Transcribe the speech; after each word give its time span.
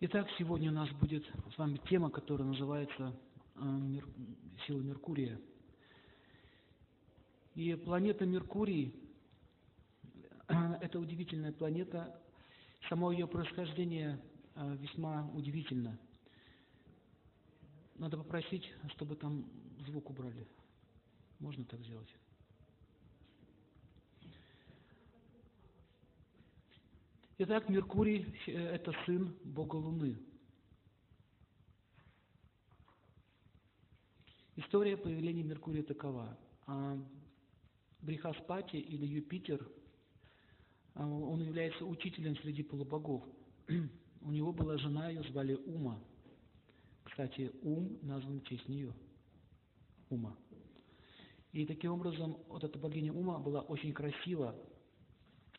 Итак, 0.00 0.28
сегодня 0.38 0.70
у 0.70 0.74
нас 0.74 0.88
будет 0.90 1.26
с 1.52 1.58
вами 1.58 1.80
тема, 1.88 2.08
которая 2.08 2.46
называется 2.46 3.12
э. 3.56 4.00
«Сила 4.64 4.80
Меркурия». 4.80 5.40
И 7.56 7.74
планета 7.74 8.24
Меркурий– 8.24 8.94
это 10.46 11.00
удивительная 11.00 11.50
планета. 11.50 12.16
Само 12.88 13.10
ее 13.10 13.26
происхождение 13.26 14.20
э, 14.54 14.76
весьма 14.76 15.28
удивительно. 15.34 15.98
Надо 17.96 18.18
попросить, 18.18 18.72
чтобы 18.94 19.16
там 19.16 19.50
звук 19.84 20.10
убрали. 20.10 20.46
Можно 21.40 21.64
так 21.64 21.80
сделать? 21.80 22.14
Итак, 27.40 27.68
Меркурий– 27.68 28.26
это 28.48 28.92
сын 29.06 29.32
Бога 29.44 29.76
Луны. 29.76 30.18
История 34.56 34.96
появления 34.96 35.44
Меркурия 35.44 35.84
такова. 35.84 36.36
А, 36.66 36.98
Брихаспати 38.00 38.74
или 38.74 39.06
Юпитер, 39.06 39.64
а, 40.94 41.06
он 41.06 41.40
является 41.40 41.84
учителем 41.84 42.36
среди 42.38 42.64
полубогов. 42.64 43.22
У 44.22 44.32
него 44.32 44.52
была 44.52 44.76
жена, 44.76 45.08
ее 45.08 45.22
звали 45.30 45.54
Ума. 45.54 46.02
Кстати, 47.04 47.52
Ум 47.62 48.00
назван 48.02 48.40
в 48.40 48.44
честь 48.48 48.68
нее. 48.68 48.92
Ума. 50.10 50.36
И 51.52 51.64
таким 51.66 51.92
образом, 51.92 52.36
вот 52.48 52.64
эта 52.64 52.76
богиня 52.80 53.12
Ума 53.12 53.38
была 53.38 53.60
очень 53.60 53.92
красива, 53.92 54.56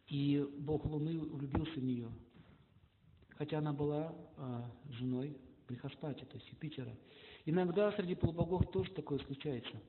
и 0.10 0.46
бог 0.58 0.86
Луны 0.86 1.20
влюбился 1.20 1.80
в 1.80 1.84
нее, 1.84 2.10
хотя 3.38 3.60
она 3.60 3.74
была 3.74 4.16
а, 4.38 4.72
женой 4.90 5.38
Брихаспати, 5.68 6.26
то 6.26 6.36
есть 6.36 6.50
Юпитера. 6.52 6.96
Иногда 7.46 7.92
среди 7.94 8.16
полубогов 8.16 8.72
тоже 8.72 8.92
такое 8.92 9.20
случается. 9.20 9.80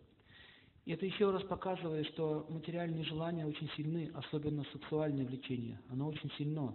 И 0.84 0.92
это 0.92 1.06
еще 1.06 1.30
раз 1.30 1.42
показывает, 1.44 2.06
что 2.08 2.46
материальные 2.48 3.04
желания 3.04 3.46
очень 3.46 3.68
сильны, 3.76 4.10
особенно 4.14 4.64
сексуальное 4.72 5.24
влечение. 5.24 5.80
Оно 5.88 6.08
очень 6.08 6.30
сильно. 6.36 6.74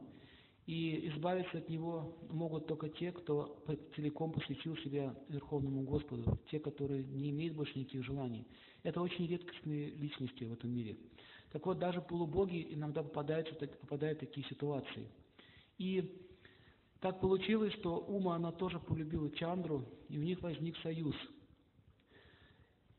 И 0.65 1.09
избавиться 1.09 1.59
от 1.59 1.69
него 1.69 2.17
могут 2.31 2.65
только 2.65 2.89
те, 2.89 3.11
кто 3.11 3.63
целиком 3.95 4.31
посвятил 4.31 4.75
себя 4.77 5.15
Верховному 5.29 5.83
Господу, 5.83 6.39
те, 6.49 6.59
которые 6.59 7.03
не 7.03 7.29
имеют 7.29 7.55
больше 7.55 7.77
никаких 7.77 8.03
желаний. 8.03 8.47
Это 8.81 9.01
очень 9.01 9.27
редкостные 9.27 9.91
личности 9.91 10.43
в 10.43 10.53
этом 10.53 10.71
мире. 10.71 10.97
Так 11.55 11.65
вот, 11.67 11.79
даже 11.79 12.01
полубоги 12.01 12.67
иногда 12.73 13.01
попадают, 13.01 13.57
попадают 13.79 14.17
в 14.17 14.19
такие 14.19 14.45
ситуации. 14.47 15.07
И 15.77 16.21
так 16.99 17.21
получилось, 17.21 17.71
что 17.75 17.95
Ума, 17.95 18.35
она 18.35 18.51
тоже 18.51 18.77
полюбила 18.77 19.31
Чандру, 19.31 19.85
и 20.09 20.19
у 20.19 20.21
них 20.21 20.41
возник 20.41 20.75
союз. 20.79 21.15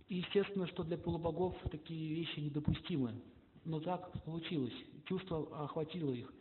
И 0.09 0.21
естественно, 0.21 0.67
что 0.69 0.85
для 0.85 0.97
полубогов 0.97 1.55
такие 1.71 2.15
вещи 2.15 2.41
недопустимы. 2.41 3.21
Но 3.67 3.79
так 3.79 4.25
получилось. 4.25 4.73
Чувство 5.05 5.65
охватило 5.65 6.13
их. 6.13 6.33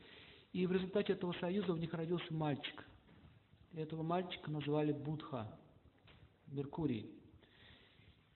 И 0.53 0.66
в 0.67 0.72
результате 0.72 1.11
этого 1.11 1.33
союза 1.41 1.73
у 1.73 1.75
них 1.75 1.94
родился 1.94 2.33
мальчик. 2.33 2.88
Этого 3.73 4.03
мальчика 4.03 4.50
назвали 4.50 4.94
Будха, 4.94 5.59
Меркурий. 6.47 7.11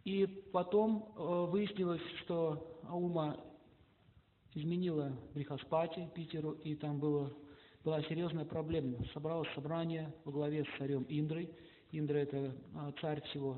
И 0.03 0.27
потом 0.51 1.13
э, 1.15 1.45
выяснилось, 1.49 2.01
что 2.25 2.81
Аума 2.83 3.45
изменила 4.53 5.15
Брихаспати 5.33 6.09
Питеру, 6.15 6.51
и 6.51 6.75
там 6.75 6.99
было, 6.99 7.31
была 7.83 8.01
серьезная 8.03 8.45
проблема. 8.45 8.97
Собралось 9.13 9.47
собрание 9.53 10.13
во 10.25 10.31
главе 10.31 10.63
с 10.65 10.77
царем 10.77 11.05
Индрой. 11.09 11.49
Индра– 11.91 12.17
это 12.17 12.37
э, 12.37 12.91
царь 13.01 13.21
всего 13.29 13.57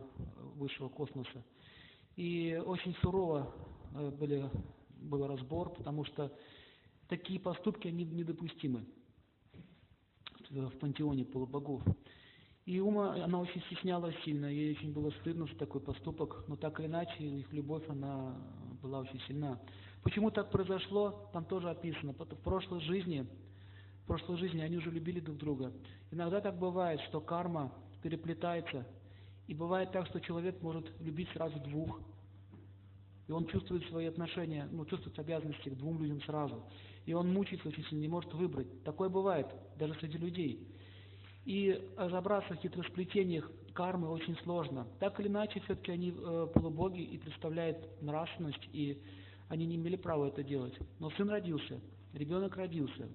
высшего 0.56 0.88
космоса. 0.90 1.44
И 2.16 2.62
очень 2.66 2.96
сурово 3.02 3.54
э, 3.94 4.10
были, 4.12 4.50
был 5.02 5.28
разбор, 5.28 5.74
потому 5.74 6.06
что 6.06 6.32
такие 7.10 7.40
поступки, 7.40 7.88
они 7.88 8.06
недопустимы 8.06 8.86
в 10.50 10.78
пантеоне 10.80 11.26
полубогов. 11.26 11.82
И 12.66 12.80
Ума, 12.80 13.16
она 13.24 13.40
очень 13.40 13.62
стеснялась 13.64 14.16
сильно, 14.24 14.46
ей 14.46 14.74
очень 14.74 14.94
было 14.94 15.10
стыдно 15.22 15.46
за 15.46 15.56
такой 15.56 15.82
поступок, 15.82 16.46
но 16.48 16.56
так 16.56 16.80
или 16.80 16.88
иначе 16.88 17.24
их 17.24 17.52
любовь, 17.52 17.84
она 17.90 18.36
была 18.82 19.00
очень 19.00 19.20
сильна. 19.28 19.60
Почему 20.04 20.32
так 20.32 20.50
произошло, 20.50 21.30
там 21.32 21.46
тоже 21.46 21.70
описано. 21.70 22.14
В 22.14 22.36
прошлой 22.44 22.82
жизни, 22.82 23.28
в 24.04 24.08
прошлой 24.08 24.38
жизни 24.38 24.62
они 24.62 24.78
уже 24.78 24.90
любили 24.90 25.20
друг 25.20 25.38
друга. 25.38 25.72
Иногда 26.10 26.42
так 26.42 26.58
бывает, 26.58 27.00
что 27.02 27.22
карма 27.22 27.72
переплетается, 28.02 28.88
и 29.48 29.54
бывает 29.54 29.92
так, 29.92 30.08
что 30.08 30.20
человек 30.20 30.62
может 30.62 30.90
любить 31.02 31.30
сразу 31.34 31.60
двух, 31.60 32.00
и 33.28 33.32
он 33.32 33.46
чувствует 33.48 33.86
свои 33.86 34.08
отношения, 34.08 34.68
ну, 34.72 34.86
чувствует 34.86 35.18
обязанности 35.20 35.70
к 35.70 35.78
двум 35.78 36.02
людям 36.02 36.22
сразу. 36.24 36.64
И 37.06 37.14
он 37.14 37.32
мучается 37.32 37.68
очень 37.68 37.84
сильно, 37.86 38.02
не 38.02 38.08
может 38.08 38.34
выбрать. 38.34 38.84
Такое 38.84 39.10
бывает, 39.10 39.48
даже 39.78 39.94
среди 39.96 40.18
людей. 40.18 40.68
И 41.46 41.90
разобраться 41.98 42.54
в 42.54 42.58
хитросплетениях 42.58 43.50
кармы 43.74 44.10
очень 44.10 44.36
сложно. 44.44 44.88
Так 45.00 45.20
или 45.20 45.28
иначе, 45.28 45.60
все-таки 45.62 45.92
они 45.92 46.14
э, 46.16 46.48
полубоги 46.54 47.02
и 47.02 47.18
представляют 47.18 48.02
нравственность, 48.02 48.68
и 48.74 49.02
они 49.52 49.66
не 49.66 49.76
имели 49.76 49.98
права 49.98 50.30
это 50.30 50.44
делать. 50.44 50.74
Но 51.00 51.10
сын 51.12 51.30
родился, 51.30 51.82
ребенок 52.14 52.56
родился. 52.56 53.10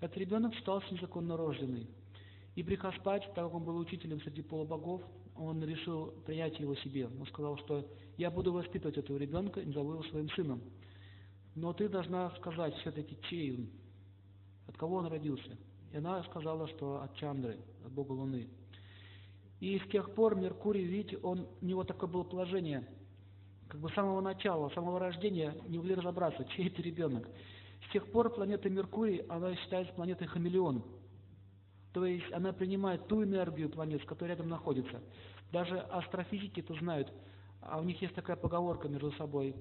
Этот 0.00 0.16
ребенок 0.16 0.54
считался 0.54 0.94
незаконно 0.94 1.36
рожденный. 1.36 1.88
И 2.54 2.62
Брихаспать, 2.62 3.24
так 3.34 3.46
как 3.46 3.54
он 3.54 3.64
был 3.64 3.76
учителем 3.76 4.20
среди 4.20 4.42
полубогов, 4.42 5.02
он 5.34 5.64
решил 5.64 6.12
принять 6.24 6.60
его 6.60 6.76
себе. 6.76 7.08
Он 7.08 7.26
сказал, 7.26 7.58
что 7.58 7.84
я 8.16 8.30
буду 8.30 8.52
воспитывать 8.52 8.96
этого 8.96 9.16
ребенка 9.16 9.58
и 9.58 9.66
назову 9.66 9.94
его 9.94 10.04
своим 10.04 10.30
сыном. 10.30 10.62
Но 11.56 11.72
ты 11.72 11.88
должна 11.88 12.30
сказать 12.36 12.72
все-таки, 12.76 13.18
чей 13.28 13.56
он, 13.56 13.68
от 14.68 14.76
кого 14.76 14.98
он 14.98 15.06
родился. 15.06 15.58
И 15.92 15.96
она 15.96 16.22
сказала, 16.22 16.68
что 16.68 17.02
от 17.02 17.12
Чандры, 17.16 17.58
от 17.84 17.90
Бога 17.90 18.12
Луны. 18.12 18.48
И 19.58 19.80
с 19.80 19.90
тех 19.90 20.14
пор 20.14 20.36
Меркурий, 20.36 20.84
видите, 20.84 21.18
он, 21.24 21.48
у 21.60 21.64
него 21.64 21.82
такое 21.82 22.08
было 22.08 22.22
положение, 22.22 22.86
как 23.68 23.80
бы 23.80 23.88
с 23.88 23.94
самого 23.94 24.20
начала, 24.20 24.68
с 24.68 24.74
самого 24.74 24.98
рождения 24.98 25.54
не 25.68 25.78
могли 25.78 25.94
разобраться, 25.94 26.44
чей 26.56 26.68
это 26.68 26.82
ребенок. 26.82 27.28
С 27.88 27.92
тех 27.92 28.10
пор 28.10 28.30
планета 28.30 28.68
Меркурий, 28.70 29.18
она 29.28 29.54
считается 29.56 29.92
планетой 29.94 30.26
хамелеон. 30.26 30.84
То 31.92 32.04
есть 32.04 32.30
она 32.32 32.52
принимает 32.52 33.06
ту 33.08 33.24
энергию 33.24 33.70
планет, 33.70 34.04
которая 34.04 34.36
рядом 34.36 34.50
находится. 34.50 35.00
Даже 35.52 35.78
астрофизики 35.78 36.60
это 36.60 36.74
знают. 36.74 37.12
А 37.60 37.80
у 37.80 37.84
них 37.84 38.00
есть 38.02 38.14
такая 38.14 38.36
поговорка 38.36 38.88
между 38.88 39.12
собой. 39.12 39.54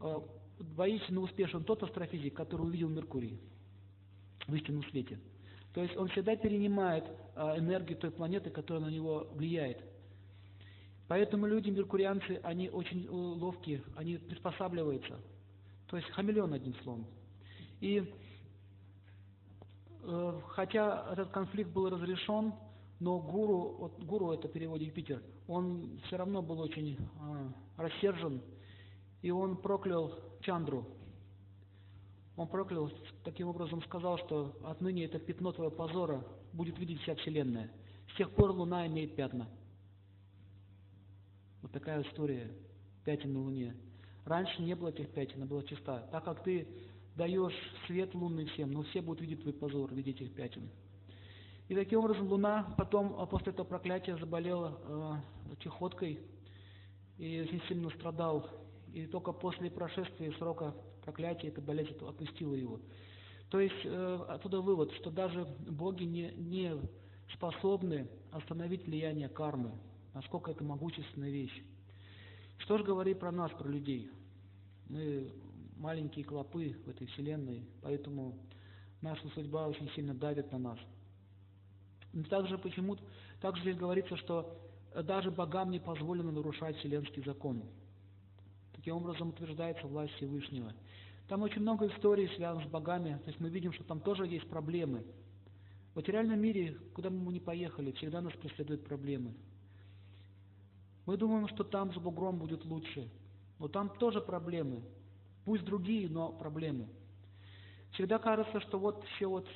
Э, 0.00 0.20
воистину 0.58 1.22
успешен 1.22 1.64
тот 1.64 1.82
астрофизик, 1.82 2.34
который 2.34 2.62
увидел 2.62 2.88
Меркурий 2.88 3.38
в 4.46 4.54
истинном 4.54 4.82
свете. 4.90 5.18
То 5.74 5.82
есть 5.82 5.96
он 5.96 6.08
всегда 6.08 6.36
перенимает 6.36 7.04
э, 7.34 7.58
энергию 7.58 7.98
той 7.98 8.10
планеты, 8.10 8.50
которая 8.50 8.84
на 8.84 8.90
него 8.90 9.28
влияет. 9.32 9.80
Поэтому 11.08 11.46
люди, 11.46 11.70
меркурианцы, 11.70 12.40
они 12.42 12.68
очень 12.68 13.06
э, 13.06 13.10
ловкие, 13.10 13.82
они 13.96 14.18
приспосабливаются. 14.18 15.20
То 15.88 15.96
есть 15.96 16.08
хамелеон, 16.10 16.52
одним 16.52 16.74
словом. 16.82 17.06
И 17.80 18.12
Э, 20.08 20.40
хотя 20.50 21.04
этот 21.12 21.30
конфликт 21.30 21.70
был 21.70 21.90
разрешен, 21.90 22.54
но 23.00 23.18
гуру, 23.18 23.76
вот 23.78 23.98
гуру 24.04 24.30
это 24.30 24.46
в 24.46 24.52
переводе 24.52 24.86
Юпитер, 24.86 25.20
он 25.48 25.98
все 26.06 26.16
равно 26.16 26.42
был 26.42 26.60
очень 26.60 26.96
э, 26.96 27.48
рассержен, 27.76 28.40
и 29.22 29.30
он 29.32 29.56
проклял 29.56 30.14
Чандру. 30.40 30.86
Он 32.36 32.46
проклял, 32.46 32.90
таким 33.24 33.48
образом 33.48 33.82
сказал, 33.82 34.18
что 34.18 34.54
отныне 34.64 35.06
это 35.06 35.18
пятно 35.18 35.52
твоего 35.52 35.74
позора 35.74 36.22
будет 36.52 36.78
видеть 36.78 37.00
вся 37.00 37.16
Вселенная. 37.16 37.70
С 38.12 38.16
тех 38.16 38.30
пор 38.30 38.52
Луна 38.52 38.86
имеет 38.86 39.16
пятна. 39.16 39.48
Вот 41.62 41.72
такая 41.72 42.02
история 42.02 42.50
пятен 43.04 43.32
на 43.32 43.40
Луне. 43.40 43.74
Раньше 44.24 44.62
не 44.62 44.74
было 44.74 44.88
этих 44.88 45.10
пятен, 45.10 45.36
она 45.36 45.46
была 45.46 45.62
чиста. 45.62 46.08
Так 46.10 46.24
как 46.24 46.42
ты 46.42 46.66
даешь 47.16 47.54
свет 47.86 48.14
лунный 48.14 48.46
всем, 48.46 48.72
но 48.72 48.82
все 48.84 49.00
будут 49.00 49.22
видеть 49.22 49.42
твой 49.42 49.54
позор, 49.54 49.92
видеть 49.94 50.20
их 50.20 50.34
пятен. 50.34 50.68
И 51.68 51.74
таким 51.74 52.00
образом 52.00 52.28
Луна 52.28 52.74
потом, 52.76 53.16
а 53.18 53.26
после 53.26 53.52
этого 53.52 53.66
проклятия, 53.66 54.16
заболела 54.18 54.78
э, 55.50 55.56
чехоткой 55.60 56.20
и 57.18 57.40
очень 57.40 57.62
сильно 57.68 57.90
страдал. 57.90 58.48
И 58.92 59.06
только 59.06 59.32
после 59.32 59.70
прошествия 59.70 60.32
срока 60.38 60.74
проклятия 61.02 61.48
эта 61.48 61.60
болезнь 61.60 61.96
отпустила 62.06 62.54
его. 62.54 62.80
То 63.50 63.60
есть 63.60 63.84
э, 63.84 64.24
оттуда 64.28 64.60
вывод, 64.60 64.92
что 64.94 65.10
даже 65.10 65.44
боги 65.68 66.04
не, 66.04 66.32
не 66.36 66.72
способны 67.34 68.08
остановить 68.30 68.86
влияние 68.86 69.28
кармы, 69.28 69.72
насколько 70.16 70.50
это 70.50 70.64
могущественная 70.64 71.28
вещь. 71.28 71.62
Что 72.56 72.78
же 72.78 72.84
говорит 72.84 73.18
про 73.20 73.30
нас, 73.30 73.52
про 73.52 73.68
людей? 73.68 74.10
Мы 74.88 75.30
маленькие 75.76 76.24
клопы 76.24 76.74
в 76.86 76.88
этой 76.88 77.06
вселенной, 77.08 77.66
поэтому 77.82 78.34
наша 79.02 79.28
судьба 79.28 79.68
очень 79.68 79.90
сильно 79.90 80.14
давит 80.14 80.50
на 80.52 80.58
нас. 80.58 80.78
Также 82.30 82.56
почему 82.56 82.96
также 83.42 83.60
здесь 83.60 83.76
говорится, 83.76 84.16
что 84.16 84.58
даже 85.04 85.30
богам 85.30 85.70
не 85.70 85.80
позволено 85.80 86.32
нарушать 86.32 86.78
вселенский 86.78 87.22
закон. 87.22 87.62
Таким 88.72 88.96
образом 88.96 89.28
утверждается 89.28 89.86
власть 89.86 90.14
Всевышнего. 90.14 90.72
Там 91.28 91.42
очень 91.42 91.60
много 91.60 91.88
историй 91.88 92.34
связанных 92.36 92.68
с 92.68 92.70
богами, 92.70 93.18
то 93.22 93.28
есть 93.28 93.38
мы 93.38 93.50
видим, 93.50 93.74
что 93.74 93.84
там 93.84 94.00
тоже 94.00 94.26
есть 94.26 94.48
проблемы. 94.48 95.04
В 95.92 95.96
материальном 95.96 96.40
мире, 96.40 96.78
куда 96.94 97.10
бы 97.10 97.16
мы 97.18 97.34
ни 97.34 97.38
поехали, 97.38 97.92
всегда 97.92 98.22
нас 98.22 98.32
преследуют 98.32 98.86
проблемы. 98.86 99.34
Мы 101.06 101.16
думаем, 101.16 101.48
что 101.48 101.64
там 101.64 101.92
за 101.92 102.00
бугром 102.00 102.38
будет 102.38 102.64
лучше, 102.64 103.08
но 103.58 103.68
там 103.68 103.88
тоже 103.88 104.20
проблемы. 104.20 104.82
Пусть 105.44 105.64
другие, 105.64 106.08
но 106.08 106.32
проблемы. 106.32 106.88
Всегда 107.92 108.18
кажется, 108.18 108.60
что 108.60 108.78
вот 108.78 109.04
все 109.14 109.26
вот 109.26 109.48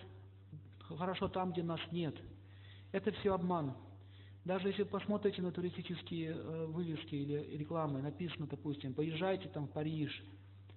хорошо 0.78 1.28
там, 1.28 1.52
где 1.52 1.62
нас 1.62 1.80
нет. 1.90 2.14
Это 2.92 3.10
все 3.12 3.34
обман. 3.34 3.74
Даже 4.44 4.68
если 4.68 4.84
посмотрите 4.84 5.42
на 5.42 5.52
туристические 5.52 6.30
э, 6.30 6.66
вывески 6.66 7.14
или 7.14 7.56
рекламы, 7.56 8.00
написано, 8.00 8.46
допустим, 8.46 8.94
поезжайте 8.94 9.48
там 9.48 9.66
в 9.66 9.70
Париж, 9.72 10.24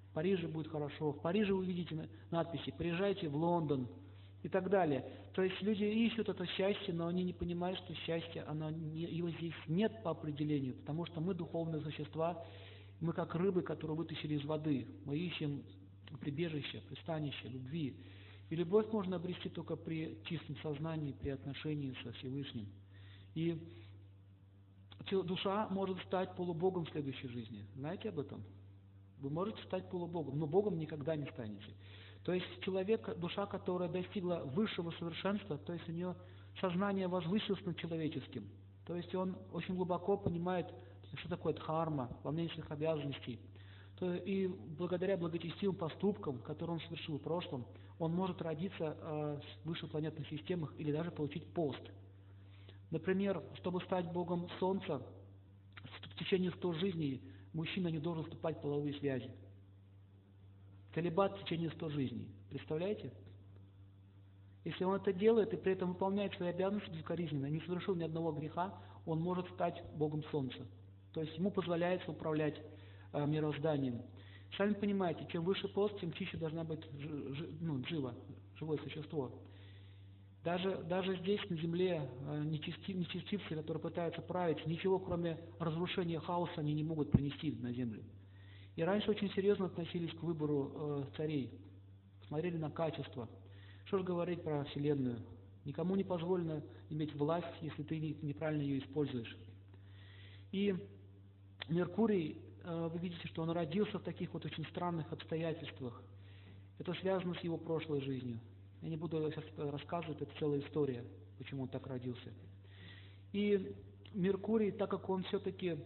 в 0.10 0.14
Париже 0.14 0.48
будет 0.48 0.68
хорошо, 0.70 1.14
в 1.14 1.22
Париже 1.22 1.54
увидите 1.54 2.10
надписи, 2.30 2.74
приезжайте 2.78 3.30
в 3.30 3.36
Лондон 3.36 3.88
и 4.44 4.50
так 4.50 4.70
далее. 4.70 5.06
То 5.34 5.42
есть 5.42 5.62
люди 5.62 5.86
ищут 5.86 6.30
это 6.30 6.46
счастье, 6.46 6.94
но 6.94 7.08
они 7.08 7.24
не 7.24 7.34
понимают, 7.34 7.80
что 7.80 7.96
счастье, 7.96 8.44
оно 8.44 8.70
не, 8.70 9.04
его 9.04 9.30
здесь 9.32 9.54
нет 9.68 10.04
по 10.04 10.12
определению, 10.12 10.76
потому 10.76 11.06
что 11.06 11.22
мы 11.22 11.34
духовные 11.34 11.82
существа, 11.82 12.46
мы 13.00 13.14
как 13.14 13.34
рыбы, 13.36 13.62
которые 13.62 13.98
вытащили 13.98 14.36
из 14.36 14.46
воды, 14.46 14.86
мы 15.06 15.18
ищем 15.18 15.64
прибежище, 16.20 16.82
пристанище, 16.90 17.48
любви. 17.48 17.96
И 18.50 18.56
любовь 18.56 18.92
можно 18.92 19.16
обрести 19.16 19.50
только 19.50 19.76
при 19.78 20.20
чистом 20.26 20.58
сознании, 20.58 21.14
при 21.14 21.30
отношении 21.30 21.96
со 22.04 22.12
Всевышним. 22.12 22.68
И 23.34 23.58
душа 25.10 25.68
может 25.70 25.98
стать 26.04 26.36
полубогом 26.36 26.86
в 26.86 26.90
следующей 26.92 27.30
жизни. 27.30 27.66
Знаете 27.76 28.10
об 28.10 28.20
этом? 28.20 28.44
Вы 29.20 29.30
можете 29.30 29.64
стать 29.64 29.90
полубогом, 29.90 30.38
но 30.38 30.46
Богом 30.46 30.78
никогда 30.78 31.16
не 31.16 31.26
станете. 31.28 31.74
То 32.24 32.34
есть 32.34 32.46
человек, 32.62 33.18
душа, 33.18 33.46
которая 33.46 33.90
достигла 33.90 34.44
высшего 34.46 34.92
совершенства, 34.92 35.58
то 35.58 35.74
есть 35.74 35.88
у 35.90 35.92
нее 35.92 36.16
сознание 36.62 37.08
возвысилось 37.08 37.64
над 37.66 37.78
человеческим. 37.78 38.48
То 38.86 38.96
есть 38.96 39.14
он 39.16 39.38
очень 39.52 39.76
глубоко 39.76 40.18
понимает, 40.18 40.68
что 41.18 41.30
такое 41.30 41.54
дхарма, 41.54 42.08
выполнение 42.08 42.54
своих 42.54 42.72
обязанностей. 42.72 43.40
То 44.00 44.14
и 44.16 44.48
благодаря 44.48 45.18
благочестивым 45.18 45.76
поступкам, 45.76 46.40
которые 46.40 46.76
он 46.76 46.82
совершил 46.82 47.18
в 47.18 47.22
прошлом, 47.22 47.66
он 48.00 48.14
может 48.14 48.42
родиться 48.42 48.98
э, 49.00 49.40
в 49.64 49.70
высшепланетных 49.70 50.28
системах 50.28 50.74
или 50.78 50.92
даже 50.92 51.12
получить 51.12 51.54
пост– 51.54 51.82
Например, 52.94 53.42
чтобы 53.56 53.82
стать 53.82 54.06
богом 54.12 54.48
солнца, 54.60 55.02
в 56.12 56.20
течение 56.20 56.52
100 56.52 56.74
жизней 56.74 57.24
мужчина 57.52 57.88
не 57.88 57.98
должен 57.98 58.24
вступать 58.24 58.60
в 58.60 58.62
половые 58.62 58.94
связи. 59.00 59.32
Целебат 60.94 61.38
в 61.38 61.44
течение 61.44 61.72
100 61.72 61.90
жизней. 61.90 62.28
Представляете? 62.50 63.12
Если 64.64 64.84
он 64.84 64.96
это 64.96 65.12
делает 65.12 65.54
и 65.54 65.58
при 65.58 65.74
этом 65.74 65.90
выполняет 65.94 66.34
свои 66.36 66.50
обязанности 66.50 66.90
безукоризненно, 66.90 67.48
не 67.48 67.60
совершил 67.62 67.96
ни 67.96 68.04
одного 68.04 68.32
греха, 68.32 68.74
он 69.06 69.20
может 69.20 69.48
стать 69.50 69.84
Богом 69.96 70.24
Солнца. 70.26 70.66
То 71.14 71.22
есть 71.22 71.38
ему 71.38 71.52
позволяется 71.52 72.10
управлять 72.12 72.56
э, 73.12 73.26
мирозданием. 73.26 74.02
Сами 74.58 74.74
понимаете, 74.74 75.28
чем 75.32 75.44
выше 75.44 75.68
пост, 75.68 76.00
тем 76.00 76.14
чище 76.14 76.38
должна 76.38 76.64
быть 76.64 76.82
ну, 77.60 77.84
живо, 77.86 78.14
живое 78.56 78.78
существо. 78.78 79.32
Даже, 80.44 80.84
даже 80.90 81.18
здесь, 81.20 81.42
на 81.50 81.58
земле, 81.58 82.10
э, 82.28 82.44
нечестивцы, 82.44 83.56
которые 83.56 83.82
пытаются 83.82 84.22
править, 84.22 84.66
ничего 84.66 85.00
кроме 85.00 85.38
разрушения 85.60 86.20
хаоса 86.20 86.54
они 86.58 86.74
не 86.74 86.84
могут 86.84 87.12
принести 87.12 87.52
на 87.62 87.72
землю. 87.74 88.04
И 88.76 88.84
раньше 88.84 89.12
очень 89.12 89.30
серьезно 89.32 89.66
относились 89.68 90.12
к 90.14 90.24
выбору 90.24 90.72
э, 90.74 91.04
царей, 91.18 91.52
смотрели 92.28 92.58
на 92.58 92.72
качество. 92.72 93.30
Что 93.86 94.00
же 94.00 94.04
говорить 94.04 94.42
про 94.42 94.64
Вселенную? 94.66 95.20
Никому 95.66 95.96
не 95.96 96.04
позволено 96.04 96.64
иметь 96.90 97.14
власть, 97.16 97.56
если 97.62 97.84
ты 97.84 98.00
неправильно 98.00 98.64
ее 98.64 98.80
используешь. 98.80 99.38
И 100.52 100.76
Меркурий, 101.70 102.42
э, 102.64 102.90
вы 102.92 103.00
видите, 103.00 103.28
что 103.28 103.44
он 103.44 103.52
родился 103.52 104.00
в 104.00 104.04
таких 104.04 104.34
вот 104.34 104.46
очень 104.46 104.66
странных 104.66 105.12
обстоятельствах. 105.14 106.02
Это 106.80 106.94
связано 106.96 107.36
с 107.36 107.44
его 107.44 107.58
прошлой 107.58 108.02
жизнью. 108.02 108.40
Я 108.82 108.90
не 108.90 108.98
буду 108.98 109.32
сейчас 109.32 109.46
рассказывать, 109.56 110.22
это 110.22 110.32
целая 110.40 110.60
история, 110.60 111.06
почему 111.38 111.64
он 111.64 111.70
так 111.70 111.86
родился. 111.88 112.34
И 113.32 113.74
Меркурий, 114.14 114.72
так 114.72 114.90
как 114.90 115.10
он 115.10 115.24
все-таки 115.24 115.78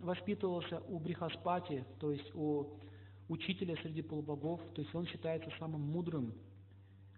воспитывался 0.00 0.80
у 0.80 0.98
Брихаспати, 0.98 1.84
то 1.98 2.10
есть 2.10 2.34
у 2.34 2.78
учителя 3.28 3.76
среди 3.82 4.02
полубогов, 4.02 4.60
то 4.74 4.82
есть 4.82 4.94
он 4.94 5.06
считается 5.06 5.50
самым 5.58 5.82
мудрым. 5.82 6.34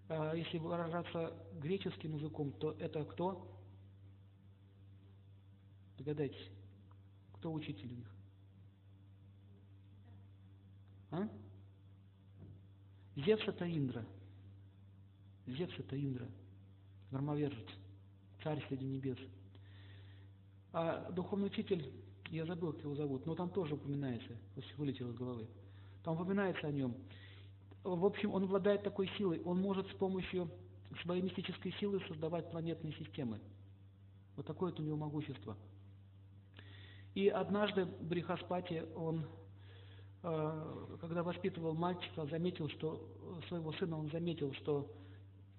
А 0.08 0.34
если 0.34 0.58
выражаться 0.58 1.32
греческим 1.55 2.17
языком, 2.17 2.52
то 2.52 2.73
это 2.73 3.05
кто? 3.05 3.49
Догадайтесь, 5.96 6.50
кто 7.34 7.52
учитель 7.52 7.93
у 7.93 7.96
них? 7.96 8.11
А? 11.12 11.28
Зевс 13.17 13.46
это 13.46 13.64
Индра. 13.70 14.05
Зевс– 15.46 15.73
это 15.78 15.96
Индра, 15.96 16.26
громовержец, 17.11 17.69
царь 18.43 18.64
среди 18.69 18.87
небес. 18.87 19.19
А 20.73 21.11
духовный 21.11 21.49
учитель, 21.49 21.93
я 22.37 22.46
забыл, 22.46 22.73
как 22.73 22.82
его 22.82 22.94
зовут, 22.94 23.26
но 23.26 23.34
там 23.34 23.50
тоже 23.50 23.75
упоминается, 23.75 24.32
вот 24.56 24.64
вылетело 24.79 25.11
из 25.11 25.14
головы. 25.14 25.46
Там 26.02 26.14
упоминается 26.14 26.67
о 26.67 26.73
нем. 26.73 26.96
В 27.84 28.05
общем, 28.06 28.32
он 28.32 28.44
обладает 28.44 28.82
такой 28.82 29.08
силой, 29.19 29.43
он 29.43 29.61
может 29.61 29.87
с 29.88 29.94
помощью 29.94 30.50
своей 31.02 31.20
мистической 31.20 31.73
силы 31.73 32.00
создавать 32.08 32.50
планетные 32.50 32.94
системы. 32.94 33.38
Вот 34.37 34.47
такое 34.47 34.71
вот 34.71 34.80
у 34.80 34.83
него 34.83 34.97
могущество. 34.97 35.56
И 37.14 37.28
однажды 37.28 37.85
Брихаспати, 37.85 38.85
он, 38.97 39.26
э, 40.23 40.97
когда 41.02 41.23
воспитывал 41.23 41.75
мальчика, 41.75 42.25
заметил, 42.26 42.71
что 42.71 43.06
своего 43.49 43.73
сына, 43.75 43.99
он 43.99 44.11
заметил, 44.11 44.54
что 44.54 44.90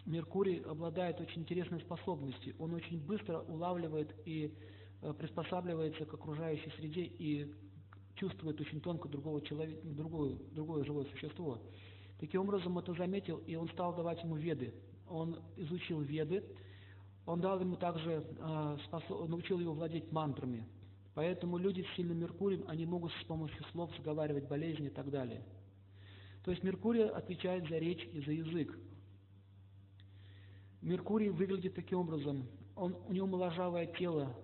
Меркурий 0.06 0.62
обладает 0.62 1.22
очень 1.22 1.42
интересной 1.42 1.82
способностью. 1.82 2.56
Он 2.58 2.74
очень 2.74 3.00
быстро 3.00 3.42
улавливает 3.42 4.16
и 4.26 4.46
э, 4.46 4.83
приспосабливается 5.12 6.06
к 6.06 6.14
окружающей 6.14 6.70
среде 6.78 7.04
и 7.04 7.54
чувствует 8.16 8.60
очень 8.62 8.80
тонко 8.80 9.10
другого 9.10 9.42
человека, 9.42 9.82
другое, 9.84 10.38
другое 10.52 10.84
живое 10.86 11.06
существо. 11.06 11.60
Таким 12.20 12.42
образом, 12.42 12.78
это 12.78 12.94
заметил, 12.94 13.38
и 13.46 13.56
он 13.56 13.68
стал 13.70 13.96
давать 13.96 14.24
ему 14.24 14.36
веды. 14.36 14.74
Он 15.10 15.38
изучил 15.58 16.00
веды, 16.00 16.44
он 17.26 17.42
дал 17.42 17.60
ему 17.60 17.76
также, 17.76 18.24
э, 18.40 18.78
научил 19.28 19.60
его 19.60 19.74
владеть 19.74 20.12
мантрами. 20.12 20.66
Поэтому 21.16 21.58
люди 21.58 21.84
с 21.84 21.96
сильным 21.96 22.20
Меркурием, 22.20 22.64
они 22.68 22.86
могут 22.86 23.12
с 23.14 23.24
помощью 23.26 23.64
слов 23.72 23.92
заговаривать 23.98 24.48
болезни 24.48 24.88
и 24.88 24.90
так 24.90 25.10
далее. 25.10 25.44
То 26.44 26.52
есть 26.52 26.64
Меркурий 26.64 27.04
отвечает 27.04 27.68
за 27.70 27.78
речь 27.78 28.04
и 28.12 28.20
за 28.22 28.32
язык. 28.32 28.78
Меркурий 30.82 31.30
выглядит 31.30 31.76
таким 31.76 32.00
образом. 32.00 32.48
Он, 32.76 32.96
у 33.08 33.14
него 33.14 33.28
моложавое 33.28 33.86
тело, 33.86 34.36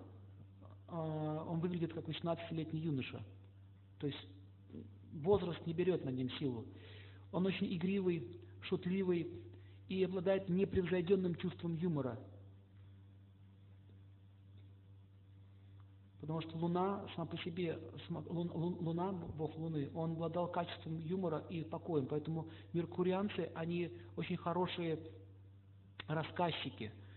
он 0.92 1.60
выглядит 1.60 1.92
как 1.92 2.08
18-летний 2.08 2.80
юноша. 2.80 3.22
То 3.98 4.06
есть 4.06 4.26
возраст 5.12 5.64
не 5.66 5.72
берет 5.72 6.04
над 6.04 6.14
ним 6.14 6.30
силу. 6.38 6.66
Он 7.32 7.46
очень 7.46 7.72
игривый, 7.74 8.40
шутливый 8.62 9.30
и 9.88 10.04
обладает 10.04 10.48
непревзойденным 10.48 11.34
чувством 11.36 11.74
юмора. 11.74 12.18
Потому 16.20 16.42
что 16.42 16.56
Луна 16.58 17.04
сама 17.14 17.26
по 17.26 17.36
себе, 17.38 17.78
Луна, 18.08 19.12
Бог 19.12 19.56
Луны, 19.56 19.90
он 19.94 20.12
обладал 20.12 20.48
качеством 20.48 20.98
юмора 20.98 21.38
и 21.48 21.64
покоем. 21.64 22.06
Поэтому 22.06 22.48
меркурианцы, 22.72 23.50
они 23.54 23.90
очень 24.16 24.36
хорошие 24.36 25.00
рассказчики, 26.06 26.92
а, 26.92 27.09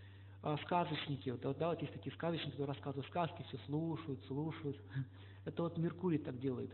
сказочники, 0.62 1.30
вот, 1.30 1.58
да, 1.58 1.70
вот 1.70 1.80
есть 1.80 1.92
такие 1.92 2.14
сказочники, 2.14 2.50
которые 2.50 2.74
рассказывают 2.74 3.06
сказки, 3.06 3.44
все 3.48 3.58
слушают, 3.66 4.22
слушают. 4.26 4.78
Это 5.44 5.62
вот 5.62 5.78
Меркурий 5.78 6.18
так 6.18 6.38
делает. 6.38 6.70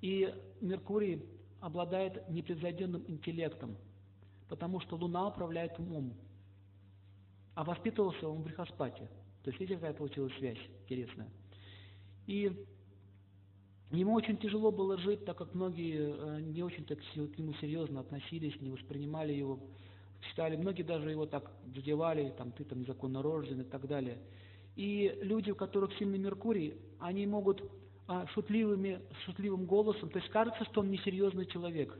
И 0.00 0.32
Меркурий 0.60 1.24
обладает 1.60 2.28
непревзойденным 2.28 3.04
интеллектом, 3.08 3.76
потому 4.48 4.80
что 4.80 4.96
Луна 4.96 5.28
управляет 5.28 5.78
умом. 5.78 6.14
А 7.54 7.64
воспитывался 7.64 8.28
он 8.28 8.38
в 8.38 8.44
Брихаспате. 8.44 9.08
То 9.42 9.50
есть 9.50 9.60
видите, 9.60 9.76
какая 9.76 9.94
получилась 9.94 10.32
связь 10.38 10.58
интересная. 10.82 11.28
И 12.26 12.66
ему 13.90 14.14
очень 14.14 14.36
тяжело 14.36 14.70
было 14.70 14.98
жить, 14.98 15.24
так 15.24 15.38
как 15.38 15.54
многие 15.54 16.14
э, 16.14 16.40
не 16.40 16.62
очень 16.62 16.84
так 16.84 16.98
к 16.98 17.38
нему 17.38 17.54
серьезно 17.54 18.00
относились, 18.00 18.60
не 18.60 18.70
воспринимали 18.70 19.32
его 19.32 19.60
считали, 20.22 20.56
многие 20.56 20.82
даже 20.82 21.10
его 21.10 21.26
так 21.26 21.50
задевали, 21.74 22.34
там, 22.36 22.52
ты 22.52 22.64
там 22.64 22.80
незаконно 22.80 23.22
рожден 23.22 23.60
и 23.60 23.64
так 23.64 23.86
далее. 23.86 24.18
И 24.76 25.18
люди, 25.22 25.50
у 25.50 25.56
которых 25.56 25.92
сильный 25.98 26.18
Меркурий, 26.18 26.74
они 26.98 27.26
могут 27.26 27.62
а, 28.06 28.26
шутливыми, 28.28 29.00
шутливым 29.24 29.66
голосом, 29.66 30.08
то 30.08 30.18
есть 30.18 30.30
кажется, 30.30 30.64
что 30.64 30.80
он 30.80 30.90
несерьезный 30.90 31.46
человек, 31.46 31.98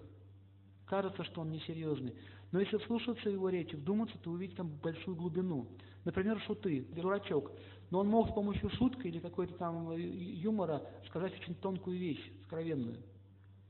кажется, 0.86 1.24
что 1.24 1.42
он 1.42 1.50
несерьезный. 1.50 2.14
Но 2.50 2.60
если 2.60 2.78
вслушаться 2.78 3.28
его 3.28 3.50
речи, 3.50 3.74
вдуматься, 3.76 4.16
то 4.18 4.30
увидеть 4.30 4.56
там 4.56 4.68
большую 4.68 5.16
глубину. 5.16 5.66
Например, 6.04 6.40
шуты, 6.40 6.86
дурачок. 6.92 7.52
Но 7.90 8.00
он 8.00 8.08
мог 8.08 8.30
с 8.30 8.32
помощью 8.32 8.70
шутки 8.70 9.06
или 9.06 9.18
какой-то 9.18 9.54
там 9.54 9.92
юмора 9.96 10.82
сказать 11.08 11.34
очень 11.40 11.54
тонкую 11.56 11.98
вещь, 11.98 12.32
скровенную. 12.44 12.96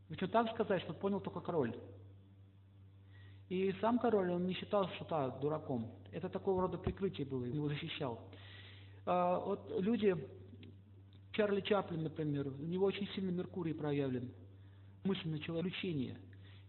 Причем 0.09 0.29
так 0.29 0.51
сказать, 0.53 0.83
что 0.83 0.93
понял 0.93 1.21
только 1.21 1.41
король. 1.41 1.75
И 3.49 3.75
сам 3.81 3.99
король, 3.99 4.31
он 4.31 4.47
не 4.47 4.55
считал 4.55 4.89
шута 4.99 5.31
дураком. 5.41 5.91
Это 6.13 6.29
такого 6.29 6.63
рода 6.63 6.77
прикрытие 6.77 7.27
было, 7.27 7.45
его 7.45 7.69
защищал. 7.69 8.21
А, 9.07 9.41
вот 9.41 9.73
люди, 9.81 10.15
Чарли 11.33 11.63
Чаплин, 11.63 12.03
например, 12.03 12.49
у 12.49 12.65
него 12.65 12.87
очень 12.87 13.09
сильно 13.15 13.31
Меркурий 13.31 13.73
проявлен. 13.73 14.31
Мысленное 15.05 15.39
человечение. 15.39 16.19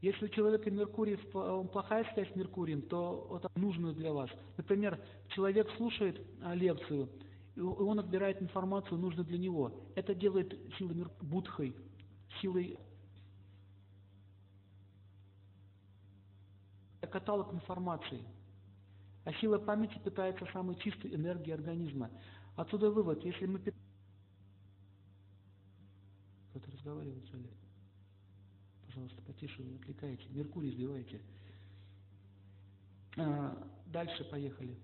Если 0.01 0.25
у 0.25 0.29
человека 0.29 0.71
Меркурий, 0.71 1.17
плохая 1.17 2.09
связь 2.13 2.31
с 2.31 2.36
Меркурием, 2.36 2.83
то 2.83 3.41
это 3.41 3.51
нужно 3.59 3.91
для 3.93 4.13
вас. 4.13 4.29
Например, 4.55 4.98
человек 5.29 5.69
слушает 5.75 6.21
а, 6.41 6.55
лекцию, 6.55 7.09
и 7.57 7.59
он 7.59 8.00
отбирает 8.00 8.41
информацию, 8.41 8.98
нужную 8.98 9.25
для 9.25 9.38
него. 9.38 9.74
Это 9.95 10.15
делает 10.15 10.57
силой 10.77 11.05
Будхой, 11.21 11.75
силой 12.41 12.77
каталог 17.10 17.54
информации. 17.54 18.24
А 19.25 19.34
сила 19.34 19.58
памяти 19.58 20.00
питается 20.00 20.46
самой 20.54 20.75
чистой 20.78 21.13
энергией 21.13 21.54
организма. 21.54 22.10
Отсюда 22.56 22.89
вывод, 22.92 23.24
если 23.24 23.46
мы... 23.46 23.60
Кто-то 26.50 26.72
разговаривает, 26.72 27.25
что 27.28 27.38
ли? 27.38 27.50
Пожалуйста, 28.88 29.22
потише, 29.22 29.62
вы 29.62 29.75
отвлекаете. 29.75 30.28
Меркурий 30.30 30.72
сбиваете. 30.72 31.22
А, 33.18 33.68
дальше 33.86 34.24
поехали. 34.25 34.78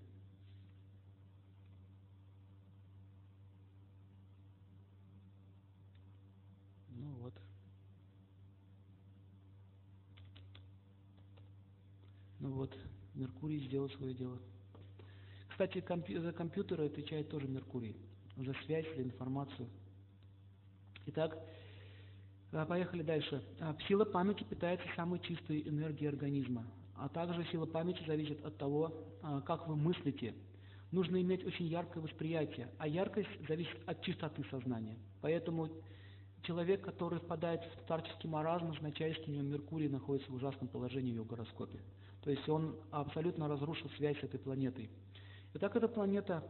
Ну 6.90 7.12
вот. 7.14 7.34
Ну 12.40 12.52
вот, 12.52 12.76
Меркурий 13.14 13.66
сделал 13.66 13.88
свое 13.90 14.14
дело. 14.14 14.38
Кстати, 15.48 15.80
компью 15.80 16.20
за 16.20 16.32
компьютеры 16.32 16.86
отвечает 16.86 17.30
тоже 17.30 17.48
Меркурий, 17.48 17.96
за 18.36 18.52
связь, 18.64 18.86
за 18.94 19.02
информацию. 19.02 19.68
Итак, 21.06 21.38
а, 22.52 22.66
поехали 22.66 23.02
дальше. 23.02 23.42
А, 23.60 23.74
сила 23.88 24.04
памяти 24.04 24.44
питается 24.44 24.86
самой 24.96 25.20
чистой 25.20 25.66
энергией 25.66 26.08
организма, 26.08 26.66
а 26.94 27.08
также 27.08 27.44
сила 27.50 27.64
памяти 27.64 28.02
зависит 28.06 28.44
от 28.44 28.58
того, 28.58 28.92
а, 29.22 29.40
как 29.40 29.66
вы 29.66 29.76
мыслите. 29.76 30.34
Нужно 30.92 31.20
иметь 31.20 31.44
очень 31.44 31.66
яркое 31.66 32.02
восприятие, 32.02 32.70
а 32.78 32.86
яркость 32.86 33.28
зависит 33.48 33.76
от 33.86 34.02
чистоты 34.02 34.44
сознания. 34.50 34.98
Поэтому 35.20 35.68
человек, 36.42 36.84
который 36.84 37.18
впадает 37.18 37.62
в 37.62 37.82
старческий 37.82 38.28
маразм, 38.28 38.70
означает, 38.70 39.16
что 39.16 39.30
у 39.30 39.34
него 39.34 39.44
Меркурий 39.44 39.88
находится 39.88 40.30
в 40.30 40.34
ужасном 40.34 40.68
положении 40.68 41.12
в 41.12 41.14
его 41.16 41.24
гороскопе. 41.24 41.80
То 42.26 42.32
есть 42.32 42.48
он 42.48 42.74
абсолютно 42.90 43.46
разрушил 43.46 43.88
связь 43.90 44.18
с 44.18 44.24
этой 44.24 44.40
планетой. 44.40 44.90
Итак, 45.54 45.76
эта 45.76 45.86
планета, 45.86 46.42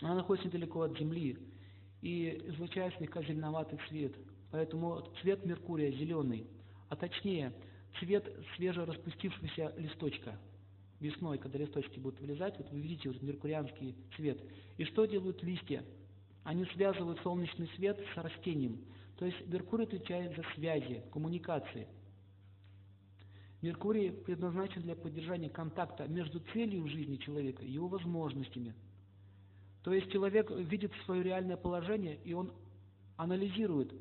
она 0.00 0.14
находится 0.14 0.48
недалеко 0.48 0.80
от 0.80 0.98
Земли 0.98 1.36
и 2.00 2.30
излучает 2.46 2.94
слегка 2.96 3.20
зеленоватый 3.20 3.78
цвет. 3.90 4.14
Поэтому 4.50 5.02
цвет 5.20 5.44
Меркурия 5.44 5.92
зеленый, 5.92 6.46
а 6.88 6.96
точнее 6.96 7.52
цвет 7.98 8.26
свежераспустившегося 8.56 9.74
листочка. 9.76 10.38
Весной, 10.98 11.36
когда 11.36 11.58
листочки 11.58 11.98
будут 11.98 12.18
вылезать, 12.18 12.56
вот 12.56 12.70
вы 12.70 12.80
видите 12.80 13.10
вот 13.10 13.20
меркурианский 13.20 13.94
цвет. 14.16 14.40
И 14.78 14.84
что 14.84 15.04
делают 15.04 15.42
листья? 15.42 15.84
Они 16.42 16.64
связывают 16.64 17.20
солнечный 17.20 17.68
свет 17.76 18.02
с 18.14 18.16
растением. 18.16 18.80
То 19.18 19.26
есть 19.26 19.46
Меркурий 19.46 19.84
отвечает 19.84 20.34
за 20.34 20.42
связи, 20.54 21.02
коммуникации– 21.12 21.86
Меркурий 23.62 24.10
предназначен 24.10 24.82
для 24.82 24.96
поддержания 24.96 25.50
контакта 25.50 26.08
между 26.08 26.40
целью 26.52 26.84
в 26.84 26.88
жизни 26.88 27.16
человека 27.16 27.62
и 27.62 27.70
его 27.70 27.88
возможностями. 27.88 28.74
То 29.82 29.92
есть 29.92 30.10
человек 30.10 30.50
видит 30.50 30.92
свое 31.04 31.22
реальное 31.22 31.56
положение, 31.56 32.18
и 32.24 32.32
он 32.32 32.52
анализирует, 33.16 33.92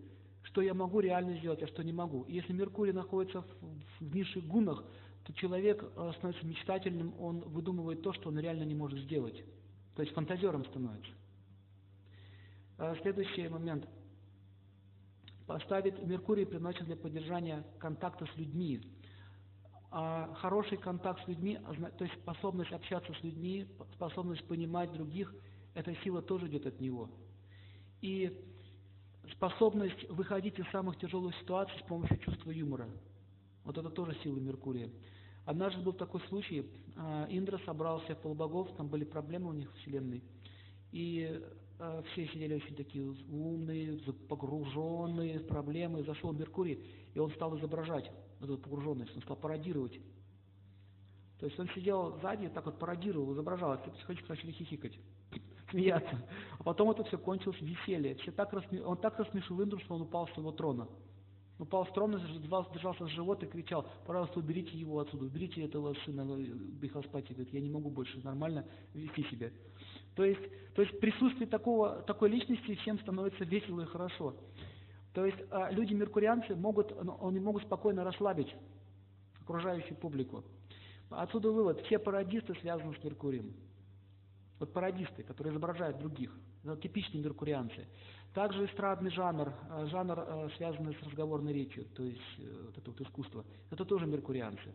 что 0.43 0.61
я 0.61 0.73
могу 0.73 1.01
реально 1.01 1.37
сделать, 1.37 1.61
а 1.61 1.67
что 1.67 1.83
не 1.83 1.91
могу. 1.91 2.23
И 2.23 2.35
если 2.35 2.53
Меркурий 2.53 2.93
находится 2.93 3.41
в, 3.99 4.15
низших 4.15 4.45
гунах, 4.45 4.83
то 5.25 5.33
человек 5.33 5.83
э, 5.83 6.11
становится 6.17 6.45
мечтательным, 6.45 7.13
он 7.19 7.39
выдумывает 7.41 8.01
то, 8.01 8.13
что 8.13 8.29
он 8.29 8.39
реально 8.39 8.63
не 8.63 8.75
может 8.75 8.99
сделать. 8.99 9.43
То 9.95 10.01
есть 10.01 10.13
фантазером 10.13 10.65
становится. 10.65 11.11
А 12.77 12.95
следующий 13.01 13.47
момент. 13.49 13.87
Поставить 15.45 16.01
Меркурий 16.05 16.45
предназначен 16.45 16.85
для 16.85 16.95
поддержания 16.95 17.65
контакта 17.79 18.25
с 18.25 18.37
людьми, 18.37 18.81
а 19.91 20.33
хороший 20.35 20.77
контакт 20.77 21.23
с 21.23 21.27
людьми, 21.27 21.57
то 21.97 22.03
есть 22.03 22.15
способность 22.21 22.71
общаться 22.71 23.11
с 23.13 23.23
людьми, 23.23 23.65
способность 23.95 24.45
понимать 24.47 24.91
других, 24.91 25.33
эта 25.73 25.95
сила 26.03 26.21
тоже 26.21 26.47
идет 26.47 26.67
от 26.67 26.79
него. 26.79 27.09
И 28.01 28.31
способность 29.33 30.07
выходить 30.09 30.59
из 30.59 30.67
самых 30.69 30.97
тяжелых 30.97 31.35
ситуаций 31.37 31.75
с 31.79 31.87
помощью 31.87 32.17
чувства 32.19 32.51
юмора. 32.51 32.87
Вот 33.63 33.77
это 33.77 33.89
тоже 33.89 34.15
сила 34.23 34.37
Меркурия. 34.37 34.89
Однажды 35.45 35.81
был 35.81 35.93
такой 35.93 36.21
случай, 36.27 36.69
а, 36.95 37.25
Индра 37.29 37.59
собрался 37.65 38.13
в 38.13 38.19
полубогов, 38.19 38.69
там 38.77 38.87
были 38.87 39.03
проблемы 39.03 39.49
у 39.49 39.53
них 39.53 39.71
в 39.71 39.75
Вселенной, 39.77 40.23
и 40.91 41.41
а, 41.79 42.03
все 42.11 42.27
сидели 42.27 42.55
очень 42.55 42.75
такие 42.75 43.03
умные, 43.31 43.99
погруженные 44.27 45.39
в 45.39 45.47
проблемы, 45.47 46.03
зашел 46.03 46.31
Меркурий, 46.31 46.85
и 47.15 47.19
он 47.19 47.31
стал 47.31 47.57
изображать 47.57 48.11
вот 48.47 48.61
погруженность, 48.61 49.15
он 49.15 49.21
стал 49.21 49.35
пародировать. 49.35 49.99
То 51.39 51.45
есть 51.45 51.57
он 51.57 51.69
сидел 51.69 52.19
сзади, 52.19 52.49
так 52.49 52.65
вот 52.65 52.77
пародировал, 52.77 53.33
изображал, 53.33 53.77
все 53.81 53.91
потихонечку 53.91 54.27
начали 54.29 54.51
хихикать, 54.51 54.99
смеяться. 55.71 56.27
А 56.57 56.63
потом 56.63 56.91
это 56.91 57.03
все 57.05 57.17
кончилось 57.17 57.59
веселье. 57.61 58.15
Все 58.15 58.31
так 58.31 58.51
рассме... 58.51 58.83
Он 58.83 58.97
так 58.97 59.17
рассмешил 59.17 59.61
Индру, 59.63 59.79
что 59.79 59.95
он 59.95 60.01
упал 60.01 60.27
с 60.27 60.37
его 60.37 60.51
трона. 60.51 60.87
Упал 61.57 61.85
с 61.85 61.91
трона, 61.91 62.19
держался 62.73 63.05
с 63.05 63.09
живота 63.09 63.45
и 63.45 63.49
кричал, 63.49 63.85
пожалуйста, 64.05 64.39
уберите 64.39 64.77
его 64.77 64.99
отсюда, 64.99 65.25
уберите 65.25 65.61
этого 65.61 65.93
сына 66.05 66.37
Бихаспати. 66.37 67.33
Говорит, 67.33 67.53
я 67.53 67.59
не 67.59 67.69
могу 67.69 67.89
больше 67.89 68.17
нормально 68.23 68.65
вести 68.93 69.23
себя. 69.23 69.49
То 70.15 70.23
есть, 70.23 70.41
то 70.73 70.81
есть 70.81 70.99
присутствие 70.99 71.47
такого, 71.47 72.01
такой 72.03 72.29
личности 72.29 72.75
всем 72.75 72.99
становится 72.99 73.43
весело 73.43 73.81
и 73.81 73.85
хорошо. 73.85 74.35
То 75.13 75.25
есть 75.25 75.37
а, 75.49 75.71
люди-меркурианцы 75.71 76.55
могут, 76.55 76.91
ну, 77.03 77.27
они 77.27 77.39
могут 77.39 77.63
спокойно 77.63 78.03
расслабить 78.03 78.55
окружающую 79.41 79.97
публику. 79.97 80.43
Отсюда 81.09 81.51
вывод, 81.51 81.81
все 81.81 81.97
пародисты 81.97 82.53
связаны 82.55 82.95
с 82.95 83.03
Меркурием. 83.03 83.53
Вот 84.59 84.73
пародисты, 84.73 85.23
которые 85.23 85.53
изображают 85.53 85.97
других, 85.97 86.35
это 86.63 86.77
типичные 86.77 87.23
меркурианцы. 87.23 87.87
Также 88.33 88.65
эстрадный 88.65 89.09
жанр, 89.09 89.51
а, 89.69 89.85
жанр, 89.87 90.19
а, 90.19 90.49
связанный 90.57 90.93
с 90.93 91.03
разговорной 91.03 91.53
речью, 91.53 91.85
то 91.95 92.03
есть 92.03 92.21
э, 92.37 92.63
вот 92.67 92.77
это 92.77 92.91
вот 92.91 93.01
искусство, 93.01 93.45
это 93.71 93.85
тоже 93.85 94.05
меркурианцы. 94.05 94.73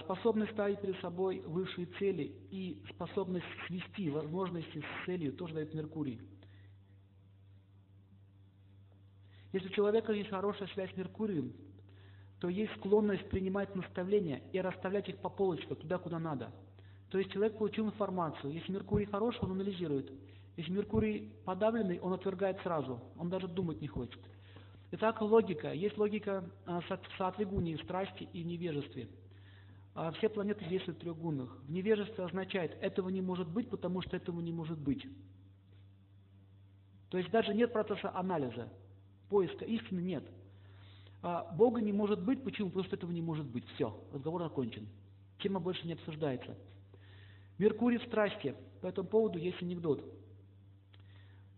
Способность 0.00 0.52
ставить 0.52 0.80
перед 0.80 0.98
собой 1.00 1.40
высшие 1.40 1.86
цели 1.98 2.32
и 2.50 2.82
способность 2.88 3.44
свести 3.66 4.08
возможности 4.08 4.80
с 4.80 5.04
целью 5.04 5.34
тоже 5.34 5.52
дает 5.52 5.74
Меркурий. 5.74 6.22
Если 9.54 9.68
у 9.68 9.70
человека 9.70 10.12
есть 10.12 10.30
хорошая 10.30 10.66
связь 10.74 10.92
с 10.92 10.96
Меркурием, 10.96 11.52
то 12.40 12.48
есть 12.48 12.72
склонность 12.72 13.28
принимать 13.28 13.72
наставления 13.76 14.42
и 14.52 14.60
расставлять 14.60 15.08
их 15.08 15.18
по 15.18 15.28
полочкам 15.28 15.76
туда, 15.76 15.96
куда 15.98 16.18
надо. 16.18 16.50
То 17.08 17.18
есть 17.18 17.30
человек 17.30 17.56
получил 17.56 17.86
информацию. 17.86 18.52
Если 18.52 18.72
Меркурий 18.72 19.06
хороший, 19.06 19.38
он 19.42 19.52
анализирует. 19.52 20.10
Если 20.56 20.72
Меркурий 20.72 21.32
подавленный, 21.44 22.00
он 22.00 22.14
отвергает 22.14 22.58
сразу. 22.64 23.00
Он 23.16 23.30
даже 23.30 23.46
думать 23.46 23.80
не 23.80 23.86
хочет. 23.86 24.20
Итак, 24.90 25.22
логика. 25.22 25.72
Есть 25.72 25.96
логика 25.98 26.50
а, 26.66 26.80
в 26.80 26.98
сатвигуне, 27.16 27.78
страсти 27.78 28.28
и 28.32 28.42
невежестве. 28.42 29.08
А 29.94 30.10
все 30.10 30.28
планеты 30.28 30.64
действуют 30.64 30.98
в 30.98 31.02
трех 31.02 31.16
гунах. 31.16 31.56
В 31.62 31.70
невежестве 31.70 32.24
означает, 32.24 32.76
этого 32.80 33.08
не 33.08 33.22
может 33.22 33.48
быть, 33.48 33.70
потому 33.70 34.02
что 34.02 34.16
этого 34.16 34.40
не 34.40 34.52
может 34.52 34.80
быть. 34.80 35.06
То 37.10 37.18
есть 37.18 37.30
даже 37.30 37.54
нет 37.54 37.72
процесса 37.72 38.10
анализа 38.16 38.68
поиска 39.28 39.64
истины 39.64 40.00
нет. 40.00 40.24
А, 41.22 41.50
Бога 41.54 41.80
не 41.80 41.92
может 41.92 42.22
быть. 42.22 42.42
Почему? 42.44 42.68
Потому 42.68 42.84
что 42.84 42.96
этого 42.96 43.10
не 43.10 43.22
может 43.22 43.46
быть. 43.46 43.64
Все, 43.74 43.98
разговор 44.12 44.42
окончен. 44.42 44.86
Тема 45.38 45.60
больше 45.60 45.86
не 45.86 45.94
обсуждается. 45.94 46.56
Меркурий 47.58 47.98
в 47.98 48.04
страсти. 48.04 48.54
По 48.80 48.88
этому 48.88 49.08
поводу 49.08 49.38
есть 49.38 49.62
анекдот. 49.62 50.04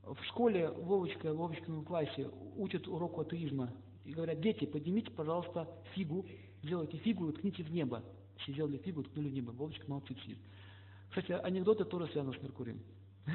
В 0.03 0.23
школе 0.27 0.71
Вовочка, 0.71 1.33
в 1.33 1.37
Вовочкином 1.37 1.85
классе 1.85 2.31
учат 2.57 2.87
уроку 2.87 3.23
атеизма. 3.23 3.73
И 4.05 4.13
говорят, 4.13 4.41
дети, 4.41 4.65
поднимите, 4.65 5.11
пожалуйста, 5.11 5.69
фигу, 5.95 6.25
сделайте 6.63 6.97
фигу 6.99 7.29
и 7.29 7.33
ткните 7.33 7.65
в 7.65 7.73
небо. 7.73 8.05
Все 8.37 8.53
сделали 8.53 8.77
фигу, 8.77 9.03
ткнули 9.03 9.31
в 9.31 9.33
небо. 9.33 9.51
Вовочка 9.51 9.91
молчит 9.91 10.17
сидит. 10.21 10.39
Кстати, 11.09 11.33
анекдоты 11.33 11.85
тоже 11.85 12.07
связаны 12.13 12.39
с 12.39 12.43
Меркурием. 12.43 12.81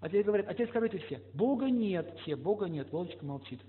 А 0.00 0.08
теперь 0.08 0.24
говорят, 0.24 0.46
а 0.48 0.54
теперь 0.54 0.68
скажите 0.68 0.98
все, 0.98 1.22
Бога 1.34 1.66
нет, 1.66 2.16
все, 2.22 2.36
Бога 2.36 2.66
нет, 2.66 2.90
Вовочка 2.92 3.24
молчит. 3.24 3.60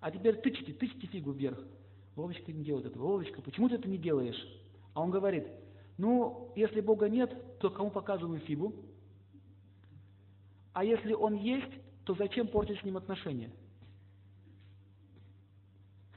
А 0.00 0.10
теперь 0.10 0.40
тычите, 0.40 0.72
тычите 0.72 1.06
фигу 1.06 1.32
вверх. 1.32 1.58
Вовочка 2.16 2.52
не 2.52 2.64
делает 2.64 2.86
этого. 2.86 3.04
Вовочка, 3.04 3.40
почему 3.40 3.68
ты 3.68 3.76
это 3.76 3.88
не 3.88 3.98
делаешь? 3.98 4.36
А 4.94 5.00
он 5.00 5.10
говорит, 5.10 5.46
ну, 5.96 6.52
если 6.56 6.80
Бога 6.80 7.08
нет, 7.08 7.58
то 7.58 7.70
кому 7.70 7.90
показываю 7.90 8.40
фигу? 8.40 8.74
А 10.72 10.84
если 10.84 11.12
Он 11.12 11.34
есть, 11.34 11.72
то 12.04 12.14
зачем 12.14 12.48
портить 12.48 12.80
с 12.80 12.84
Ним 12.84 12.96
отношения? 12.96 13.50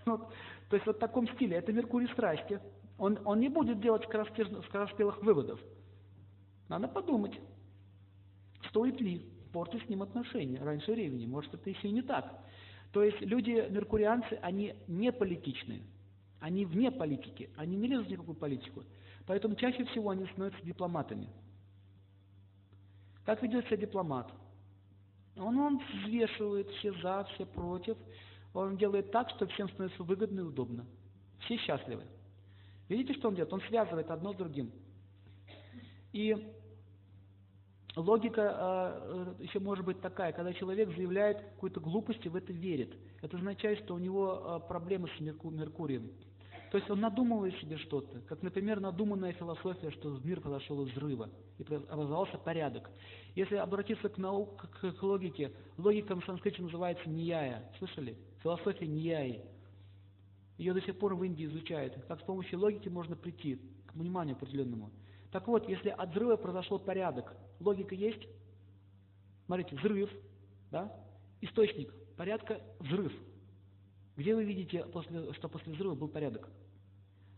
Вот, 0.06 0.29
то 0.70 0.75
есть 0.75 0.86
вот 0.88 0.96
в 0.96 1.00
таком 1.00 1.27
стиле. 1.36 1.58
Это 1.58 1.72
Меркурий 1.72 2.08
страсти. 2.08 2.60
Он, 2.98 3.20
он 3.25 3.39
не 3.39 3.50
будет 3.50 3.79
делать 3.79 4.03
скороспелых 4.03 5.22
выводов. 5.22 5.60
Надо 6.70 6.88
подумать, 6.88 7.39
стоит 8.70 9.00
ли 9.02 9.26
портить 9.52 9.84
с 9.86 9.90
ним 9.90 10.04
отношения 10.04 10.60
раньше 10.60 10.92
времени. 10.92 11.26
Может, 11.26 11.54
это 11.54 11.70
еще 11.70 11.88
и 11.88 11.92
не 11.92 12.02
так. 12.02 12.32
То 12.92 13.04
есть 13.04 13.20
люди, 13.22 13.68
меркурианцы, 13.70 14.40
они 14.42 14.76
не 14.88 15.12
политичные. 15.12 15.82
Они 16.40 16.66
вне 16.66 16.92
политики. 16.92 17.50
Они 17.58 17.76
не 17.76 17.88
лезут 17.88 18.08
в 18.08 18.12
никакую 18.12 18.36
политику. 18.36 18.84
Поэтому 19.26 19.56
чаще 19.56 19.84
всего 19.86 20.12
они 20.12 20.26
становятся 20.28 20.64
дипломатами. 20.66 21.30
Как 23.26 23.42
ведет 23.42 23.66
себя 23.66 23.78
дипломат? 23.78 24.32
Он, 25.36 25.58
он 25.58 25.80
взвешивает 25.80 26.70
все 26.72 26.94
за, 27.02 27.28
все 27.34 27.46
против. 27.46 27.98
Он 28.54 28.78
делает 28.78 29.12
так, 29.12 29.30
что 29.32 29.48
всем 29.48 29.70
становится 29.70 30.04
выгодно 30.04 30.40
и 30.40 30.44
удобно. 30.44 30.86
Все 31.42 31.58
счастливы. 31.58 32.04
Видите, 32.90 33.14
что 33.14 33.28
он 33.28 33.36
делает? 33.36 33.54
Он 33.54 33.62
связывает 33.62 34.10
одно 34.10 34.34
с 34.34 34.38
другим. 34.38 34.72
И 36.14 36.36
логика 38.01 39.36
э, 39.39 39.44
еще 39.44 39.60
может 39.60 39.86
быть 39.86 40.00
такая, 40.01 40.32
когда 40.32 40.54
человек 40.54 40.89
заявляет 40.96 41.42
какую-то 41.42 41.80
глупость 41.80 42.25
и 42.25 42.30
в 42.30 42.36
это 42.36 42.54
верит. 42.54 42.96
Это 43.22 43.38
означает, 43.38 43.80
что 43.80 43.96
у 43.96 43.98
него 43.98 44.62
э, 44.63 44.68
проблемы 44.68 45.10
с 45.18 45.20
Меркурием. 45.20 46.12
То 46.72 46.77
есть 46.77 46.89
он 46.89 47.00
надумывает 47.00 47.56
себе 47.60 47.77
что-то, 47.77 48.20
как, 48.27 48.42
например, 48.44 48.82
надуманная 48.82 49.32
философия, 49.34 49.89
что 49.92 50.20
мир 50.24 50.42
произошел 50.42 50.86
из 50.86 50.92
взрыва 50.92 51.30
и 51.58 51.63
образовался 51.63 52.38
порядок. 52.38 52.89
Если 53.36 53.56
обратиться 53.56 54.10
к 54.10 54.18
науке, 54.18 54.68
к, 54.82 55.01
логике, 55.04 55.54
логика 55.77 56.16
в 56.16 56.25
санскрите 56.25 56.62
называется 56.62 57.10
нияя. 57.10 57.72
Слышали? 57.77 58.18
Философия 58.44 58.86
нияи. 58.86 59.42
Ее 60.58 60.74
до 60.74 60.82
сих 60.82 60.98
пор 61.00 61.16
в 61.16 61.24
Индии 61.24 61.46
изучают. 61.46 61.94
Как 62.08 62.20
с 62.20 62.24
помощью 62.24 62.60
логики 62.60 62.89
можно 62.89 63.16
прийти 63.16 63.62
к 63.86 63.94
пониманию 63.94 64.36
определенному. 64.36 64.92
Так 65.32 65.48
вот, 65.48 65.70
если 65.70 65.89
от 65.89 66.10
взрыва 66.10 66.36
произошел 66.36 66.80
порядок, 66.80 67.34
логика 67.60 67.96
есть? 67.96 68.28
Смотрите, 69.46 69.76
взрыв, 69.76 70.10
да? 70.72 70.93
Источник 71.41 71.93
порядка– 72.15 72.62
взрыв. 72.80 73.13
Где 74.15 74.36
вы 74.36 74.43
видите, 74.43 74.84
после, 74.86 75.32
что 75.34 75.48
после 75.48 75.74
взрыва 75.74 75.93
был 75.93 76.08
порядок? 76.08 76.50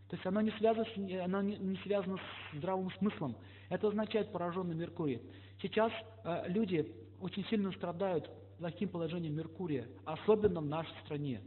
То 0.10 0.15
есть 0.15 0.25
оно 0.25 0.41
не, 0.41 0.51
связано, 0.51 0.86
оно 1.23 1.41
не, 1.41 1.58
не 1.58 1.77
связано 1.77 2.17
с 2.17 2.58
здравым 2.58 2.89
смыслом. 2.93 3.38
Это 3.69 3.89
означает 3.89 4.32
пораженный 4.32 4.75
Меркурий. 4.75 5.21
Сейчас 5.62 5.91
э, 6.23 6.45
люди 6.47 6.91
очень 7.19 7.45
сильно 7.45 7.71
страдают 7.73 8.29
плохим 8.58 8.89
положением 8.89 9.36
Меркурия, 9.36 9.88
особенно 10.05 10.62
в 10.62 10.65
нашей 10.65 10.93
стране. 11.05 11.41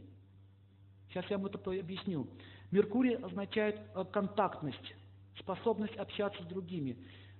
Сейчас 1.09 1.25
я 1.29 1.37
вам 1.37 1.47
это 1.47 1.59
объясню. 1.59 2.27
Меркурий 2.71 3.15
означает 3.15 3.81
э, 3.95 4.05
контактность, 4.11 4.95
способность 5.39 5.95
общаться 5.97 6.41
с 6.43 6.45
другими. 6.45 6.97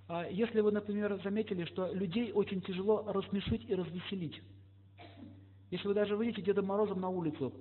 Э, 0.08 0.28
если 0.30 0.60
вы, 0.60 0.72
например, 0.72 1.20
заметили, 1.22 1.64
что 1.64 1.92
людей 1.92 2.32
очень 2.32 2.60
тяжело 2.62 3.04
рассмешить 3.06 3.68
и 3.68 3.74
развеселить. 3.74 4.42
Если 5.70 5.88
вы 5.88 5.94
даже 5.94 6.16
выйдете 6.16 6.42
Деда 6.42 6.62
Морозом 6.62 7.00
на 7.00 7.08
улицу, 7.08 7.52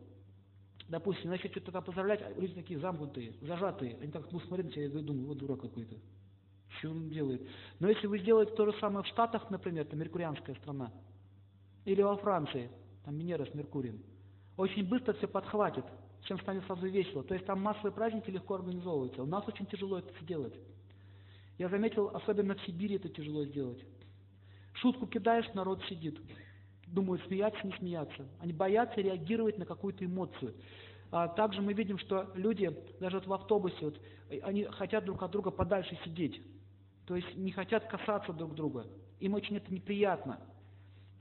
допустим, 0.87 1.29
начать 1.29 1.51
что-то 1.51 1.71
там 1.71 1.83
поздравлять, 1.83 2.21
а 2.21 2.39
люди 2.39 2.53
такие 2.53 2.79
замкнутые, 2.79 3.33
зажатые, 3.41 3.97
они 4.01 4.11
так 4.11 4.29
будут 4.29 4.47
смотреть 4.47 4.67
на 4.67 4.71
тебя 4.73 4.85
и 4.85 5.03
думают, 5.03 5.27
вот 5.27 5.37
дурак 5.37 5.61
какой-то. 5.61 5.95
Что 6.79 6.89
он 6.89 7.09
делает? 7.09 7.47
Но 7.79 7.89
если 7.89 8.07
вы 8.07 8.19
сделаете 8.19 8.53
то 8.53 8.65
же 8.65 8.77
самое 8.79 9.03
в 9.03 9.07
Штатах, 9.07 9.49
например, 9.49 9.85
это 9.85 9.95
меркурианская 9.95 10.55
страна, 10.55 10.91
или 11.85 12.01
во 12.01 12.15
Франции, 12.17 12.69
там 13.05 13.17
Венера 13.17 13.45
с 13.45 13.53
Меркурием, 13.53 14.01
очень 14.57 14.87
быстро 14.87 15.13
все 15.13 15.27
подхватит, 15.27 15.85
всем 16.21 16.39
станет 16.39 16.63
сразу 16.65 16.87
весело. 16.87 17.23
То 17.23 17.33
есть 17.33 17.45
там 17.45 17.61
массовые 17.61 17.91
праздники 17.91 18.29
легко 18.29 18.55
организовываются. 18.55 19.23
У 19.23 19.25
нас 19.25 19.47
очень 19.47 19.65
тяжело 19.65 19.99
это 19.99 20.11
сделать. 20.21 20.53
Я 21.63 21.69
заметил, 21.69 22.11
особенно 22.13 22.55
в 22.55 22.61
Сибири 22.65 22.97
это 22.97 23.07
тяжело 23.07 23.45
сделать. 23.45 23.79
Шутку 24.73 25.07
кидаешь, 25.07 25.45
народ 25.53 25.81
сидит 25.85 26.19
думают, 26.87 27.23
смеяться, 27.23 27.65
не 27.65 27.71
смеяться. 27.77 28.27
Они 28.41 28.51
боятся 28.51 28.99
реагировать 28.99 29.57
на 29.57 29.65
какую-то 29.65 30.03
эмоцию. 30.03 30.53
А 31.09 31.29
также 31.29 31.61
мы 31.61 31.71
видим, 31.71 31.97
что 31.97 32.29
люди, 32.35 32.75
даже 32.99 33.15
вот 33.19 33.27
в 33.27 33.33
автобусе, 33.33 33.77
вот, 33.85 34.01
они 34.41 34.65
хотят 34.65 35.05
друг 35.05 35.23
от 35.23 35.31
друга 35.31 35.51
подальше 35.51 35.97
сидеть. 36.03 36.41
То 37.05 37.15
есть 37.15 37.33
не 37.37 37.53
хотят 37.53 37.87
касаться 37.87 38.33
друг 38.33 38.55
друга. 38.55 38.85
Им 39.21 39.33
очень 39.33 39.55
это 39.55 39.73
неприятно. 39.73 40.41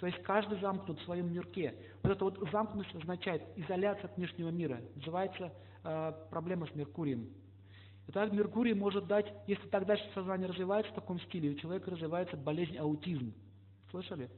То 0.00 0.06
есть 0.06 0.20
каждый 0.24 0.58
замкнут 0.58 0.98
в 0.98 1.04
своем 1.04 1.32
мирке. 1.32 1.72
Вот 2.02 2.10
эта 2.10 2.24
вот 2.24 2.50
замкнутость 2.50 2.96
означает 2.96 3.44
изоляция 3.54 4.06
от 4.06 4.16
внешнего 4.16 4.48
мира. 4.48 4.80
Называется 4.96 5.52
э, 5.84 6.12
проблема 6.30 6.66
с 6.66 6.74
Меркурием. 6.74 7.30
Итак, 8.08 8.32
Меркурий 8.32 8.74
может 8.74 9.06
дать, 9.06 9.32
если 9.46 9.66
так 9.68 9.86
дальше 9.86 10.04
сознание 10.14 10.48
развивается 10.48 10.92
в 10.92 10.94
таком 10.94 11.20
стиле, 11.20 11.50
у 11.50 11.54
человека 11.54 11.90
развивается 11.90 12.36
болезнь 12.36 12.76
аутизм. 12.76 13.32
Слышали? 13.90 14.28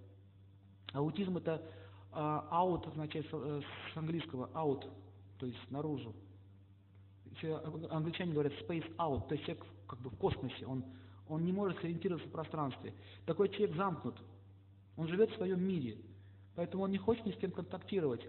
Аутизм 0.92 1.36
это 1.38 1.62
out 2.12 2.88
означает 2.88 3.26
э, 3.32 3.62
с 3.92 3.96
английского 3.96 4.50
out, 4.54 4.88
то 5.38 5.46
есть 5.46 5.70
наружу. 5.70 6.14
Англичане 7.90 8.32
говорят 8.32 8.52
space 8.60 8.88
out, 8.96 9.26
то 9.28 9.34
есть 9.34 9.44
человек 9.44 9.64
как 9.88 9.98
бы 10.00 10.10
в 10.10 10.16
космосе, 10.16 10.66
он, 10.66 10.84
он 11.28 11.44
не 11.44 11.52
может 11.52 11.80
сориентироваться 11.80 12.28
в 12.28 12.32
пространстве. 12.32 12.94
Такой 13.26 13.48
человек 13.48 13.74
замкнут, 13.76 14.16
он 14.96 15.08
живет 15.08 15.30
в 15.30 15.36
своем 15.36 15.60
мире, 15.66 15.96
поэтому 16.54 16.84
он 16.84 16.92
не 16.92 16.98
хочет 16.98 17.26
ни 17.26 17.32
с 17.32 17.36
кем 17.36 17.50
контактировать. 17.50 18.24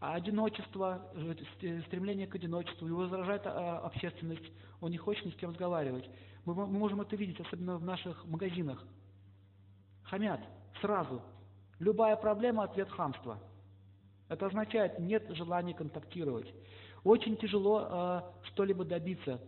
А 0.00 0.14
одиночество, 0.14 1.10
э, 1.14 1.82
стремление 1.86 2.26
к 2.26 2.34
одиночеству, 2.34 2.86
его 2.86 3.00
возражает 3.00 3.42
а, 3.46 3.78
общественность, 3.78 4.44
он 4.80 4.90
не 4.90 4.98
хочет 4.98 5.24
ни 5.24 5.30
с 5.30 5.36
кем 5.36 5.50
разговаривать. 5.50 6.08
Мы, 6.44 6.54
мы 6.54 6.66
можем 6.66 7.00
это 7.00 7.16
видеть, 7.16 7.40
особенно 7.40 7.78
в 7.78 7.84
наших 7.84 8.24
магазинах. 8.26 8.84
Хамят 10.04 10.40
сразу, 10.80 11.22
Любая 11.78 12.16
проблема– 12.16 12.62
ответ 12.64 12.90
хамства. 12.90 13.38
Это 14.28 14.46
означает, 14.46 14.98
нет 14.98 15.24
желания 15.30 15.74
контактировать. 15.74 16.52
Очень 17.04 17.36
тяжело 17.36 17.86
э, 17.88 18.20
что-либо 18.48 18.84
добиться. 18.84 19.40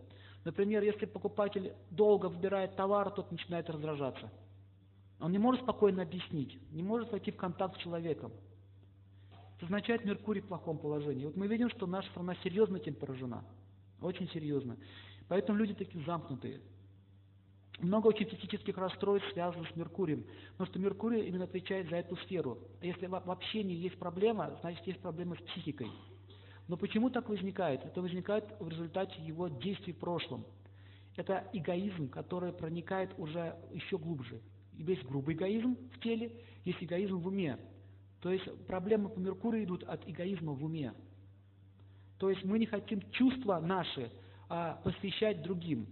Например, 0.45 0.83
если 0.83 1.05
покупатель 1.05 1.73
долго 1.89 2.27
выбирает 2.27 2.75
товар, 2.75 3.09
тот 3.09 3.31
начинает 3.31 3.69
раздражаться. 3.69 4.31
Он 5.19 5.31
не 5.31 5.39
может 5.39 5.63
спокойно 5.63 6.03
объяснить, 6.03 6.57
не 6.71 6.83
может 6.83 7.11
войти 7.11 7.31
в 7.31 7.35
контакт 7.35 7.75
с 7.75 7.79
человеком. 7.79 8.31
Означает 9.61 10.05
Меркурий 10.05 10.41
в 10.41 10.47
плохом 10.47 10.77
положении. 10.77 11.25
Вот 11.25 11.35
мы 11.35 11.47
видим, 11.47 11.69
что 11.69 11.85
наша 11.85 12.09
страна 12.11 12.35
серьезно 12.43 12.77
этим 12.77 12.95
поражена. 12.95 13.43
Очень 14.01 14.29
серьезно. 14.29 14.77
Поэтому 15.27 15.57
люди 15.57 15.73
такие 15.73 16.03
замкнутые. 16.05 16.61
Много 17.79 18.07
очень 18.07 18.25
психических 18.25 18.77
расстройств 18.77 19.31
связано 19.31 19.65
с 19.65 19.75
Меркурием, 19.75 20.25
потому 20.51 20.69
что 20.69 20.79
Меркурий 20.79 21.27
именно 21.27 21.45
отвечает 21.45 21.89
за 21.89 21.97
эту 21.97 22.17
сферу. 22.17 22.57
Если 22.81 23.05
в 23.05 23.15
общении 23.15 23.75
есть 23.75 23.97
проблема, 23.97 24.57
значит 24.61 24.85
есть 24.85 24.99
проблема 24.99 25.35
с 25.35 25.39
психикой. 25.39 25.87
Но 26.67 26.75
почему 26.75 27.09
так 27.09 27.29
возникает? 27.29 27.83
Это 27.85 28.01
возникает 28.01 28.45
в 28.59 28.67
результате 28.67 29.21
его 29.21 29.47
действий 29.47 29.93
в 29.93 29.97
прошлом. 29.97 30.45
Это 31.15 31.49
эгоизм, 31.53 32.09
который 32.09 32.53
проникает 32.53 33.11
уже 33.17 33.55
еще 33.71 33.97
глубже. 33.97 34.41
Есть 34.73 35.03
грубый 35.03 35.35
эгоизм 35.35 35.77
в 35.93 35.99
теле, 35.99 36.31
есть 36.65 36.81
эгоизм 36.83 37.17
в 37.17 37.27
уме. 37.27 37.57
То 38.21 38.31
есть 38.31 38.45
проблемы 38.67 39.09
по 39.09 39.19
Меркурию 39.19 39.63
идут 39.63 39.83
от 39.83 40.07
эгоизма 40.07 40.53
в 40.53 40.63
уме. 40.63 40.93
То 42.17 42.29
есть 42.29 42.43
мы 42.43 42.59
не 42.59 42.65
хотим 42.65 43.01
чувства 43.11 43.59
наши 43.59 44.11
а, 44.49 44.81
посвящать 44.83 45.41
другим 45.41 45.87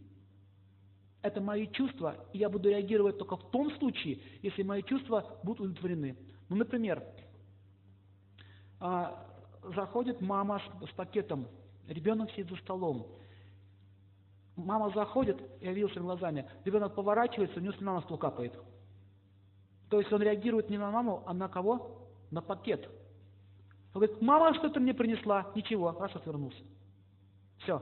это 1.27 1.41
мои 1.41 1.67
чувства, 1.67 2.15
и 2.33 2.39
я 2.39 2.49
буду 2.49 2.69
реагировать 2.69 3.17
только 3.17 3.35
в 3.37 3.51
том 3.51 3.71
случае, 3.77 4.19
если 4.41 4.63
мои 4.63 4.81
чувства 4.83 5.39
будут 5.43 5.61
удовлетворены. 5.61 6.17
Ну, 6.49 6.55
например, 6.55 7.03
а, 8.79 9.25
заходит 9.75 10.21
мама 10.21 10.59
с, 10.59 10.89
с 10.89 10.93
пакетом, 10.93 11.47
ребенок 11.87 12.31
сидит 12.31 12.49
за 12.49 12.55
столом. 12.57 13.07
Мама 14.55 14.89
заходит, 14.91 15.37
я 15.61 15.73
видел 15.73 15.89
своими 15.89 16.05
глазами, 16.05 16.49
ребенок 16.63 16.95
поворачивается, 16.95 17.59
у 17.59 17.61
него 17.61 17.73
слюна 17.73 17.95
на 17.95 18.01
стол 18.01 18.17
капает. 18.17 18.53
То 19.89 19.99
есть 19.99 20.11
он 20.11 20.21
реагирует 20.21 20.69
не 20.69 20.77
на 20.77 20.91
маму, 20.91 21.23
а 21.25 21.33
на 21.33 21.47
кого? 21.47 22.06
На 22.31 22.41
пакет. 22.41 22.89
Он 23.93 24.01
говорит, 24.01 24.21
мама 24.21 24.53
что-то 24.53 24.79
мне 24.79 24.93
принесла. 24.93 25.51
Ничего, 25.55 25.91
раз 25.91 26.15
отвернулся. 26.15 26.61
Все. 27.59 27.81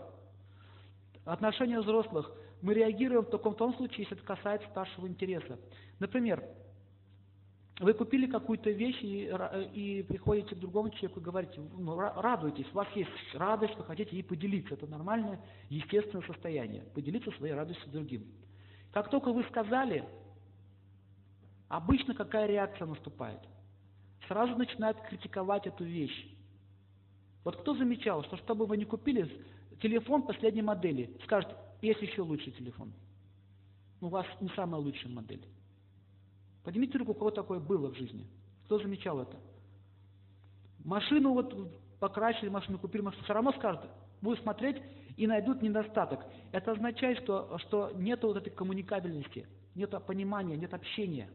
Отношения 1.25 1.79
взрослых. 1.79 2.31
Мы 2.61 2.73
реагируем 2.73 3.23
в 3.23 3.53
том 3.55 3.75
случае, 3.75 4.03
если 4.03 4.17
это 4.17 4.25
касается 4.25 4.67
нашего 4.75 5.07
интереса. 5.07 5.59
Например, 5.99 6.43
вы 7.79 7.93
купили 7.93 8.27
какую-то 8.27 8.69
вещь 8.69 8.99
и, 9.01 9.29
и 9.73 10.03
приходите 10.03 10.55
к 10.55 10.59
другому 10.59 10.89
человеку 10.91 11.19
и 11.19 11.23
говорите, 11.23 11.61
ну, 11.77 11.97
радуйтесь, 11.97 12.67
у 12.71 12.75
вас 12.75 12.87
есть 12.95 13.09
радость, 13.33 13.75
вы 13.75 13.83
хотите 13.83 14.15
ей 14.15 14.23
поделиться. 14.23 14.75
Это 14.75 14.87
нормальное, 14.87 15.41
естественное 15.69 16.25
состояние. 16.25 16.83
Поделиться 16.93 17.31
своей 17.31 17.53
радостью 17.53 17.85
с 17.87 17.91
другим. 17.91 18.25
Как 18.93 19.09
только 19.09 19.33
вы 19.33 19.43
сказали, 19.45 20.05
обычно 21.67 22.13
какая 22.13 22.47
реакция 22.47 22.87
наступает? 22.87 23.41
Сразу 24.27 24.55
начинают 24.55 24.99
критиковать 25.01 25.67
эту 25.67 25.83
вещь. 25.83 26.27
Вот 27.43 27.57
кто 27.57 27.75
замечал, 27.75 28.23
что 28.23 28.37
чтобы 28.37 28.65
вы 28.65 28.77
не 28.77 28.85
купили 28.85 29.29
телефон 29.81 30.23
последней 30.23 30.63
модели, 30.63 31.15
скажет, 31.25 31.55
есть 31.81 32.01
еще 32.01 32.21
лучший 32.21 32.51
телефон. 32.53 32.91
У 34.01 34.07
вас 34.07 34.25
не 34.41 34.49
самая 34.49 34.81
лучшая 34.81 35.11
модель. 35.11 35.45
Поднимите 36.63 36.97
руку, 36.97 37.11
у 37.11 37.15
кого 37.15 37.31
такое 37.31 37.59
было 37.59 37.91
в 37.91 37.95
жизни. 37.95 38.25
Кто 38.65 38.79
замечал 38.79 39.19
это? 39.19 39.37
Машину 40.83 41.33
вот 41.33 41.99
покрасили, 41.99 42.49
машину 42.49 42.79
купили, 42.79 43.03
машину, 43.03 43.23
все 43.23 43.33
равно 43.33 43.51
скажут, 43.53 43.81
будут 44.21 44.39
смотреть 44.41 44.81
и 45.17 45.27
найдут 45.27 45.61
недостаток. 45.61 46.25
Это 46.51 46.71
означает, 46.71 47.19
что, 47.19 47.57
что 47.59 47.91
нет 47.95 48.23
вот 48.23 48.37
этой 48.37 48.49
коммуникабельности, 48.49 49.47
нет 49.75 49.93
понимания, 50.05 50.57
нет 50.57 50.73
общения. 50.73 51.29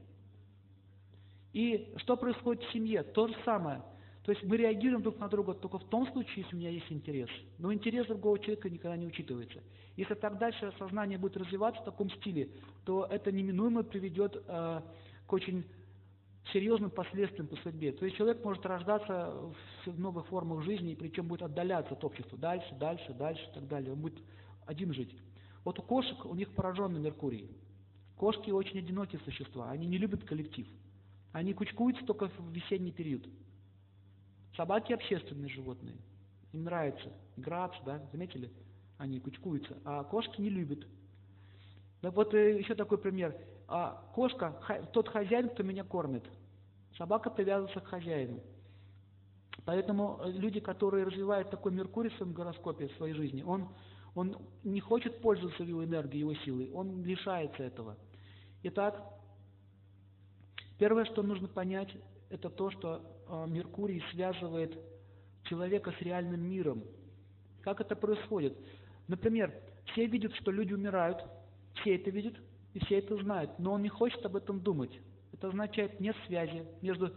И 1.53 1.93
что 1.97 2.17
происходит 2.17 2.63
в 2.65 2.73
семье? 2.73 3.03
То 3.03 3.29
же 3.29 3.37
самое. 3.45 3.83
То 4.25 4.33
есть 4.33 4.45
мы 4.45 4.57
реагируем 4.57 5.03
друг 5.03 5.19
на 5.19 5.29
друга 5.29 5.55
только 5.55 5.79
в 5.79 5.85
том 5.85 6.07
случае, 6.13 6.45
если 6.45 6.55
у 6.55 6.59
меня 6.59 6.71
есть 6.71 6.91
интерес. 6.91 7.29
Но 7.59 7.73
интерес 7.73 8.07
другого 8.07 8.39
человека 8.39 8.69
никогда 8.69 8.97
не 8.97 9.07
учитывается. 9.07 9.61
Если 9.97 10.15
так 10.15 10.39
дальше 10.39 10.73
сознание 10.79 11.19
будет 11.19 11.37
развиваться 11.37 11.81
в 11.81 11.85
таком 11.85 12.11
стиле, 12.11 12.51
то 12.85 13.07
это 13.11 13.33
неминуемо 13.33 13.83
приведет 13.83 14.37
э, 14.47 14.81
к 15.27 15.33
очень 15.33 15.65
серьезным 16.53 16.91
последствиям 16.91 17.49
по 17.49 17.57
судьбе. 17.57 17.93
То 17.93 18.05
есть 18.05 18.17
человек 18.17 18.45
может 18.45 18.65
рождаться 18.67 19.35
в 19.87 19.99
новых 19.99 20.27
формах 20.27 20.65
жизни, 20.65 20.95
причем 20.95 21.27
будет 21.27 21.43
отдаляться 21.43 21.95
от 21.95 22.05
общества 22.05 22.37
дальше, 22.39 22.75
дальше, 22.79 23.13
дальше 23.15 23.43
и 23.51 23.55
так 23.55 23.67
далее. 23.69 23.93
Он 23.93 24.01
будет 24.01 24.23
один 24.67 24.93
жить. 24.93 25.17
Вот 25.65 25.79
у 25.79 25.83
кошек, 25.83 26.25
у 26.25 26.35
них 26.35 26.55
пораженный 26.55 27.01
Меркурий. 27.01 27.51
Кошки 28.17 28.51
очень 28.51 28.79
одинокие 28.79 29.21
существа, 29.25 29.71
они 29.71 29.87
не 29.87 29.99
любят 29.99 30.25
коллектив. 30.25 30.67
Они 31.33 31.53
кучкуются 31.55 32.05
только 32.05 32.29
в 32.29 32.51
весенний 32.51 32.93
период. 32.93 33.27
Собаки 34.57 34.93
общественные 34.93 35.49
животные. 35.49 35.97
Им 36.53 36.65
нравится 36.65 37.13
играться, 37.37 37.79
да, 37.85 38.03
заметили? 38.13 38.51
Они 38.99 39.21
кучкуются. 39.21 39.79
А 39.85 40.05
кошки 40.05 40.41
не 40.41 40.51
любят. 40.51 40.87
Да 42.03 42.11
вот 42.11 42.35
э, 42.35 42.59
еще 42.59 42.75
такой 42.75 42.99
пример 42.99 43.37
а 43.71 44.03
кошка 44.15 44.61
тот 44.93 45.09
хозяин, 45.09 45.49
кто 45.49 45.63
меня 45.63 45.85
кормит. 45.85 46.25
Собака 46.99 47.31
привязывается 47.31 47.81
к 47.81 47.87
хозяину. 47.87 48.41
Поэтому 49.65 50.19
э, 50.21 50.33
люди, 50.33 50.59
которые 50.59 51.05
развивают 51.05 51.51
такой 51.51 51.71
Меркурий 51.71 52.11
в 52.11 52.17
своем 52.17 52.33
гороскопе, 52.33 52.89
в 52.89 52.97
своей 52.97 53.15
жизни, 53.15 53.43
он, 53.43 53.69
он 54.17 54.37
не 54.65 54.81
хочет 54.81 55.21
пользоваться 55.21 55.63
его 55.63 55.85
энергией, 55.85 56.21
его 56.21 56.35
силой, 56.35 56.71
он 56.73 57.05
лишается 57.05 57.63
этого. 57.63 57.97
Итак, 58.65 59.05
первое, 60.81 61.05
что 61.05 61.23
нужно 61.23 61.47
понять, 61.47 61.95
это 62.31 62.49
то, 62.49 62.71
что 62.71 63.03
э, 63.29 63.47
Меркурий 63.49 64.03
связывает 64.13 64.77
человека 65.45 65.93
с 65.93 66.01
реальным 66.01 66.41
миром. 66.41 66.83
Как 67.61 67.83
это 67.83 67.95
происходит? 67.95 68.57
Например, 69.07 69.53
все 69.93 70.07
видят, 70.07 70.35
что 70.37 70.51
люди 70.51 70.73
умирают, 70.73 71.23
все 71.75 71.97
это 71.97 72.11
видят, 72.11 72.35
и 72.73 72.79
все 72.85 72.99
это 72.99 73.15
знают, 73.17 73.59
но 73.59 73.75
он 73.75 73.83
не 73.83 73.91
хочет 73.91 74.25
об 74.25 74.37
этом 74.37 74.61
думать. 74.61 74.99
Это 75.35 75.49
означает 75.49 76.01
нет 76.01 76.17
связи 76.27 76.65
между 76.81 77.13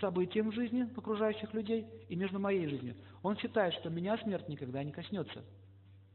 событием 0.00 0.50
в 0.50 0.54
жизни 0.54 0.88
окружающих 0.96 1.52
людей 1.54 1.86
и 2.08 2.14
между 2.14 2.38
моей 2.38 2.68
жизнью. 2.68 2.94
Он 3.22 3.36
считает, 3.36 3.74
что 3.74 3.90
меня 3.90 4.16
смерть 4.18 4.48
никогда 4.48 4.84
не 4.84 4.92
коснется. 4.92 5.44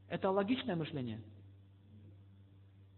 Это 0.08 0.30
логичное 0.30 0.76
мышление? 0.76 1.20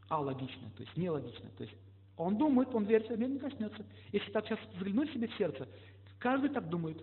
А 0.09 0.21
логичное, 0.21 0.71
то 0.71 0.83
есть 0.83 0.97
нелогичное. 0.97 1.51
То 1.57 1.64
есть 1.64 1.75
он 2.16 2.38
думает, 2.38 2.74
он 2.74 2.85
верит, 2.85 3.07
что 3.07 3.16
меня 3.16 3.29
не 3.29 3.38
коснется. 3.38 3.85
Если 4.12 4.31
так 4.31 4.46
сейчас 4.46 4.59
взглянуть 4.74 5.12
себе 5.12 5.29
в 5.29 5.35
сердце, 5.37 5.68
каждый 6.18 6.50
так 6.50 6.68
думает. 6.68 7.02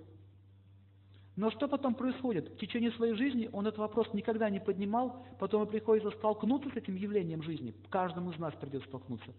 Но 1.35 1.49
что 1.49 1.67
потом 1.67 1.95
происходит? 1.95 2.49
В 2.49 2.57
течение 2.57 2.91
своей 2.91 3.15
жизни 3.15 3.49
он 3.51 3.65
этот 3.65 3.79
вопрос 3.79 4.11
никогда 4.13 4.49
не 4.49 4.59
поднимал, 4.59 5.25
потом 5.39 5.61
ему 5.61 5.71
приходится 5.71 6.11
столкнуться 6.11 6.69
с 6.69 6.75
этим 6.75 6.95
явлением 6.95 7.41
жизни. 7.41 7.73
Каждому 7.89 8.31
из 8.31 8.39
нас 8.39 8.53
придется 8.55 8.87
столкнуться. 8.87 9.33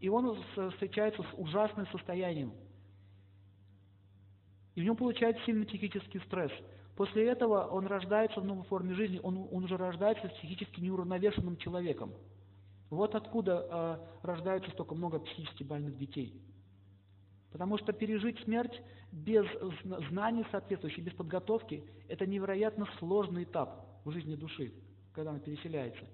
И 0.00 0.08
он 0.08 0.36
встречается 0.72 1.22
с 1.22 1.38
ужасным 1.38 1.86
состоянием. 1.88 2.52
И 4.74 4.80
в 4.80 4.84
нем 4.84 4.96
получается 4.96 5.42
сильный 5.44 5.66
психический 5.66 6.20
стресс. 6.20 6.52
После 6.96 7.26
этого 7.26 7.66
он 7.66 7.86
рождается 7.86 8.40
в 8.40 8.44
новой 8.44 8.64
форме 8.64 8.94
жизни, 8.94 9.20
он, 9.22 9.48
он 9.50 9.64
уже 9.64 9.76
рождается 9.76 10.28
психически 10.28 10.80
неуравновешенным 10.80 11.56
человеком. 11.56 12.12
Вот 12.90 13.14
откуда 13.14 13.66
э, 14.22 14.26
рождается 14.26 14.70
столько 14.70 14.94
много 14.94 15.18
психически 15.18 15.62
больных 15.62 15.98
детей. 15.98 16.40
Потому 17.52 17.78
что 17.78 17.92
пережить 17.92 18.38
смерть 18.44 18.82
без 19.10 19.46
знаний 20.10 20.44
соответствующих, 20.50 21.04
без 21.04 21.14
подготовки, 21.14 21.84
это 22.08 22.26
невероятно 22.26 22.86
сложный 22.98 23.44
этап 23.44 23.86
в 24.04 24.10
жизни 24.10 24.34
души, 24.34 24.72
когда 25.12 25.30
она 25.30 25.40
переселяется. 25.40 26.04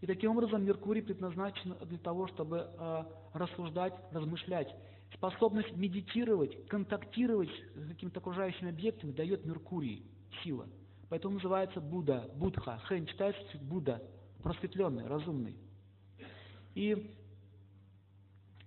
И 0.00 0.06
таким 0.06 0.32
образом 0.32 0.64
Меркурий 0.64 1.02
предназначен 1.02 1.76
для 1.86 1.98
того, 1.98 2.26
чтобы 2.28 2.68
э, 2.78 3.04
рассуждать, 3.32 3.94
размышлять. 4.10 4.74
Способность 5.14 5.74
медитировать, 5.76 6.66
контактировать 6.66 7.50
с 7.74 7.88
какими-то 7.88 8.20
окружающими 8.20 8.70
объектами 8.70 9.12
дает 9.12 9.46
Меркурий, 9.46 10.04
сила. 10.42 10.66
Поэтому 11.08 11.36
называется 11.36 11.80
Будда, 11.80 12.30
Будха. 12.34 12.78
Хэн 12.84 13.06
читается 13.06 13.56
Будда, 13.58 14.02
просветленный, 14.44 15.06
разумный. 15.08 15.56
И 16.76 17.10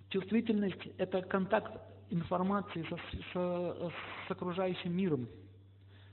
Чувствительность– 0.10 0.88
это 0.98 1.22
контакт 1.22 1.82
информации 2.10 2.86
со, 2.90 2.96
с, 2.96 3.94
с 4.28 4.32
окружающим 4.32 4.96
миром. 4.96 5.28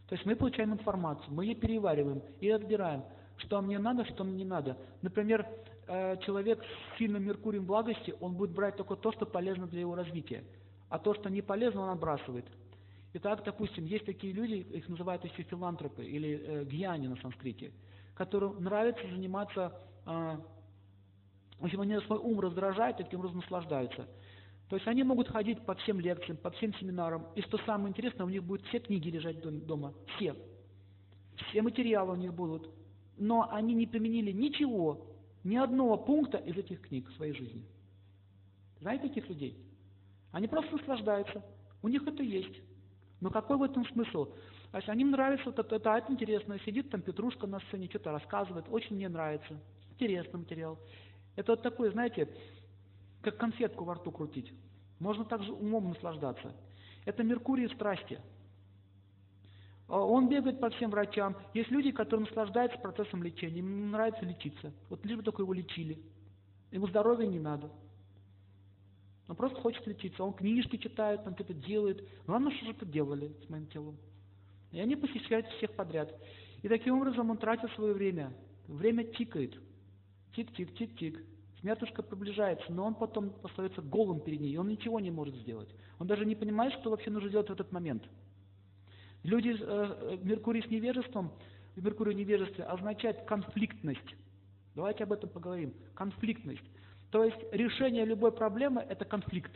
То 0.08 0.16
есть 0.16 0.26
мы 0.26 0.34
получаем 0.34 0.72
информацию, 0.72 1.32
мы 1.32 1.44
ее 1.44 1.54
перевариваем 1.54 2.20
и 2.40 2.50
отбираем, 2.50 3.04
что 3.36 3.62
мне 3.62 3.78
надо, 3.78 4.04
что 4.06 4.24
мне 4.24 4.38
не 4.38 4.44
надо. 4.44 4.76
Например, 5.02 5.46
э, 5.86 6.16
человек 6.26 6.60
с 6.62 6.98
сильным 6.98 7.24
Меркурием 7.24 7.64
благости, 7.64 8.14
он 8.20 8.34
будет 8.34 8.50
брать 8.50 8.76
только 8.76 8.96
то, 8.96 9.12
что 9.12 9.26
полезно 9.26 9.68
для 9.68 9.80
его 9.80 9.94
развития, 9.94 10.42
а 10.88 10.98
то, 10.98 11.14
что 11.14 11.30
не 11.30 11.40
полезно, 11.40 11.82
он 11.82 11.90
отбрасывает. 11.90 12.46
Итак, 13.12 13.42
допустим, 13.44 13.84
есть 13.84 14.04
такие 14.04 14.32
люди, 14.32 14.54
их 14.54 14.88
называют 14.88 15.24
еще 15.24 15.44
филантропы 15.44 16.04
или 16.04 16.42
э, 16.44 16.64
гьяни 16.64 17.06
на 17.06 17.16
санскрите, 17.16 17.72
которым 18.14 18.62
нравится 18.62 19.06
заниматься 19.08 19.72
э, 20.06 20.38
в 21.58 21.64
общем, 21.66 21.80
они 21.80 21.98
свой 22.00 22.18
ум 22.18 22.40
раздражают, 22.40 22.98
таким 22.98 23.20
образом 23.20 23.38
наслаждаются. 23.38 24.06
То 24.68 24.76
есть 24.76 24.88
они 24.88 25.02
могут 25.02 25.28
ходить 25.28 25.64
по 25.64 25.74
всем 25.74 26.00
лекциям, 26.00 26.36
по 26.36 26.50
всем 26.50 26.74
семинарам. 26.74 27.26
И 27.36 27.42
что 27.42 27.58
самое 27.58 27.90
интересное, 27.90 28.26
у 28.26 28.28
них 28.28 28.42
будут 28.42 28.66
все 28.66 28.80
книги 28.80 29.08
лежать 29.08 29.40
дома. 29.66 29.94
Все. 30.16 30.34
Все 31.36 31.62
материалы 31.62 32.12
у 32.12 32.16
них 32.16 32.34
будут. 32.34 32.68
Но 33.16 33.48
они 33.50 33.74
не 33.74 33.86
применили 33.86 34.32
ничего, 34.32 35.06
ни 35.44 35.56
одного 35.56 35.96
пункта 35.96 36.38
из 36.38 36.56
этих 36.56 36.80
книг 36.80 37.08
в 37.08 37.16
своей 37.16 37.32
жизни. 37.32 37.64
Знаете 38.80 39.08
таких 39.08 39.28
людей? 39.28 39.56
Они 40.32 40.48
просто 40.48 40.72
наслаждаются. 40.76 41.44
У 41.82 41.88
них 41.88 42.06
это 42.06 42.22
есть. 42.22 42.60
Но 43.20 43.30
какой 43.30 43.56
в 43.56 43.62
этом 43.62 43.86
смысл? 43.86 44.34
Если 44.74 45.00
им 45.00 45.12
нравится, 45.12 45.46
вот 45.46 45.58
это, 45.58 45.76
это, 45.76 45.90
это 45.90 46.12
интересно. 46.12 46.58
Сидит 46.60 46.90
там 46.90 47.00
Петрушка 47.00 47.46
на 47.46 47.60
сцене, 47.60 47.88
что-то 47.88 48.10
рассказывает. 48.10 48.66
Очень 48.68 48.96
мне 48.96 49.08
нравится. 49.08 49.56
Интересный 49.90 50.40
материал. 50.40 50.78
Это 51.36 51.52
вот 51.52 51.62
такое, 51.62 51.92
знаете, 51.92 52.28
как 53.22 53.36
конфетку 53.36 53.84
во 53.84 53.94
рту 53.94 54.10
крутить. 54.10 54.52
Можно 54.98 55.24
также 55.24 55.52
умом 55.52 55.90
наслаждаться. 55.90 56.52
Это 57.04 57.22
Меркурий 57.22 57.68
страсти. 57.68 58.18
А 59.86 60.00
он 60.00 60.28
бегает 60.28 60.58
по 60.60 60.70
всем 60.70 60.90
врачам. 60.90 61.36
Есть 61.52 61.70
люди, 61.70 61.92
которые 61.92 62.26
наслаждаются 62.26 62.78
процессом 62.78 63.22
лечения. 63.22 63.60
Им 63.60 63.92
нравится 63.92 64.24
лечиться. 64.24 64.72
Вот 64.88 65.04
лишь 65.04 65.16
бы 65.16 65.22
только 65.22 65.42
его 65.42 65.52
лечили. 65.52 66.02
Ему 66.72 66.88
здоровья 66.88 67.26
не 67.26 67.38
надо. 67.38 67.70
Он 69.28 69.36
просто 69.36 69.60
хочет 69.60 69.86
лечиться. 69.86 70.24
Он 70.24 70.32
книжки 70.32 70.78
читает, 70.78 71.20
он 71.26 71.34
что-то 71.34 71.54
делает. 71.54 72.08
Главное, 72.26 72.50
что 72.56 72.66
же-то 72.66 72.86
делали 72.86 73.32
с 73.46 73.48
моим 73.48 73.66
телом. 73.68 73.96
И 74.74 74.80
они 74.80 74.96
посещают 74.96 75.46
всех 75.46 75.70
подряд. 75.76 76.12
И 76.62 76.68
таким 76.68 76.96
образом 76.96 77.30
он 77.30 77.38
тратит 77.38 77.70
свое 77.74 77.94
время. 77.94 78.32
Время 78.66 79.04
тикает. 79.04 79.54
Тик-тик-тик-тик. 80.34 81.24
Смертушка 81.60 82.02
приближается, 82.02 82.72
но 82.72 82.84
он 82.84 82.96
потом 82.96 83.32
остается 83.44 83.82
голым 83.82 84.20
перед 84.20 84.40
ней, 84.40 84.52
и 84.52 84.56
он 84.56 84.66
ничего 84.66 84.98
не 84.98 85.12
может 85.12 85.36
сделать. 85.36 85.68
Он 86.00 86.08
даже 86.08 86.26
не 86.26 86.34
понимает, 86.34 86.72
что 86.74 86.90
вообще 86.90 87.10
нужно 87.10 87.30
делать 87.30 87.48
в 87.48 87.52
этот 87.52 87.70
момент. 87.70 88.02
Люди, 89.22 89.56
э, 89.56 90.18
Меркурий 90.22 90.62
с 90.62 90.66
невежеством, 90.66 91.30
Меркурий 91.76 92.12
в 92.12 92.18
невежестве 92.18 92.64
означает 92.64 93.22
конфликтность. 93.26 94.16
Давайте 94.74 95.04
об 95.04 95.12
этом 95.12 95.30
поговорим. 95.30 95.72
Конфликтность. 95.94 96.64
То 97.12 97.22
есть 97.22 97.38
решение 97.52 98.04
любой 98.04 98.32
проблемы– 98.32 98.84
это 98.88 99.04
конфликт. 99.04 99.52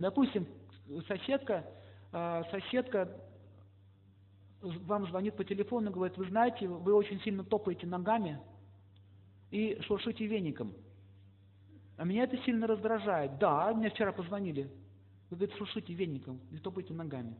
Допустим, 0.00 0.48
соседка, 1.06 1.64
соседка 2.50 3.08
вам 4.62 5.06
звонит 5.08 5.36
по 5.36 5.44
телефону 5.44 5.90
и 5.90 5.92
говорит, 5.92 6.16
вы 6.16 6.26
знаете, 6.28 6.68
вы 6.68 6.94
очень 6.94 7.20
сильно 7.20 7.44
топаете 7.44 7.86
ногами 7.86 8.40
и 9.50 9.78
шуршите 9.82 10.26
веником. 10.26 10.72
А 11.96 12.04
меня 12.04 12.24
это 12.24 12.36
сильно 12.38 12.66
раздражает. 12.66 13.38
Да, 13.38 13.72
мне 13.72 13.90
вчера 13.90 14.12
позвонили. 14.12 14.70
Вы, 15.30 15.36
говорите, 15.36 15.58
шуршите 15.58 15.92
веником 15.92 16.40
и 16.50 16.58
топаете 16.58 16.94
ногами. 16.94 17.36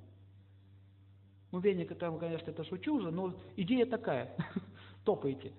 Ну, 1.52 1.60
веник, 1.60 1.92
это, 1.92 2.10
конечно, 2.18 2.50
это 2.50 2.64
шучу 2.64 2.96
уже, 2.96 3.10
но 3.10 3.32
идея 3.56 3.86
такая. 3.86 4.36
Топаете. 5.04 5.52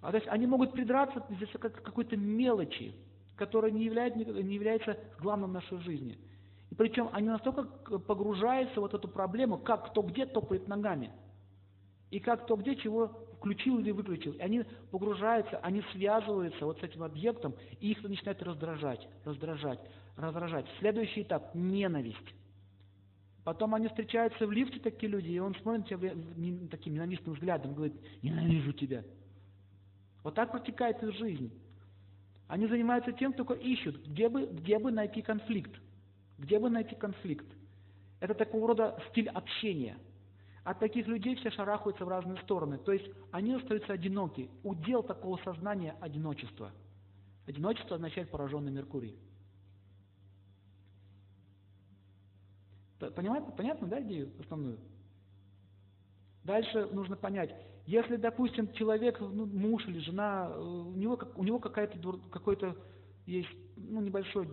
А 0.00 0.10
то 0.10 0.18
есть 0.18 0.28
они 0.28 0.46
могут 0.46 0.72
придраться 0.72 1.20
к 1.20 1.82
какой-то 1.82 2.16
мелочи, 2.16 2.94
которая 3.36 3.70
не 3.70 3.84
является, 3.84 4.18
не 4.18 4.54
является 4.54 4.98
главным 5.18 5.50
в 5.50 5.54
нашей 5.54 5.78
жизни. 5.78 6.18
Причем 6.76 7.08
они 7.12 7.28
настолько 7.28 7.64
погружаются 7.98 8.80
в 8.80 8.82
вот 8.82 8.94
эту 8.94 9.08
проблему, 9.08 9.58
как 9.58 9.90
кто 9.90 10.02
где 10.02 10.26
топает 10.26 10.66
ногами. 10.66 11.12
И 12.10 12.20
как 12.20 12.44
кто 12.44 12.56
где 12.56 12.76
чего 12.76 13.08
включил 13.38 13.78
или 13.78 13.90
выключил. 13.90 14.32
И 14.32 14.40
они 14.40 14.64
погружаются, 14.90 15.58
они 15.58 15.82
связываются 15.92 16.64
вот 16.64 16.80
с 16.80 16.82
этим 16.82 17.02
объектом, 17.02 17.54
и 17.80 17.90
их 17.90 18.02
начинает 18.02 18.42
раздражать, 18.42 19.06
раздражать, 19.24 19.80
раздражать. 20.16 20.66
Следующий 20.78 21.22
этап– 21.22 21.54
ненависть. 21.54 22.34
Потом 23.44 23.74
они 23.74 23.88
встречаются 23.88 24.46
в 24.46 24.52
лифте, 24.52 24.80
такие 24.80 25.12
люди, 25.12 25.28
и 25.28 25.38
он 25.38 25.54
смотрит 25.56 25.90
на 25.90 25.96
тебя 25.96 26.68
таким 26.70 26.94
ненавистным 26.94 27.34
взглядом, 27.34 27.74
говорит, 27.74 27.94
ненавижу 28.22 28.72
тебя. 28.72 29.04
Вот 30.22 30.34
так 30.34 30.50
протекает 30.50 31.02
их 31.02 31.14
жизнь. 31.18 31.52
Они 32.48 32.66
занимаются 32.66 33.12
тем, 33.12 33.34
только 33.34 33.52
ищут, 33.52 34.06
где 34.06 34.30
бы, 34.30 34.46
где 34.46 34.78
бы 34.78 34.90
найти 34.90 35.20
конфликт. 35.20 35.78
Где 36.44 36.58
бы 36.58 36.68
найти 36.68 36.94
конфликт. 36.94 37.46
Это 38.20 38.34
такого 38.34 38.68
рода 38.68 39.02
стиль 39.08 39.30
общения. 39.30 39.96
От 40.62 40.78
таких 40.78 41.06
людей 41.06 41.36
все 41.36 41.50
шарахаются 41.50 42.04
в 42.04 42.08
разные 42.08 42.36
стороны. 42.42 42.76
То 42.76 42.92
есть 42.92 43.06
они 43.32 43.54
остаются 43.54 43.94
одиноки. 43.94 44.50
Удел 44.62 45.02
такого 45.02 45.38
сознания– 45.38 45.96
одиночество. 46.02 46.70
Одиночество 47.46 47.96
означает 47.96 48.30
пораженный 48.30 48.70
Меркурий. 48.70 49.16
Понимаете, 52.98 53.50
понятно, 53.56 53.86
да, 53.86 54.02
идею 54.02 54.30
основную? 54.40 54.78
Дальше 56.44 56.88
нужно 56.92 57.16
понять, 57.16 57.54
если, 57.86 58.16
допустим, 58.16 58.70
человек, 58.74 59.18
ну, 59.18 59.46
муж 59.46 59.86
или 59.86 59.98
жена, 60.00 60.50
э, 60.50 60.58
у 60.60 60.94
него, 60.94 61.18
у 61.36 61.44
него 61.44 61.58
какая-то 61.58 61.98
какой-то 62.30 62.76
есть 63.26 63.48
ну, 63.76 64.00
небольшой, 64.02 64.48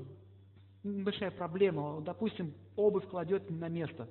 небольшая 0.83 1.31
проблема, 1.31 2.01
допустим, 2.01 2.53
обувь 2.75 3.07
кладет 3.07 3.49
на 3.49 3.67
место. 3.67 4.09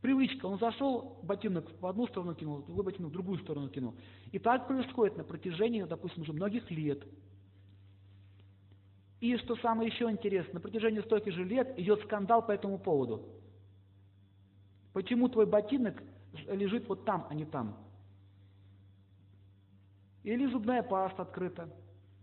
Привычка, 0.00 0.46
он 0.46 0.58
зашел, 0.58 1.18
ботинок 1.22 1.66
в 1.78 1.86
одну 1.86 2.06
сторону 2.06 2.34
кинул, 2.34 2.62
другой 2.62 2.84
ботинок 2.84 3.10
в 3.10 3.12
другую 3.12 3.38
сторону 3.40 3.68
кинул. 3.68 3.94
И 4.32 4.38
так 4.38 4.66
происходит 4.66 5.18
на 5.18 5.24
протяжении, 5.24 5.82
допустим, 5.82 6.22
уже 6.22 6.32
многих 6.32 6.70
лет. 6.70 7.02
И 9.20 9.36
что 9.36 9.56
самое 9.56 9.90
еще 9.90 10.10
интересное, 10.10 10.54
на 10.54 10.60
протяжении 10.60 11.00
стольких 11.00 11.34
же 11.34 11.44
лет 11.44 11.78
идет 11.78 12.00
скандал 12.04 12.44
по 12.44 12.52
этому 12.52 12.78
поводу. 12.78 13.28
Почему 14.94 15.28
твой 15.28 15.44
ботинок 15.44 16.02
лежит 16.48 16.88
вот 16.88 17.04
там, 17.04 17.26
а 17.28 17.34
не 17.34 17.44
там? 17.44 17.76
Или 20.22 20.46
зубная 20.46 20.82
паста 20.82 21.22
открыта, 21.22 21.68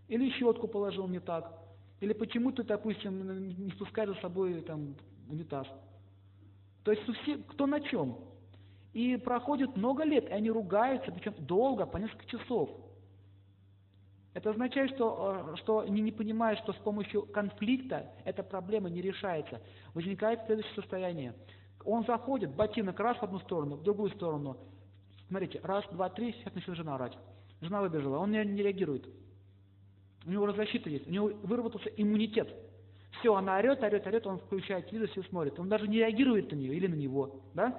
или 0.08 0.32
щетку 0.32 0.68
положил 0.68 1.08
не 1.08 1.20
так, 1.20 1.67
или 2.00 2.14
почему 2.14 2.52
ты, 2.52 2.64
допустим, 2.64 3.58
не 3.58 3.72
спускаешь 3.72 4.10
за 4.10 4.22
собой 4.22 4.62
там 4.62 4.96
унитаз. 5.30 5.68
То 6.84 6.92
есть 6.92 7.04
все, 7.22 7.38
кто 7.38 7.66
на 7.66 7.80
чем. 7.82 8.20
И 8.94 9.18
проходит 9.18 9.76
много 9.76 10.04
лет, 10.04 10.30
и 10.30 10.34
они 10.34 10.50
ругаются, 10.50 11.12
причем 11.12 11.34
долго, 11.40 11.86
по 11.86 11.98
несколько 11.98 12.26
часов. 12.26 12.70
Это 14.34 14.52
означает, 14.52 14.92
что, 14.92 15.54
э, 15.54 15.56
что 15.58 15.80
они 15.80 16.02
не 16.02 16.12
понимают, 16.12 16.60
что 16.60 16.72
с 16.72 16.78
помощью 16.78 17.24
конфликта 17.24 18.12
эта 18.24 18.44
проблема 18.44 18.90
не 18.90 19.02
решается. 19.02 19.62
Возникает 19.96 20.46
следующее 20.46 20.76
состояние. 20.76 21.34
Он 21.84 22.06
заходит, 22.06 22.56
ботинок 22.56 23.00
раз 23.00 23.18
в 23.18 23.24
одну 23.24 23.40
сторону, 23.40 23.78
в 23.78 23.84
другую 23.84 24.12
сторону. 24.12 24.58
Смотрите, 25.28 25.60
раз, 25.64 25.84
два, 25.92 26.10
три, 26.10 26.34
сейчас 26.34 26.54
начала 26.54 26.76
жена 26.76 26.96
орать. 26.96 27.18
Жена 27.62 27.82
выбежала, 27.82 28.20
он 28.20 28.32
не, 28.32 28.46
не 28.46 28.62
реагирует. 28.62 29.10
У 30.28 30.30
него 30.30 30.52
защита 30.52 30.90
есть, 30.90 31.08
у 31.08 31.10
него 31.10 31.32
выработался 31.44 31.90
иммунитет. 31.96 32.54
Все, 33.20 33.34
она 33.34 33.58
орет, 33.58 33.82
орет, 33.82 34.06
орет, 34.06 34.28
он 34.28 34.40
включает 34.40 34.88
телевизор, 34.88 35.10
все 35.12 35.24
смотрит. 35.24 35.58
Он 35.58 35.70
даже 35.70 35.88
не 35.88 36.00
реагирует 36.00 36.52
на 36.52 36.58
нее 36.58 36.76
или 36.76 36.86
на 36.86 36.96
него. 36.96 37.40
Да? 37.54 37.74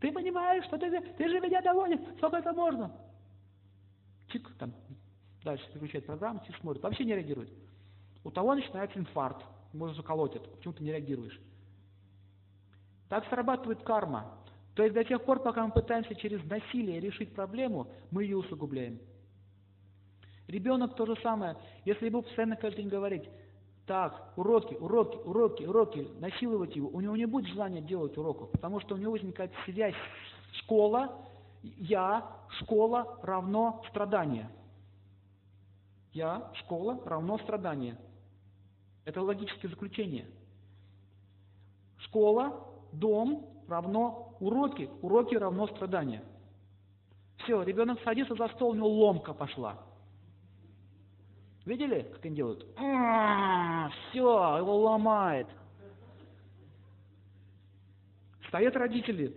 Ты 0.00 0.12
понимаешь, 0.12 0.64
что 0.66 0.78
ты, 0.78 0.88
ты 0.88 1.28
же 1.28 1.40
меня 1.40 1.60
доводишь, 1.62 1.98
сколько 2.18 2.36
это 2.36 2.52
можно? 2.52 2.92
Чик, 4.28 4.48
там, 4.56 4.72
дальше 5.42 5.64
переключает 5.72 6.06
программу, 6.06 6.40
чик 6.46 6.56
смотрит, 6.58 6.80
вообще 6.80 7.04
не 7.04 7.16
реагирует. 7.16 7.50
У 8.22 8.30
того 8.30 8.54
начинается 8.54 8.96
инфаркт, 9.00 9.44
может 9.72 9.96
заколотит, 9.96 10.42
почему 10.52 10.74
ты 10.74 10.84
не 10.84 10.92
реагируешь. 10.92 11.40
Так 13.08 13.26
срабатывает 13.30 13.82
карма. 13.82 14.32
То 14.76 14.84
есть 14.84 14.94
до 14.94 15.02
тех 15.02 15.24
пор, 15.24 15.40
пока 15.42 15.66
мы 15.66 15.72
пытаемся 15.72 16.14
через 16.14 16.42
насилие 16.44 17.00
решить 17.00 17.34
проблему, 17.34 17.88
мы 18.12 18.22
ее 18.22 18.36
усугубляем. 18.36 19.00
Ребенок 20.48 20.94
то 20.94 21.06
же 21.06 21.16
самое. 21.22 21.56
Если 21.84 22.06
ему 22.06 22.22
постоянно 22.22 22.56
каждый 22.56 22.82
день 22.82 22.88
говорить, 22.88 23.28
так, 23.86 24.32
уроки, 24.36 24.74
уроки, 24.74 25.16
уроки, 25.16 25.64
уроки, 25.64 26.08
насиловать 26.18 26.74
его, 26.74 26.88
у 26.88 27.00
него 27.00 27.16
не 27.16 27.26
будет 27.26 27.46
желания 27.46 27.80
делать 27.80 28.16
уроков, 28.16 28.50
потому 28.50 28.80
что 28.80 28.94
у 28.94 28.98
него 28.98 29.12
возникает 29.12 29.52
связь 29.64 29.94
школа, 30.52 31.18
я, 31.62 32.26
школа 32.60 33.18
равно 33.22 33.82
страдание. 33.90 34.50
Я, 36.12 36.50
школа 36.54 37.00
равно 37.04 37.38
страдание. 37.38 37.98
Это 39.04 39.20
логическое 39.20 39.68
заключение. 39.68 40.26
Школа 41.98 42.66
дом 42.92 43.46
равно 43.68 44.36
уроки, 44.40 44.88
уроки 45.02 45.34
равно 45.34 45.66
страдания. 45.68 46.22
Все, 47.38 47.62
ребенок 47.62 48.00
садится 48.02 48.34
за 48.34 48.48
стол, 48.48 48.70
у 48.70 48.74
него 48.74 48.88
ломка 48.88 49.34
пошла. 49.34 49.82
Видели, 51.64 52.02
как 52.12 52.24
они 52.24 52.36
делают? 52.36 52.66
А, 52.76 53.88
все, 53.88 54.58
его 54.58 54.80
ломает. 54.82 55.46
Стоят 58.48 58.76
родители 58.76 59.34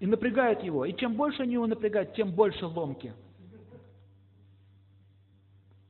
и 0.00 0.06
напрягают 0.06 0.62
его. 0.62 0.86
И 0.86 0.96
чем 0.96 1.14
больше 1.14 1.42
они 1.42 1.54
его 1.54 1.66
напрягают, 1.66 2.14
тем 2.14 2.32
больше 2.32 2.66
ломки. 2.66 3.12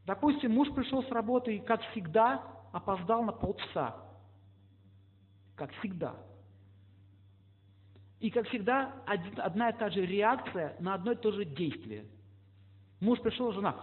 Допустим, 0.06 0.52
муж 0.52 0.68
пришел 0.74 1.02
с 1.04 1.08
работы 1.10 1.56
и, 1.56 1.60
как 1.60 1.80
всегда, 1.90 2.42
опоздал 2.72 3.22
на 3.22 3.32
полчаса. 3.32 3.96
Как 5.54 5.70
всегда. 5.78 6.16
И, 8.18 8.30
как 8.30 8.48
всегда, 8.48 8.92
одна 9.36 9.70
и 9.70 9.78
та 9.78 9.88
же 9.88 10.04
реакция 10.04 10.76
на 10.80 10.94
одно 10.94 11.12
и 11.12 11.16
то 11.16 11.30
же 11.30 11.44
действие. 11.44 12.06
Муж 13.00 13.20
пришел, 13.20 13.52
жена. 13.52 13.76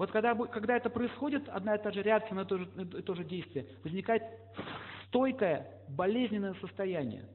Вот 0.00 0.12
когда, 0.12 0.34
когда 0.34 0.78
это 0.78 0.88
происходит, 0.88 1.46
одна 1.50 1.74
и 1.74 1.78
та 1.78 1.90
же 1.90 2.00
реакция 2.00 2.34
на 2.34 2.46
то 2.46 2.56
же, 2.56 2.66
на 2.74 2.86
то 2.86 3.14
же 3.14 3.22
действие, 3.22 3.66
возникает 3.84 4.22
стойкое, 5.08 5.82
болезненное 5.88 6.54
состояние. 6.54 7.28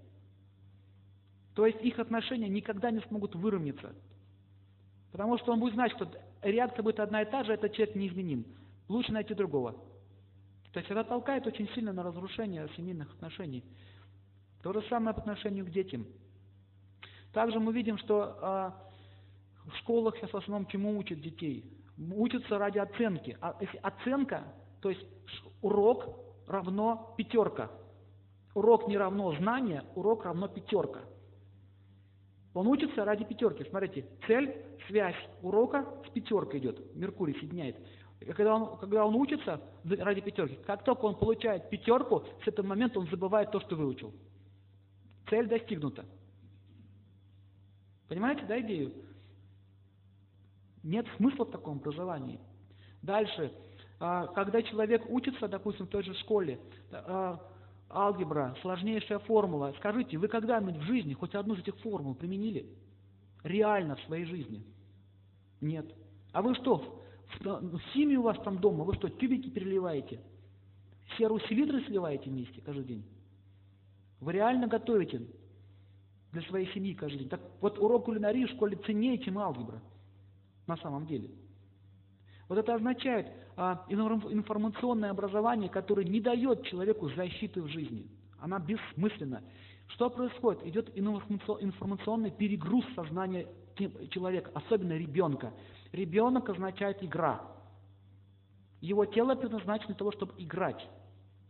То 1.53 1.67
есть 1.67 1.79
их 1.83 1.99
отношения 1.99 2.49
никогда 2.49 2.89
не 2.89 3.01
смогут 3.01 3.35
выровняться. 3.35 3.93
Потому 5.11 5.37
что 5.37 5.53
он 5.53 5.59
будет 5.59 5.75
знать, 5.75 5.91
что 5.91 6.11
реакция 6.41 6.81
будет 6.81 6.99
одна 6.99 7.21
и 7.21 7.29
та 7.29 7.43
же, 7.43 7.53
этот 7.53 7.71
человек 7.73 7.95
неизменим. 7.95 8.47
Лучше 8.89 9.11
найти 9.11 9.35
другого. 9.35 9.73
То 10.71 10.79
есть 10.79 10.89
это 10.89 11.03
толкает 11.03 11.45
очень 11.45 11.69
сильно 11.75 11.93
на 11.93 12.01
разрушение 12.01 12.67
семейных 12.75 13.13
отношений. 13.13 13.63
То 14.63 14.73
же 14.73 14.81
самое 14.89 15.13
по 15.13 15.21
отношению 15.21 15.67
к 15.67 15.69
детям. 15.69 16.07
Также 17.31 17.59
мы 17.59 17.71
видим, 17.73 17.99
что 17.99 18.73
в 19.65 19.77
школах 19.77 20.15
сейчас 20.17 20.31
в 20.31 20.37
основном 20.37 20.65
чему 20.65 20.97
учат 20.97 21.21
детей? 21.21 21.71
Учатся 21.97 22.57
ради 22.57 22.77
оценки. 22.77 23.37
А 23.41 23.57
оценка, 23.81 24.43
то 24.81 24.89
есть 24.89 25.05
урок 25.61 26.05
равно 26.47 27.13
пятерка. 27.17 27.71
Урок 28.53 28.87
не 28.87 28.97
равно 28.97 29.33
знание, 29.35 29.83
урок 29.95 30.25
равно 30.25 30.47
пятерка. 30.47 31.01
Он 32.53 32.67
учится 32.67 33.03
ради 33.03 33.25
пятерки. 33.25 33.65
Смотрите, 33.69 34.05
цель, 34.27 34.55
связь 34.87 35.15
урока 35.41 35.85
с 36.07 36.09
пятеркой 36.11 36.59
идет. 36.59 36.95
Меркурий 36.95 37.37
соединяет. 37.39 37.75
И 38.21 38.25
когда 38.25 38.55
он, 38.55 38.77
когда 38.77 39.05
он 39.05 39.15
учится 39.15 39.61
ради 39.83 40.21
пятерки, 40.21 40.57
как 40.65 40.83
только 40.83 41.05
он 41.05 41.17
получает 41.17 41.69
пятерку, 41.69 42.23
с 42.43 42.47
этого 42.47 42.65
момента 42.65 42.99
он 42.99 43.07
забывает 43.07 43.51
то, 43.51 43.59
что 43.59 43.75
выучил. 43.75 44.13
Цель 45.29 45.47
достигнута. 45.47 46.05
Понимаете, 48.07 48.45
да, 48.45 48.59
идею? 48.61 48.93
Нет 50.85 51.07
смысла 51.17 51.45
в 51.45 51.49
таком 51.49 51.77
образовании. 51.77 52.39
Дальше, 53.01 53.51
а, 53.99 54.27
когда 54.27 54.61
человек 54.61 55.03
учится, 55.09 55.47
допустим, 55.47 55.87
в 55.87 55.89
той 55.89 56.03
же 56.03 56.13
школе, 56.13 56.59
а, 56.91 57.41
алгебра, 57.89 58.55
сложнейшая 58.61 59.17
формула, 59.19 59.73
скажите, 59.79 60.19
вы 60.19 60.27
когда-нибудь 60.27 60.77
в 60.77 60.83
жизни 60.83 61.15
хоть 61.15 61.33
одну 61.33 61.55
из 61.55 61.61
этих 61.61 61.75
формул 61.77 62.13
применили? 62.13 62.67
Реально 63.43 63.95
в 63.95 64.01
своей 64.01 64.25
жизни? 64.25 64.63
Нет. 65.59 65.91
А 66.33 66.43
вы 66.43 66.53
что, 66.53 67.01
в 67.39 67.79
химии 67.93 68.17
у 68.17 68.21
вас 68.21 68.37
там 68.43 68.59
дома, 68.59 68.83
вы 68.83 68.93
что, 68.93 69.09
тюбики 69.09 69.49
переливаете? 69.49 70.21
Серу 71.17 71.39
селитры 71.39 71.83
сливаете 71.85 72.29
вместе 72.29 72.61
каждый 72.61 72.85
день? 72.85 73.05
Вы 74.19 74.33
реально 74.33 74.67
готовите 74.67 75.25
для 76.31 76.43
своей 76.43 76.71
семьи 76.73 76.93
каждый 76.93 77.19
день. 77.19 77.29
Так 77.29 77.41
вот 77.59 77.79
урок 77.79 78.05
кулинарии 78.05 78.45
в 78.45 78.51
школе 78.51 78.77
ценнее, 78.85 79.17
чем 79.17 79.39
алгебра 79.39 79.81
на 80.67 80.77
самом 80.77 81.05
деле. 81.05 81.31
Вот 82.47 82.57
это 82.57 82.75
означает 82.75 83.27
а, 83.57 83.85
информационное 83.89 85.09
образование, 85.09 85.69
которое 85.69 86.05
не 86.05 86.21
дает 86.21 86.63
человеку 86.65 87.09
защиты 87.09 87.61
в 87.61 87.67
жизни. 87.67 88.07
Она 88.39 88.59
бессмысленна. 88.59 89.43
Что 89.87 90.09
происходит? 90.09 90.65
Идет 90.65 90.91
информационный 90.95 92.31
перегруз 92.31 92.85
сознания 92.95 93.47
человека, 94.09 94.51
особенно 94.53 94.93
ребенка. 94.93 95.53
Ребенок 95.91 96.49
означает 96.49 97.03
игра. 97.03 97.41
Его 98.81 99.05
тело 99.05 99.35
предназначено 99.35 99.87
для 99.87 99.95
того, 99.95 100.11
чтобы 100.11 100.33
играть. 100.37 100.87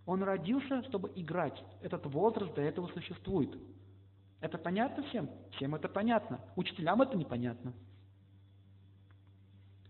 Он 0.05 0.23
родился, 0.23 0.83
чтобы 0.83 1.11
играть. 1.15 1.61
Этот 1.81 2.05
возраст 2.05 2.53
до 2.53 2.61
этого 2.61 2.87
существует. 2.87 3.57
Это 4.39 4.57
понятно 4.57 5.03
всем? 5.05 5.29
Всем 5.55 5.75
это 5.75 5.89
понятно. 5.89 6.39
Учителям 6.55 7.01
это 7.01 7.17
непонятно. 7.17 7.73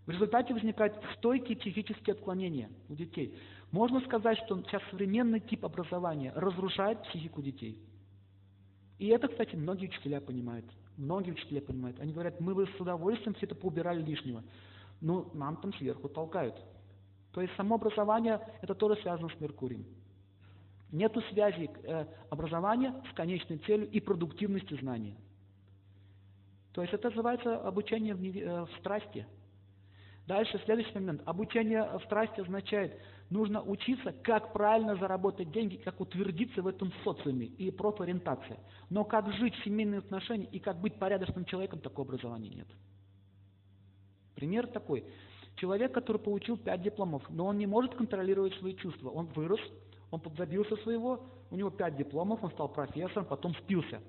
В 0.05 0.09
результате 0.09 0.53
возникают 0.53 0.93
стойкие 1.17 1.57
психические 1.57 2.13
отклонения 2.13 2.69
у 2.89 2.95
детей. 2.95 3.35
Можно 3.71 4.01
сказать, 4.01 4.37
что 4.45 4.61
сейчас 4.61 4.81
современный 4.91 5.39
тип 5.39 5.65
образования 5.65 6.31
разрушает 6.35 7.01
психику 7.03 7.41
детей. 7.41 7.81
И 8.99 9.07
это, 9.07 9.27
кстати, 9.27 9.55
многие 9.55 9.87
учителя 9.87 10.21
понимают. 10.21 10.65
Многие 10.95 11.31
учителя 11.31 11.61
понимают. 11.61 11.99
Они 11.99 12.13
говорят, 12.13 12.39
мы 12.39 12.53
бы 12.53 12.67
с 12.67 12.79
удовольствием 12.79 13.33
все 13.33 13.47
это 13.47 13.55
поубирали 13.55 14.01
лишнего. 14.01 14.43
Но 15.01 15.29
нам 15.33 15.57
там 15.57 15.73
сверху 15.73 16.07
толкают. 16.07 16.55
То 17.33 17.41
есть 17.41 17.53
само 17.55 17.75
образование, 17.75 18.39
это 18.61 18.75
тоже 18.75 19.01
связано 19.01 19.29
с 19.29 19.39
Меркурием. 19.41 19.85
Нету 20.91 21.21
связи 21.33 21.69
э, 21.83 22.05
образования 22.29 22.93
с 23.11 23.13
конечной 23.13 23.57
целью 23.57 23.89
и 23.89 23.99
продуктивностью 23.99 24.77
знания. 24.77 25.17
То 26.71 26.81
есть 26.81 26.93
это 26.93 27.09
называется 27.09 27.59
обучение 27.59 28.15
в, 28.15 28.23
э, 28.23 28.65
в 28.65 28.79
страсти. 28.79 29.27
Дальше, 30.27 30.59
следующий 30.65 30.93
момент. 30.95 31.21
Обучение 31.25 31.87
страсти 32.05 32.41
означает, 32.41 32.99
нужно 33.29 33.61
учиться, 33.61 34.11
как 34.23 34.53
правильно 34.53 34.95
заработать 34.95 35.51
деньги, 35.51 35.75
как 35.75 36.01
утвердиться 36.01 36.63
в 36.63 36.67
этом 36.67 36.91
социуме 37.03 37.45
и 37.45 37.69
профориентация. 37.69 38.57
Но 38.89 39.03
как 39.03 39.31
жить 39.33 39.53
в 39.55 39.63
семейные 39.63 39.99
отношения 39.99 40.45
и 40.45 40.59
как 40.59 40.81
быть 40.81 40.97
порядочным 40.97 41.45
человеком, 41.45 41.79
такого 41.79 42.07
образования 42.07 42.49
нет. 42.49 42.67
Пример 44.33 44.67
такой. 44.67 45.05
Человек, 45.57 45.93
который 45.93 46.17
получил 46.17 46.57
пять 46.57 46.81
дипломов, 46.81 47.23
но 47.29 47.45
он 47.45 47.57
не 47.57 47.67
может 47.67 47.95
контролировать 47.95 48.55
свои 48.55 48.75
чувства. 48.75 49.09
Он 49.09 49.27
вырос, 49.27 49.61
он 50.09 50.19
подзабился 50.19 50.75
своего, 50.77 51.23
у 51.51 51.55
него 51.55 51.69
пять 51.69 51.95
дипломов, 51.97 52.43
он 52.43 52.51
стал 52.51 52.67
профессором, 52.67 53.25
потом 53.25 53.53
спился. 53.55 54.01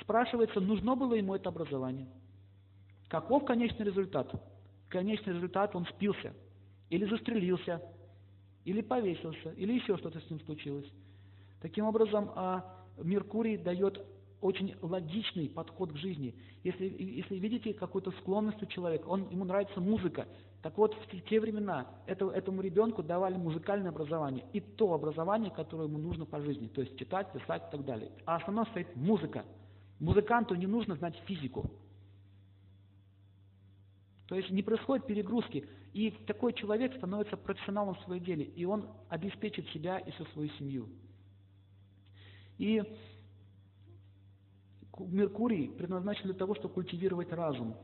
Спрашивается, 0.00 0.58
нужно 0.58 0.96
было 0.96 1.14
ему 1.14 1.34
это 1.34 1.50
образование? 1.50 2.08
Каков 3.10 3.44
конечный 3.44 3.84
результат? 3.84 4.32
Конечный 4.88 5.34
результат, 5.34 5.74
он 5.74 5.84
спился, 5.86 6.32
или 6.90 7.04
застрелился, 7.06 7.82
или 8.64 8.80
повесился, 8.82 9.50
или 9.56 9.72
еще 9.72 9.96
что-то 9.96 10.20
с 10.20 10.30
ним 10.30 10.40
случилось. 10.40 10.86
Таким 11.60 11.86
образом, 11.86 12.30
а, 12.36 12.64
Меркурий 13.02 13.56
дает 13.56 14.00
очень 14.40 14.76
логичный 14.80 15.48
подход 15.48 15.92
к 15.92 15.96
жизни. 15.96 16.36
Если, 16.62 16.84
если 16.98 17.34
видите 17.34 17.74
какую-то 17.74 18.12
склонность 18.12 18.62
у 18.62 18.66
человека, 18.66 19.06
он, 19.08 19.28
ему 19.30 19.44
нравится 19.44 19.80
музыка, 19.80 20.28
так 20.62 20.78
вот 20.78 20.94
в 20.94 21.28
те 21.28 21.40
времена 21.40 21.88
это, 22.06 22.30
этому 22.30 22.62
ребенку 22.62 23.02
давали 23.02 23.36
музыкальное 23.36 23.90
образование 23.90 24.44
и 24.52 24.60
то 24.60 24.94
образование, 24.94 25.50
которое 25.50 25.88
ему 25.88 25.98
нужно 25.98 26.26
по 26.26 26.40
жизни, 26.40 26.68
то 26.68 26.80
есть 26.80 26.96
читать, 26.96 27.32
писать 27.32 27.64
и 27.68 27.70
так 27.72 27.84
далее. 27.84 28.12
А 28.24 28.36
основном 28.36 28.66
стоит 28.66 28.94
музыка. 28.94 29.44
Музыканту 29.98 30.54
не 30.54 30.66
нужно 30.66 30.94
знать 30.94 31.16
физику. 31.26 31.68
То 34.30 34.36
есть 34.36 34.48
не 34.50 34.62
происходит 34.62 35.08
перегрузки, 35.08 35.68
и 35.92 36.12
такой 36.28 36.52
человек 36.52 36.94
становится 36.94 37.36
профессионалом 37.36 37.96
в 37.96 38.00
своем 38.04 38.22
деле, 38.22 38.44
и 38.44 38.64
он 38.64 38.86
обеспечит 39.08 39.68
себя 39.70 39.98
и 39.98 40.12
всю 40.12 40.24
свою 40.26 40.48
семью. 40.50 40.88
И 42.56 42.80
Меркурий 44.98 45.66
предназначен 45.66 46.26
для 46.26 46.34
того, 46.34 46.54
чтобы 46.54 46.74
культивировать 46.74 47.32
разум. 47.32 47.74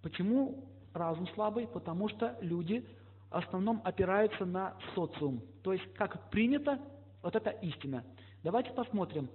Почему 0.00 0.68
разум 0.92 1.26
слабый? 1.34 1.66
Потому 1.66 2.08
что 2.08 2.38
люди 2.40 2.86
в 3.30 3.34
основном 3.34 3.80
опираются 3.82 4.44
на 4.44 4.76
социум. 4.94 5.42
То 5.64 5.72
есть, 5.72 5.92
как 5.94 6.30
принято, 6.30 6.78
вот 7.22 7.34
это 7.34 7.50
истина. 7.50 8.04
Давайте 8.44 8.70
посмотрим. 8.70 9.28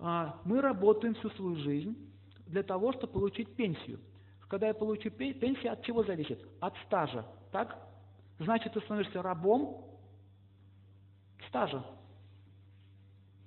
А, 0.00 0.40
мы 0.44 0.60
работаем 0.60 1.14
всю 1.14 1.30
свою 1.30 1.54
жизнь 1.56 1.96
для 2.46 2.64
того, 2.64 2.92
чтобы 2.92 3.12
получить 3.12 3.54
пенсию. 3.54 4.00
Когда 4.48 4.68
я 4.68 4.74
получу 4.74 5.10
пенсию, 5.10 5.72
от 5.72 5.82
чего 5.84 6.04
зависит? 6.04 6.40
От 6.60 6.74
стажа. 6.86 7.26
Так? 7.50 7.76
Значит, 8.38 8.74
ты 8.74 8.80
становишься 8.80 9.22
рабом 9.22 9.84
стажа. 11.48 11.84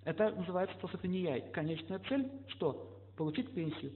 Это 0.03 0.31
называется 0.31 0.75
я. 1.03 1.41
Конечная 1.51 1.99
цель– 1.99 2.29
что? 2.47 2.99
Получить 3.15 3.53
пенсию. 3.53 3.91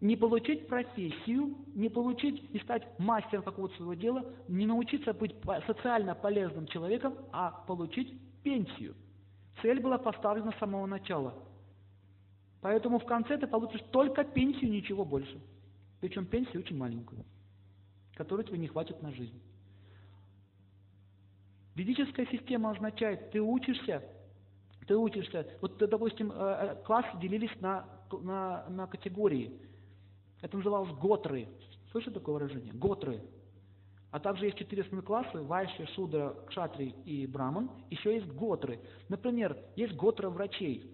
Не 0.00 0.16
получить 0.16 0.68
профессию, 0.68 1.56
не 1.74 1.88
получить, 1.88 2.54
не 2.54 2.60
стать 2.60 2.86
мастером 3.00 3.42
какого-то 3.42 3.74
своего 3.74 3.94
дела, 3.94 4.24
не 4.46 4.64
научиться 4.64 5.12
быть 5.12 5.34
социально 5.66 6.14
полезным 6.14 6.68
человеком, 6.68 7.16
а 7.32 7.50
получить 7.50 8.14
пенсию. 8.44 8.94
Цель 9.60 9.80
была 9.80 9.98
поставлена 9.98 10.52
с 10.52 10.58
самого 10.58 10.86
начала. 10.86 11.34
Поэтому 12.60 13.00
в 13.00 13.06
конце 13.06 13.38
ты 13.38 13.48
получишь 13.48 13.82
только 13.90 14.22
пенсию, 14.22 14.70
ничего 14.70 15.04
больше. 15.04 15.40
Причем 16.00 16.26
пенсию 16.26 16.60
очень 16.60 16.76
маленькую, 16.76 17.24
которой 18.14 18.44
тебе 18.44 18.58
не 18.58 18.68
хватит 18.68 19.02
на 19.02 19.12
жизнь. 19.12 19.40
Ведическая 21.74 22.26
система 22.26 22.70
означает, 22.70 23.30
ты 23.30 23.40
учишься 23.40 24.02
ты 24.88 24.96
учишься, 24.96 25.46
вот, 25.60 25.76
допустим, 25.76 26.32
э, 26.32 26.34
э, 26.34 26.82
классы 26.84 27.10
делились 27.20 27.54
на, 27.60 27.86
на, 28.10 28.66
на 28.70 28.86
категории. 28.86 29.52
Это 30.40 30.56
называлось 30.56 30.90
готры. 30.92 31.46
Слышали 31.92 32.14
такое 32.14 32.36
выражение? 32.36 32.72
Готры. 32.72 33.20
А 34.10 34.18
также 34.18 34.46
есть 34.46 34.56
четыре 34.56 34.82
основные 34.82 35.04
классы, 35.04 35.42
Вайши, 35.42 35.86
Шудра, 35.94 36.34
Кшатри 36.46 36.94
и 37.04 37.26
Браман. 37.26 37.70
Еще 37.90 38.14
есть 38.14 38.26
готры. 38.28 38.80
Например, 39.10 39.58
есть 39.76 39.94
готра 39.94 40.30
врачей. 40.30 40.90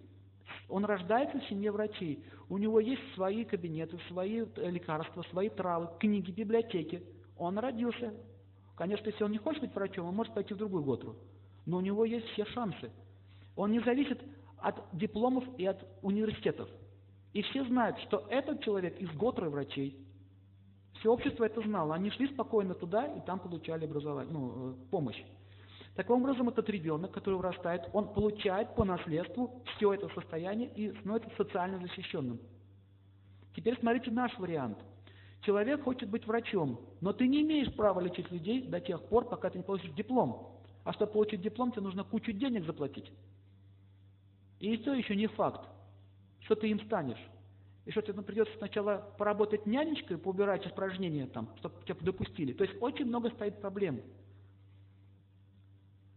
Он 0.68 0.84
рождается 0.84 1.38
в 1.38 1.44
семье 1.48 1.70
врачей. 1.70 2.24
У 2.48 2.58
него 2.58 2.80
есть 2.80 3.02
свои 3.14 3.44
кабинеты, 3.44 3.98
свои 4.08 4.44
э, 4.44 4.70
лекарства, 4.70 5.22
свои 5.30 5.48
травы, 5.48 5.88
книги, 5.98 6.30
библиотеки. 6.30 7.02
Он 7.36 7.58
родился. 7.58 8.14
Конечно, 8.76 9.08
если 9.08 9.24
он 9.24 9.30
не 9.30 9.38
хочет 9.38 9.62
быть 9.62 9.74
врачом, 9.74 10.06
он 10.06 10.14
может 10.14 10.34
пойти 10.34 10.54
в 10.54 10.58
другую 10.58 10.84
готру. 10.84 11.16
Но 11.66 11.78
у 11.78 11.80
него 11.80 12.04
есть 12.04 12.26
все 12.28 12.44
шансы. 12.46 12.90
Он 13.56 13.72
не 13.72 13.80
зависит 13.80 14.20
от 14.58 14.82
дипломов 14.92 15.44
и 15.58 15.66
от 15.66 15.86
университетов. 16.02 16.68
И 17.32 17.42
все 17.42 17.64
знают, 17.64 17.98
что 18.00 18.26
этот 18.30 18.62
человек 18.62 18.98
из 19.00 19.10
Готры 19.10 19.50
врачей. 19.50 19.98
Все 20.94 21.12
общество 21.12 21.44
это 21.44 21.60
знало. 21.62 21.94
Они 21.94 22.10
шли 22.10 22.28
спокойно 22.28 22.74
туда 22.74 23.06
и 23.06 23.20
там 23.20 23.40
получали 23.40 23.84
образование, 23.84 24.32
ну, 24.32 24.70
э, 24.70 24.74
помощь. 24.90 25.20
Таким 25.94 26.16
образом, 26.16 26.48
этот 26.48 26.68
ребенок, 26.68 27.12
который 27.12 27.36
вырастает, 27.36 27.88
он 27.92 28.12
получает 28.12 28.74
по 28.74 28.84
наследству 28.84 29.62
все 29.76 29.92
это 29.92 30.08
состояние 30.08 30.68
и 30.74 30.90
становится 30.98 31.30
социально 31.36 31.78
защищенным. 31.78 32.40
Теперь 33.54 33.78
смотрите 33.78 34.10
наш 34.10 34.36
вариант. 34.38 34.78
Человек 35.42 35.84
хочет 35.84 36.08
быть 36.08 36.26
врачом, 36.26 36.80
но 37.00 37.12
ты 37.12 37.28
не 37.28 37.42
имеешь 37.42 37.72
права 37.74 38.00
лечить 38.00 38.30
людей 38.32 38.62
до 38.62 38.80
тех 38.80 39.02
пор, 39.04 39.28
пока 39.28 39.50
ты 39.50 39.58
не 39.58 39.64
получишь 39.64 39.92
диплом. 39.92 40.58
А 40.84 40.92
чтобы 40.92 41.12
получить 41.12 41.42
диплом, 41.42 41.70
тебе 41.70 41.82
нужно 41.82 42.02
кучу 42.02 42.32
денег 42.32 42.64
заплатить. 42.64 43.12
И 44.58 44.74
это 44.74 44.92
еще 44.92 45.14
не 45.14 45.28
факт, 45.28 45.68
что 46.40 46.56
ты 46.56 46.70
им 46.70 46.80
станешь. 46.86 47.22
И 47.84 47.90
что 47.90 48.00
тебе 48.00 48.22
придется 48.22 48.56
сначала 48.56 49.14
поработать 49.18 49.66
нянечкой, 49.66 50.18
поубирать 50.18 50.66
испражнения 50.66 51.26
там, 51.26 51.50
чтобы 51.58 51.76
тебя 51.84 51.96
допустили. 52.00 52.52
То 52.52 52.64
есть 52.64 52.80
очень 52.82 53.04
много 53.04 53.30
стоит 53.30 53.60
проблем. 53.60 54.00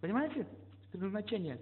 Понимаете? 0.07 0.47
Предназначение. 0.89 1.59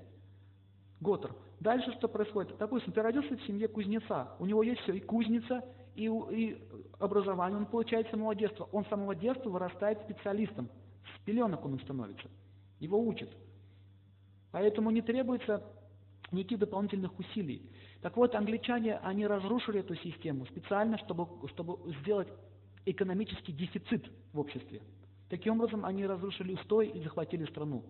Готер. 1.01 1.33
Дальше 1.59 1.91
что 1.93 2.07
происходит? 2.07 2.55
Допустим, 2.59 2.93
ты 2.93 3.01
родился 3.01 3.35
в 3.35 3.41
семье 3.47 3.67
кузнеца. 3.67 4.35
У 4.37 4.45
него 4.45 4.61
есть 4.61 4.81
все, 4.81 4.93
и 4.93 4.99
кузница, 4.99 5.65
и, 5.95 6.03
и 6.05 6.61
образование 6.99 7.57
он 7.57 7.65
получает 7.65 8.05
с 8.05 8.11
самого 8.11 8.35
детства. 8.35 8.69
Он 8.71 8.85
с 8.85 8.87
самого 8.87 9.15
детства 9.15 9.49
вырастает 9.49 9.99
специалистом. 10.01 10.69
С 11.15 11.25
пеленок 11.25 11.65
он 11.65 11.79
становится. 11.79 12.29
Его 12.79 13.01
учат. 13.01 13.31
Поэтому 14.51 14.91
не 14.91 15.01
требуется 15.01 15.63
никаких 16.31 16.59
дополнительных 16.59 17.17
усилий. 17.17 17.67
Так 18.03 18.15
вот, 18.15 18.35
англичане, 18.35 18.97
они 18.99 19.25
разрушили 19.25 19.79
эту 19.79 19.95
систему 19.95 20.45
специально, 20.45 20.99
чтобы, 20.99 21.27
чтобы 21.47 21.79
сделать 22.01 22.27
экономический 22.85 23.53
дефицит 23.53 24.05
в 24.33 24.39
обществе. 24.39 24.83
Таким 25.29 25.53
образом, 25.53 25.83
они 25.83 26.05
разрушили 26.05 26.53
устой 26.53 26.89
и 26.89 27.01
захватили 27.01 27.45
страну. 27.45 27.83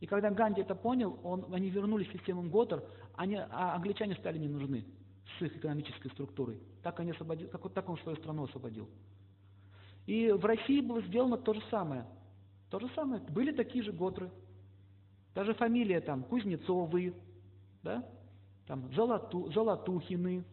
И 0.00 0.06
когда 0.06 0.30
Ганди 0.30 0.60
это 0.60 0.74
понял, 0.74 1.18
он, 1.22 1.46
они 1.52 1.70
вернулись 1.70 2.08
в 2.08 2.12
систему 2.12 2.42
Готтер, 2.42 2.82
они, 3.14 3.36
а 3.36 3.74
англичане 3.74 4.14
стали 4.16 4.38
не 4.38 4.48
нужны 4.48 4.84
с 5.38 5.42
их 5.42 5.56
экономической 5.56 6.10
структурой. 6.10 6.60
Так, 6.82 7.00
они 7.00 7.12
освободили, 7.12 7.48
так, 7.48 7.72
так 7.72 7.88
он 7.88 7.96
свою 7.98 8.16
страну 8.18 8.44
освободил. 8.44 8.88
И 10.06 10.30
в 10.30 10.44
России 10.44 10.80
было 10.80 11.00
сделано 11.02 11.36
то 11.36 11.52
же 11.54 11.62
самое. 11.70 12.06
То 12.70 12.78
же 12.78 12.88
самое. 12.94 13.20
Были 13.22 13.52
такие 13.52 13.82
же 13.82 13.92
Готры. 13.92 14.30
Даже 15.34 15.54
фамилия 15.54 16.00
там 16.00 16.22
Кузнецовы, 16.24 17.14
да? 17.82 18.04
там 18.66 18.92
Золоту, 18.94 19.50
Золотухины. 19.52 20.44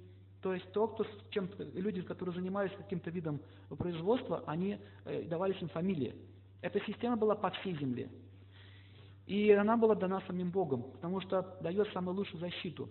То 0.41 0.53
есть 0.53 0.69
то, 0.73 0.87
кто, 0.87 1.05
чем, 1.29 1.49
люди, 1.57 2.01
которые 2.01 2.35
занимались 2.35 2.71
каким-то 2.77 3.09
видом 3.09 3.39
производства, 3.77 4.43
они 4.45 4.77
э, 5.05 5.23
давались 5.23 5.61
им 5.61 5.69
фамилии. 5.69 6.15
Эта 6.61 6.79
система 6.85 7.15
была 7.15 7.35
по 7.35 7.49
всей 7.51 7.77
земле. 7.77 8.09
И 9.25 9.51
она 9.51 9.77
была 9.77 9.95
дана 9.95 10.21
самим 10.27 10.51
Богом, 10.51 10.83
потому 10.83 11.21
что 11.21 11.57
дает 11.61 11.87
самую 11.93 12.17
лучшую 12.17 12.39
защиту. 12.39 12.89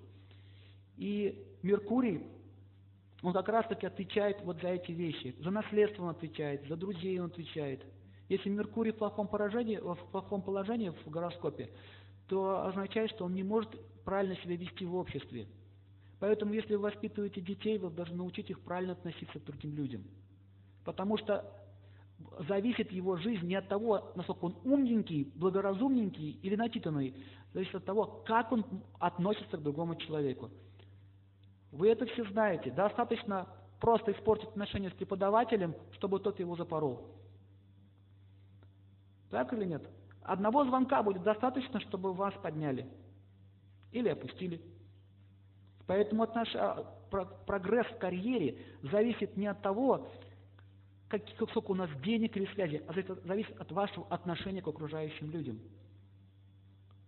И 0.97 1.47
Меркурий, 1.63 2.23
он 3.23 3.33
как 3.33 3.49
раз 3.49 3.67
таки 3.69 3.87
отвечает 3.87 4.41
вот 4.43 4.61
за 4.61 4.69
эти 4.69 4.93
вещи. 4.93 5.35
За 5.41 5.51
наследство 5.51 6.05
он 6.05 6.11
отвечает, 6.11 6.67
за 6.69 6.77
друзей 6.77 7.21
он 7.21 7.27
отвечает. 7.27 7.85
Если 8.29 8.49
Меркурий 8.49 8.93
в 8.93 8.97
плохом, 8.97 9.29
поражении, 9.29 9.77
в 9.77 9.99
плохом 10.11 10.43
положении 10.43 10.91
в 10.91 11.11
гороскопе, 11.11 11.71
то 12.29 12.67
означает, 12.67 13.11
что 13.11 13.27
он 13.27 13.35
не 13.35 13.43
может 13.43 13.71
правильно 14.05 14.37
себя 14.37 14.57
вести 14.57 14.87
в 14.87 14.95
обществе. 14.97 15.47
Поэтому, 16.19 16.55
если 16.55 16.77
вы 16.77 16.83
воспитываете 16.83 17.41
детей, 17.41 17.79
вы 17.79 17.91
должны 17.91 18.17
научить 18.17 18.49
их 18.49 18.61
правильно 18.61 18.93
относиться 18.93 19.39
к 19.39 19.45
другим 19.45 19.75
людям. 19.75 20.05
Потому 20.85 21.19
что 21.19 21.45
зависит 22.49 22.91
его 22.93 23.17
жизнь 23.17 23.47
не 23.47 23.55
от 23.55 23.69
того, 23.69 24.13
насколько 24.15 24.45
он 24.47 24.57
умненький, 24.65 25.33
благоразумненький 25.35 26.39
или 26.43 26.57
начитанный, 26.57 27.15
зависит 27.53 27.75
от 27.75 27.85
того, 27.85 28.23
как 28.27 28.53
он 28.53 28.65
относится 28.99 29.57
к 29.57 29.63
другому 29.63 29.97
человеку. 29.97 30.51
Вы 31.71 31.91
это 31.91 32.07
все 32.07 32.25
знаете. 32.31 32.71
Достаточно 32.71 33.49
просто 33.81 34.13
испортить 34.13 34.49
отношения 34.49 34.91
с 34.91 34.95
преподавателем, 34.95 35.75
чтобы 35.93 36.21
тот 36.21 36.39
его 36.39 36.55
запорол. 36.57 37.09
Так 39.31 39.53
или 39.55 39.65
нет? 39.65 39.83
Одного 40.23 40.65
звонка 40.65 41.03
будет 41.03 41.23
достаточно, 41.23 41.81
чтобы 41.81 42.13
вас 42.13 42.35
подняли 42.43 42.87
или 43.91 44.09
опустили. 44.09 44.61
Поэтому 45.87 46.23
от 46.23 46.35
наш, 46.35 46.55
а, 46.55 46.85
прогресс 47.47 47.87
в 47.87 47.99
карьере 47.99 48.59
зависит 48.83 49.37
не 49.37 49.47
от 49.47 49.61
того, 49.63 50.09
как, 51.13 51.51
сколько 51.51 51.73
у 51.73 51.75
нас 51.75 51.91
денег 52.03 52.35
или 52.39 52.47
связи, 52.55 52.83
а 52.89 52.95
зависит 53.27 53.61
от 53.61 53.71
вашего 53.71 54.07
отношения 54.09 54.63
к 54.63 54.69
окружающим 54.69 55.31
людям. 55.31 55.61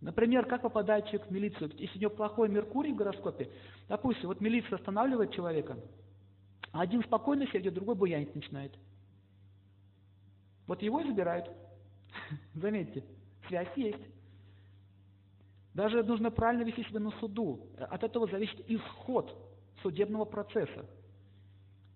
Например, 0.03 0.45
как 0.45 0.61
попадает 0.61 1.07
человек 1.07 1.29
в 1.29 1.31
милицию? 1.31 1.71
Если 1.79 1.97
у 1.97 2.01
него 2.03 2.11
плохой 2.11 2.51
Меркурий 2.51 2.93
в 2.93 2.97
гороскопе, 2.97 3.51
допустим, 3.89 4.29
вот 4.29 4.43
милиция 4.43 4.77
останавливает 4.77 5.33
человека, 5.33 5.79
а 6.71 6.83
один 6.83 7.03
спокойно 7.03 7.47
сидит, 7.47 7.73
другой 7.73 7.95
буянить 7.95 8.35
начинает. 8.35 8.75
Вот 10.67 10.83
его 10.83 11.01
и 11.01 11.07
забирают. 11.07 11.49
Заметьте, 12.55 13.03
связь 13.49 13.75
есть. 13.77 14.05
Даже 15.73 16.03
нужно 16.03 16.31
правильно 16.31 16.65
вести 16.65 16.85
себя 16.85 17.01
на 17.01 17.11
суду. 17.13 17.71
От 17.79 18.05
этого 18.05 18.27
зависит 18.27 18.69
исход 18.69 19.35
судебного 19.81 20.27
процесса. 20.27 20.85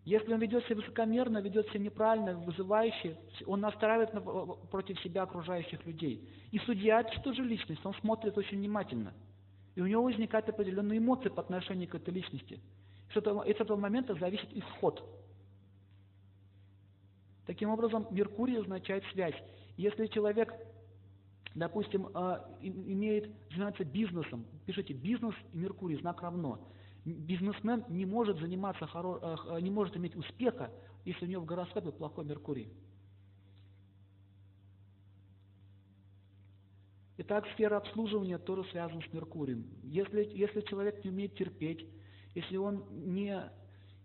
Если 0.04 0.32
он 0.32 0.40
ведет 0.40 0.64
себя 0.64 0.76
высокомерно, 0.76 1.38
ведет 1.38 1.68
себя 1.68 1.80
неправильно, 1.80 2.34
вызывающе, 2.38 3.18
он 3.46 3.60
настраивает 3.60 4.14
на, 4.14 4.20
против 4.20 4.98
себя 5.00 5.22
окружающих 5.22 5.84
людей. 5.84 6.26
И 6.50 6.58
судья– 6.60 7.00
это 7.02 7.12
что 7.20 7.32
же 7.32 7.42
личность, 7.42 7.84
он 7.84 7.94
смотрит 7.94 8.36
очень 8.38 8.58
внимательно. 8.58 9.12
И 9.74 9.80
у 9.80 9.86
него 9.86 10.02
возникают 10.02 10.48
определенные 10.48 10.98
эмоции 10.98 11.28
по 11.28 11.42
отношению 11.42 11.88
к 11.88 11.94
этой 11.94 12.14
личности. 12.14 12.60
С 13.12 13.16
этого, 13.16 13.44
с 13.44 13.60
этого 13.60 13.76
момента 13.76 14.14
зависит 14.14 14.48
исход. 14.52 15.02
Таким 17.46 17.70
образом, 17.70 18.06
Меркурий 18.10 18.58
означает 18.58 19.04
связь. 19.12 19.36
Если 19.76 20.06
человек, 20.06 20.52
допустим, 21.54 22.08
а, 22.14 22.48
имеет, 22.60 23.30
занимается 23.50 23.84
бизнесом, 23.84 24.46
пишите 24.66 24.94
бизнес 24.94 25.34
и 25.52 25.58
Меркурий, 25.58 25.96
знак 25.96 26.22
равно– 26.22 26.60
Бизнесмен 27.14 27.84
не 27.88 28.06
может 28.06 28.38
заниматься, 28.38 28.86
хоро... 28.86 29.60
не 29.60 29.70
может 29.70 29.96
иметь 29.96 30.16
успеха, 30.16 30.70
если 31.04 31.26
у 31.26 31.28
него 31.28 31.42
в 31.42 31.46
гороскопе 31.46 31.92
плохой 31.92 32.24
Меркурий. 32.24 32.70
Итак, 37.18 37.46
сфера 37.54 37.78
обслуживания 37.78 38.38
тоже 38.38 38.64
связана 38.70 39.02
с 39.02 39.12
Меркурием. 39.12 39.66
Если, 39.82 40.24
если 40.34 40.60
человек 40.62 41.02
не 41.04 41.10
умеет 41.10 41.34
терпеть, 41.34 41.84
если 42.34 42.56
он 42.56 42.84
не, 42.90 43.42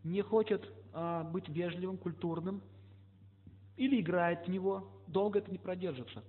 не 0.03 0.21
хочет 0.21 0.67
а, 0.93 1.23
быть 1.23 1.47
вежливым, 1.47 1.97
культурным, 1.97 2.63
или 3.77 4.01
играет 4.01 4.47
в 4.47 4.49
него, 4.49 5.03
долго 5.07 5.39
это 5.39 5.51
не 5.51 5.57
продержится. 5.57 6.23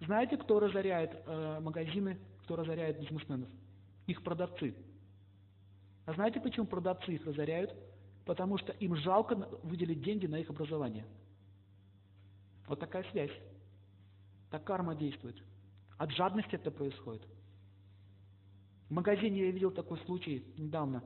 Знаете, 0.00 0.36
кто 0.36 0.60
разоряет 0.60 1.10
э, 1.26 1.58
магазины, 1.60 2.18
кто 2.44 2.54
разоряет 2.56 3.00
бизнесменов? 3.00 3.48
Их 4.06 4.22
продавцы. 4.22 4.74
А 6.08 6.14
знаете, 6.14 6.40
почему 6.40 6.64
продавцы 6.64 7.12
их 7.12 7.26
разоряют? 7.26 7.70
Потому 8.24 8.56
что 8.56 8.72
им 8.72 8.96
жалко 8.96 9.34
выделить 9.62 10.00
деньги 10.00 10.24
на 10.24 10.36
их 10.36 10.48
образование. 10.48 11.04
Вот 12.66 12.80
такая 12.80 13.04
связь. 13.10 13.30
Так 14.50 14.64
карма 14.64 14.94
действует. 14.94 15.36
От 15.98 16.10
жадности 16.12 16.54
это 16.54 16.70
происходит. 16.70 17.20
В 18.88 18.94
магазине 18.94 19.40
я 19.40 19.50
видел 19.50 19.70
такой 19.70 19.98
случай 20.06 20.46
недавно. 20.56 21.04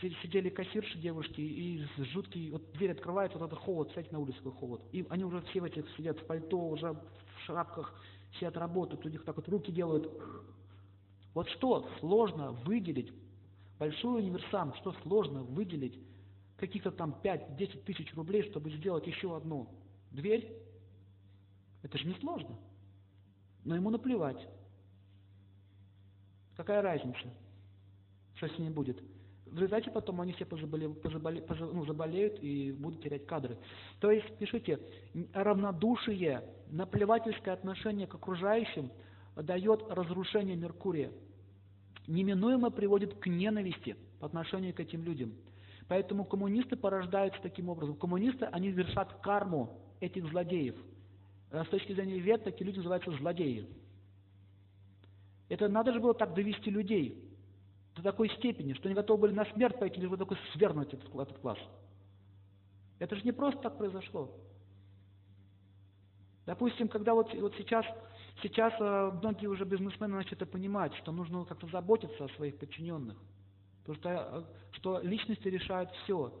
Сидели 0.00 0.48
кассирши 0.48 0.96
девушки, 0.96 1.42
и 1.42 1.84
жуткий, 1.98 2.50
вот 2.50 2.72
дверь 2.72 2.92
открывается, 2.92 3.36
вот 3.36 3.48
это 3.48 3.56
холод, 3.56 3.88
кстати, 3.88 4.10
на 4.10 4.20
улице 4.20 4.38
какой 4.38 4.52
холод. 4.52 4.82
И 4.92 5.04
они 5.10 5.24
уже 5.24 5.42
все 5.42 5.60
в 5.60 5.64
этих 5.64 5.84
сидят 5.98 6.18
в 6.18 6.24
пальто, 6.24 6.66
уже 6.66 6.92
в 6.92 7.40
шапках, 7.44 7.92
сидят 8.38 8.56
работают, 8.56 9.04
у 9.04 9.10
них 9.10 9.22
так 9.22 9.36
вот 9.36 9.46
руки 9.50 9.70
делают. 9.70 10.10
Вот 11.34 11.46
что 11.50 11.86
сложно 11.98 12.52
выделить 12.52 13.12
Большой 13.80 14.20
универсам, 14.20 14.74
что 14.74 14.92
сложно 15.02 15.42
выделить 15.42 15.98
каких-то 16.58 16.90
там 16.90 17.16
5-10 17.24 17.84
тысяч 17.84 18.14
рублей, 18.14 18.42
чтобы 18.50 18.70
сделать 18.72 19.06
еще 19.06 19.34
одну 19.34 19.70
дверь? 20.10 20.52
Это 21.82 21.96
же 21.96 22.06
не 22.06 22.12
сложно. 22.16 22.58
Но 23.64 23.74
ему 23.74 23.88
наплевать. 23.88 24.46
Какая 26.58 26.82
разница, 26.82 27.32
что 28.34 28.48
с 28.48 28.58
ними 28.58 28.68
будет? 28.68 29.02
В 29.46 29.54
результате 29.54 29.90
потом 29.90 30.20
они 30.20 30.34
все 30.34 30.44
позаболе, 30.44 30.90
позаболе, 30.90 31.40
поза, 31.40 31.64
ну, 31.64 31.86
заболеют 31.86 32.38
и 32.42 32.72
будут 32.72 33.02
терять 33.02 33.24
кадры. 33.24 33.56
То 33.98 34.10
есть, 34.10 34.36
пишите, 34.36 34.78
равнодушие, 35.32 36.44
наплевательское 36.66 37.54
отношение 37.54 38.06
к 38.06 38.14
окружающим 38.14 38.92
дает 39.36 39.82
разрушение 39.88 40.54
Меркурия 40.54 41.10
неминуемо 42.10 42.70
приводит 42.70 43.14
к 43.14 43.26
ненависти 43.26 43.96
по 44.18 44.26
отношению 44.26 44.74
к 44.74 44.80
этим 44.80 45.02
людям. 45.04 45.32
Поэтому 45.88 46.24
коммунисты 46.24 46.76
порождаются 46.76 47.40
таким 47.42 47.68
образом. 47.68 47.96
Коммунисты, 47.96 48.44
они 48.46 48.70
вершат 48.70 49.12
карму 49.20 49.80
этих 50.00 50.26
злодеев. 50.28 50.76
С 51.50 51.66
точки 51.68 51.92
зрения 51.92 52.18
вет, 52.18 52.44
такие 52.44 52.66
люди 52.66 52.78
называются 52.78 53.10
злодеи. 53.12 53.68
Это 55.48 55.68
надо 55.68 55.92
же 55.92 56.00
было 56.00 56.14
так 56.14 56.34
довести 56.34 56.70
людей 56.70 57.28
до 57.96 58.02
такой 58.02 58.28
степени, 58.36 58.72
что 58.74 58.88
они 58.88 58.94
готовы 58.94 59.22
были 59.22 59.32
на 59.32 59.44
смерть 59.46 59.78
пойти, 59.78 60.00
лишь 60.00 60.08
бы 60.08 60.16
только 60.16 60.36
свернуть 60.52 60.94
этот, 60.94 61.12
этот 61.12 61.38
класс. 61.38 61.58
Это 63.00 63.16
же 63.16 63.22
не 63.24 63.32
просто 63.32 63.60
так 63.60 63.76
произошло. 63.76 64.30
Допустим, 66.46 66.88
когда 66.88 67.14
вот, 67.14 67.34
вот 67.34 67.54
сейчас, 67.58 67.84
сейчас 68.42 68.72
э, 68.78 69.10
многие 69.20 69.46
уже 69.46 69.64
бизнесмены 69.64 70.16
начали 70.16 70.44
понимать, 70.44 70.94
что 70.96 71.12
нужно 71.12 71.44
как-то 71.44 71.66
заботиться 71.68 72.24
о 72.24 72.28
своих 72.30 72.58
подчиненных. 72.58 73.16
Потому 73.84 73.98
что, 73.98 74.10
э, 74.10 74.76
что 74.76 75.00
личности 75.00 75.48
решают 75.48 75.90
все. 76.02 76.32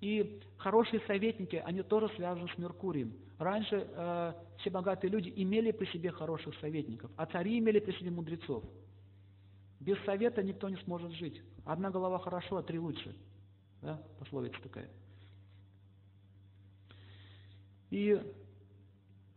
И 0.00 0.40
хорошие 0.56 1.00
советники, 1.06 1.56
они 1.56 1.82
тоже 1.82 2.08
связаны 2.16 2.48
с 2.48 2.58
Меркурием. 2.58 3.12
Раньше 3.38 3.86
э, 3.88 4.32
все 4.58 4.70
богатые 4.70 5.10
люди 5.10 5.32
имели 5.34 5.72
при 5.72 5.86
себе 5.86 6.10
хороших 6.10 6.54
советников, 6.60 7.10
а 7.16 7.26
цари 7.26 7.58
имели 7.58 7.80
при 7.80 7.92
себе 7.92 8.10
мудрецов. 8.10 8.64
Без 9.78 9.98
совета 10.04 10.42
никто 10.42 10.68
не 10.68 10.76
сможет 10.76 11.12
жить. 11.12 11.40
Одна 11.64 11.90
голова 11.90 12.18
хорошо, 12.18 12.58
а 12.58 12.62
три 12.62 12.78
лучше. 12.78 13.16
Да? 13.82 14.02
Пословица 14.18 14.60
такая. 14.62 14.90
И 17.90 18.20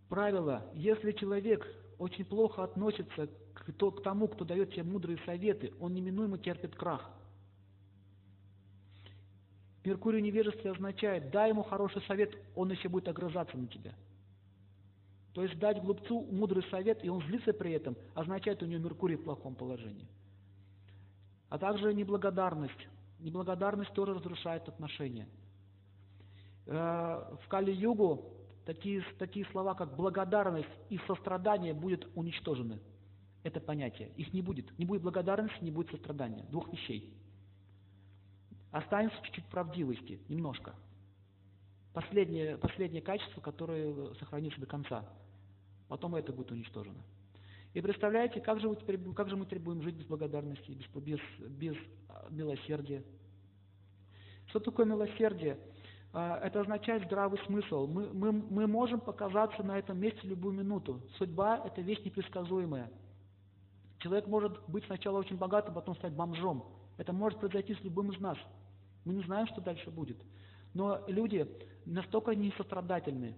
правило, 0.10 0.70
если 0.74 1.12
человек 1.14 1.66
очень 1.98 2.26
плохо 2.26 2.64
относится 2.64 3.28
к, 3.54 3.72
к 3.72 4.04
тому, 4.04 4.28
кто 4.28 4.46
дает 4.46 4.72
тебе 4.72 4.84
мудрые 4.84 5.18
советы, 5.26 5.74
он 5.80 5.94
неминуемо 5.94 6.38
терпит 6.38 6.76
крах. 6.76 7.10
Меркурий 9.84 10.22
невежество 10.22 10.72
означает, 10.72 11.30
дай 11.32 11.50
ему 11.50 11.64
хороший 11.64 12.02
совет, 12.04 12.34
он 12.56 12.72
еще 12.72 12.88
будет 12.88 13.08
огрызаться 13.10 13.58
на 13.58 13.68
тебя. 13.68 13.94
То 15.34 15.44
есть 15.44 15.58
дать 15.60 15.82
глупцу 15.82 16.22
мудрый 16.32 16.64
совет, 16.70 17.04
и 17.04 17.10
он 17.10 17.22
злится 17.24 17.54
при 17.54 17.72
этом, 17.72 17.98
означает 18.14 18.62
у 18.62 18.66
него 18.66 18.84
Меркурий 18.84 19.16
в 19.16 19.24
плохом 19.24 19.56
положении. 19.56 20.08
А 21.50 21.58
также 21.58 21.94
неблагодарность. 21.94 22.88
Неблагодарность 23.20 23.94
тоже 23.94 24.14
разрушает 24.14 24.68
отношения. 24.70 25.28
Э, 26.66 27.36
в 27.42 27.48
Кали-Югу 27.48 28.34
такие, 28.66 29.04
такие 29.20 29.46
слова, 29.52 29.74
как 29.76 29.96
благодарность 29.96 30.70
и 30.90 30.98
сострадание 31.08 31.74
будут 31.74 32.10
уничтожены. 32.16 32.80
Это 33.44 33.60
понятие. 33.60 34.10
Их 34.16 34.34
не 34.34 34.42
будет. 34.42 34.78
Не 34.78 34.86
будет 34.86 35.02
благодарности, 35.02 35.64
не 35.64 35.72
будет 35.72 35.92
сострадания. 35.92 36.46
Двух 36.50 36.72
вещей. 36.72 37.14
Останется 38.72 39.18
чуть-чуть 39.24 39.46
правдивости, 39.46 40.20
немножко. 40.30 40.74
Последнее, 41.94 42.58
последнее 42.58 43.02
качество, 43.02 43.40
которое 43.42 44.14
сохранится 44.16 44.60
до 44.60 44.66
конца. 44.66 45.08
Потом 45.88 46.16
это 46.16 46.32
будет 46.32 46.52
уничтожено. 46.52 47.04
И 47.74 47.82
представляете, 47.82 48.40
как 48.40 48.60
же, 48.60 48.70
мы 48.70 48.76
теперь, 48.76 49.00
как 49.14 49.30
же 49.30 49.36
мы 49.36 49.46
теперь 49.46 49.60
будем 49.60 49.82
жить 49.82 49.96
без 49.96 50.06
благодарности, 50.06 50.72
без, 50.72 50.86
без, 51.04 51.20
без 51.50 51.76
милосердия? 52.30 53.04
Что 54.48 54.60
такое 54.60 54.86
милосердие? 54.86 55.58
А, 56.14 56.40
это 56.44 56.62
означает 56.62 57.04
здравый 57.06 57.40
смысл. 57.48 57.88
Мы, 57.88 58.14
мы, 58.14 58.32
мы 58.32 58.68
можем 58.68 59.00
показаться 59.00 59.64
на 59.64 59.80
этом 59.80 60.00
месте 60.00 60.20
любую 60.28 60.54
минуту. 60.54 61.02
Судьба– 61.18 61.62
это 61.66 61.82
вещь 61.82 62.04
непредсказуемая. 62.06 62.92
Человек 63.98 64.28
может 64.28 64.60
быть 64.68 64.86
сначала 64.86 65.18
очень 65.18 65.38
богатым, 65.38 65.72
а 65.72 65.76
потом 65.76 65.96
стать 65.96 66.14
бомжом. 66.14 66.66
Это 66.98 67.14
может 67.14 67.40
произойти 67.40 67.74
с 67.74 67.84
любым 67.84 68.12
из 68.12 68.20
нас. 68.20 68.38
Мы 69.06 69.16
не 69.16 69.24
знаем, 69.24 69.48
что 69.48 69.60
дальше 69.60 69.90
будет. 69.90 70.18
Но 70.76 71.04
люди 71.08 71.48
настолько 71.86 72.36
несострадательны, 72.36 73.36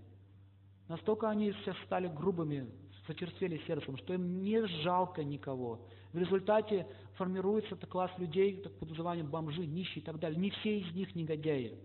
настолько 0.89 1.29
они 1.29 1.53
сейчас 1.53 1.77
стали 1.85 2.07
грубыми, 2.07 2.67
зачерствели 3.07 3.61
сердцем, 3.67 3.97
что 3.97 4.13
им 4.13 4.41
не 4.41 4.65
жалко 4.83 5.23
никого. 5.23 5.79
В 6.11 6.17
результате 6.17 6.87
формируется 7.13 7.75
класс 7.75 8.11
людей, 8.17 8.61
так 8.61 8.73
под 8.79 8.89
названием 8.89 9.27
бомжи, 9.27 9.65
нищие 9.65 10.01
и 10.01 10.05
так 10.05 10.19
далее. 10.19 10.39
Не 10.39 10.49
все 10.49 10.79
из 10.79 10.93
них 10.93 11.15
негодяи. 11.15 11.77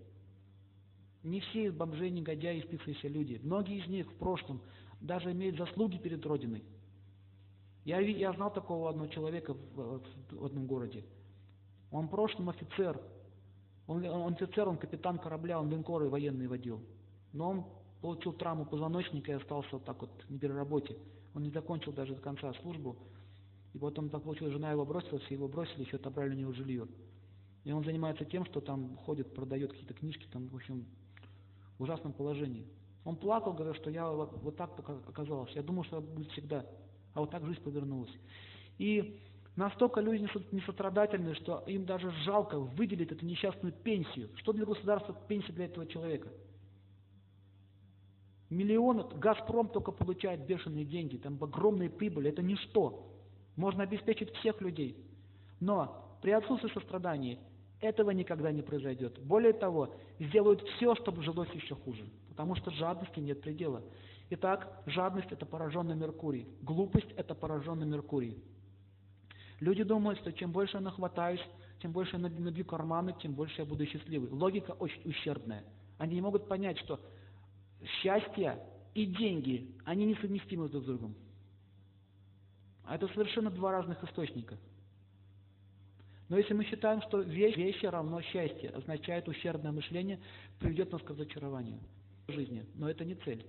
Не 1.22 1.40
все 1.40 1.66
из 1.66 1.74
бомжей 1.74 2.10
негодяи 2.10 2.60
спившиеся 2.60 3.08
люди. 3.08 3.40
Многие 3.42 3.78
из 3.78 3.88
них 3.88 4.10
в 4.10 4.14
прошлом 4.14 4.60
даже 5.00 5.32
имеют 5.32 5.56
заслуги 5.56 5.98
перед 5.98 6.24
Родиной. 6.24 6.64
Я, 7.84 8.00
я 8.00 8.32
знал 8.32 8.52
такого 8.52 8.90
одного 8.90 9.08
человека 9.08 9.54
в, 9.54 10.02
в 10.30 10.44
одном 10.44 10.66
городе. 10.66 11.04
Он 11.90 12.06
в 12.06 12.10
прошлом 12.10 12.48
офицер, 12.50 13.00
он, 13.86 14.04
он 14.04 14.34
офицер, 14.34 14.68
он 14.68 14.76
капитан 14.76 15.18
корабля, 15.18 15.60
он 15.60 15.70
линкоры 15.70 16.08
военные 16.08 16.48
водил. 16.48 16.80
Но 17.32 17.50
он 17.50 17.64
получил 18.00 18.32
травму 18.32 18.64
позвоночника 18.64 19.32
и 19.32 19.34
остался 19.34 19.68
вот 19.72 19.84
так 19.84 20.00
вот 20.00 20.10
не 20.28 20.38
при 20.38 20.48
работе. 20.48 20.96
Он 21.34 21.42
не 21.42 21.50
закончил 21.50 21.92
даже 21.92 22.14
до 22.14 22.20
конца 22.20 22.52
службу. 22.54 22.96
И 23.72 23.78
потом 23.78 24.08
так 24.08 24.22
получилось, 24.22 24.52
жена 24.52 24.72
его 24.72 24.84
бросила, 24.84 25.18
все 25.20 25.34
его 25.34 25.48
бросили, 25.48 25.84
еще 25.84 25.96
отобрали 25.96 26.34
у 26.34 26.38
него 26.38 26.52
жилье. 26.52 26.88
И 27.64 27.72
он 27.72 27.84
занимается 27.84 28.24
тем, 28.24 28.44
что 28.46 28.60
там 28.60 28.96
ходит, 28.98 29.34
продает 29.34 29.70
какие-то 29.70 29.94
книжки, 29.94 30.26
там, 30.32 30.48
в 30.48 30.56
общем, 30.56 30.86
ужасном 31.82 32.12
положении. 32.12 32.66
Он 33.04 33.16
плакал, 33.16 33.52
говорил, 33.52 33.74
что 33.74 33.90
я 33.90 34.10
вот, 34.10 34.56
так 34.56 34.70
оказался. 35.08 35.54
Я 35.54 35.62
думал, 35.62 35.84
что 35.84 36.00
будет 36.00 36.30
всегда. 36.32 36.66
А 37.14 37.20
вот 37.20 37.30
так 37.30 37.44
жизнь 37.44 37.62
повернулась. 37.62 38.12
И 38.78 39.20
Настолько 39.56 40.00
люди 40.00 40.26
несострадательны, 40.52 41.34
что 41.34 41.62
им 41.66 41.84
даже 41.84 42.10
жалко 42.24 42.58
выделить 42.58 43.12
эту 43.12 43.26
несчастную 43.26 43.74
пенсию. 43.74 44.30
Что 44.36 44.52
для 44.52 44.64
государства 44.64 45.14
пенсия 45.28 45.52
для 45.52 45.66
этого 45.66 45.86
человека? 45.86 46.28
Миллионы, 48.48 49.04
Газпром 49.16 49.68
только 49.68 49.92
получает 49.92 50.46
бешеные 50.46 50.84
деньги, 50.84 51.18
там 51.18 51.38
огромные 51.42 51.90
прибыли, 51.90 52.30
это 52.30 52.42
ничто. 52.42 53.06
Можно 53.56 53.82
обеспечить 53.82 54.32
всех 54.36 54.60
людей. 54.60 54.96
Но 55.60 56.18
при 56.22 56.30
отсутствии 56.30 56.72
сострадания 56.72 57.38
этого 57.80 58.10
никогда 58.10 58.52
не 58.52 58.62
произойдет. 58.62 59.18
Более 59.20 59.52
того, 59.52 59.94
сделают 60.18 60.60
все, 60.76 60.94
чтобы 60.96 61.22
жилось 61.22 61.50
еще 61.50 61.74
хуже. 61.74 62.04
Потому 62.28 62.54
что 62.56 62.70
жадности 62.70 63.20
нет 63.20 63.40
предела. 63.40 63.82
Итак, 64.30 64.82
жадность– 64.86 65.28
это 65.32 65.46
пораженный 65.46 65.96
Меркурий. 65.96 66.46
Глупость– 66.62 67.10
это 67.16 67.34
пораженный 67.34 67.86
Меркурий. 67.86 68.42
Люди 69.60 69.82
думают, 69.82 70.18
что 70.20 70.32
чем 70.32 70.52
больше 70.52 70.76
я 70.76 70.80
нахватаюсь, 70.80 71.40
тем 71.82 71.92
больше 71.92 72.16
я 72.16 72.18
набью 72.18 72.64
карманы, 72.64 73.14
тем 73.20 73.34
больше 73.34 73.60
я 73.60 73.64
буду 73.64 73.84
счастливый. 73.86 74.30
Логика 74.30 74.72
очень 74.72 75.02
ущербная. 75.04 75.64
Они 75.98 76.14
не 76.14 76.20
могут 76.20 76.48
понять, 76.48 76.78
что 76.78 77.00
счастье 78.00 78.58
и 78.94 79.06
деньги, 79.06 79.74
они 79.84 80.06
несовместимы 80.06 80.68
друг 80.68 80.84
с 80.84 80.86
другом. 80.86 81.14
А 82.84 82.94
это 82.94 83.08
совершенно 83.08 83.50
два 83.50 83.72
разных 83.72 84.02
источника. 84.04 84.56
Но 86.30 86.38
если 86.38 86.54
мы 86.54 86.64
считаем, 86.64 87.02
что 87.02 87.20
вещь, 87.20 87.56
вещи 87.56 87.84
равно 87.84 88.22
счастье, 88.22 88.70
означает 88.70 89.28
ущербное 89.28 89.72
мышление, 89.72 90.18
приведет 90.58 90.90
нас 90.92 91.02
к 91.02 91.10
разочарованию 91.10 91.80
в 92.28 92.32
жизни. 92.32 92.64
Но 92.74 92.88
это 92.88 93.04
не 93.04 93.16
цель 93.16 93.44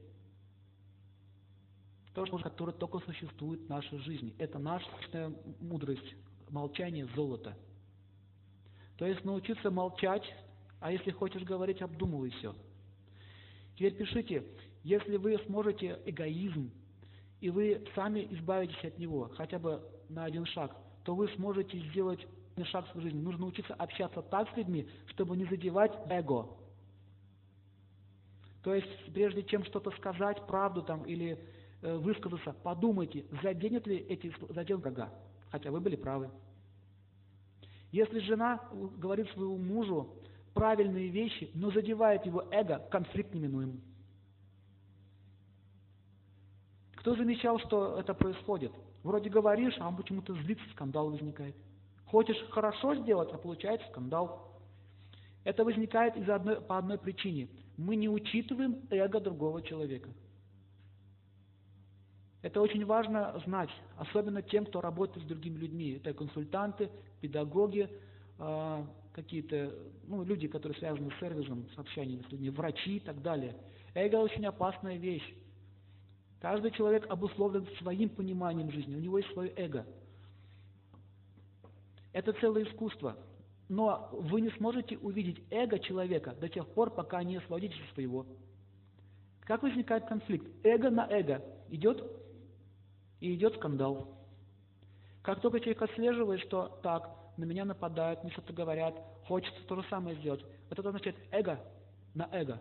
то, 2.13 2.25
которое 2.25 2.73
только 2.73 2.99
существует 2.99 3.61
в 3.61 3.69
нашей 3.69 3.97
жизни. 3.99 4.35
Это 4.37 4.59
наша 4.59 4.85
мудрость, 5.59 6.15
молчание– 6.49 7.07
золото. 7.15 7.57
То 8.97 9.05
есть 9.05 9.23
научиться 9.23 9.71
молчать, 9.71 10.23
а 10.79 10.91
если 10.91 11.11
хочешь 11.11 11.43
говорить, 11.43 11.81
обдумывай 11.81 12.29
все. 12.31 12.53
Теперь 13.75 13.95
пишите, 13.95 14.43
если 14.83 15.17
вы 15.17 15.37
сможете 15.45 15.99
эгоизм, 16.05 16.71
и 17.39 17.49
вы 17.49 17.83
сами 17.95 18.27
избавитесь 18.31 18.83
от 18.83 18.99
него, 18.99 19.31
хотя 19.35 19.57
бы 19.57 19.81
на 20.09 20.25
один 20.25 20.45
шаг, 20.45 20.75
то 21.03 21.15
вы 21.15 21.29
сможете 21.29 21.79
сделать 21.89 22.19
шаг 22.65 22.85
в 22.93 23.01
жизни. 23.01 23.19
Нужно 23.19 23.45
учиться 23.45 23.73
общаться 23.73 24.21
так 24.21 24.49
с 24.53 24.57
людьми, 24.57 24.87
чтобы 25.07 25.35
не 25.37 25.45
задевать 25.45 25.93
эго. 26.09 26.47
То 28.63 28.75
есть, 28.75 29.13
прежде 29.13 29.43
чем 29.43 29.63
что-то 29.65 29.91
сказать, 29.91 30.45
правду 30.45 30.83
там 30.83 31.03
или 31.03 31.39
Э, 31.83 31.97
высказаться, 31.97 32.53
подумайте, 32.61 33.25
заденет 33.41 33.87
ли 33.87 33.97
эти 33.97 34.31
задел 34.49 34.77
врага, 34.77 35.09
хотя 35.49 35.71
вы 35.71 35.79
были 35.79 35.95
правы. 35.95 36.29
Если 37.91 38.19
жена 38.19 38.61
говорит 38.97 39.27
своему 39.31 39.57
мужу 39.57 40.13
правильные 40.53 41.07
вещи, 41.07 41.49
но 41.55 41.71
задевает 41.71 42.23
его 42.25 42.45
эго, 42.51 42.77
конфликт 42.91 43.33
неминуем. 43.33 43.81
Кто 46.97 47.15
замечал, 47.15 47.57
что 47.57 47.99
это 47.99 48.13
происходит? 48.13 48.71
Вроде 49.01 49.31
говоришь, 49.31 49.75
а 49.79 49.87
он 49.87 49.95
почему-то 49.95 50.35
злится, 50.35 50.63
скандал 50.73 51.09
возникает. 51.09 51.55
Хочешь 52.11 52.37
хорошо 52.49 52.93
сделать, 52.95 53.31
а 53.31 53.37
получается 53.37 53.87
скандал. 53.87 54.51
Это 55.45 55.63
возникает 55.63 56.17
из 56.17 56.27
одной, 56.29 56.59
по 56.59 56.77
одной 56.77 56.97
причине. 56.97 57.47
Мы 57.77 57.95
не 57.95 58.09
учитываем 58.09 58.81
эго 58.89 59.21
другого 59.21 59.61
человека. 59.61 60.09
Это 62.41 62.59
очень 62.59 62.85
важно 62.85 63.41
знать, 63.45 63.69
особенно 63.95 64.41
тем, 64.41 64.65
кто 64.65 64.81
работает 64.81 65.25
с 65.25 65.29
другими 65.29 65.57
людьми. 65.57 65.91
Это 65.91 66.13
консультанты, 66.13 66.89
педагоги, 67.21 67.89
э, 68.39 68.85
какие-то 69.13 69.73
ну, 70.05 70.25
люди, 70.25 70.49
которые 70.49 70.77
связаны 70.79 71.11
с 71.11 71.19
сервисом, 71.21 71.65
с 71.73 71.79
общением 71.79 72.25
с 72.25 72.31
людьми, 72.31 72.49
врачи 72.49 72.97
и 72.97 72.99
так 72.99 73.21
далее. 73.21 73.55
Эго 73.93 74.17
очень 74.17 74.45
опасная 74.45 74.97
вещь. 74.97 75.33
Каждый 76.41 76.71
человек 76.71 77.05
обусловлен 77.09 77.65
своим 77.79 78.09
пониманием 78.09 78.69
жизни, 78.69 78.97
у 78.97 78.99
него 78.99 79.17
есть 79.17 79.31
свое 79.31 79.53
эго. 79.55 79.85
Это 82.13 82.33
целое 82.33 82.63
искусство. 82.63 83.17
Но 83.69 84.09
вы 84.11 84.41
не 84.41 84.49
сможете 84.51 84.97
увидеть 84.97 85.41
эго 85.49 85.79
человека 85.79 86.35
до 86.39 86.49
тех 86.49 86.67
пор, 86.67 86.91
пока 86.91 87.23
не 87.23 87.37
освободитесь 87.37 87.79
от 87.87 87.93
своего. 87.93 88.25
Как 89.41 89.63
возникает 89.63 90.05
конфликт? 90.05 90.45
Эго 90.63 90.89
на 90.89 91.07
эго 91.09 91.41
идет, 91.69 92.03
и 93.21 93.33
идет 93.33 93.55
скандал. 93.55 94.07
Как 95.21 95.39
только 95.39 95.59
человек 95.59 95.81
отслеживает, 95.83 96.41
что 96.41 96.79
так, 96.83 97.09
на 97.37 97.45
меня 97.45 97.63
нападают, 97.63 98.23
мне 98.23 98.31
что-то 98.33 98.53
говорят, 98.53 98.95
хочется 99.25 99.63
то 99.67 99.75
же 99.75 99.87
самое 99.89 100.17
сделать, 100.17 100.43
это 100.69 100.87
означает 100.87 101.15
эго 101.31 101.59
на 102.13 102.27
эго. 102.31 102.59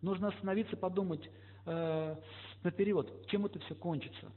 Нужно 0.00 0.28
остановиться, 0.28 0.76
подумать 0.76 1.28
э, 1.66 2.16
наперед, 2.62 3.26
чем 3.28 3.46
это 3.46 3.58
все 3.60 3.74
кончится. 3.74 4.30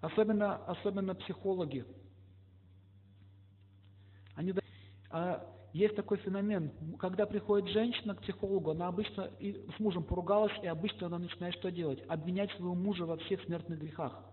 Особенно, 0.00 0.56
особенно 0.66 1.14
психологи. 1.14 1.84
Они, 4.34 4.54
а, 5.10 5.46
есть 5.72 5.94
такой 5.94 6.16
феномен, 6.18 6.72
когда 6.98 7.26
приходит 7.26 7.70
женщина 7.70 8.14
к 8.14 8.22
психологу, 8.22 8.70
она 8.70 8.88
обычно 8.88 9.30
и 9.38 9.52
с 9.76 9.78
мужем 9.78 10.02
поругалась, 10.02 10.52
и 10.62 10.66
обычно 10.66 11.06
она 11.06 11.18
начинает 11.18 11.54
что 11.54 11.70
делать? 11.70 12.02
Обвинять 12.08 12.50
своего 12.52 12.74
мужа 12.74 13.04
во 13.04 13.18
всех 13.18 13.42
смертных 13.44 13.78
грехах. 13.78 14.24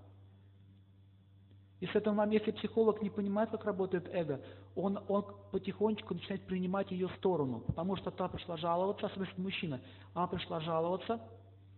И 1.80 1.86
с 1.86 1.96
этого 1.96 2.14
момента, 2.14 2.48
если 2.48 2.58
психолог 2.58 3.04
не 3.04 3.12
понимает, 3.12 3.52
как 3.52 3.66
работает 3.66 4.10
эго, 4.12 4.42
он, 4.76 5.00
он 5.08 5.26
потихонечку 5.52 6.16
начинает 6.16 6.44
принимать 6.44 6.90
ее 6.90 7.08
сторону, 7.18 7.60
потому 7.60 7.96
что 7.98 8.10
та 8.10 8.28
пришла 8.30 8.58
жаловаться, 8.58 9.06
особенно 9.06 9.30
мужчина, 9.38 9.82
она 10.16 10.26
пришла 10.26 10.60
жаловаться, 10.60 11.22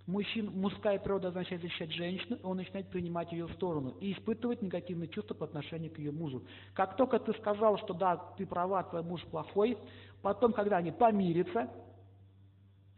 мужчин, 0.09 0.51
мужская 0.53 0.99
природа 0.99 1.29
означает 1.29 1.61
защищать 1.61 1.91
женщину, 1.91 2.37
он 2.43 2.57
начинает 2.57 2.89
принимать 2.89 3.31
ее 3.31 3.47
сторону 3.49 3.95
и 3.99 4.13
испытывать 4.13 4.61
негативные 4.61 5.07
чувства 5.07 5.35
по 5.35 5.45
отношению 5.45 5.91
к 5.91 5.99
ее 5.99 6.11
мужу. 6.11 6.43
Как 6.73 6.97
только 6.97 7.19
ты 7.19 7.33
сказал, 7.33 7.77
что 7.77 7.93
да, 7.93 8.17
ты 8.37 8.45
права, 8.45 8.83
твой 8.83 9.03
муж 9.03 9.23
плохой, 9.25 9.77
потом, 10.21 10.53
когда 10.53 10.77
они 10.77 10.91
помирятся, 10.91 11.69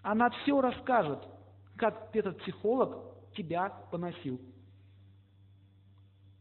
она 0.01 0.29
все 0.29 0.59
расскажет, 0.61 1.19
как 1.75 2.09
этот 2.15 2.37
психолог 2.39 2.97
тебя 3.35 3.69
поносил. 3.91 4.39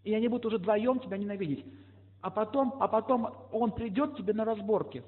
И 0.05 0.15
они 0.15 0.29
будут 0.29 0.47
уже 0.47 0.59
вдвоем 0.59 0.99
тебя 1.01 1.19
ненавидеть. 1.19 1.65
А 2.23 2.31
потом, 2.31 2.75
а 2.81 2.89
потом 2.89 3.35
он 3.53 3.73
придет 3.73 4.17
тебе 4.17 4.33
на 4.33 4.45
разборки. 4.45 5.03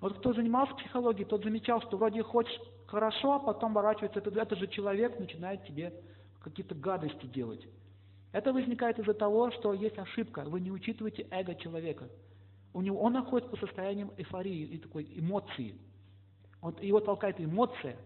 Вот 0.00 0.18
кто 0.18 0.32
занимался 0.32 0.74
психологией, 0.74 1.26
тот 1.26 1.42
замечал, 1.42 1.80
что 1.82 1.96
вроде 1.96 2.22
хочешь 2.22 2.58
хорошо, 2.86 3.34
а 3.34 3.38
потом 3.38 3.74
ворачивается, 3.74 4.18
это, 4.20 4.30
это 4.30 4.56
же 4.56 4.66
человек 4.68 5.18
начинает 5.18 5.64
тебе 5.64 5.92
какие-то 6.40 6.74
гадости 6.74 7.26
делать. 7.26 7.66
Это 8.32 8.52
возникает 8.52 8.98
из-за 8.98 9.14
того, 9.14 9.50
что 9.50 9.72
есть 9.72 9.98
ошибка, 9.98 10.44
вы 10.44 10.60
не 10.60 10.70
учитываете 10.70 11.26
эго 11.30 11.54
человека. 11.54 12.08
У 12.72 12.82
него, 12.82 13.00
он 13.00 13.14
находится 13.14 13.50
по 13.50 13.66
состояниям 13.66 14.12
эйфории 14.16 14.64
и 14.64 14.78
такой 14.78 15.10
эмоции. 15.18 15.78
Вот 16.60 16.82
его 16.82 17.00
толкает 17.00 17.40
эмоция. 17.40 17.96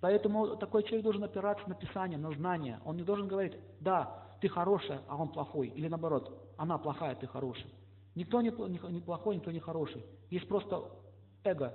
Поэтому 0.00 0.56
такой 0.56 0.82
человек 0.82 1.04
должен 1.04 1.24
опираться 1.24 1.68
на 1.68 1.74
Писание, 1.74 2.18
на 2.18 2.32
знания. 2.32 2.80
Он 2.84 2.96
не 2.96 3.02
должен 3.02 3.28
говорить, 3.28 3.54
да, 3.80 4.24
ты 4.40 4.48
хорошая, 4.48 5.02
а 5.08 5.16
он 5.16 5.28
плохой. 5.28 5.68
Или 5.68 5.88
наоборот, 5.88 6.52
она 6.56 6.78
плохая, 6.78 7.14
ты 7.14 7.26
хороший. 7.26 7.72
Никто 8.14 8.40
не, 8.40 8.50
не 8.90 9.00
плохой, 9.00 9.36
никто 9.36 9.50
не 9.50 9.60
хороший. 9.60 10.04
Есть 10.30 10.48
просто 10.48 10.84
эго 11.44 11.74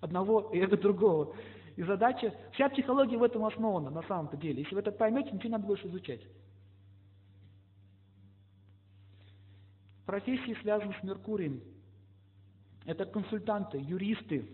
одного 0.00 0.50
и 0.52 0.58
эго 0.58 0.76
другого. 0.76 1.34
И 1.76 1.82
задача, 1.82 2.32
вся 2.52 2.68
психология 2.68 3.16
в 3.16 3.22
этом 3.22 3.44
основана 3.44 3.90
на 3.90 4.02
самом-то 4.02 4.36
деле. 4.36 4.62
Если 4.62 4.74
вы 4.74 4.80
это 4.80 4.92
поймете, 4.92 5.30
ничего 5.30 5.48
не 5.48 5.52
надо 5.52 5.66
больше 5.66 5.86
изучать. 5.88 6.20
Профессии, 10.06 10.56
связанные 10.60 10.98
с 11.00 11.02
Меркурием, 11.02 11.62
это 12.84 13.06
консультанты, 13.06 13.78
юристы. 13.78 14.48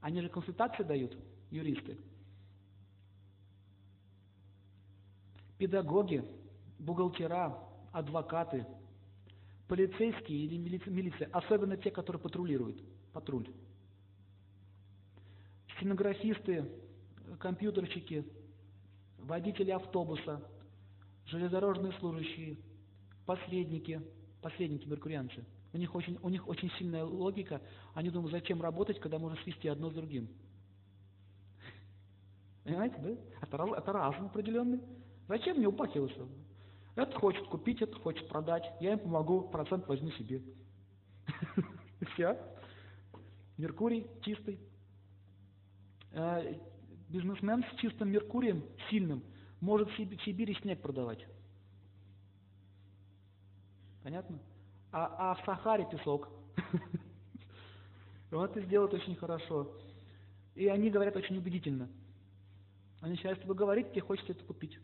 Они 0.00 0.20
же 0.20 0.28
консультации 0.28 0.82
дают, 0.82 1.16
юристы. 1.50 1.98
Педагоги, 5.58 6.22
бухгалтера, 6.78 7.58
адвокаты, 7.92 8.66
полицейские 9.68 10.44
или 10.44 10.56
милиция, 10.56 11.28
особенно 11.32 11.76
те, 11.76 11.90
которые 11.90 12.20
патрулируют, 12.20 12.82
патруль. 13.12 13.48
Стенографисты, 15.76 16.70
компьютерщики, 17.38 18.24
водители 19.18 19.70
автобуса, 19.70 20.42
железнодорожные 21.26 21.92
служащие, 21.94 22.58
посредники, 23.26 24.00
посредники 24.40 24.86
меркурианцы. 24.88 25.44
У 25.72 25.78
них, 25.78 25.94
очень, 25.94 26.18
у 26.22 26.28
них 26.28 26.46
очень 26.48 26.70
сильная 26.78 27.04
логика. 27.04 27.60
Они 27.92 28.08
думают, 28.08 28.32
зачем 28.32 28.62
работать, 28.62 28.98
когда 29.00 29.18
можно 29.18 29.36
свести 29.42 29.68
одно 29.68 29.90
с 29.90 29.94
другим. 29.94 30.28
Понимаете, 32.64 32.96
да? 32.98 33.10
Это, 33.42 33.74
это 33.76 33.92
разум 33.92 34.26
определенный. 34.26 34.80
Зачем 35.28 35.58
мне 35.58 35.66
упахиваться? 35.66 36.26
Этот 36.96 37.14
хочет 37.14 37.46
купить, 37.48 37.82
этот 37.82 38.02
хочет 38.02 38.26
продать. 38.28 38.64
Я 38.80 38.94
им 38.94 38.98
помогу, 38.98 39.42
процент 39.42 39.86
возьму 39.86 40.10
себе. 40.12 40.42
Все. 42.14 42.38
Меркурий 43.58 44.06
чистый. 44.22 44.58
Э, 46.12 46.54
бизнесмен 47.10 47.64
с 47.64 47.80
чистым 47.80 48.10
Меркурием, 48.10 48.64
сильным, 48.88 49.22
может 49.60 49.90
в 49.90 49.96
Сибири 49.96 50.54
снег 50.62 50.80
продавать. 50.80 51.26
Понятно? 54.02 54.38
А, 54.92 55.32
а 55.32 55.34
в 55.34 55.44
Сахаре 55.44 55.86
песок. 55.90 56.30
Он 58.32 58.44
это 58.44 58.60
сделает 58.62 58.94
очень 58.94 59.16
хорошо. 59.16 59.70
И 60.54 60.66
они 60.68 60.90
говорят 60.90 61.14
очень 61.16 61.36
убедительно. 61.36 61.88
Они 63.00 63.12
начинают 63.12 63.38
с 63.38 63.42
тобой 63.42 63.56
говорить, 63.56 63.90
тебе 63.90 64.00
хочется 64.00 64.32
это 64.32 64.44
купить. 64.44 64.78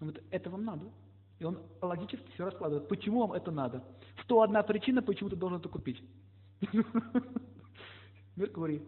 Он 0.00 0.08
говорит, 0.08 0.24
это 0.30 0.50
вам 0.50 0.64
надо. 0.64 0.86
И 1.38 1.44
он 1.44 1.58
логически 1.80 2.28
все 2.34 2.46
раскладывает. 2.46 2.88
Почему 2.88 3.20
вам 3.20 3.32
это 3.32 3.50
надо? 3.50 3.84
101 4.24 4.64
причина, 4.64 5.02
почему 5.02 5.30
ты 5.30 5.36
должен 5.36 5.58
это 5.58 5.68
купить. 5.68 6.02
Меркурий. 8.36 8.82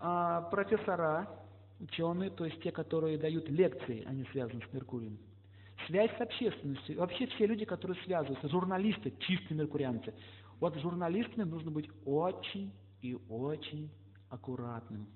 А 0.00 0.42
профессора, 0.42 1.28
ученые, 1.80 2.30
то 2.30 2.44
есть 2.44 2.60
те, 2.62 2.70
которые 2.70 3.18
дают 3.18 3.48
лекции, 3.48 4.04
они 4.04 4.24
связаны 4.32 4.62
с 4.68 4.72
Меркурием. 4.72 5.18
Связь 5.86 6.10
с 6.16 6.20
общественностью. 6.20 6.98
Вообще 6.98 7.26
все 7.26 7.46
люди, 7.46 7.64
которые 7.64 8.00
связываются, 8.04 8.48
журналисты, 8.48 9.12
чистые 9.20 9.58
меркурианцы. 9.58 10.14
Вот 10.60 10.74
с 10.74 10.80
журналистами 10.80 11.44
нужно 11.44 11.70
быть 11.70 11.88
очень 12.04 12.72
и 13.00 13.16
очень 13.28 13.90
аккуратным. 14.28 15.06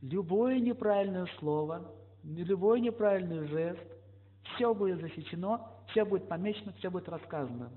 Любое 0.00 0.58
неправильное 0.60 1.26
слово 1.38 1.94
любой 2.24 2.80
неправильный 2.80 3.46
жест, 3.48 3.80
все 4.54 4.74
будет 4.74 5.00
засечено, 5.00 5.60
все 5.88 6.04
будет 6.04 6.28
помечено, 6.28 6.72
все 6.74 6.90
будет 6.90 7.08
рассказано. 7.08 7.70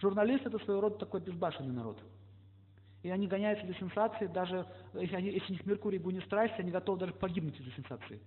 Журналист– 0.00 0.44
это 0.46 0.58
своего 0.60 0.82
рода 0.82 0.96
такой 0.98 1.20
безбашенный 1.20 1.72
народ. 1.72 1.98
И 3.02 3.10
они 3.10 3.26
гоняются 3.26 3.66
за 3.66 3.74
сенсацией, 3.74 4.32
даже 4.32 4.66
если, 4.94 5.16
они, 5.16 5.30
если 5.30 5.52
у 5.52 5.52
них 5.52 5.66
Меркурий 5.66 5.98
будет 5.98 6.24
страсть, 6.24 6.54
они 6.58 6.70
готовы 6.70 6.98
даже 6.98 7.12
погибнуть 7.12 7.58
из-за 7.60 7.70
сенсации. 7.72 8.20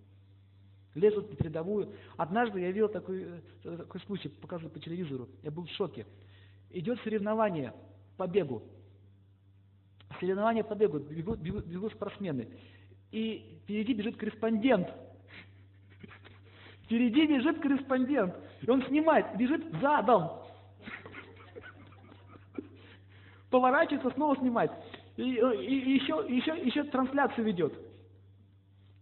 Лезут 0.94 1.30
на 1.30 1.36
передовую. 1.36 1.94
Однажды 2.16 2.60
я 2.60 2.72
видел 2.72 2.88
такой, 2.88 3.42
э, 3.64 3.78
такой 3.78 4.02
случай, 4.02 4.30
показывали 4.30 4.74
по 4.74 4.80
телевизору. 4.80 5.30
Я 5.44 5.52
был 5.52 5.66
в 5.66 5.72
шоке. 5.72 6.06
Идет 6.70 7.00
соревнование 7.02 7.74
по 8.18 8.28
бегу. 8.28 8.64
Соревнование 10.20 10.64
по 10.64 10.76
бегу. 10.76 11.00
Бегут, 11.00 11.40
бегут, 11.40 11.66
бегут 11.66 11.94
спортсмены. 11.94 12.48
И 13.12 13.60
впереди 13.64 13.94
бежит 13.94 14.18
корреспондент 14.18 14.90
Впереди 16.88 17.28
бежит 17.28 17.60
корреспондент, 17.60 18.34
и 18.62 18.70
он 18.70 18.82
снимает, 18.84 19.36
бежит 19.36 19.62
задом. 19.82 20.30
Поворачивается, 23.50 24.10
снова 24.12 24.38
снимает. 24.38 24.72
И, 25.18 25.24
и, 25.24 25.36
и 25.36 25.92
еще, 25.96 26.26
еще, 26.30 26.58
еще 26.66 26.86
трансляцию 26.86 27.44
ведет. 27.44 27.74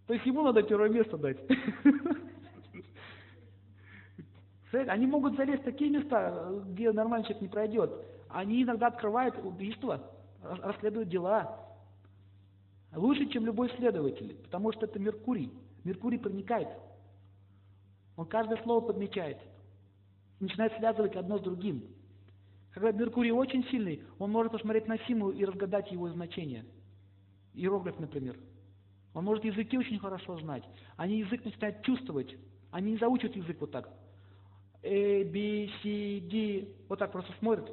То 0.08 0.16
есть 0.16 0.26
ему 0.26 0.42
надо 0.42 0.64
первое 0.64 0.90
место 0.90 1.16
дать. 1.16 1.38
Они 4.72 5.06
могут 5.06 5.36
залезть 5.36 5.62
в 5.62 5.66
такие 5.66 5.92
места, 5.92 6.52
где 6.66 6.92
нормальный 6.92 7.26
человек 7.26 7.44
не 7.44 7.50
пройдет. 7.50 7.92
Они 8.30 8.64
иногда 8.64 8.88
открывают 8.88 9.38
убийства, 9.44 10.02
расследуют 10.42 11.10
дела. 11.10 11.60
Лучше, 12.96 13.28
чем 13.28 13.46
любой 13.46 13.70
следователь, 13.78 14.36
потому 14.44 14.72
что 14.72 14.86
это 14.88 14.98
Меркурий. 14.98 15.52
Меркурий 15.84 16.18
проникает 16.18 16.68
он 18.16 18.26
каждое 18.26 18.62
слово 18.64 18.86
подмечает. 18.86 19.38
Начинает 20.40 20.74
связывать 20.78 21.16
одно 21.16 21.38
с 21.38 21.42
другим. 21.42 21.84
Когда 22.72 22.92
Меркурий 22.92 23.32
очень 23.32 23.64
сильный, 23.66 24.04
он 24.20 24.32
может 24.32 24.52
посмотреть 24.52 24.88
на 24.88 24.98
символ 25.00 25.32
и 25.32 25.46
разгадать 25.46 25.92
его 25.92 26.10
значение. 26.10 26.66
Иероглиф, 27.54 28.00
например. 28.00 28.38
Он 29.14 29.24
может 29.24 29.46
языки 29.46 29.78
очень 29.78 29.98
хорошо 29.98 30.38
знать. 30.40 30.64
Они 30.98 31.20
язык 31.20 31.46
начинают 31.46 31.82
чувствовать. 31.84 32.36
Они 32.72 32.92
не 32.92 32.98
заучат 32.98 33.34
язык 33.36 33.62
вот 33.62 33.72
так. 33.72 33.90
A, 34.84 35.24
B, 35.24 35.70
C, 35.82 36.20
D. 36.20 36.68
Вот 36.90 37.00
так 37.00 37.14
просто 37.14 37.32
смотрят. 37.40 37.72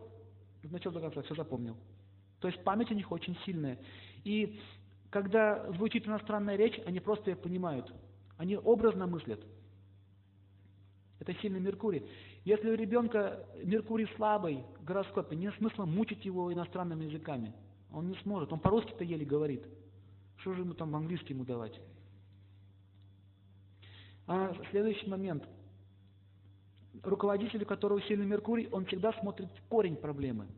Начал 0.63 0.93
до 0.93 1.01
конца, 1.01 1.23
все 1.23 1.35
запомнил. 1.35 1.77
То 2.39 2.49
есть 2.49 2.63
память 2.63 2.91
у 2.93 2.95
них 2.95 3.11
очень 3.11 3.37
сильная. 3.45 3.79
И 4.23 4.61
когда 5.11 5.69
звучит 5.73 6.07
иностранная 6.07 6.57
речь, 6.57 6.81
они 6.87 7.01
просто 7.01 7.31
ее 7.31 7.37
понимают. 7.37 7.93
Они 8.37 8.57
образно 8.57 9.09
мыслят. 9.09 9.45
Это 11.23 11.35
сильный 11.35 11.61
Меркурий. 11.61 12.05
Если 12.45 12.69
у 12.69 12.75
ребенка 12.75 13.47
Меркурий 13.63 14.09
слабый 14.17 14.65
в 14.81 14.85
гороскопе, 14.85 15.37
нет 15.37 15.55
смысла 15.55 15.85
мучить 15.85 16.25
его 16.25 16.53
иностранными 16.53 17.05
языками. 17.05 17.53
Он 17.93 18.09
не 18.09 18.17
сможет. 18.23 18.53
Он 18.53 18.59
по-русски-то 18.59 19.05
еле 19.05 19.25
говорит. 19.25 19.65
Что 20.39 20.53
же 20.53 20.63
ему 20.63 20.75
там 20.75 20.97
английский 20.97 21.35
ему 21.35 21.45
давать? 21.45 21.81
А 24.27 24.53
следующий 24.73 25.09
момент. 25.09 25.45
Руководитель, 27.05 27.63
у 27.63 27.67
которого 27.67 28.03
сильный 28.03 28.27
Меркурий, 28.27 28.69
он 28.73 28.85
всегда 28.87 29.13
смотрит 29.13 29.49
в 29.49 29.69
корень 29.69 29.95
проблемы. 29.95 30.49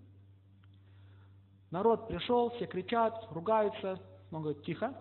Народ 1.70 2.08
пришел, 2.08 2.48
все 2.56 2.66
кричат, 2.66 3.28
ругаются. 3.32 4.00
Он 4.30 4.40
говорит, 4.40 4.64
тихо. 4.64 4.96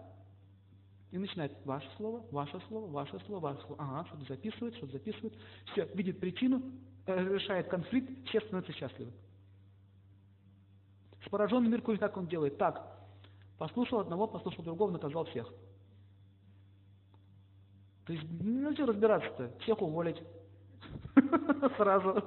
И 1.14 1.18
начинает 1.20 1.54
ваше 1.64 1.88
слово, 1.96 2.26
ваше 2.32 2.60
слово, 2.68 2.88
ваше 2.88 3.20
слово, 3.28 3.40
ваше 3.40 3.62
слово. 3.68 3.76
Ага, 3.84 4.08
что-то 4.08 4.26
записывает, 4.34 4.76
что-то 4.78 4.94
записывает. 4.94 5.38
Все, 5.72 5.86
видит 5.94 6.20
причину, 6.20 6.64
решает 7.06 7.68
конфликт, 7.68 8.10
все 8.30 8.42
становятся 8.42 8.74
счастливы. 8.74 9.12
С 11.24 11.30
пораженным 11.30 11.72
Меркурий 11.72 12.00
как 12.00 12.18
он 12.18 12.26
делает? 12.26 12.58
Так, 12.58 12.98
послушал 13.60 14.00
одного, 14.00 14.26
послушал 14.26 14.64
другого, 14.64 14.90
наказал 14.90 15.26
всех. 15.26 15.54
То 18.08 18.14
есть, 18.14 18.26
ну 18.42 18.74
что 18.74 18.88
разбираться-то, 18.88 19.52
всех 19.60 19.84
уволить 19.84 20.20
сразу. 21.78 22.24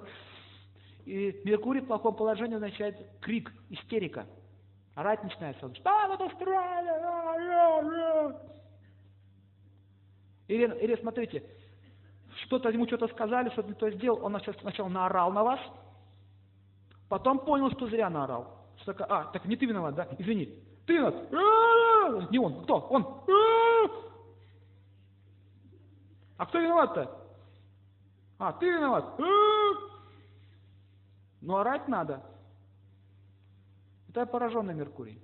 И 1.07 1.41
Меркурий 1.45 1.81
в 1.81 1.87
плохом 1.87 2.15
положении 2.15 2.55
означает 2.55 2.97
крик, 3.21 3.53
истерика. 3.69 4.27
Орать 4.95 5.25
начинается. 5.25 5.75
Что 5.75 5.91
вы 6.07 6.25
устроили? 6.25 6.87
Или, 10.49 10.73
или 10.79 10.97
смотрите, 10.97 11.43
что-то 12.45 12.69
ему 12.71 12.87
что-то 12.87 13.09
сказали, 13.09 13.51
что-то 13.51 13.69
не 13.69 13.75
то 13.75 13.91
сделал, 13.91 14.25
он 14.25 14.39
сначала 14.61 14.89
наорал 14.89 15.33
на 15.33 15.43
вас, 15.43 15.61
потом 17.09 17.41
понял, 17.41 17.71
что 17.73 17.89
зря 17.89 18.11
наорал. 18.11 18.57
Что 18.79 18.93
такое, 18.93 19.07
а, 19.09 19.25
так 19.33 19.45
не 19.47 19.57
ты 19.57 19.67
виноват, 19.67 19.95
да? 19.95 20.09
Извини. 20.19 20.63
Ты 20.87 20.95
виноват. 20.95 22.31
Не 22.31 22.39
он. 22.39 22.63
Кто? 22.65 22.79
Он. 22.79 23.23
А 26.37 26.47
кто 26.47 26.59
виноват-то? 26.61 27.27
А, 28.39 28.53
ты 28.53 28.71
виноват. 28.71 29.19
Но 31.41 31.57
орать 31.57 31.89
надо. 31.89 32.23
Это 34.11 34.27
пораженный 34.27 34.75
Меркурий. 34.75 35.19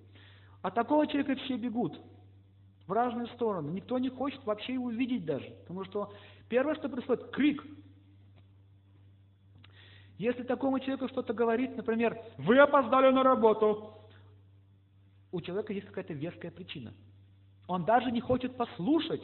От 0.63 0.75
такого 0.75 1.07
человека 1.07 1.35
все 1.45 1.57
бегут 1.57 2.01
в 2.87 2.93
разные 2.93 3.27
стороны. 3.29 3.71
Никто 3.71 3.99
не 3.99 4.09
хочет 4.09 4.45
вообще 4.45 4.75
его 4.75 4.91
видеть 4.91 5.25
даже. 5.25 5.51
Потому 5.63 5.85
что 5.85 6.13
первое, 6.49 6.75
что 6.75 6.89
происходит, 6.89 7.31
крик. 7.31 7.65
Если 10.19 10.43
такому 10.43 10.79
человеку 10.79 11.09
что-то 11.09 11.33
говорит, 11.33 11.77
например, 11.77 12.19
вы 12.39 12.59
опоздали 12.59 13.13
на 13.13 13.23
работу, 13.23 13.95
у 15.33 15.41
человека 15.41 15.73
есть 15.73 15.87
какая-то 15.87 16.13
веская 16.13 16.51
причина. 16.51 16.93
Он 17.67 17.85
даже 17.85 18.11
не 18.11 18.21
хочет 18.21 18.57
послушать. 18.57 19.23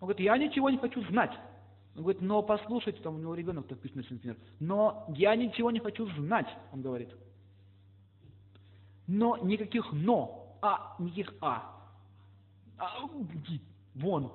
Он 0.00 0.08
говорит, 0.08 0.20
я 0.20 0.36
ничего 0.36 0.70
не 0.70 0.78
хочу 0.78 1.02
знать. 1.06 1.32
Он 1.96 2.02
говорит, 2.02 2.22
но 2.22 2.42
послушайте, 2.42 3.00
там 3.02 3.16
у 3.16 3.18
него 3.18 3.34
ребенок 3.34 3.66
так 3.66 3.78
пишет, 3.80 3.96
например, 3.96 4.36
но 4.60 5.06
я 5.16 5.34
ничего 5.34 5.70
не 5.70 5.80
хочу 5.80 6.06
знать, 6.12 6.46
он 6.72 6.82
говорит. 6.82 7.10
Но 9.06 9.36
никаких 9.38 9.90
но, 9.92 10.58
а, 10.62 10.94
никаких 10.98 11.34
а. 11.40 11.79
А 12.80 13.06
вон, 13.94 14.32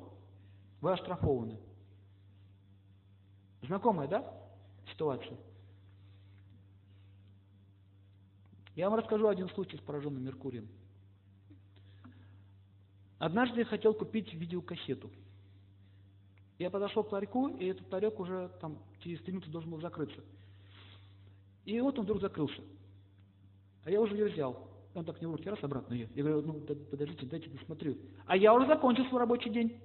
вы 0.79 0.91
оштрафованы. 0.93 1.57
Знакомая, 3.63 4.07
да, 4.07 4.33
ситуация? 4.91 5.37
Я 8.75 8.89
вам 8.89 8.99
расскажу 8.99 9.27
один 9.27 9.49
случай 9.49 9.77
с 9.77 9.81
пораженным 9.81 10.23
Меркурием. 10.23 10.67
Однажды 13.17 13.59
я 13.61 13.65
хотел 13.65 13.93
купить 13.93 14.33
видеокассету. 14.33 15.09
Я 16.59 16.69
подошел 16.69 17.03
к 17.03 17.11
ларьку, 17.11 17.47
и 17.47 17.65
этот 17.65 17.91
ларек 17.91 18.19
уже 18.19 18.51
там 18.61 18.77
через 18.99 19.21
три 19.21 19.33
минуты 19.33 19.49
должен 19.49 19.71
был 19.71 19.81
закрыться. 19.81 20.21
И 21.63 21.79
вот 21.81 21.97
он 21.97 22.05
вдруг 22.05 22.21
закрылся. 22.21 22.61
А 23.85 23.89
я 23.89 23.99
уже 23.99 24.15
ее 24.15 24.25
взял. 24.25 24.74
Он 24.95 25.03
так 25.03 25.21
не 25.21 25.27
руки, 25.27 25.49
раз 25.49 25.61
обратно 25.61 25.93
ее. 25.93 26.09
Я 26.15 26.23
говорю, 26.23 26.41
ну 26.41 26.53
подождите, 26.89 27.25
дайте 27.25 27.49
досмотрю. 27.49 27.97
А 28.25 28.37
я 28.37 28.53
уже 28.53 28.65
закончил 28.65 29.05
свой 29.07 29.19
рабочий 29.19 29.49
день. 29.49 29.77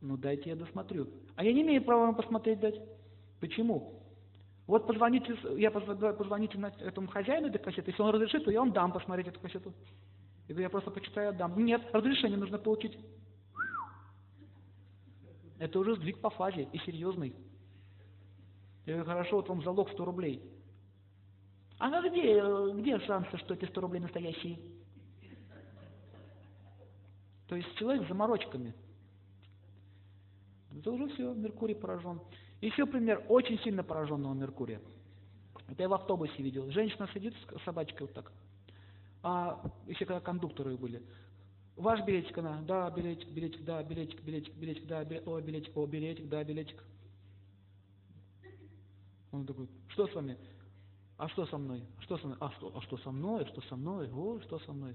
Ну 0.00 0.16
дайте 0.16 0.48
я 0.50 0.56
досмотрю. 0.56 1.08
А 1.36 1.44
я 1.44 1.52
не 1.52 1.62
имею 1.62 1.84
права 1.84 2.06
вам 2.06 2.14
посмотреть 2.14 2.58
дать. 2.60 2.80
Почему? 3.40 4.02
Вот 4.66 4.86
позвоните, 4.86 5.36
я 5.56 5.70
позвоните 5.70 6.58
на 6.58 6.68
этому 6.80 7.08
хозяину 7.08 7.48
этой 7.48 7.58
кассеты, 7.58 7.90
если 7.90 8.02
он 8.02 8.10
разрешит, 8.10 8.44
то 8.44 8.50
я 8.50 8.60
вам 8.60 8.72
дам 8.72 8.92
посмотреть 8.92 9.28
эту 9.28 9.40
кассету. 9.40 9.72
Я 10.46 10.54
говорю, 10.54 10.62
я 10.62 10.70
просто 10.70 10.90
почитаю, 10.90 11.30
отдам. 11.30 11.62
Нет, 11.62 11.82
разрешение 11.92 12.38
нужно 12.38 12.58
получить. 12.58 12.98
Это 15.58 15.78
уже 15.78 15.94
сдвиг 15.96 16.20
по 16.20 16.30
фазе 16.30 16.68
и 16.72 16.78
серьезный. 16.78 17.34
Я 18.86 18.94
говорю, 18.94 19.10
хорошо, 19.10 19.36
вот 19.36 19.48
вам 19.48 19.62
залог 19.62 19.90
100 19.90 20.04
рублей. 20.04 20.42
А 21.78 21.88
ну 21.88 22.10
где, 22.10 22.40
где 22.80 22.98
шансы, 23.06 23.36
что 23.38 23.54
эти 23.54 23.64
100 23.66 23.80
рублей 23.80 24.00
настоящие? 24.00 24.58
То 27.46 27.56
есть 27.56 27.74
человек 27.76 28.04
с 28.04 28.08
заморочками. 28.08 28.74
Это 30.76 30.90
уже 30.90 31.08
все, 31.14 31.32
Меркурий 31.34 31.74
поражен. 31.74 32.20
Еще 32.60 32.84
пример 32.86 33.24
очень 33.28 33.58
сильно 33.60 33.82
пораженного 33.82 34.34
Меркурия. 34.34 34.80
Это 35.68 35.82
я 35.82 35.88
в 35.88 35.94
автобусе 35.94 36.42
видел. 36.42 36.70
Женщина 36.70 37.08
сидит 37.14 37.34
с 37.34 37.64
собачкой 37.64 38.06
вот 38.06 38.12
так. 38.12 38.32
А 39.22 39.70
еще 39.86 40.04
когда 40.04 40.20
кондукторы 40.20 40.76
были. 40.76 41.02
Ваш 41.76 42.04
билетик, 42.04 42.36
она, 42.38 42.60
да, 42.62 42.90
билетик, 42.90 43.28
билетик, 43.28 43.64
да, 43.64 43.82
билетик, 43.84 44.20
билетик, 44.22 44.54
билетик, 44.54 44.86
да, 44.86 45.04
билетик, 45.04 45.28
о, 45.28 45.40
билетик, 45.40 45.76
о, 45.76 45.86
билетик, 45.86 46.28
да, 46.28 46.42
билетик. 46.42 46.84
Он 49.30 49.46
такой, 49.46 49.68
что 49.88 50.08
с 50.08 50.14
вами? 50.14 50.36
А 51.18 51.28
что 51.28 51.44
со 51.46 51.58
мной? 51.58 51.82
Что 52.00 52.16
со 52.16 52.26
мной? 52.26 52.38
А 52.40 52.50
что, 52.52 52.72
а 52.74 52.80
что 52.80 52.96
со 52.98 53.10
мной? 53.10 53.44
Что 53.46 53.60
со 53.62 53.76
мной? 53.76 54.10
О, 54.10 54.40
что 54.40 54.58
со 54.60 54.72
мной? 54.72 54.94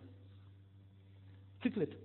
Циклит. 1.62 1.96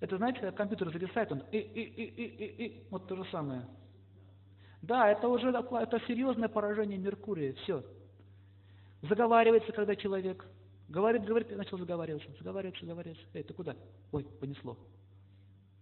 Это, 0.00 0.18
знаете, 0.18 0.40
когда 0.40 0.56
компьютер 0.56 0.92
зависает, 0.92 1.32
он 1.32 1.42
и, 1.52 1.58
и, 1.58 1.82
и, 1.82 2.04
и, 2.04 2.24
и, 2.26 2.66
и, 2.66 2.86
вот 2.90 3.06
то 3.06 3.16
же 3.16 3.24
самое. 3.30 3.66
Да, 4.82 5.08
это 5.08 5.28
уже 5.28 5.48
это 5.48 6.00
серьезное 6.06 6.48
поражение 6.48 6.98
Меркурия, 6.98 7.54
все. 7.54 7.84
Заговаривается, 9.02 9.72
когда 9.72 9.96
человек 9.96 10.44
Говорит, 10.92 11.24
говорит, 11.24 11.50
начал 11.56 11.78
заговариваться, 11.78 12.28
заговариваться, 12.36 12.84
заговариваться. 12.84 13.24
Эй, 13.32 13.42
ты 13.42 13.54
куда? 13.54 13.74
Ой, 14.12 14.24
понесло. 14.38 14.76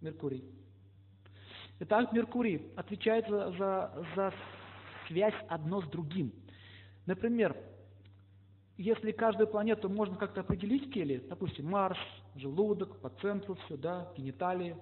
Меркурий. 0.01 0.45
Итак, 1.81 2.13
Меркурий 2.13 2.71
отвечает 2.77 3.27
за, 3.29 3.51
за, 3.59 4.07
за 4.15 4.33
связь 5.09 5.35
одно 5.49 5.83
с 5.83 5.89
другим. 5.89 6.33
Например, 7.07 7.57
если 8.77 9.13
каждую 9.13 9.49
планету 9.49 9.89
можно 9.89 10.17
как-то 10.17 10.41
определить 10.41 10.93
теле, 10.93 11.23
допустим, 11.29 11.67
Марс, 11.67 11.99
желудок, 12.35 12.99
по 12.99 13.11
центру 13.21 13.57
все, 13.67 13.77
да, 13.77 14.13
гениталии, 14.17 14.77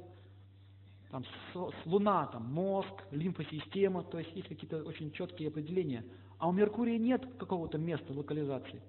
там 1.11 1.25
с, 1.25 1.87
Луна, 1.87 2.27
там 2.27 2.53
мозг, 2.53 3.03
лимфосистема, 3.11 4.05
то 4.05 4.19
есть 4.19 4.31
есть 4.37 4.49
какие-то 4.49 4.85
очень 4.85 5.11
четкие 5.13 5.49
определения. 5.49 6.05
А 6.39 6.49
у 6.49 6.53
Меркурия 6.53 6.99
нет 6.99 7.27
какого-то 7.39 7.79
места 7.79 8.13
локализации 8.13 8.83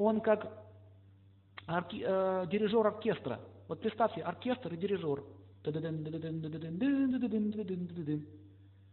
он 0.00 0.20
как 0.20 0.64
орки, 1.66 2.02
э, 2.04 2.46
дирижер 2.50 2.86
оркестра. 2.86 3.40
Вот 3.68 3.80
представьте, 3.80 4.22
оркестр 4.22 4.72
и 4.74 4.76
дирижер. 4.76 5.22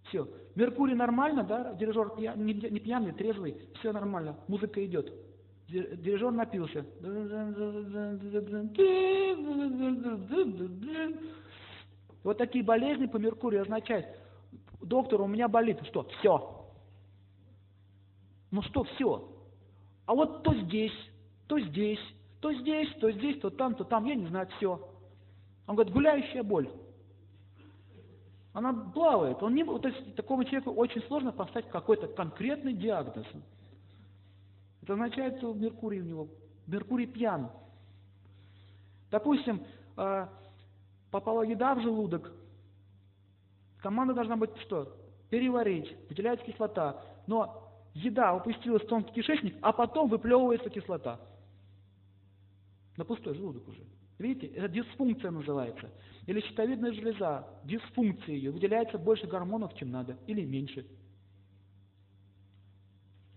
Все. 0.07 0.27
Меркурий 0.55 0.95
нормально, 0.95 1.43
да? 1.43 1.73
Дирижер 1.73 2.17
не, 2.17 2.53
не 2.53 2.79
пьяный, 2.79 3.11
трезвый, 3.11 3.57
все 3.79 3.91
нормально, 3.91 4.37
музыка 4.47 4.83
идет. 4.85 5.11
Дирижер 5.67 6.31
напился. 6.31 6.85
Вот 12.23 12.37
такие 12.37 12.63
болезни 12.63 13.05
по 13.05 13.17
Меркурию 13.17 13.61
означают, 13.61 14.07
доктор, 14.81 15.21
у 15.21 15.27
меня 15.27 15.47
болит. 15.47 15.79
Что? 15.87 16.07
Все. 16.19 16.65
Ну 18.51 18.61
что 18.63 18.83
все? 18.83 19.29
А 20.05 20.15
вот 20.15 20.43
то 20.43 20.53
здесь, 20.55 20.93
то 21.47 21.59
здесь, 21.59 21.99
то 22.39 22.53
здесь, 22.53 22.89
то 23.01 23.11
здесь, 23.11 23.39
то 23.41 23.49
там, 23.49 23.75
то 23.75 23.83
там, 23.83 24.05
я 24.05 24.15
не 24.15 24.25
знаю, 24.27 24.47
все. 24.57 24.89
Он 25.67 25.75
говорит, 25.75 25.93
гуляющая 25.93 26.43
боль. 26.43 26.69
Она 28.57 28.73
плавает. 28.73 29.43
Он 29.43 29.53
не, 29.53 29.63
то 29.63 29.87
есть 29.87 30.15
такому 30.15 30.43
человеку 30.43 30.71
очень 30.71 31.03
сложно 31.03 31.31
поставить 31.31 31.69
какой-то 31.69 32.07
конкретный 32.07 32.73
диагноз. 32.73 33.27
Это 34.81 34.93
означает, 34.93 35.37
что 35.37 35.53
Меркурий 35.53 36.01
у 36.01 36.05
него, 36.05 36.27
Меркурий 36.65 37.05
пьян. 37.05 37.51
Допустим, 39.11 39.63
а, 39.95 40.27
попала 41.11 41.43
еда 41.43 41.75
в 41.75 41.83
желудок, 41.83 42.31
команда 43.77 44.15
должна 44.15 44.35
быть 44.35 44.57
что? 44.61 44.91
Переварить, 45.29 45.95
выделяется 46.09 46.43
кислота. 46.43 46.99
Но 47.27 47.71
еда 47.93 48.33
упустилась 48.33 48.81
в 48.81 48.87
тонкий 48.87 49.13
кишечник, 49.13 49.55
а 49.61 49.71
потом 49.71 50.09
выплевывается 50.09 50.71
кислота. 50.71 51.19
На 52.97 53.05
пустой 53.05 53.35
желудок 53.35 53.67
уже. 53.67 53.83
Видите, 54.19 54.47
это 54.47 54.67
дисфункция 54.67 55.31
называется. 55.31 55.91
Или 56.25 56.41
щитовидная 56.41 56.91
железа, 56.91 57.47
дисфункция 57.63 58.35
ее, 58.35 58.51
выделяется 58.51 58.97
больше 58.97 59.27
гормонов, 59.27 59.75
чем 59.75 59.91
надо, 59.91 60.17
или 60.25 60.43
меньше. 60.43 60.85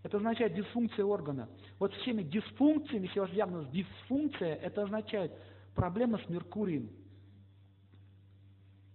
Это 0.03 0.17
означает 0.17 0.55
дисфункция 0.55 1.05
органа. 1.05 1.49
Вот 1.79 1.93
всеми 1.95 2.23
дисфункциями, 2.23 3.07
если 3.07 3.21
у 3.21 3.23
вас 3.23 3.33
диагноз 3.33 3.69
дисфункция, 3.69 4.55
это 4.55 4.83
означает 4.83 5.33
проблема 5.75 6.19
с 6.19 6.29
Меркурием. 6.29 6.91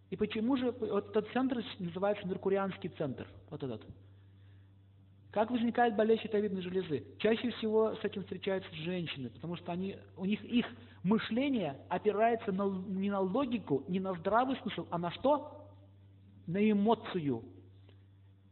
И 0.10 0.16
почему 0.16 0.58
же 0.58 0.72
вот 0.72 1.10
этот 1.10 1.32
центр 1.32 1.64
называется 1.80 2.28
Меркурианский 2.28 2.90
центр? 2.90 3.28
Вот 3.50 3.62
этот. 3.62 3.86
Как 5.36 5.52
возникает 5.52 5.98
болезнь 5.98 6.22
щитовидной 6.22 6.62
железы? 6.62 7.06
Чаще 7.18 7.52
всего 7.52 7.94
с 7.94 8.04
этим 8.06 8.22
встречаются 8.22 8.74
женщины, 8.74 9.30
потому 9.30 9.58
что 9.58 9.74
они, 9.74 9.98
у 10.16 10.24
них 10.24 10.42
их 10.46 10.66
мышление 11.04 11.78
опирается 11.90 12.54
на, 12.54 12.64
не 12.64 13.12
на 13.12 13.20
логику, 13.20 13.84
не 13.90 14.00
на 14.00 14.14
здравый 14.14 14.56
смысл, 14.62 14.88
а 14.92 14.98
на 14.98 15.12
что? 15.12 15.68
На 16.48 16.72
эмоцию. 16.72 17.44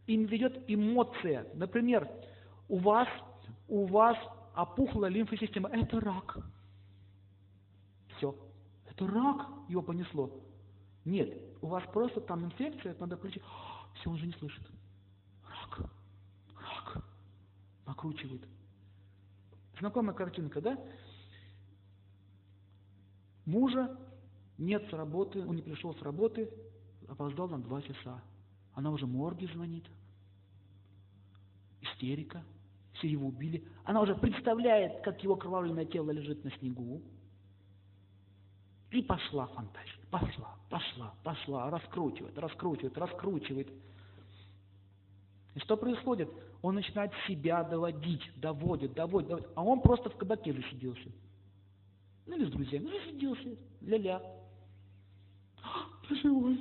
Им 0.08 0.26
ведет 0.26 0.62
эмоция. 0.68 1.48
Например, 1.54 2.06
у 2.68 2.80
вас, 2.80 3.08
у 3.70 3.86
вас 3.86 4.18
опухла 4.54 5.06
лимфосистема. 5.06 5.70
Это 5.70 6.02
рак. 6.02 6.38
Все. 8.18 8.36
Это 8.90 9.08
рак, 9.08 9.48
его 9.70 9.84
понесло. 9.84 10.38
Нет, 11.06 11.34
у 11.62 11.68
вас 11.68 11.84
просто 11.94 12.20
там 12.20 12.44
инфекция, 12.44 12.92
это 12.92 13.00
надо 13.00 13.16
включить. 13.16 13.42
Все, 13.94 14.10
он 14.10 14.18
же 14.18 14.26
не 14.26 14.34
слышит. 14.34 14.68
Рак 15.48 15.90
накручивает. 17.86 18.48
Знакомая 19.80 20.16
картинка, 20.16 20.62
да? 20.62 20.78
Мужа 23.46 23.98
нет 24.58 24.88
с 24.90 24.94
работы, 24.94 25.46
он 25.46 25.56
не 25.56 25.62
пришел 25.62 25.94
с 25.96 26.02
работы, 26.02 26.50
опоздал 27.08 27.50
на 27.50 27.60
два 27.60 27.82
часа. 27.82 28.22
Она 28.74 28.92
уже 28.92 29.06
морги 29.06 29.46
звонит. 29.48 29.86
Истерика. 31.82 32.44
Все 32.94 33.08
его 33.08 33.28
убили. 33.28 33.68
Она 33.86 34.02
уже 34.02 34.16
представляет, 34.16 35.02
как 35.04 35.22
его 35.24 35.36
кровавленное 35.36 35.86
тело 35.86 36.12
лежит 36.12 36.44
на 36.44 36.52
снегу. 36.52 37.02
И 38.92 39.02
пошла 39.02 39.48
фантазия. 39.48 40.06
Пошла, 40.12 40.56
пошла, 40.70 41.16
пошла. 41.24 41.70
Раскручивает, 41.72 42.38
раскручивает, 42.38 42.98
раскручивает. 42.98 43.68
И 45.56 45.60
что 45.60 45.76
происходит? 45.76 46.30
Он 46.64 46.76
начинает 46.76 47.12
себя 47.28 47.62
доводить, 47.66 48.22
доводит, 48.38 48.94
доводит, 48.94 49.28
доводит. 49.28 49.50
А 49.54 49.64
он 49.64 49.82
просто 49.82 50.10
в 50.10 50.16
кабаке 50.16 50.54
засиделся. 50.54 51.12
Ну 52.26 52.38
или 52.38 52.46
с 52.46 52.52
друзьями. 52.52 52.88
Засиделся. 52.88 53.58
Ля-ля. 53.82 54.22
Ты 56.08 56.16
живой. 56.16 56.58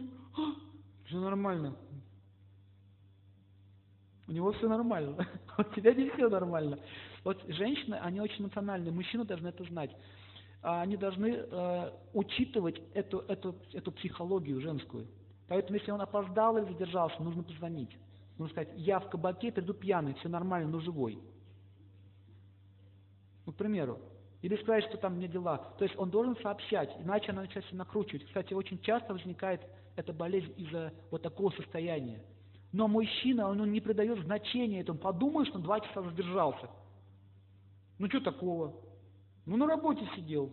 Все 1.06 1.20
нормально. 1.20 1.76
У 4.26 4.32
него 4.32 4.50
все 4.52 4.68
нормально. 4.68 5.24
У 5.58 5.62
тебя 5.74 5.94
не 5.94 6.10
все 6.10 6.28
нормально. 6.28 6.80
Вот 7.22 7.40
женщины, 7.46 7.94
они 7.94 8.20
очень 8.20 8.42
эмоциональные. 8.42 8.90
Мужчины 8.90 9.24
должны 9.24 9.48
это 9.48 9.62
знать. 9.64 9.94
А 10.62 10.82
они 10.82 10.96
должны 10.96 11.28
э, 11.28 11.92
учитывать 12.12 12.82
эту, 12.94 13.18
эту, 13.28 13.54
эту 13.72 13.92
психологию 13.92 14.60
женскую. 14.60 15.06
Поэтому, 15.46 15.78
если 15.78 15.92
он 15.92 16.00
опоздал 16.00 16.56
или 16.56 16.64
задержался, 16.64 17.22
нужно 17.22 17.44
позвонить. 17.44 17.96
Нужно 18.38 18.52
сказать, 18.52 18.72
я 18.76 18.98
в 18.98 19.08
кабаке 19.10 19.52
приду 19.52 19.74
пьяный, 19.74 20.14
все 20.14 20.28
нормально, 20.28 20.68
но 20.68 20.80
живой. 20.80 21.18
Ну, 23.46 23.52
к 23.52 23.56
примеру. 23.56 23.98
Или 24.40 24.56
сказать, 24.56 24.84
что 24.84 24.96
там 24.96 25.16
мне 25.16 25.28
дела. 25.28 25.58
То 25.78 25.84
есть 25.84 25.96
он 25.96 26.10
должен 26.10 26.36
сообщать, 26.38 26.90
иначе 26.98 27.30
она 27.30 27.42
начинает 27.42 27.66
себя 27.66 27.78
накручивать. 27.78 28.26
Кстати, 28.26 28.54
очень 28.54 28.80
часто 28.80 29.12
возникает 29.12 29.60
эта 29.94 30.12
болезнь 30.12 30.52
из-за 30.56 30.92
вот 31.10 31.22
такого 31.22 31.50
состояния. 31.50 32.22
Но 32.72 32.88
мужчина, 32.88 33.48
он 33.48 33.70
не 33.70 33.80
придает 33.80 34.18
значения 34.24 34.80
этому. 34.80 34.98
Подумаешь, 34.98 35.48
что 35.48 35.58
он 35.58 35.62
два 35.62 35.80
часа 35.80 36.02
задержался. 36.02 36.68
Ну, 37.98 38.08
что 38.08 38.20
такого? 38.20 38.74
Ну, 39.44 39.56
на 39.56 39.66
работе 39.66 40.08
сидел. 40.16 40.52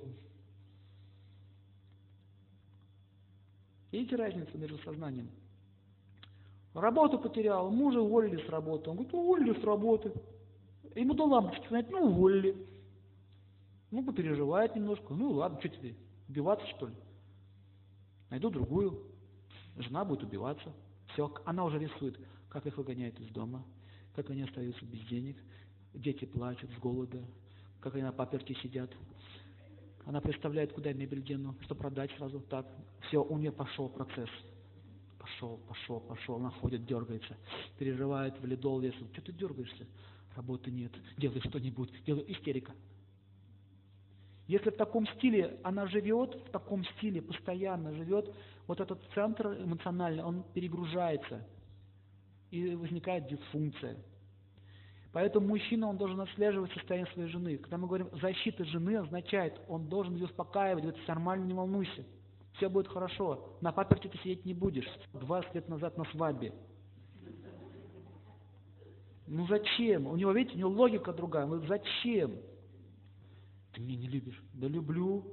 Видите 3.92 4.18
разницу 4.18 4.56
между 4.58 4.78
сознанием? 4.80 5.32
Работу 6.74 7.18
потерял, 7.18 7.72
мужа 7.72 8.00
уволили 8.00 8.46
с 8.46 8.50
работы. 8.50 8.90
Он 8.90 8.98
говорит, 8.98 9.14
уволили 9.14 9.60
с 9.60 9.64
работы. 9.64 10.14
Ему 10.96 11.14
до 11.14 11.26
лампочки 11.26 11.66
сказать, 11.66 11.90
ну 11.90 12.06
уволили. 12.06 12.56
Ну, 13.92 14.04
попереживает 14.04 14.76
немножко. 14.76 15.14
Ну 15.14 15.32
ладно, 15.32 15.60
что 15.60 15.70
тебе, 15.70 15.96
убиваться 16.28 16.68
что 16.68 16.88
ли? 16.88 16.96
Найду 18.30 18.50
другую. 18.50 19.02
Жена 19.78 20.06
будет 20.06 20.24
убиваться. 20.24 20.72
Все, 21.14 21.34
она 21.46 21.66
уже 21.66 21.80
рисует, 21.80 22.20
как 22.50 22.66
их 22.68 22.78
выгоняют 22.78 23.20
из 23.20 23.30
дома, 23.30 23.66
как 24.16 24.30
они 24.30 24.44
остаются 24.44 24.86
без 24.86 25.00
денег, 25.08 25.38
дети 25.94 26.26
плачут 26.26 26.70
с 26.72 26.78
голода, 26.80 27.24
как 27.80 27.96
они 27.96 28.04
на 28.04 28.12
паперте 28.12 28.54
сидят. 28.56 28.92
Она 30.06 30.22
представляет, 30.22 30.74
куда 30.74 30.94
мебель 30.94 31.24
дену, 31.24 31.56
что 31.62 31.76
продать 31.76 32.12
сразу. 32.18 32.40
Так, 32.42 32.68
все, 33.08 33.24
у 33.24 33.38
нее 33.38 33.52
пошел 33.52 33.90
процесс. 33.90 34.30
Пошел, 35.40 35.58
пошел, 35.70 36.00
пошел, 36.02 36.36
она 36.36 36.50
ходит, 36.50 36.86
дергается, 36.86 37.38
переживает, 37.78 38.38
в 38.42 38.46
ледол 38.46 38.82
лезет. 38.82 39.08
Что 39.14 39.22
ты 39.22 39.32
дергаешься? 39.32 39.88
Работы 40.36 40.70
нет, 40.70 40.92
делай 41.18 41.40
что-нибудь, 41.40 41.90
делай 42.06 42.26
истерика. 42.28 42.74
Если 44.48 44.70
в 44.70 44.76
таком 44.76 45.08
стиле 45.08 45.58
она 45.64 45.88
живет, 45.88 46.36
в 46.36 46.52
таком 46.52 46.84
стиле 46.84 47.22
постоянно 47.22 47.94
живет, 47.94 48.36
вот 48.68 48.82
этот 48.82 49.02
центр 49.14 49.48
эмоциональный, 49.64 50.24
он 50.24 50.44
перегружается, 50.54 51.48
и 52.52 52.76
возникает 52.76 53.30
дисфункция. 53.30 53.96
Поэтому 55.14 55.48
мужчина, 55.48 55.88
он 55.88 55.96
должен 55.96 56.20
отслеживать 56.20 56.74
состояние 56.74 57.10
своей 57.14 57.30
жены. 57.30 57.58
Когда 57.60 57.78
мы 57.78 57.88
говорим 57.88 58.10
защита 58.22 58.66
жены, 58.66 58.98
означает, 58.98 59.58
он 59.70 59.88
должен 59.88 60.16
ее 60.16 60.26
успокаивать, 60.26 60.84
говорит, 60.84 61.08
нормально, 61.08 61.46
не 61.46 61.54
волнуйся 61.54 62.04
все 62.54 62.70
будет 62.70 62.88
хорошо. 62.88 63.58
На 63.62 63.72
паперте 63.72 64.10
ты 64.10 64.18
сидеть 64.20 64.46
не 64.46 64.54
будешь. 64.54 64.88
20 65.14 65.56
лет 65.56 65.70
назад 65.70 65.98
на 65.98 66.06
свадьбе. 66.06 66.54
Ну 69.28 69.46
зачем? 69.48 70.08
У 70.08 70.16
него, 70.16 70.32
видите, 70.32 70.56
у 70.56 70.60
него 70.60 70.70
логика 70.72 71.14
другая. 71.14 71.46
Говорит, 71.46 71.68
зачем? 71.68 72.36
Ты 73.74 73.82
меня 73.82 73.98
не 73.98 74.08
любишь. 74.08 74.42
Да 74.54 74.68
люблю. 74.68 75.24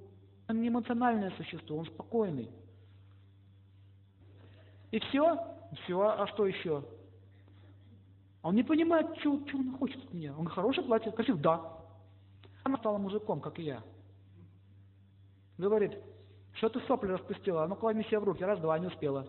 Он 0.49 0.61
не 0.61 0.69
эмоциональное 0.69 1.31
существо, 1.37 1.79
он 1.79 1.87
спокойный. 1.87 2.51
И 4.93 5.01
все? 5.01 5.39
Все, 5.83 6.01
а 6.01 6.27
что 6.29 6.47
еще? 6.47 6.85
Он 8.43 8.55
не 8.55 8.63
понимает, 8.63 9.09
что, 9.19 9.45
что 9.49 9.59
он 9.59 9.77
хочет 9.79 10.05
от 10.05 10.13
меня. 10.13 10.37
Он 10.39 10.47
хороший 10.47 10.85
платье, 10.85 11.11
красив, 11.11 11.41
да. 11.41 11.83
Она 12.63 12.77
стала 12.79 12.99
мужиком, 12.99 13.41
как 13.41 13.59
и 13.59 13.65
я. 13.65 13.83
Говорит, 15.59 15.99
что 16.57 16.69
ты 16.71 16.81
сопли 16.81 17.13
распустила? 17.13 17.65
А 17.65 17.69
ну 17.69 17.77
возьми 17.81 18.05
себя 18.05 18.21
в 18.21 18.25
руки. 18.25 18.43
Раз, 18.43 18.59
два, 18.61 18.79
не 18.79 18.87
успела. 18.87 19.27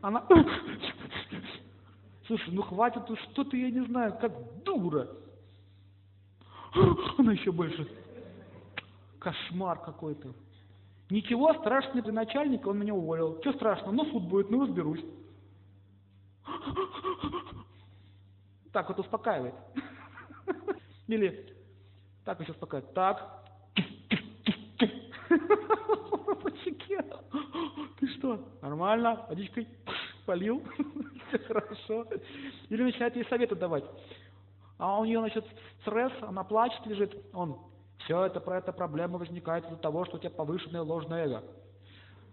Она... 0.00 0.26
Слушай, 2.26 2.52
ну 2.52 2.62
хватит, 2.62 3.02
что 3.32 3.44
ты, 3.44 3.58
я 3.58 3.70
не 3.70 3.86
знаю, 3.86 4.18
как 4.20 4.32
дура. 4.62 5.08
Она 7.18 7.32
еще 7.32 7.52
больше. 7.52 7.88
Кошмар 9.18 9.80
какой-то. 9.80 10.32
Ничего 11.10 11.54
страшного 11.54 12.02
для 12.02 12.12
начальника, 12.12 12.68
он 12.68 12.78
меня 12.78 12.94
уволил. 12.94 13.40
Что 13.40 13.52
страшного? 13.54 13.92
Ну, 13.92 14.04
суд 14.06 14.24
будет, 14.24 14.50
ну, 14.50 14.62
разберусь. 14.62 15.04
Так 18.72 18.88
вот 18.88 18.98
успокаивает. 18.98 19.54
Или 21.06 21.57
так 22.28 22.40
еще 22.40 22.52
успокаивает. 22.52 22.92
Так. 22.92 23.42
По 26.42 26.50
щеке. 26.62 27.02
Ты 27.98 28.06
что, 28.18 28.38
нормально? 28.60 29.24
Водичкой 29.30 29.66
полил? 30.26 30.62
все 31.28 31.38
хорошо. 31.38 32.06
Или 32.68 32.82
начинает 32.82 33.16
ей 33.16 33.24
советы 33.30 33.54
давать. 33.54 33.84
А 34.76 35.00
у 35.00 35.06
нее, 35.06 35.20
значит, 35.20 35.46
стресс, 35.80 36.12
она 36.20 36.44
плачет, 36.44 36.84
лежит, 36.84 37.16
он, 37.32 37.58
все 38.00 38.26
это, 38.26 38.40
про 38.40 38.58
это 38.58 38.72
проблема 38.72 39.16
возникает 39.16 39.64
из-за 39.64 39.76
того, 39.76 40.04
что 40.04 40.18
у 40.18 40.20
тебя 40.20 40.28
повышенное 40.28 40.82
ложное 40.82 41.24
эго. 41.24 41.42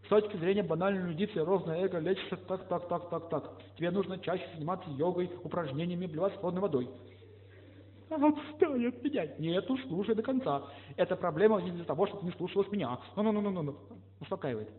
С 0.03 0.09
точки 0.09 0.35
зрения 0.35 0.63
банальной 0.63 1.09
медиции, 1.09 1.39
ложное 1.39 1.85
эго 1.85 1.99
лечится 1.99 2.35
так, 2.35 2.67
так, 2.67 2.89
так, 2.89 3.09
так, 3.09 3.29
так. 3.29 3.51
Тебе 3.77 3.91
нужно 3.91 4.19
чаще 4.19 4.45
заниматься 4.55 4.89
йогой, 4.89 5.31
упражнениями, 5.41 6.05
блевать 6.05 6.35
холодной 6.35 6.61
водой. 6.61 6.89
Отстань 8.09 8.85
от 8.87 9.03
меня. 9.03 9.27
Нет, 9.37 9.69
уж 9.69 9.81
слушай 9.87 10.15
до 10.15 10.21
конца. 10.21 10.63
Эта 10.95 11.15
проблема 11.15 11.61
не 11.61 11.69
из-за 11.69 11.85
того, 11.85 12.07
что 12.07 12.17
ты 12.17 12.25
не 12.25 12.31
слушалась 12.33 12.71
меня. 12.71 12.97
Ну-ну-ну-ну-ну. 13.15 13.75
Успокаивает. 14.21 14.69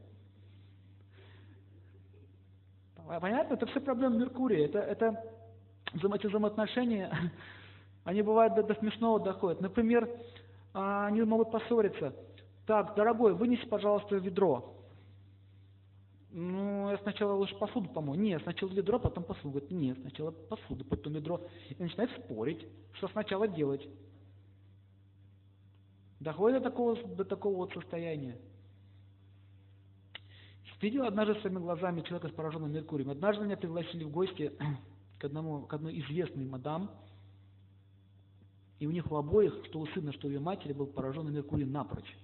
Понятно? 3.20 3.54
Это 3.54 3.66
все 3.66 3.80
проблемы 3.80 4.18
Меркурия. 4.18 4.66
Это, 4.66 4.78
это 4.78 5.24
эти 5.94 6.26
взаимоотношения, 6.26 7.10
они 8.04 8.22
бывают 8.22 8.54
до, 8.54 8.62
до 8.62 8.74
смешного 8.74 9.20
доходят. 9.20 9.60
Например, 9.60 10.08
а, 10.74 11.06
они 11.06 11.22
могут 11.22 11.50
поссориться. 11.50 12.14
Так, 12.66 12.94
дорогой, 12.96 13.34
вынеси, 13.34 13.66
пожалуйста, 13.66 14.16
ведро. 14.16 14.75
Ну, 16.38 16.90
я 16.90 16.98
сначала 16.98 17.32
лучше 17.32 17.54
посуду 17.54 17.88
помою. 17.88 18.20
Нет, 18.20 18.42
сначала 18.42 18.68
ведро, 18.68 18.98
потом 18.98 19.24
посуду. 19.24 19.52
Говорит, 19.52 19.70
нет, 19.70 19.98
сначала 20.02 20.32
посуду, 20.32 20.84
потом 20.84 21.14
ведро. 21.14 21.40
И 21.70 21.82
начинает 21.82 22.10
спорить, 22.10 22.68
что 22.92 23.08
сначала 23.08 23.48
делать. 23.48 23.88
Доходит 26.20 26.62
до 26.62 26.68
такого, 26.68 26.94
до 27.16 27.24
такого 27.24 27.56
вот 27.56 27.72
состояния. 27.72 28.36
Видел 30.82 31.04
однажды 31.04 31.40
своими 31.40 31.58
глазами 31.58 32.02
человека 32.02 32.28
с 32.28 32.32
пораженным 32.32 32.70
Меркурием. 32.70 33.08
Однажды 33.08 33.46
меня 33.46 33.56
пригласили 33.56 34.04
в 34.04 34.10
гости 34.10 34.52
к, 35.18 35.24
одному, 35.24 35.62
к 35.62 35.72
одной 35.72 35.98
известной 36.00 36.44
мадам, 36.44 36.90
и 38.78 38.86
у 38.86 38.90
них 38.90 39.10
у 39.10 39.16
обоих, 39.16 39.54
что 39.70 39.80
у 39.80 39.86
сына, 39.86 40.12
что 40.12 40.28
у 40.28 40.30
ее 40.30 40.40
матери, 40.40 40.74
был 40.74 40.86
пораженный 40.86 41.32
Меркурий 41.32 41.64
напрочь. 41.64 42.14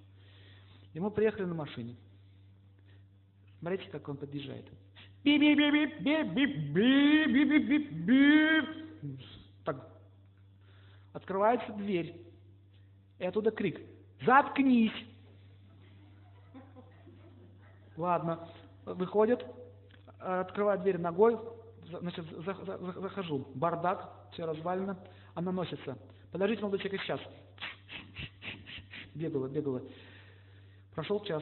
И 0.93 0.99
мы 0.99 1.09
приехали 1.09 1.45
на 1.45 1.55
машине. 1.55 1.97
Смотрите, 3.63 3.89
как 3.91 4.09
он 4.09 4.17
подъезжает. 4.17 4.65
Так. 9.63 9.87
Открывается 11.13 11.71
дверь. 11.71 12.13
И 13.19 13.23
оттуда 13.25 13.51
крик. 13.51 13.79
Заткнись! 14.25 14.91
Ладно. 17.95 18.49
Выходит, 18.83 19.45
открывает 20.19 20.81
дверь 20.81 20.97
ногой, 20.97 21.39
значит, 21.85 22.25
захожу. 22.43 23.47
Бардак, 23.55 24.27
все 24.33 24.45
развалено. 24.45 24.99
Она 25.35 25.53
носится. 25.53 25.97
Подождите, 26.33 26.63
молодой 26.63 26.79
человек, 26.79 27.01
сейчас. 27.01 27.21
Бегала, 29.15 29.47
бегала. 29.47 29.81
Прошел 30.93 31.23
час. 31.23 31.41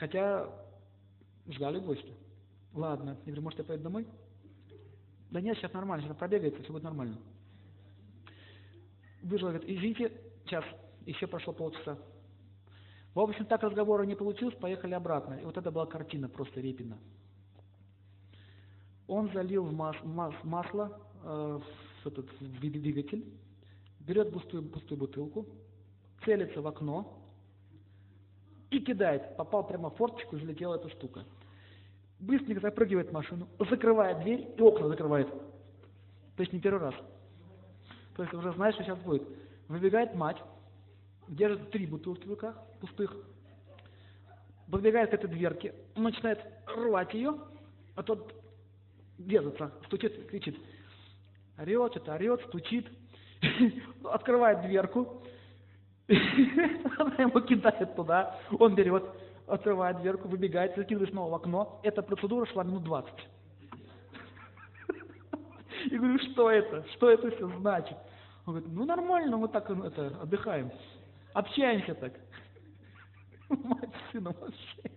Хотя 0.00 0.48
ждали 1.46 1.78
гостя. 1.78 2.12
Ладно. 2.72 3.10
Я 3.10 3.26
говорю, 3.26 3.42
может, 3.42 3.58
я 3.58 3.64
поеду 3.66 3.84
домой? 3.84 4.06
Да 5.30 5.42
нет, 5.42 5.58
сейчас 5.58 5.74
нормально, 5.74 6.06
сейчас 6.06 6.16
пробегается, 6.16 6.62
все 6.62 6.72
будет 6.72 6.84
нормально. 6.84 7.18
Выжила, 9.22 9.50
говорит, 9.50 9.68
извините, 9.68 10.10
час, 10.46 10.64
еще 11.04 11.26
прошло 11.26 11.52
полчаса. 11.52 11.98
В 13.14 13.20
общем, 13.20 13.44
так 13.44 13.62
разговора 13.62 14.04
не 14.04 14.14
получилось, 14.14 14.54
поехали 14.54 14.94
обратно. 14.94 15.34
И 15.34 15.44
вот 15.44 15.58
это 15.58 15.70
была 15.70 15.84
картина 15.84 16.30
просто 16.30 16.60
Репина. 16.60 16.96
Он 19.06 19.30
залил 19.32 19.64
в 19.64 19.72
мас, 19.72 19.96
мас, 20.02 20.34
масло 20.44 20.98
э, 21.22 21.60
в 22.02 22.06
этот 22.06 22.26
в 22.40 22.58
двигатель, 22.58 23.24
берет 24.00 24.32
пустую, 24.32 24.62
пустую 24.70 24.98
бутылку, 24.98 25.46
целится 26.24 26.62
в 26.62 26.66
окно 26.66 27.19
и 28.70 28.80
кидает. 28.80 29.36
Попал 29.36 29.66
прямо 29.66 29.90
в 29.90 29.96
форточку 29.96 30.38
залетела 30.38 30.76
эта 30.76 30.88
штука. 30.90 31.24
Быстренько 32.18 32.60
запрыгивает 32.60 33.08
в 33.08 33.12
машину, 33.12 33.48
закрывает 33.58 34.20
дверь 34.20 34.48
и 34.56 34.60
окна 34.60 34.88
закрывает. 34.88 35.28
То 35.28 36.42
есть 36.42 36.52
не 36.52 36.60
первый 36.60 36.80
раз. 36.80 36.94
То 38.16 38.22
есть 38.22 38.34
уже 38.34 38.52
знаешь, 38.52 38.74
что 38.74 38.84
сейчас 38.84 38.98
будет. 38.98 39.22
Выбегает 39.68 40.14
мать, 40.14 40.36
держит 41.28 41.70
три 41.70 41.86
бутылки 41.86 42.26
в 42.26 42.30
руках, 42.30 42.56
пустых, 42.80 43.16
подбегает 44.70 45.10
к 45.10 45.14
этой 45.14 45.28
дверке, 45.28 45.74
начинает 45.96 46.40
рвать 46.66 47.14
ее, 47.14 47.38
а 47.94 48.02
тот 48.02 48.34
держится, 49.18 49.72
стучит, 49.86 50.28
кричит. 50.28 50.58
Орет, 51.58 51.96
это 51.96 52.14
орет, 52.14 52.40
стучит, 52.48 52.86
открывает 54.04 54.62
дверку, 54.62 55.22
она 56.98 57.14
ему 57.18 57.40
кидает 57.40 57.94
туда, 57.94 58.36
он 58.58 58.74
берет, 58.74 59.04
открывает 59.46 60.00
дверку, 60.00 60.26
выбегает, 60.28 60.74
закидывает 60.76 61.10
снова 61.10 61.30
в 61.30 61.34
окно. 61.34 61.80
Эта 61.84 62.02
процедура 62.02 62.46
шла 62.46 62.64
минут 62.64 62.82
20. 62.82 63.12
И 65.90 65.96
говорю, 65.96 66.18
что 66.32 66.50
это? 66.50 66.84
Что 66.94 67.10
это 67.10 67.30
все 67.30 67.48
значит? 67.58 67.96
Он 68.44 68.54
говорит, 68.54 68.72
ну 68.72 68.84
нормально, 68.84 69.36
мы 69.36 69.46
так 69.48 69.70
это, 69.70 70.08
отдыхаем. 70.20 70.72
Общаемся 71.32 71.94
так. 71.94 72.14
Мать 73.48 73.90
с 74.08 74.12
сыном 74.12 74.34
общается. 74.40 74.90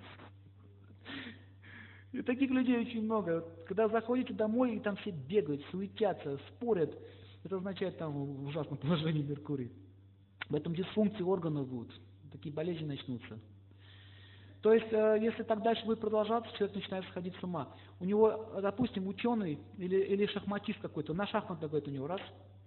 И 2.12 2.24
таких 2.24 2.50
людей 2.50 2.80
очень 2.80 3.04
много. 3.04 3.46
Когда 3.68 3.88
заходите 3.88 4.34
домой, 4.34 4.76
и 4.76 4.80
там 4.80 4.96
все 4.98 5.12
бегают, 5.12 5.64
суетятся, 5.70 6.40
спорят, 6.50 6.98
это 7.44 7.58
означает 7.58 8.00
там 8.00 8.14
в 8.14 8.48
ужасном 8.48 8.78
положении 8.78 9.22
Меркурий. 9.22 9.72
В 10.50 10.56
этом 10.56 10.76
дисфункции 10.76 11.24
органов 11.24 11.68
будут, 11.68 11.94
такие 12.32 12.54
болезни 12.54 12.86
начнутся. 12.86 13.40
То 14.62 14.74
есть, 14.74 14.92
э, 14.92 15.18
если 15.22 15.44
так 15.44 15.62
дальше 15.62 15.86
будет 15.86 16.00
продолжаться, 16.00 16.50
человек 16.58 16.76
начинает 16.76 17.06
сходить 17.08 17.36
с 17.36 17.44
ума. 17.44 17.76
У 18.00 18.06
него, 18.06 18.50
допустим, 18.62 19.08
ученый 19.08 19.60
или, 19.78 19.98
или 19.98 20.26
шахматист 20.28 20.80
какой-то, 20.80 21.14
на 21.14 21.28
шахмат 21.28 21.60
какой-то 21.60 21.90
у 21.90 21.94
него 21.94 22.08
раз, 22.08 22.22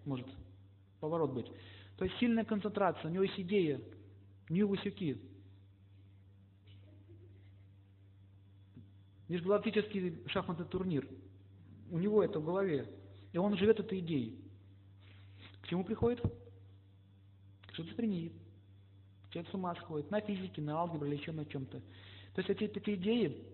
может, 0.05 0.27
поворот 1.01 1.33
быть. 1.33 1.51
То 1.97 2.05
есть 2.05 2.17
сильная 2.19 2.45
концентрация, 2.45 3.11
у 3.11 3.13
него 3.13 3.25
есть 3.25 3.41
идея, 3.41 3.81
у 4.51 4.53
него 4.53 4.71
высоки. 4.71 5.19
Межгалактический 9.29 10.23
шахматный 10.27 10.67
турнир. 10.67 11.09
У 11.91 11.99
него 11.99 12.23
это 12.23 12.39
в 12.41 12.45
голове. 12.45 12.87
И 13.33 13.39
он 13.39 13.57
живет 13.57 13.81
этой 13.81 14.01
идеей. 14.01 14.39
К 15.63 15.69
чему 15.69 15.83
приходит? 15.83 16.23
К 17.77 17.85
шизофрении. 17.85 18.33
Человек 19.31 19.51
с 19.51 19.55
ума 19.55 19.75
сходит. 19.75 20.11
На 20.11 20.23
физике, 20.23 20.63
на 20.63 20.79
алгебре 20.79 21.11
или 21.11 21.17
еще 21.19 21.33
на 21.33 21.45
чем-то. 21.45 21.79
То 21.79 22.41
есть 22.41 22.49
эти 22.49 22.69
такие 22.69 22.97
идеи, 22.97 23.45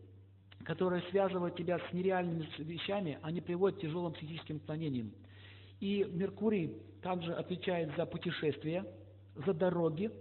которые 0.64 1.02
связывают 1.10 1.56
тебя 1.56 1.80
с 1.80 1.92
нереальными 1.92 2.48
вещами, 2.58 3.18
они 3.22 3.40
приводят 3.40 3.78
к 3.78 3.82
тяжелым 3.82 4.12
психическим 4.12 4.56
отклонениям. 4.58 5.10
И 5.80 6.06
Меркурий 6.12 6.76
также 7.02 7.34
отвечает 7.34 7.96
за 7.96 8.06
путешествия, 8.06 8.86
за 9.44 9.54
дороги, 9.54 10.12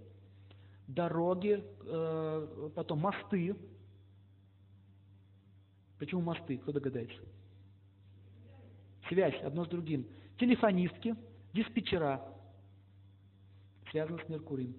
дороги, 0.88 1.64
э, 1.86 2.70
потом 2.74 3.02
мосты. 3.02 3.56
Почему 6.00 6.22
мосты? 6.22 6.58
Кто 6.58 6.72
догадается? 6.72 7.22
Связь 9.10 9.40
одно 9.44 9.66
с 9.66 9.68
другим. 9.68 10.08
Телефонистки, 10.40 11.16
диспетчера 11.54 12.20
связаны 13.92 14.24
с 14.24 14.30
Меркурием. 14.30 14.76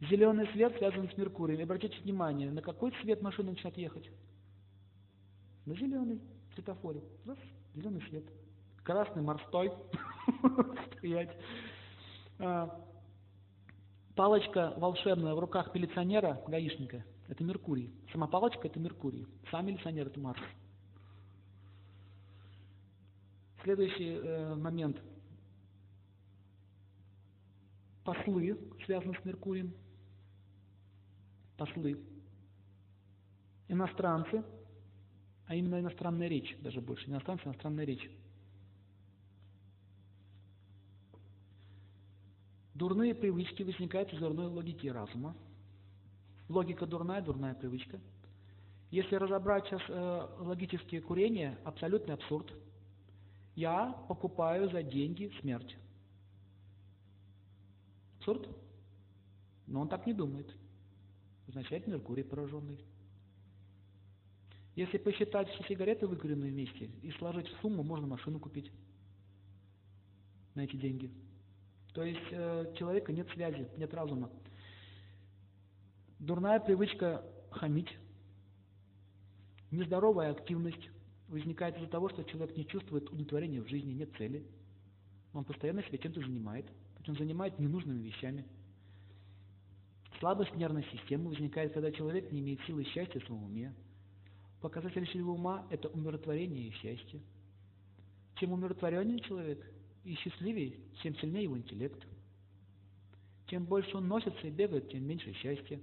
Зеленый 0.00 0.46
свет 0.52 0.76
связан 0.78 1.08
с 1.08 1.16
Меркурием. 1.16 1.60
И 1.60 1.62
обратите 1.62 1.98
внимание, 2.00 2.50
на 2.50 2.60
какой 2.60 2.92
цвет 3.02 3.22
машина 3.22 3.50
начинает 3.50 3.78
ехать? 3.78 4.10
На 5.64 5.74
зеленый 5.74 6.20
светофоре. 6.54 7.02
Раз, 7.24 7.38
зеленый 7.74 8.02
свет 8.08 8.24
красный 8.82 9.22
морской 9.22 9.72
стоять. 10.98 11.30
А, 12.38 12.80
палочка 14.14 14.74
волшебная 14.76 15.34
в 15.34 15.38
руках 15.38 15.74
милиционера, 15.74 16.40
гаишника, 16.46 17.04
это 17.28 17.44
Меркурий. 17.44 17.92
Сама 18.12 18.26
палочка– 18.26 18.66
это 18.68 18.78
Меркурий. 18.78 19.26
Сам 19.50 19.66
милиционер– 19.66 20.06
это 20.08 20.20
Марс. 20.20 20.40
Следующий 23.62 24.18
э, 24.22 24.54
момент. 24.56 25.00
Послы 28.04 28.58
связаны 28.84 29.14
с 29.20 29.24
Меркурием. 29.24 29.72
Послы. 31.56 31.98
Иностранцы, 33.68 34.44
а 35.46 35.54
именно 35.54 35.80
иностранная 35.80 36.28
речь, 36.28 36.56
даже 36.60 36.80
больше. 36.80 37.08
Иностранцы, 37.08 37.44
иностранная 37.44 37.84
речь. 37.84 38.10
Дурные 42.74 43.14
привычки 43.14 43.62
возникают 43.62 44.12
из 44.12 44.18
дурной 44.18 44.46
логики 44.46 44.88
разума. 44.88 45.36
Логика 46.48 46.86
дурная, 46.86 47.22
дурная 47.22 47.54
привычка. 47.54 48.00
Если 48.90 49.14
разобрать 49.14 49.64
сейчас 49.66 49.82
э, 49.88 50.28
логические 50.40 51.00
курения, 51.00 51.58
абсолютный 51.64 52.14
абсурд. 52.14 52.52
Я 53.54 53.92
покупаю 54.08 54.68
за 54.70 54.82
деньги 54.82 55.30
смерть. 55.40 55.76
Абсурд? 58.22 58.48
Но 59.66 59.80
он 59.80 59.88
так 59.88 60.06
не 60.06 60.12
думает. 60.12 60.46
Означает 61.48 61.88
Меркурий 61.88 62.22
пораженный. 62.22 62.78
Если 64.76 64.98
посчитать 64.98 65.48
все 65.48 65.64
сигареты, 65.64 66.06
выкуренные 66.06 66.52
вместе, 66.52 66.88
и 67.02 67.10
сложить 67.12 67.48
в 67.48 67.60
сумму, 67.60 67.82
можно 67.82 68.06
машину 68.06 68.38
купить 68.38 68.70
на 70.54 70.60
эти 70.62 70.76
деньги. 70.76 71.10
То 71.94 72.04
есть 72.04 72.20
э, 72.30 72.72
человека 72.78 73.12
нет 73.12 73.28
связи, 73.30 73.68
нет 73.76 73.92
разума. 73.92 74.30
Дурная 76.20 76.60
привычка 76.60 77.24
хамить, 77.50 77.98
нездоровая 79.72 80.30
активность 80.30 80.88
возникает 81.26 81.76
из-за 81.76 81.88
того, 81.88 82.08
что 82.08 82.22
человек 82.22 82.56
не 82.56 82.66
чувствует 82.66 83.08
удовлетворения 83.08 83.60
в 83.60 83.68
жизни, 83.68 83.92
нет 83.92 84.10
цели. 84.16 84.46
Он 85.34 85.44
постоянно 85.44 85.82
себя 85.82 85.98
чем-то 85.98 86.20
занимает, 86.20 86.66
причем 87.02 87.16
занимает 87.18 87.58
ненужными 87.58 88.00
вещами. 88.00 88.44
Слабость 90.20 90.54
нервной 90.54 90.84
системы 90.84 91.30
возникает, 91.30 91.72
когда 91.72 91.90
человек 91.90 92.30
не 92.30 92.38
имеет 92.40 92.60
силы 92.62 92.84
счастья 92.84 93.18
в 93.18 93.24
своем 93.24 93.42
уме. 93.42 93.74
Показатель 94.60 95.08
силы 95.12 95.32
ума– 95.32 95.66
это 95.70 95.88
умиротворение 95.88 96.68
и 96.68 96.70
счастье. 96.70 97.20
Чем 98.36 98.52
умиротвореннее 98.52 99.18
человек 99.20 99.66
и 100.04 100.14
счастливее, 100.14 100.78
тем 101.02 101.16
сильнее 101.16 101.44
его 101.44 101.58
интеллект. 101.58 102.00
Чем 103.46 103.64
больше 103.64 103.96
он 103.96 104.06
носится 104.06 104.46
и 104.46 104.50
бегает, 104.50 104.88
тем 104.88 105.04
меньше 105.04 105.32
счастья. 105.32 105.80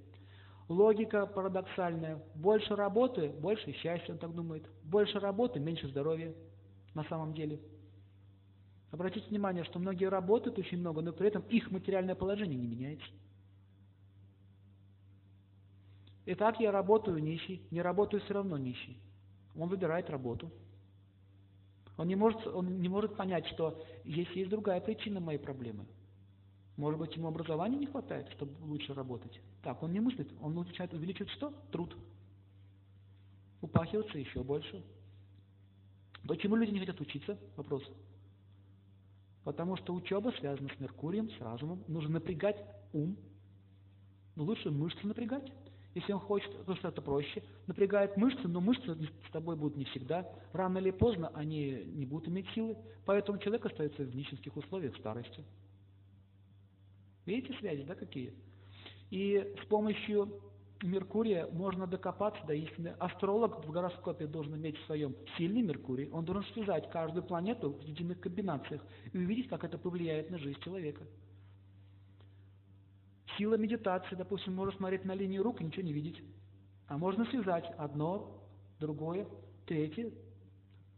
Логика 0.69 1.25
парадоксальная. 1.25 2.23
Больше 2.35 2.75
работы, 2.75 3.29
больше 3.29 3.73
счастья, 3.73 4.13
он 4.13 4.19
так 4.19 4.33
думает. 4.33 4.65
Больше 4.83 5.19
работы, 5.19 5.59
меньше 5.59 5.89
здоровья 5.89 6.33
на 6.93 7.03
самом 7.03 7.33
деле. 7.33 7.59
Обратите 8.91 9.27
внимание, 9.27 9.63
что 9.63 9.79
многие 9.79 10.05
работают 10.05 10.57
очень 10.57 10.79
много, 10.79 11.01
но 11.01 11.13
при 11.13 11.27
этом 11.27 11.43
их 11.43 11.69
материальное 11.71 12.15
положение 12.15 12.57
не 12.57 12.67
меняется. 12.67 13.07
Итак, 16.25 16.59
я 16.59 16.71
работаю 16.71 17.19
нищий, 17.19 17.61
не 17.71 17.81
работаю 17.81 18.21
все 18.23 18.33
равно 18.33 18.57
нищий. 18.57 18.99
Он 19.55 19.69
выбирает 19.69 20.09
работу. 20.09 20.51
Он 21.97 22.07
не 22.07 22.15
может, 22.15 22.45
он 22.47 22.79
не 22.79 22.89
может 22.89 23.15
понять, 23.15 23.45
что 23.47 23.81
есть, 24.03 24.35
есть 24.35 24.49
другая 24.49 24.79
причина 24.79 25.19
моей 25.19 25.39
проблемы– 25.39 25.85
может 26.79 26.97
быть, 26.97 27.13
ему 27.17 27.27
образования 27.27 27.77
не 27.77 27.87
хватает, 27.87 28.29
чтобы 28.29 28.53
лучше 28.63 28.93
работать? 28.93 29.41
Так, 29.63 29.83
он 29.83 29.91
не 29.91 29.99
мыслит, 29.99 30.31
он 30.41 30.55
начинает 30.55 30.93
увеличивать 30.93 31.29
что? 31.31 31.53
Труд. 31.73 31.93
Упахиваться 33.59 34.17
еще 34.17 34.41
больше. 34.45 34.81
Почему 36.25 36.55
люди 36.55 36.71
не 36.71 36.79
хотят 36.79 37.01
учиться? 37.01 37.37
Вопрос. 37.57 37.83
Потому 39.43 39.77
что 39.77 39.93
учеба 39.93 40.33
связана 40.39 40.69
с 40.69 40.79
Меркурием, 40.79 41.29
с 41.29 41.41
разумом. 41.41 41.83
Нужно 41.87 42.15
напрягать 42.15 42.57
ум. 42.93 43.17
Лучше 44.35 44.69
мышцы 44.69 45.05
напрягать. 45.05 45.51
Если 45.95 46.13
он 46.13 46.19
хочет, 46.19 46.65
то 46.65 46.75
что 46.75 46.89
это 46.89 47.01
проще. 47.01 47.43
Напрягает 47.67 48.15
мышцы, 48.15 48.47
но 48.47 48.61
мышцы 48.61 48.95
с 49.27 49.31
тобой 49.31 49.55
будут 49.55 49.75
не 49.75 49.85
всегда. 49.85 50.29
Рано 50.53 50.77
или 50.77 50.91
поздно 50.91 51.29
они 51.33 51.83
не 51.85 52.05
будут 52.05 52.27
иметь 52.27 52.47
силы. 52.51 52.77
Поэтому 53.05 53.39
человек 53.39 53.65
остается 53.65 54.03
в 54.03 54.15
нищенских 54.15 54.55
условиях 54.55 54.95
старости. 54.97 55.43
Видите 57.25 57.57
связи, 57.59 57.83
да, 57.83 57.95
какие? 57.95 58.33
И 59.09 59.55
с 59.63 59.65
помощью 59.67 60.41
Меркурия 60.81 61.47
можно 61.47 61.87
докопаться 61.87 62.41
до 62.45 62.53
истины. 62.53 62.95
Астролог 62.99 63.65
в 63.65 63.71
гороскопе 63.71 64.27
должен 64.27 64.55
иметь 64.55 64.77
в 64.77 64.85
своем 64.85 65.13
сильный 65.37 65.61
Меркурий. 65.61 66.09
Он 66.11 66.23
должен 66.23 66.45
связать 66.53 66.89
каждую 66.89 67.23
планету 67.23 67.71
в 67.71 67.81
единых 67.81 68.21
комбинациях 68.21 68.81
и 69.11 69.17
увидеть, 69.17 69.49
как 69.49 69.65
это 69.65 69.77
повлияет 69.77 70.29
на 70.29 70.37
жизнь 70.37 70.59
человека. 70.61 71.03
Сила 73.37 73.55
медитации, 73.55 74.15
допустим, 74.15 74.55
можно 74.55 74.73
смотреть 74.77 75.03
на 75.03 75.13
линию 75.13 75.43
рук 75.43 75.59
и 75.59 75.65
ничего 75.65 75.83
не 75.83 75.93
видеть. 75.93 76.23
А 76.87 76.97
можно 76.97 77.25
связать 77.25 77.65
одно, 77.77 78.41
другое, 78.79 79.27
третье, 79.65 80.11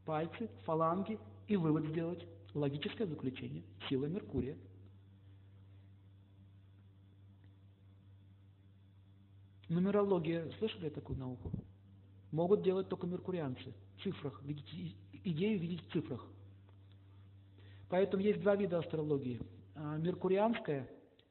пальцы, 0.05 0.49
фаланги 0.63 1.17
и 1.47 1.57
вывод 1.57 1.87
сделать. 1.87 2.25
Логическое 2.53 3.07
заключение. 3.07 3.63
Сила 3.89 4.05
Меркурия– 4.05 4.57
Нумерология, 9.71 10.51
слышали 10.59 10.89
такую 10.89 11.17
науку? 11.17 11.49
Могут 12.33 12.61
делать 12.61 12.89
только 12.89 13.07
меркурианцы. 13.07 13.73
В 13.95 14.03
цифрах, 14.03 14.43
видеть, 14.43 14.97
идею 15.23 15.57
видеть 15.61 15.87
в 15.87 15.93
цифрах. 15.93 16.27
Поэтому 17.87 18.21
есть 18.21 18.41
два 18.41 18.57
вида 18.57 18.79
астрологии. 18.79 19.39
А, 19.75 19.95
меркурианская 19.95 20.89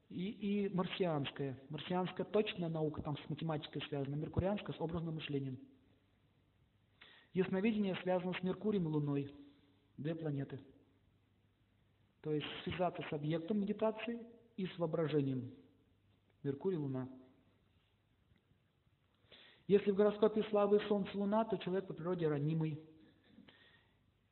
и, 0.08 0.30
и 0.30 0.74
марсианская. 0.74 1.60
Марсианская 1.68 2.24
точная 2.24 2.70
наука, 2.70 3.02
там 3.02 3.18
с 3.18 3.28
математикой 3.28 3.82
связана, 3.88 4.14
меркурианская 4.14 4.74
с 4.74 4.80
образным 4.80 5.16
мышлением. 5.16 5.58
Ясновидение 7.34 7.94
связано 7.96 8.32
с 8.32 8.42
Меркурием 8.42 8.84
и 8.84 8.90
Луной, 8.90 9.34
две 9.98 10.14
планеты. 10.14 10.58
То 12.22 12.32
есть 12.32 12.46
связаться 12.64 13.02
с 13.02 13.12
объектом 13.12 13.60
медитации 13.60 14.18
и 14.56 14.66
с 14.66 14.78
воображением. 14.78 15.52
Меркурий, 16.42 16.78
Луна. 16.78 17.06
Если 19.70 19.92
в 19.92 19.94
гороскопе 19.94 20.42
слабый 20.50 20.80
Солнце, 20.88 21.16
Луна, 21.16 21.44
то 21.44 21.56
человек 21.56 21.86
по 21.86 21.94
природе 21.94 22.26
ранимый. 22.26 22.80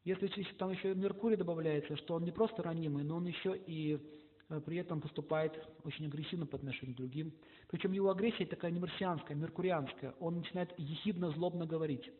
Если 0.03 0.27
там 0.59 0.73
еще 0.73 0.93
Меркурий 0.97 1.37
добавляется, 1.37 1.97
что 1.97 2.15
он 2.15 2.25
не 2.25 2.33
просто 2.33 2.61
ранимый, 2.65 3.05
но 3.05 3.19
он 3.19 3.27
еще 3.27 3.57
и 3.57 4.05
э, 4.49 4.61
при 4.61 4.79
этом 4.79 5.01
поступает 5.01 5.57
очень 5.85 6.07
агрессивно 6.07 6.45
по 6.45 6.57
отношению 6.57 6.97
к 6.97 6.99
другим. 6.99 7.33
Причем 7.69 7.93
его 7.93 8.11
агрессия 8.11 8.47
такая 8.47 8.73
не 8.73 8.81
марсианская, 8.81 9.37
а 9.37 9.39
меркурианская. 9.39 10.13
Он 10.19 10.39
начинает 10.39 10.77
ехидно, 10.77 11.31
злобно 11.31 11.67
говорить. 11.67 12.11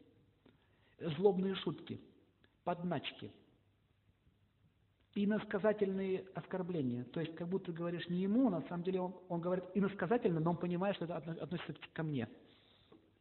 Злобные 1.01 1.57
шутки, 1.57 2.01
подначки. 2.63 3.33
Иносказательные 5.17 6.25
оскорбления. 6.37 7.03
То 7.03 7.19
есть, 7.19 7.35
как 7.35 7.49
будто 7.49 7.73
говоришь 7.73 8.09
не 8.09 8.21
ему, 8.21 8.49
на 8.49 8.63
самом 8.69 8.85
деле 8.85 9.01
он, 9.01 9.17
он 9.29 9.41
говорит 9.41 9.65
иносказательно, 9.75 10.39
но 10.39 10.51
он 10.51 10.57
понимает, 10.57 10.95
что 10.95 11.07
это 11.07 11.17
относится 11.17 11.75
ко 11.93 12.05
мне. 12.05 12.29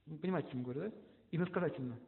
Вы 0.07 0.17
понимаете, 0.17 0.49
о 0.49 0.51
чем 0.51 0.63
говорю, 0.63 0.81
да? 0.81 0.91
Иносказательно. 1.31 1.99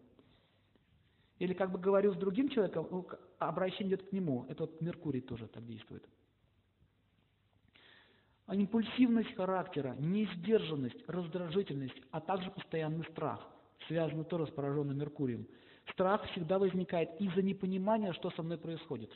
Или 1.38 1.54
как 1.54 1.72
бы 1.72 1.80
говорю 1.80 2.14
с 2.14 2.18
другим 2.18 2.50
человеком, 2.50 2.88
ну, 2.92 3.08
обращение 3.38 3.96
идет 3.96 4.10
к 4.10 4.12
нему. 4.12 4.46
Это 4.50 4.64
вот 4.64 4.82
Меркурий 4.82 5.22
тоже 5.22 5.48
так 5.48 5.66
действует. 5.66 6.08
А 8.46 8.56
импульсивность 8.56 9.36
характера, 9.36 9.96
неиздержанность, 10.00 11.08
раздражительность, 11.08 12.02
а 12.12 12.20
также 12.20 12.50
постоянный 12.52 13.06
страх 13.12 13.48
связаны 13.88 14.24
тоже 14.24 14.48
с 14.48 14.50
пораженным 14.50 14.98
Меркурием. 14.98 15.48
Страх 15.94 16.26
всегда 16.32 16.60
возникает 16.60 17.10
из-за 17.22 17.42
непонимания, 17.42 18.12
что 18.14 18.32
со 18.32 18.44
мной 18.44 18.58
происходит. 18.58 19.16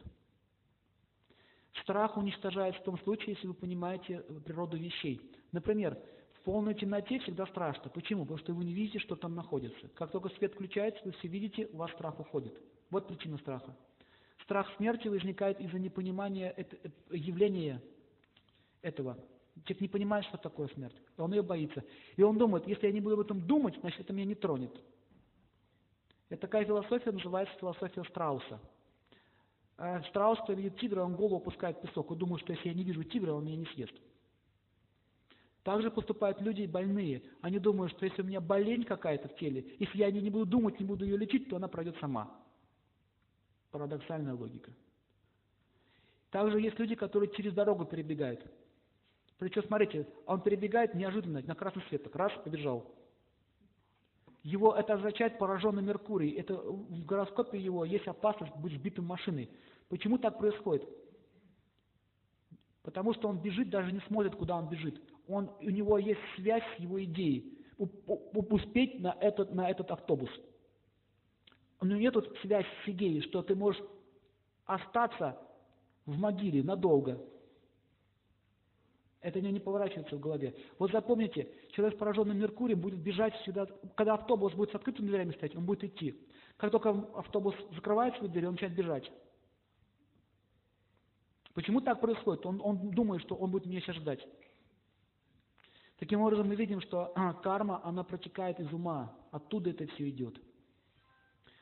Страх 1.81 2.15
уничтожается 2.17 2.79
в 2.81 2.85
том 2.85 2.99
случае, 2.99 3.33
если 3.33 3.47
вы 3.47 3.53
понимаете 3.53 4.19
природу 4.45 4.77
вещей. 4.77 5.19
Например, 5.51 5.97
в 6.43 6.45
полной 6.45 6.73
темноте 6.73 7.19
всегда 7.19 7.47
страшно. 7.47 7.89
Почему? 7.89 8.23
Потому 8.23 8.37
что 8.39 8.53
вы 8.53 8.65
не 8.65 8.73
видите, 8.73 8.99
что 8.99 9.15
там 9.15 9.33
находится. 9.33 9.87
Как 9.95 10.11
только 10.11 10.27
свет 10.27 10.53
включается, 10.53 10.99
вы 11.05 11.13
все 11.13 11.29
видите, 11.29 11.69
у 11.71 11.77
вас 11.77 11.89
страх 11.91 12.19
уходит. 12.19 12.53
Вот 12.89 13.07
причина 13.07 13.37
страха. 13.37 13.73
Страх 14.43 14.69
смерти 14.75 15.07
возникает 15.07 15.61
из-за 15.61 15.79
непонимания 15.79 16.53
явления 17.09 17.81
этого. 18.81 19.17
Человек 19.63 19.79
не 19.79 19.87
понимает, 19.87 20.25
что 20.25 20.37
такое 20.37 20.67
смерть. 20.67 20.95
Он 21.15 21.33
ее 21.33 21.43
боится. 21.43 21.81
И 22.17 22.23
он 22.23 22.37
думает, 22.37 22.67
если 22.67 22.87
я 22.87 22.91
не 22.91 22.99
буду 22.99 23.13
об 23.15 23.21
этом 23.21 23.39
думать, 23.47 23.79
значит, 23.79 24.01
это 24.01 24.11
меня 24.11 24.25
не 24.25 24.35
тронет. 24.35 24.77
Это 26.27 26.41
такая 26.41 26.65
философия 26.65 27.13
называется 27.13 27.55
философия 27.57 28.03
страуса. 28.03 28.59
А 29.77 30.03
страус, 30.09 30.39
кто 30.43 30.51
видит 30.51 30.77
тигра, 30.77 31.03
он 31.03 31.15
голову 31.15 31.37
опускает 31.37 31.77
в 31.77 31.81
песок 31.83 32.11
и 32.11 32.15
думает, 32.15 32.41
что 32.43 32.51
если 32.51 32.67
я 32.67 32.73
не 32.73 32.83
вижу 32.83 33.05
тигра, 33.05 33.31
он 33.31 33.45
меня 33.45 33.55
не 33.55 33.65
съест. 33.67 33.93
Также 35.63 35.89
поступают 35.89 36.41
люди 36.41 36.65
больные. 36.65 37.23
Они 37.41 37.57
думают, 37.57 37.93
что 37.93 38.05
если 38.05 38.21
у 38.21 38.25
меня 38.25 38.41
болезнь 38.41 38.83
какая-то 38.83 39.29
в 39.29 39.35
теле, 39.37 39.65
если 39.79 39.97
я 39.97 40.11
не 40.11 40.29
буду 40.29 40.45
думать, 40.45 40.79
не 40.79 40.85
буду 40.85 41.05
ее 41.05 41.15
лечить, 41.15 41.49
то 41.49 41.55
она 41.55 41.69
пройдет 41.69 41.95
сама. 42.01 42.29
Парадоксальная 43.71 44.33
логика. 44.33 44.71
Также 46.31 46.59
есть 46.59 46.77
люди, 46.79 46.95
которые 46.95 47.31
через 47.31 47.53
дорогу 47.53 47.85
перебегают. 47.85 48.45
Причем, 49.37 49.63
смотрите, 49.63 50.05
он 50.25 50.41
перебегает 50.41 50.95
неожиданно, 50.95 51.41
на 51.41 51.55
красный 51.55 51.83
свет, 51.87 52.03
так 52.03 52.15
раз, 52.15 52.31
побежал. 52.43 52.93
Его 54.43 54.75
это 54.75 54.95
означает 54.95 55.37
пораженный 55.37 55.81
Меркурий. 55.81 56.31
Это 56.31 56.55
в 56.55 57.05
гороскопе 57.05 57.57
его 57.57 57.85
есть 57.85 58.07
опасность 58.07 58.55
быть 58.57 58.73
сбитым 58.73 59.05
машиной. 59.05 59.49
Почему 59.87 60.17
так 60.17 60.37
происходит? 60.37 60.85
Потому 62.81 63.13
что 63.13 63.29
он 63.29 63.37
бежит, 63.37 63.69
даже 63.69 63.93
не 63.93 64.01
смотрит, 64.01 64.35
куда 64.35 64.57
он 64.57 64.67
бежит 64.67 65.01
он, 65.27 65.49
у 65.59 65.69
него 65.69 65.97
есть 65.97 66.19
связь 66.35 66.63
с 66.75 66.79
его 66.79 67.03
идеей. 67.03 67.57
успеть 67.77 68.99
на 68.99 69.15
этот, 69.19 69.53
на 69.53 69.69
этот 69.69 69.91
автобус. 69.91 70.29
У 71.79 71.85
него 71.85 71.99
нет 71.99 72.15
связь 72.41 72.65
с 72.85 72.89
идеей, 72.89 73.21
что 73.21 73.41
ты 73.41 73.55
можешь 73.55 73.81
остаться 74.65 75.37
в 76.05 76.17
могиле 76.17 76.63
надолго. 76.63 77.21
Это 79.21 79.39
мне 79.39 79.51
не 79.51 79.59
поворачивается 79.59 80.17
в 80.17 80.19
голове. 80.19 80.53
Вот 80.79 80.91
запомните, 80.91 81.47
человек 81.71 81.95
с 81.95 81.99
пораженным 81.99 82.37
Меркурием 82.37 82.81
будет 82.81 82.99
бежать 82.99 83.33
всегда, 83.41 83.65
когда 83.95 84.15
автобус 84.15 84.53
будет 84.53 84.71
с 84.71 84.75
открытыми 84.75 85.07
дверями 85.07 85.31
стоять, 85.31 85.55
он 85.55 85.65
будет 85.65 85.85
идти. 85.85 86.19
Как 86.57 86.71
только 86.71 86.89
автобус 87.15 87.55
закрывает 87.73 88.15
свою 88.15 88.29
дверь, 88.29 88.47
он 88.47 88.53
начинает 88.53 88.75
бежать. 88.75 89.09
Почему 91.53 91.81
так 91.81 92.01
происходит? 92.01 92.45
Он, 92.45 92.59
он 92.61 92.91
думает, 92.91 93.21
что 93.21 93.35
он 93.35 93.51
будет 93.51 93.65
меня 93.65 93.79
сейчас 93.79 93.95
ждать. 93.95 94.27
Таким 96.03 96.19
образом, 96.19 96.49
мы 96.49 96.55
видим, 96.55 96.81
что 96.81 97.13
карма, 97.43 97.79
она 97.85 98.03
протекает 98.03 98.59
из 98.59 98.73
ума. 98.73 99.15
Оттуда 99.31 99.69
это 99.69 99.87
все 99.87 100.09
идет. 100.09 100.37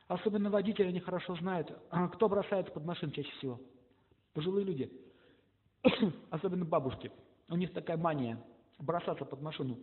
Особенно 0.07 0.49
водители, 0.49 0.87
они 0.87 0.99
хорошо 0.99 1.35
знают, 1.35 1.71
кто 2.13 2.27
бросается 2.27 2.73
под 2.73 2.83
машин 2.83 3.11
чаще 3.11 3.31
всего. 3.33 3.61
Пожилые 4.33 4.65
люди. 4.65 4.91
Особенно 6.31 6.65
бабушки. 6.65 7.11
У 7.49 7.55
них 7.55 7.71
такая 7.71 7.97
мания 7.97 8.43
бросаться 8.79 9.25
под 9.25 9.43
машину. 9.43 9.77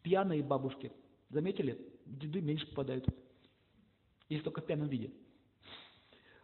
Пьяные 0.00 0.42
бабушки. 0.42 0.90
Заметили? 1.28 1.78
Деды 2.06 2.40
меньше 2.40 2.68
попадают. 2.68 3.04
Если 4.30 4.44
только 4.44 4.62
в 4.62 4.64
пьяном 4.64 4.88
виде. 4.88 5.12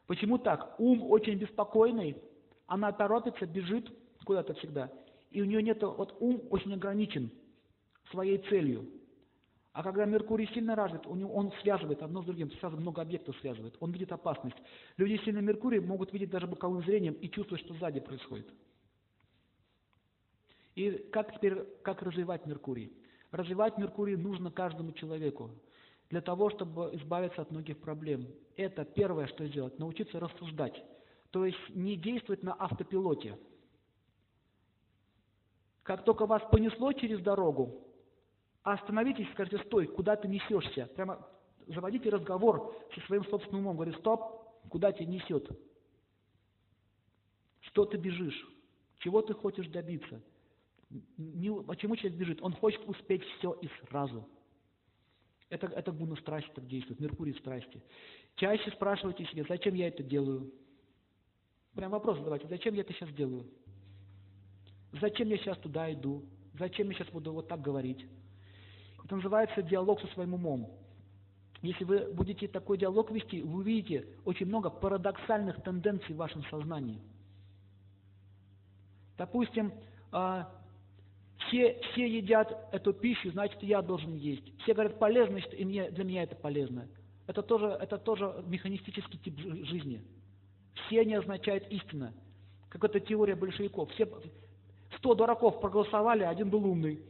Почему 0.06 0.36
так? 0.36 0.78
Ум 0.78 1.10
очень 1.10 1.38
беспокойный, 1.38 2.22
она 2.66 2.92
торопится, 2.92 3.46
бежит 3.46 3.90
куда-то 4.26 4.52
всегда. 4.52 4.92
И 5.30 5.42
у 5.42 5.44
нее 5.44 5.62
нет, 5.62 5.82
вот 5.82 6.16
ум 6.20 6.42
очень 6.50 6.74
ограничен 6.74 7.30
своей 8.10 8.38
целью. 8.48 8.86
А 9.72 9.82
когда 9.82 10.06
Меркурий 10.06 10.48
сильно 10.54 10.74
развит, 10.74 11.06
у 11.06 11.14
него, 11.14 11.34
он 11.34 11.52
связывает 11.60 12.02
одно 12.02 12.22
с 12.22 12.24
другим, 12.24 12.50
сразу 12.52 12.78
много 12.78 13.02
объектов 13.02 13.36
связывает, 13.40 13.76
он 13.78 13.92
видит 13.92 14.10
опасность. 14.10 14.56
Люди 14.96 15.20
сильно 15.22 15.40
Меркурий 15.40 15.80
могут 15.80 16.14
видеть 16.14 16.30
даже 16.30 16.46
боковым 16.46 16.82
зрением 16.82 17.12
и 17.14 17.28
чувствовать, 17.28 17.62
что 17.62 17.74
сзади 17.74 18.00
происходит. 18.00 18.48
И 20.76 20.92
как 21.12 21.34
теперь, 21.34 21.64
как 21.82 22.02
развивать 22.02 22.46
Меркурий? 22.46 22.90
Развивать 23.32 23.76
Меркурий 23.76 24.16
нужно 24.16 24.50
каждому 24.50 24.92
человеку 24.92 25.50
для 26.08 26.20
того, 26.20 26.50
чтобы 26.50 26.90
избавиться 26.94 27.42
от 27.42 27.50
многих 27.50 27.78
проблем. 27.78 28.28
Это 28.56 28.84
первое, 28.84 29.26
что 29.26 29.46
сделать, 29.46 29.78
научиться 29.78 30.20
рассуждать. 30.20 30.82
То 31.32 31.44
есть 31.44 31.58
не 31.70 31.96
действовать 31.96 32.42
на 32.42 32.54
автопилоте. 32.54 33.36
Как 35.86 36.04
только 36.04 36.26
вас 36.26 36.42
понесло 36.50 36.92
через 36.92 37.20
дорогу, 37.20 37.86
остановитесь 38.64 39.30
скажите, 39.32 39.58
стой, 39.58 39.86
куда 39.86 40.16
ты 40.16 40.26
несешься? 40.26 40.90
Прямо 40.96 41.24
заводите 41.68 42.10
разговор 42.10 42.76
со 42.92 43.00
своим 43.02 43.24
собственным 43.26 43.60
умом. 43.60 43.76
Говорите, 43.76 43.98
стоп, 44.00 44.50
куда 44.68 44.90
тебя 44.90 45.06
несет? 45.06 45.48
Что 47.60 47.84
ты 47.84 47.98
бежишь? 47.98 48.48
Чего 48.98 49.22
ты 49.22 49.32
хочешь 49.32 49.68
добиться? 49.68 50.20
Не, 51.16 51.62
почему 51.62 51.94
человек 51.94 52.18
бежит? 52.18 52.42
Он 52.42 52.52
хочет 52.52 52.82
успеть 52.88 53.22
все 53.22 53.52
и 53.62 53.68
сразу. 53.88 54.28
Это, 55.50 55.68
это 55.68 55.92
гуна 55.92 56.16
страсти 56.16 56.50
так 56.52 56.66
действует, 56.66 56.98
Меркурий 56.98 57.34
страсти. 57.34 57.80
Чаще 58.34 58.72
спрашивайте 58.72 59.24
себе, 59.26 59.44
зачем 59.48 59.74
я 59.74 59.86
это 59.86 60.02
делаю? 60.02 60.52
Прям 61.76 61.92
вопрос 61.92 62.18
задавайте, 62.18 62.48
зачем 62.48 62.74
я 62.74 62.80
это 62.80 62.92
сейчас 62.92 63.10
делаю? 63.10 63.46
Зачем 65.00 65.28
я 65.28 65.38
сейчас 65.38 65.58
туда 65.58 65.92
иду? 65.92 66.24
Зачем 66.58 66.88
я 66.88 66.94
сейчас 66.94 67.08
буду 67.08 67.32
вот 67.32 67.48
так 67.48 67.60
говорить? 67.60 68.06
Это 69.04 69.16
называется 69.16 69.62
диалог 69.62 70.00
со 70.00 70.06
своим 70.08 70.34
умом. 70.34 70.70
Если 71.62 71.84
вы 71.84 72.12
будете 72.12 72.48
такой 72.48 72.78
диалог 72.78 73.10
вести, 73.10 73.42
вы 73.42 73.60
увидите 73.60 74.06
очень 74.24 74.46
много 74.46 74.70
парадоксальных 74.70 75.62
тенденций 75.62 76.14
в 76.14 76.18
вашем 76.18 76.44
сознании. 76.44 77.00
Допустим, 79.16 79.72
а, 80.12 80.50
все, 81.38 81.80
все 81.92 82.06
едят 82.06 82.68
эту 82.72 82.92
пищу, 82.92 83.30
значит, 83.30 83.62
я 83.62 83.80
должен 83.82 84.14
есть. 84.14 84.56
Все 84.62 84.74
говорят, 84.74 84.98
полезно, 84.98 85.32
значит, 85.32 85.54
и 85.54 85.64
мне, 85.64 85.90
для 85.90 86.04
меня 86.04 86.22
это 86.22 86.36
полезно. 86.36 86.88
Это 87.26 87.42
тоже, 87.42 87.66
это 87.66 87.98
тоже 87.98 88.44
механистический 88.46 89.18
тип 89.18 89.38
жизни. 89.38 90.04
Все 90.86 91.04
не 91.04 91.14
означает 91.14 91.70
истина. 91.72 92.12
Как 92.68 92.84
это 92.84 93.00
теория 93.00 93.34
большевиков. 93.34 93.90
Все, 93.92 94.06
сто 94.96 95.14
дураков 95.14 95.60
проголосовали, 95.60 96.22
один 96.22 96.50
был 96.50 96.64
умный. 96.64 97.00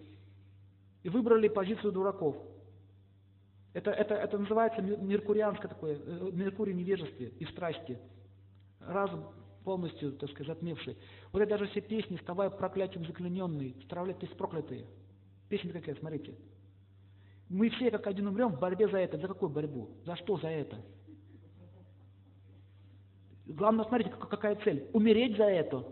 И 1.02 1.08
выбрали 1.08 1.48
позицию 1.48 1.92
дураков. 1.92 2.36
Это, 3.72 3.90
это, 3.90 4.14
это 4.14 4.38
называется 4.38 4.80
меркурианское 4.80 5.68
такое, 5.68 5.98
э, 5.98 6.30
меркурий 6.32 6.72
невежестве 6.72 7.28
и 7.38 7.44
страсти. 7.44 7.98
Разум 8.80 9.26
полностью, 9.64 10.12
так 10.12 10.30
сказать, 10.30 10.54
затмевший. 10.54 10.96
Вот 11.32 11.42
это 11.42 11.50
даже 11.50 11.66
все 11.66 11.80
песни, 11.80 12.16
вставая 12.16 12.50
проклятием 12.50 13.04
заклиненный, 13.04 13.76
стравляйтесь 13.84 14.30
проклятые. 14.30 14.86
Песня 15.48 15.72
какая, 15.72 15.94
смотрите. 15.96 16.34
Мы 17.48 17.68
все 17.70 17.90
как 17.90 18.06
один 18.06 18.26
умрем 18.26 18.52
в 18.52 18.58
борьбе 18.58 18.88
за 18.88 18.98
это. 18.98 19.18
За 19.18 19.28
какую 19.28 19.50
борьбу? 19.50 19.90
За 20.04 20.16
что 20.16 20.36
за 20.38 20.48
это? 20.48 20.76
Главное, 23.46 23.84
смотрите, 23.84 24.10
какая 24.10 24.56
цель. 24.64 24.88
Умереть 24.92 25.36
за 25.36 25.44
это. 25.44 25.86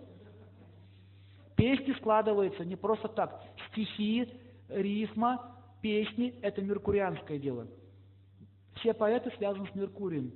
Песни 1.56 1.93
складываются 1.94 2.64
не 2.64 2.76
просто 2.76 3.09
так. 3.09 3.43
Стихи, 3.70 4.28
рифма, 4.68 5.56
песни– 5.81 6.35
это 6.43 6.62
меркурианское 6.62 7.39
дело. 7.39 7.68
Все 8.76 8.93
поэты 8.93 9.31
связаны 9.36 9.68
с 9.68 9.74
Меркурием. 9.74 10.32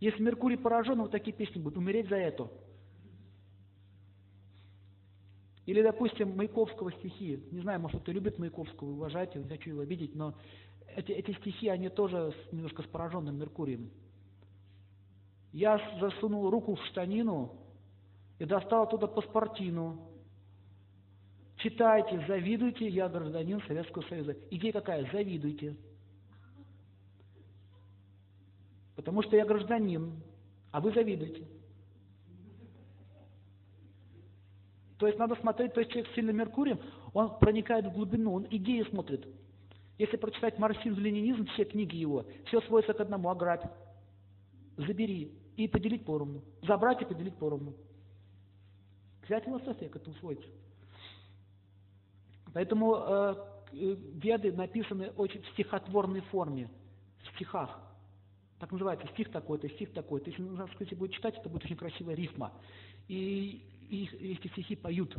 Если 0.00 0.20
Меркурий 0.22 0.56
поражен, 0.56 1.00
вот 1.00 1.12
такие 1.12 1.36
песни 1.36 1.60
будут 1.60 1.78
умереть 1.78 2.08
за 2.08 2.16
это. 2.16 2.50
Или, 5.64 5.80
допустим, 5.80 6.36
Маяковского 6.36 6.90
стихи. 6.92 7.40
Не 7.52 7.60
знаю, 7.60 7.80
может, 7.80 8.02
кто 8.02 8.10
любит 8.10 8.38
Маяковского, 8.38 8.90
уважаете, 8.90 9.38
не 9.38 9.48
хочу 9.48 9.70
его 9.70 9.82
обидеть, 9.82 10.16
но 10.16 10.34
эти, 10.96 11.12
эти 11.12 11.32
стихи, 11.38 11.68
они 11.68 11.88
тоже 11.88 12.34
немножко 12.50 12.82
с 12.82 12.86
пораженным 12.86 13.38
Меркурием. 13.38 13.90
Я 15.52 15.80
засунул 16.00 16.50
руку 16.50 16.74
в 16.74 16.84
штанину 16.86 17.61
и 18.42 18.44
достал 18.44 18.82
оттуда 18.82 19.06
паспортину. 19.06 20.00
Читайте, 21.58 22.24
завидуйте, 22.26 22.88
я 22.88 23.08
гражданин 23.08 23.62
Советского 23.68 24.02
Союза. 24.08 24.36
Идея 24.50 24.72
какая? 24.72 25.08
Завидуйте. 25.12 25.76
Потому 28.96 29.22
что 29.22 29.36
я 29.36 29.46
гражданин, 29.46 30.20
а 30.72 30.80
вы 30.80 30.92
завидуете. 30.92 31.46
То 34.98 35.06
есть 35.06 35.20
надо 35.20 35.36
смотреть, 35.36 35.74
то 35.74 35.78
есть 35.78 35.92
человек 35.92 36.10
с 36.10 36.14
сильным 36.16 36.36
Меркурием, 36.36 36.80
он 37.12 37.38
проникает 37.38 37.86
в 37.86 37.92
глубину, 37.92 38.32
он 38.32 38.48
идеи 38.50 38.82
смотрит. 38.90 39.24
Если 39.98 40.16
прочитать 40.16 40.58
марксизм, 40.58 40.98
ленинизм, 40.98 41.46
все 41.46 41.64
книги 41.64 41.94
его, 41.94 42.26
все 42.46 42.60
сводится 42.62 42.92
к 42.92 43.00
одному, 43.00 43.30
ограбь, 43.30 43.70
забери 44.78 45.32
и 45.56 45.68
поделить 45.68 46.04
поровну. 46.04 46.42
Забрать 46.62 47.02
и 47.02 47.04
поделить 47.04 47.36
поровну. 47.36 47.76
Вся 49.24 49.40
философия 49.40 49.88
к 49.88 49.96
этому 49.96 50.16
сводится. 50.16 50.50
Поэтому 52.52 52.96
э, 52.96 53.34
э 53.72 53.96
веды 54.14 54.52
написаны 54.52 55.10
очень 55.16 55.42
в 55.42 55.48
стихотворной 55.50 56.20
форме, 56.20 56.68
в 57.22 57.34
стихах 57.34 57.82
так 58.62 58.70
называется, 58.70 59.08
стих 59.08 59.28
такой-то, 59.32 59.68
стих 59.70 59.92
такой-то. 59.92 60.30
Если 60.30 60.40
на 60.40 60.56
санскрите 60.56 60.94
будет 60.94 61.10
читать, 61.10 61.36
это 61.36 61.48
будет 61.48 61.64
очень 61.64 61.74
красивая 61.74 62.14
рифма. 62.14 62.52
И, 63.08 63.60
и 63.90 64.04
эти 64.34 64.46
стихи 64.52 64.76
поют. 64.76 65.16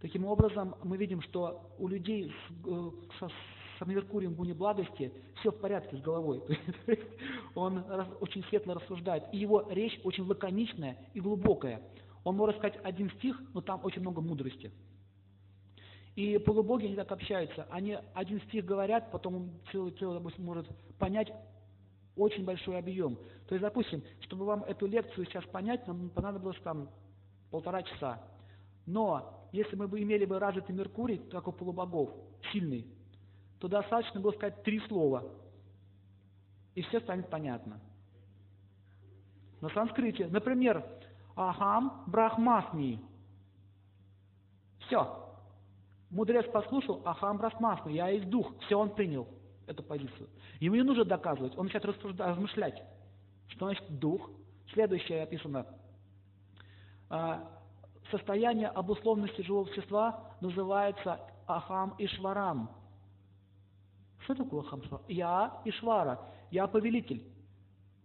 Таким 0.00 0.24
образом, 0.24 0.74
мы 0.82 0.96
видим, 0.96 1.22
что 1.22 1.72
у 1.78 1.86
людей 1.86 2.32
с, 2.32 2.66
э, 2.66 2.90
со, 3.20 3.28
с 3.28 3.86
Меркурием 3.86 4.32
в 4.32 4.38
гуне 4.38 4.54
благости 4.54 5.12
все 5.36 5.52
в 5.52 5.60
порядке 5.60 5.96
с 5.96 6.00
головой. 6.00 6.42
Он 7.54 7.84
очень 8.18 8.42
светло 8.48 8.74
рассуждает. 8.74 9.22
И 9.30 9.36
его 9.36 9.64
речь 9.70 10.00
очень 10.02 10.24
лаконичная 10.24 10.96
и 11.14 11.20
глубокая. 11.20 11.80
Он 12.24 12.36
может 12.36 12.56
сказать 12.56 12.78
один 12.84 13.10
стих, 13.12 13.40
но 13.54 13.60
там 13.60 13.80
очень 13.84 14.00
много 14.00 14.20
мудрости. 14.20 14.70
И 16.14 16.38
полубоги, 16.38 16.86
они 16.86 16.94
так 16.94 17.10
общаются. 17.10 17.66
Они 17.70 17.98
один 18.14 18.40
стих 18.42 18.64
говорят, 18.64 19.10
потом 19.10 19.50
целый, 19.70 19.92
целый, 19.92 20.18
допустим, 20.18 20.44
может 20.44 20.68
понять 20.98 21.32
очень 22.16 22.44
большой 22.44 22.78
объем. 22.78 23.16
То 23.48 23.54
есть, 23.54 23.62
допустим, 23.62 24.02
чтобы 24.20 24.44
вам 24.44 24.62
эту 24.64 24.86
лекцию 24.86 25.26
сейчас 25.26 25.44
понять, 25.46 25.86
нам 25.86 26.10
понадобилось 26.10 26.60
там 26.62 26.90
полтора 27.50 27.82
часа. 27.82 28.22
Но 28.86 29.48
если 29.52 29.76
мы 29.76 29.88
бы 29.88 30.02
имели 30.02 30.24
бы 30.24 30.38
развитый 30.38 30.74
Меркурий, 30.74 31.18
как 31.30 31.48
у 31.48 31.52
полубогов, 31.52 32.10
сильный, 32.52 32.86
то 33.58 33.68
достаточно 33.68 34.20
было 34.20 34.32
сказать 34.32 34.62
три 34.64 34.80
слова, 34.88 35.24
и 36.74 36.82
все 36.82 37.00
станет 37.00 37.30
понятно. 37.30 37.80
На 39.60 39.68
санскрите, 39.70 40.26
например, 40.26 40.84
Ахам 41.36 42.04
Брахмасми. 42.06 43.00
Все. 44.80 45.18
Мудрец 46.10 46.50
послушал, 46.50 47.00
Ахам 47.04 47.38
Брахмасма, 47.38 47.90
я 47.90 48.08
есть 48.08 48.28
дух. 48.28 48.52
Все, 48.66 48.78
он 48.78 48.90
принял 48.90 49.26
эту 49.66 49.82
позицию. 49.82 50.28
Ему 50.60 50.76
не 50.76 50.82
нужно 50.82 51.04
доказывать, 51.04 51.56
он 51.56 51.66
начинает 51.66 52.20
размышлять. 52.20 52.82
Что 53.48 53.66
значит 53.66 53.98
дух? 53.98 54.30
Следующее 54.72 55.22
описано. 55.22 55.66
А, 57.08 57.48
состояние 58.10 58.68
обусловленности 58.68 59.42
живого 59.42 59.66
существа 59.66 60.32
называется 60.40 61.20
Ахам 61.46 61.94
Ишварам. 61.98 62.70
Что 64.20 64.34
такое 64.34 64.60
Ахам 64.60 64.80
Ишвара? 64.80 65.02
Я 65.08 65.60
Ишвара, 65.64 66.20
я 66.50 66.66
повелитель. 66.66 67.26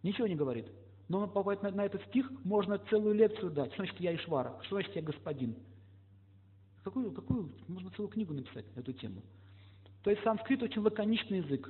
Ничего 0.04 0.28
не 0.28 0.36
говорит. 0.36 0.70
Но 1.10 1.28
попадает 1.28 1.64
на, 1.64 1.72
на 1.72 1.86
этот 1.86 2.04
стих, 2.08 2.30
можно 2.44 2.78
целую 2.90 3.16
лекцию 3.16 3.52
дать. 3.52 3.72
Что 3.74 3.84
значит 3.84 4.00
я 4.00 4.16
Ишвара? 4.16 4.58
Что 4.64 4.76
значит 4.76 4.96
я 4.96 5.02
господин? 5.02 5.56
Какую, 6.84 7.12
какую, 7.12 7.52
можно 7.68 7.90
целую 7.92 8.10
книгу 8.10 8.34
написать 8.34 8.66
на 8.76 8.82
эту 8.82 8.94
тему. 8.94 9.22
То 10.04 10.10
есть 10.10 10.24
санскрит 10.24 10.62
очень 10.64 10.82
лаконичный 10.82 11.40
язык. 11.40 11.70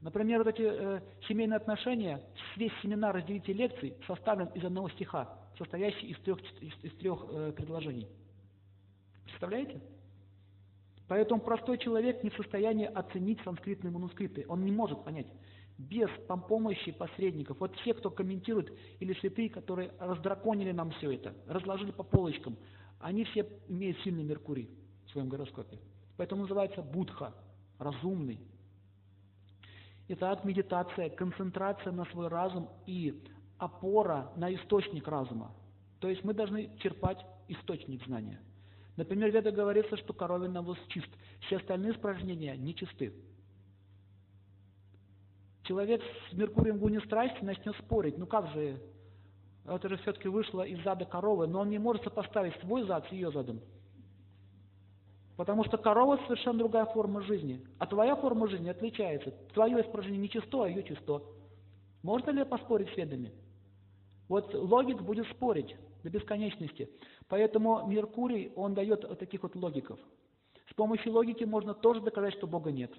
Например, 0.00 0.38
вот 0.42 0.48
эти 0.48 0.62
э, 0.62 1.00
семейные 1.28 1.58
отношения, 1.58 2.20
весь 2.56 2.72
семинар 2.82 3.16
из 3.18 3.24
девяти 3.24 3.52
лекций 3.52 3.94
составлен 4.06 4.46
из 4.48 4.64
одного 4.64 4.88
стиха, 4.90 5.38
состоящий 5.56 6.08
из 6.08 6.18
трех, 6.18 6.40
из, 6.60 6.72
из 6.82 6.92
трех 6.96 7.24
э, 7.28 7.52
предложений. 7.52 8.08
Представляете? 9.24 9.80
Поэтому 11.06 11.40
простой 11.40 11.78
человек 11.78 12.24
не 12.24 12.30
в 12.30 12.36
состоянии 12.36 12.86
оценить 12.86 13.38
санскритные 13.44 13.90
манускрипты. 13.90 14.44
Он 14.48 14.64
не 14.64 14.72
может 14.72 15.04
понять. 15.04 15.26
Без 15.78 16.08
помощи 16.48 16.92
посредников. 16.92 17.58
Вот 17.60 17.74
все, 17.76 17.94
кто 17.94 18.10
комментирует, 18.10 18.72
или 19.00 19.14
святые, 19.14 19.50
которые 19.50 19.92
раздраконили 19.98 20.72
нам 20.72 20.90
все 20.92 21.12
это, 21.12 21.34
разложили 21.46 21.90
по 21.90 22.02
полочкам, 22.02 22.56
они 23.00 23.24
все 23.24 23.48
имеют 23.68 23.98
сильный 24.00 24.22
Меркурий 24.22 24.70
в 25.06 25.10
своем 25.10 25.28
гороскопе. 25.28 25.80
Поэтому 26.16 26.42
называется 26.42 26.82
Будха, 26.82 27.34
разумный. 27.78 28.38
Итак, 30.08 30.44
медитация, 30.44 31.10
концентрация 31.10 31.92
на 31.92 32.04
свой 32.06 32.28
разум 32.28 32.68
и 32.86 33.22
опора 33.58 34.32
на 34.36 34.54
источник 34.54 35.08
разума. 35.08 35.52
То 36.00 36.08
есть 36.08 36.22
мы 36.24 36.34
должны 36.34 36.76
черпать 36.78 37.24
источник 37.48 38.04
знания. 38.06 38.40
Например, 38.96 39.30
Веда 39.30 39.52
говорится, 39.52 39.96
что 39.96 40.12
коровий 40.12 40.48
навоз 40.48 40.78
чист. 40.88 41.08
Все 41.46 41.56
остальные 41.56 41.92
испражнения 41.92 42.56
нечисты. 42.56 43.14
Человек 45.64 46.02
с 46.30 46.32
Меркурием 46.32 46.78
в 46.78 47.04
страсти 47.04 47.44
начнет 47.44 47.76
спорить. 47.76 48.18
Ну 48.18 48.26
как 48.26 48.48
же, 48.52 48.80
это 49.64 49.88
же 49.88 49.96
все-таки 49.98 50.28
вышло 50.28 50.62
из 50.62 50.82
зада 50.82 51.04
коровы, 51.04 51.46
но 51.46 51.60
он 51.60 51.70
не 51.70 51.78
может 51.78 52.02
сопоставить 52.02 52.58
свой 52.60 52.84
зад 52.84 53.06
с 53.08 53.12
ее 53.12 53.30
задом. 53.30 53.60
Потому 55.36 55.64
что 55.64 55.78
корова 55.78 56.18
совершенно 56.26 56.58
другая 56.58 56.84
форма 56.86 57.22
жизни, 57.22 57.64
а 57.78 57.86
твоя 57.86 58.16
форма 58.16 58.48
жизни 58.48 58.68
отличается. 58.68 59.30
Твое 59.54 59.80
испражнение 59.80 60.22
нечисто, 60.22 60.64
а 60.64 60.68
ее 60.68 60.82
чисто. 60.82 61.22
Можно 62.02 62.30
ли 62.30 62.44
поспорить 62.44 62.90
с 62.90 62.96
ведами? 62.96 63.32
Вот 64.28 64.54
логик 64.54 65.00
будет 65.02 65.26
спорить 65.28 65.76
до 66.02 66.10
бесконечности. 66.10 66.90
Поэтому 67.28 67.86
Меркурий, 67.86 68.52
он 68.56 68.74
дает 68.74 69.18
таких 69.18 69.42
вот 69.42 69.54
логиков. 69.54 69.98
С 70.70 70.74
помощью 70.74 71.12
логики 71.12 71.44
можно 71.44 71.74
тоже 71.74 72.00
доказать, 72.00 72.34
что 72.34 72.46
Бога 72.46 72.72
нет. 72.72 72.92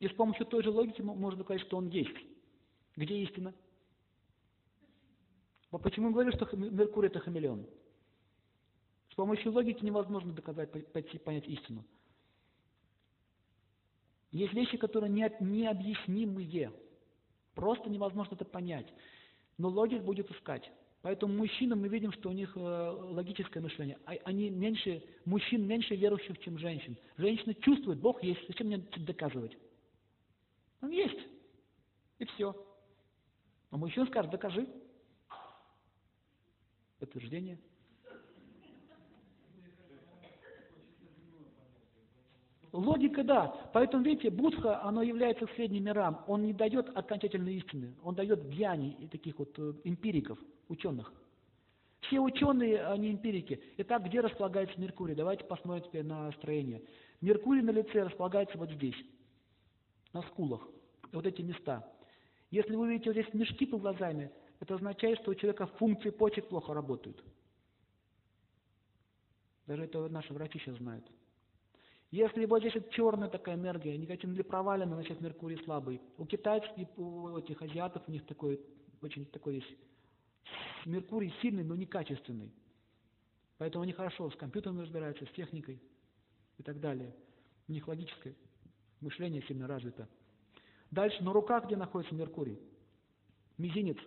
И 0.00 0.08
с 0.08 0.12
помощью 0.12 0.46
той 0.46 0.62
же 0.62 0.70
логики 0.70 1.02
можно 1.02 1.38
доказать, 1.38 1.62
что 1.62 1.76
Он 1.76 1.88
есть. 1.88 2.16
Где 2.96 3.18
истина? 3.22 3.54
Почему 5.70 6.06
мы 6.06 6.12
говорим, 6.12 6.32
что 6.32 6.56
Меркурий– 6.56 7.08
это 7.10 7.20
хамелеон? 7.20 7.66
С 9.10 9.14
помощью 9.14 9.52
логики 9.52 9.84
невозможно 9.84 10.32
доказать, 10.32 10.70
понять 11.24 11.46
истину. 11.48 11.84
Есть 14.30 14.52
вещи, 14.52 14.76
которые 14.76 15.10
не, 15.10 15.30
необъяснимые. 15.40 16.72
Просто 17.54 17.90
невозможно 17.90 18.34
это 18.34 18.44
понять. 18.44 18.86
Но 19.56 19.68
логик 19.68 20.02
будет 20.02 20.30
искать. 20.30 20.70
Поэтому 21.02 21.34
мужчинам 21.34 21.80
мы 21.80 21.88
видим, 21.88 22.12
что 22.12 22.28
у 22.28 22.32
них 22.32 22.56
э, 22.56 22.60
логическое 22.60 23.60
мышление. 23.60 23.98
А, 24.04 24.12
они 24.24 24.50
меньше, 24.50 25.02
мужчин 25.24 25.66
меньше 25.66 25.94
верующих, 25.94 26.38
чем 26.40 26.58
женщин. 26.58 26.96
Женщины 27.16 27.54
чувствуют, 27.54 28.00
Бог 28.00 28.22
есть, 28.22 28.40
зачем 28.48 28.66
мне 28.66 28.78
доказывать? 28.78 29.56
Он 30.82 30.90
есть. 30.90 31.20
И 32.18 32.24
все. 32.24 32.54
А 33.70 33.76
мужчина 33.76 34.06
скажет, 34.06 34.30
докажи. 34.30 34.66
Подтверждение. 36.98 37.58
Логика, 42.72 43.24
да. 43.24 43.48
Поэтому, 43.72 44.04
видите, 44.04 44.30
Будха, 44.30 44.82
оно 44.82 45.02
является 45.02 45.46
средним 45.54 45.84
мирам. 45.84 46.24
Он 46.26 46.44
не 46.44 46.52
дает 46.52 46.88
окончательной 46.96 47.54
истины. 47.56 47.94
Он 48.02 48.14
дает 48.14 48.46
гьяни 48.48 48.96
и 49.00 49.08
таких 49.08 49.38
вот 49.38 49.58
э, 49.58 49.72
эмпириков, 49.84 50.38
ученых. 50.68 51.12
Все 52.02 52.20
ученые, 52.20 52.84
они 52.86 53.10
эмпирики. 53.10 53.60
Итак, 53.78 54.04
где 54.04 54.20
располагается 54.20 54.78
Меркурий? 54.80 55.14
Давайте 55.14 55.44
посмотрим 55.44 55.84
теперь 55.84 56.04
на 56.04 56.30
строение. 56.32 56.82
Меркурий 57.20 57.62
на 57.62 57.70
лице 57.70 58.02
располагается 58.02 58.56
вот 58.56 58.70
здесь, 58.70 58.94
на 60.18 60.22
скулах. 60.28 60.68
Вот 61.12 61.26
эти 61.26 61.42
места. 61.42 61.90
Если 62.50 62.74
вы 62.74 62.88
видите 62.88 63.10
вот 63.10 63.18
здесь 63.18 63.34
мешки 63.34 63.66
под 63.66 63.80
глазами, 63.80 64.30
это 64.60 64.74
означает, 64.74 65.20
что 65.20 65.30
у 65.30 65.34
человека 65.34 65.66
функции 65.78 66.10
почек 66.10 66.48
плохо 66.48 66.74
работают. 66.74 67.22
Даже 69.66 69.84
это 69.84 70.08
наши 70.08 70.32
врачи 70.32 70.58
сейчас 70.58 70.76
знают. 70.78 71.06
Если 72.10 72.46
вот 72.46 72.60
здесь 72.60 72.74
вот 72.74 72.90
черная 72.90 73.28
такая 73.28 73.54
энергия, 73.54 73.96
негативно 73.96 74.34
или 74.34 74.42
провалена, 74.42 74.94
значит 74.94 75.20
Меркурий 75.20 75.62
слабый. 75.64 76.00
У 76.16 76.24
китайцев 76.24 76.70
и 76.76 76.86
у 76.96 77.36
этих 77.36 77.60
азиатов 77.60 78.02
у 78.08 78.10
них 78.10 78.24
такой, 78.26 78.60
очень 79.02 79.26
такой 79.26 79.56
есть 79.56 79.76
Меркурий 80.86 81.34
сильный, 81.42 81.64
но 81.64 81.76
некачественный. 81.76 82.50
Поэтому 83.58 83.82
они 83.82 83.92
хорошо 83.92 84.30
с 84.30 84.36
компьютером 84.36 84.80
разбираются, 84.80 85.26
с 85.26 85.30
техникой 85.32 85.82
и 86.56 86.62
так 86.62 86.80
далее. 86.80 87.14
У 87.68 87.72
них 87.72 87.86
логическое 87.86 88.34
мышление 89.00 89.42
сильно 89.42 89.66
развито. 89.66 90.08
Дальше 90.90 91.22
на 91.22 91.32
руках, 91.32 91.66
где 91.66 91.76
находится 91.76 92.14
Меркурий? 92.14 92.58
Мизинец. 93.58 93.98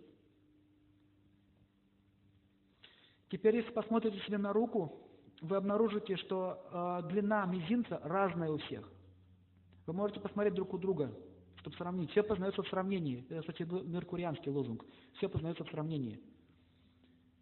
Теперь, 3.29 3.57
если 3.57 3.71
посмотрите 3.71 4.19
себе 4.25 4.37
на 4.37 4.51
руку, 4.51 5.07
вы 5.41 5.55
обнаружите, 5.55 6.17
что 6.17 7.01
э, 7.03 7.09
длина 7.09 7.45
мизинца 7.45 7.99
разная 8.03 8.51
у 8.51 8.57
всех. 8.57 8.91
Вы 9.85 9.93
можете 9.93 10.19
посмотреть 10.19 10.53
друг 10.53 10.73
у 10.73 10.77
друга, 10.77 11.11
чтобы 11.57 11.75
сравнить. 11.77 12.11
Все 12.11 12.23
познается 12.23 12.61
в 12.61 12.67
сравнении. 12.67 13.25
Это, 13.29 13.41
кстати, 13.41 13.63
меркурианский 13.63 14.51
лозунг. 14.51 14.85
Все 15.13 15.29
познается 15.29 15.63
в 15.63 15.69
сравнении. 15.69 16.19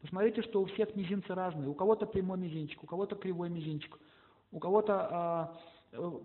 Посмотрите, 0.02 0.42
что 0.44 0.62
у 0.62 0.66
всех 0.66 0.96
мизинцы 0.96 1.34
разные. 1.34 1.68
У 1.68 1.74
кого-то 1.74 2.06
прямой 2.06 2.38
мизинчик, 2.38 2.84
у 2.84 2.88
кого-то 2.88 3.16
кривой 3.16 3.50
мизинчик, 3.50 4.00
у 4.52 4.60
кого-то 4.60 5.58
э, 5.92 6.20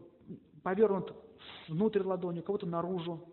повернут 0.65 1.15
внутрь 1.69 2.03
ладони, 2.03 2.41
у 2.41 2.43
кого-то 2.43 2.67
наружу. 2.67 3.33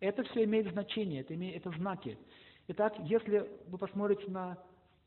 Это 0.00 0.22
все 0.24 0.44
имеет 0.44 0.70
значение, 0.72 1.22
это, 1.22 1.34
имеет, 1.34 1.56
это 1.56 1.76
знаки. 1.78 2.18
Итак, 2.66 2.94
если 3.04 3.48
вы 3.68 3.78
посмотрите 3.78 4.30
на 4.30 4.58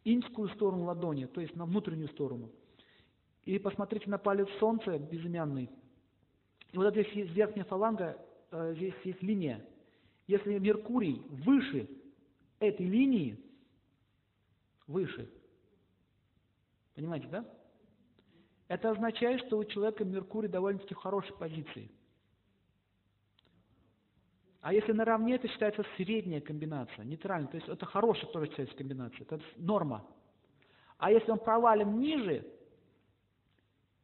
иньскую 0.04 0.50
сторону 0.50 0.86
ладони, 0.86 1.26
то 1.26 1.42
есть 1.42 1.56
на 1.56 1.66
внутреннюю 1.66 2.08
сторону. 2.10 2.50
И 3.44 3.60
посмотрите 3.60 4.10
на 4.10 4.18
палец 4.18 4.48
солнца 4.60 4.98
безымянный. 4.98 5.70
И 6.72 6.78
вот 6.78 6.92
здесь 6.94 7.08
есть 7.10 7.32
верхняя 7.32 7.66
фаланга, 7.66 8.18
э, 8.52 8.74
здесь 8.76 8.94
есть 9.04 9.22
линия. 9.22 9.64
Если 10.28 10.58
Меркурий 10.58 11.22
выше 11.30 11.90
этой 12.60 12.86
линии, 12.86 13.38
выше, 14.88 15.30
понимаете, 16.96 17.28
да? 17.28 17.46
Это 18.72 18.92
означает, 18.92 19.42
что 19.46 19.58
у 19.58 19.66
человека 19.66 20.06
Меркурий 20.06 20.48
довольно-таки 20.48 20.94
в 20.94 20.98
хорошей 20.98 21.36
позиции– 21.38 21.92
а 24.62 24.74
если 24.74 24.92
наравне, 24.92 25.36
это 25.36 25.48
считается 25.48 25.84
средняя 25.98 26.40
комбинация, 26.40 27.04
нейтральная. 27.04 27.50
То 27.50 27.58
есть 27.58 27.68
это 27.68 27.86
хорошая 27.88 28.28
тоже 28.32 28.46
считается 28.46 28.76
комбинация, 28.76 29.24
это 29.24 29.42
норма. 29.58 30.06
А 31.00 31.12
если 31.12 31.32
он 31.32 31.40
провален 31.40 31.98
ниже, 32.00 32.46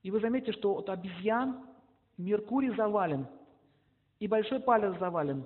и 0.01 0.09
вы 0.09 0.19
заметите, 0.19 0.51
что 0.53 0.75
от 0.77 0.89
обезьян 0.89 1.63
Меркурий 2.17 2.75
завален, 2.75 3.27
и 4.19 4.27
большой 4.27 4.59
палец 4.59 4.97
завален. 4.97 5.45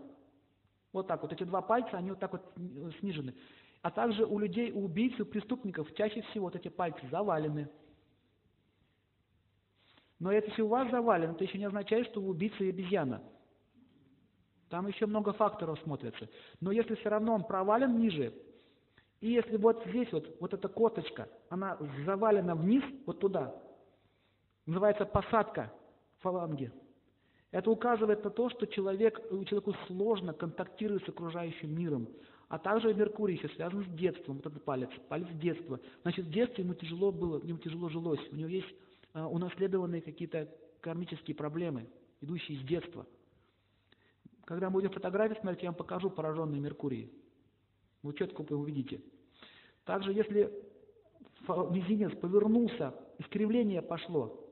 Вот 0.93 1.07
так 1.07 1.21
вот, 1.21 1.33
эти 1.33 1.43
два 1.43 1.61
пальца, 1.61 1.97
они 1.97 2.11
вот 2.11 2.19
так 2.19 2.31
вот 2.31 2.53
снижены. 2.99 3.35
А 3.81 3.91
также 3.91 4.25
у 4.25 4.39
людей, 4.39 4.71
у 4.71 4.85
убийц, 4.85 5.19
у 5.19 5.25
преступников 5.25 5.93
чаще 5.95 6.21
всего 6.21 6.45
вот 6.45 6.55
эти 6.55 6.69
пальцы 6.69 7.05
завалены. 7.09 7.67
Но 10.21 10.31
это 10.31 10.49
если 10.49 10.61
у 10.61 10.67
вас 10.67 10.87
завалено, 10.91 11.31
это 11.31 11.43
еще 11.43 11.57
не 11.57 11.65
означает, 11.65 12.05
что 12.05 12.21
вы 12.21 12.29
убийца 12.29 12.63
и 12.63 12.69
обезьяна. 12.69 13.23
Там 14.69 14.87
еще 14.87 15.07
много 15.07 15.33
факторов 15.33 15.79
смотрится. 15.79 16.29
Но 16.59 16.71
если 16.71 16.93
все 16.93 17.09
равно 17.09 17.33
он 17.33 17.43
провален 17.43 17.99
ниже, 17.99 18.31
и 19.19 19.31
если 19.31 19.57
вот 19.57 19.83
здесь 19.87 20.11
вот, 20.11 20.37
вот 20.39 20.53
эта 20.53 20.67
косточка, 20.69 21.27
она 21.49 21.75
завалена 22.05 22.53
вниз, 22.53 22.83
вот 23.07 23.19
туда, 23.19 23.51
Называется 24.67 25.05
посадка 25.05 25.73
фаланги. 26.19 26.71
Это 27.49 27.71
указывает 27.71 28.23
на 28.23 28.29
то, 28.29 28.47
что 28.51 28.67
человек, 28.67 29.19
человеку 29.47 29.73
сложно 29.87 30.33
контактировать 30.33 31.03
с 31.03 31.09
окружающим 31.09 31.75
миром. 31.75 32.07
А 32.47 32.59
также 32.59 32.93
Меркурий 32.93 33.37
еще 33.37 33.49
связан 33.49 33.83
с 33.83 33.87
детством, 33.97 34.35
вот 34.35 34.45
этот 34.45 34.63
палец, 34.63 34.89
палец 35.09 35.27
детства. 35.39 35.79
Значит, 36.03 36.27
в 36.27 36.31
детстве 36.31 36.63
ему 36.63 36.75
тяжело 36.75 37.11
было, 37.11 37.43
ему 37.43 37.57
тяжело 37.57 37.89
жилось, 37.89 38.21
у 38.31 38.35
него 38.35 38.49
есть 38.49 38.71
унаследованные 39.13 40.01
какие-то 40.01 40.49
кармические 40.81 41.35
проблемы, 41.35 41.87
идущие 42.21 42.59
с 42.59 42.63
детства. 42.63 43.05
Когда 44.45 44.69
мы 44.69 44.73
будем 44.73 44.91
фотографии 44.91 45.39
смотреть, 45.39 45.63
я 45.63 45.69
вам 45.69 45.77
покажу 45.77 46.09
пораженный 46.09 46.59
Меркурий. 46.59 47.11
Вы 48.03 48.13
четко 48.13 48.41
увидите. 48.41 49.01
Также, 49.85 50.11
если 50.13 50.51
мизинец 51.47 52.15
повернулся, 52.17 52.93
искривление 53.19 53.81
пошло, 53.81 54.49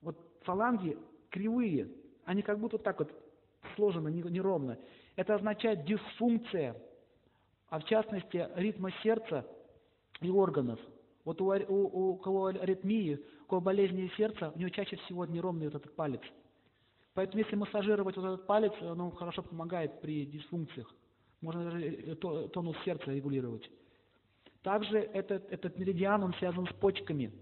вот 0.00 0.16
фаланги 0.42 0.96
кривые, 1.30 1.90
они 2.24 2.42
как 2.42 2.58
будто 2.58 2.78
так 2.78 2.98
вот 2.98 3.12
сложены 3.76 4.08
неровно. 4.08 4.78
Это 5.16 5.34
означает 5.34 5.84
дисфункция, 5.84 6.80
а 7.68 7.80
в 7.80 7.84
частности 7.84 8.48
ритма 8.54 8.90
сердца 9.02 9.46
и 10.20 10.30
органов. 10.30 10.80
Вот 11.24 11.40
у, 11.40 11.46
у, 11.46 12.12
у 12.12 12.16
кого 12.16 12.46
аритмии, 12.46 13.18
у 13.44 13.46
кого 13.46 13.60
болезни 13.60 14.10
сердца, 14.16 14.52
у 14.54 14.58
него 14.58 14.70
чаще 14.70 14.96
всего 14.96 15.26
неровный 15.26 15.66
вот 15.66 15.74
этот 15.74 15.94
палец. 15.94 16.22
Поэтому 17.14 17.42
если 17.42 17.56
массажировать 17.56 18.16
вот 18.16 18.24
этот 18.24 18.46
палец, 18.46 18.72
он 18.80 19.10
хорошо 19.12 19.42
помогает 19.42 20.00
при 20.00 20.24
дисфункциях. 20.24 20.94
Можно 21.40 21.64
даже 21.64 21.84
э, 21.84 22.14
тонус 22.14 22.76
сердца 22.84 23.12
регулировать. 23.12 23.68
Также 24.62 24.98
этот, 24.98 25.50
этот 25.52 25.78
меридиан, 25.78 26.22
он 26.22 26.34
связан 26.34 26.66
с 26.66 26.72
почками. 26.74 27.32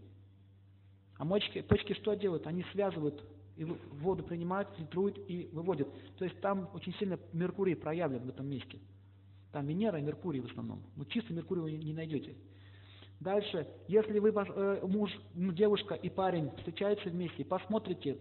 А 1.19 1.25
почки, 1.25 1.63
почки 1.63 1.95
что 1.95 2.15
делают? 2.15 2.47
Они 2.47 2.65
связывают, 2.73 3.23
и 3.57 3.65
воду 3.65 4.23
принимают, 4.23 4.69
фильтруют 4.77 5.19
и 5.29 5.49
выводят. 5.53 5.89
То 6.19 6.25
есть 6.25 6.41
там 6.41 6.69
очень 6.75 6.95
сильно 6.95 7.19
Меркурий 7.33 7.75
проявлен 7.75 8.25
в 8.25 8.29
этом 8.29 8.47
месте. 8.47 8.79
Там 9.53 9.67
Венера 9.67 9.99
и 9.99 10.03
Меркурий 10.03 10.41
в 10.41 10.47
основном. 10.47 10.83
Но 10.97 11.05
чисто 11.05 11.33
Меркурий 11.33 11.63
вы 11.63 11.73
не 11.73 11.95
найдете. 11.95 12.35
Дальше, 13.21 13.67
если 13.89 14.19
вы, 14.19 14.31
э, 14.31 14.87
муж, 14.87 15.11
девушка 15.35 15.95
и 15.95 16.11
парень 16.11 16.51
встречаются 16.59 17.09
вместе, 17.09 17.45
посмотрите, 17.45 18.19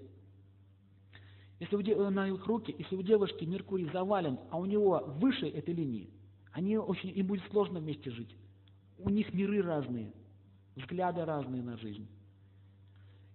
если 1.59 1.75
у, 1.75 1.81
э, 1.81 2.09
на 2.09 2.27
их 2.27 2.45
руки, 2.45 2.75
если 2.77 2.95
у 2.95 3.01
девушки 3.01 3.43
Меркурий 3.43 3.89
завален, 3.91 4.39
а 4.49 4.57
у 4.57 4.65
него 4.65 5.03
выше 5.19 5.47
этой 5.47 5.73
линии, 5.73 6.09
они 6.51 6.77
очень, 6.77 7.09
им 7.09 7.27
будет 7.27 7.43
сложно 7.51 7.79
вместе 7.79 8.09
жить. 8.11 8.35
У 8.97 9.09
них 9.09 9.33
миры 9.33 9.61
разные, 9.61 10.13
взгляды 10.75 11.25
разные 11.25 11.61
на 11.61 11.77
жизнь. 11.77 12.07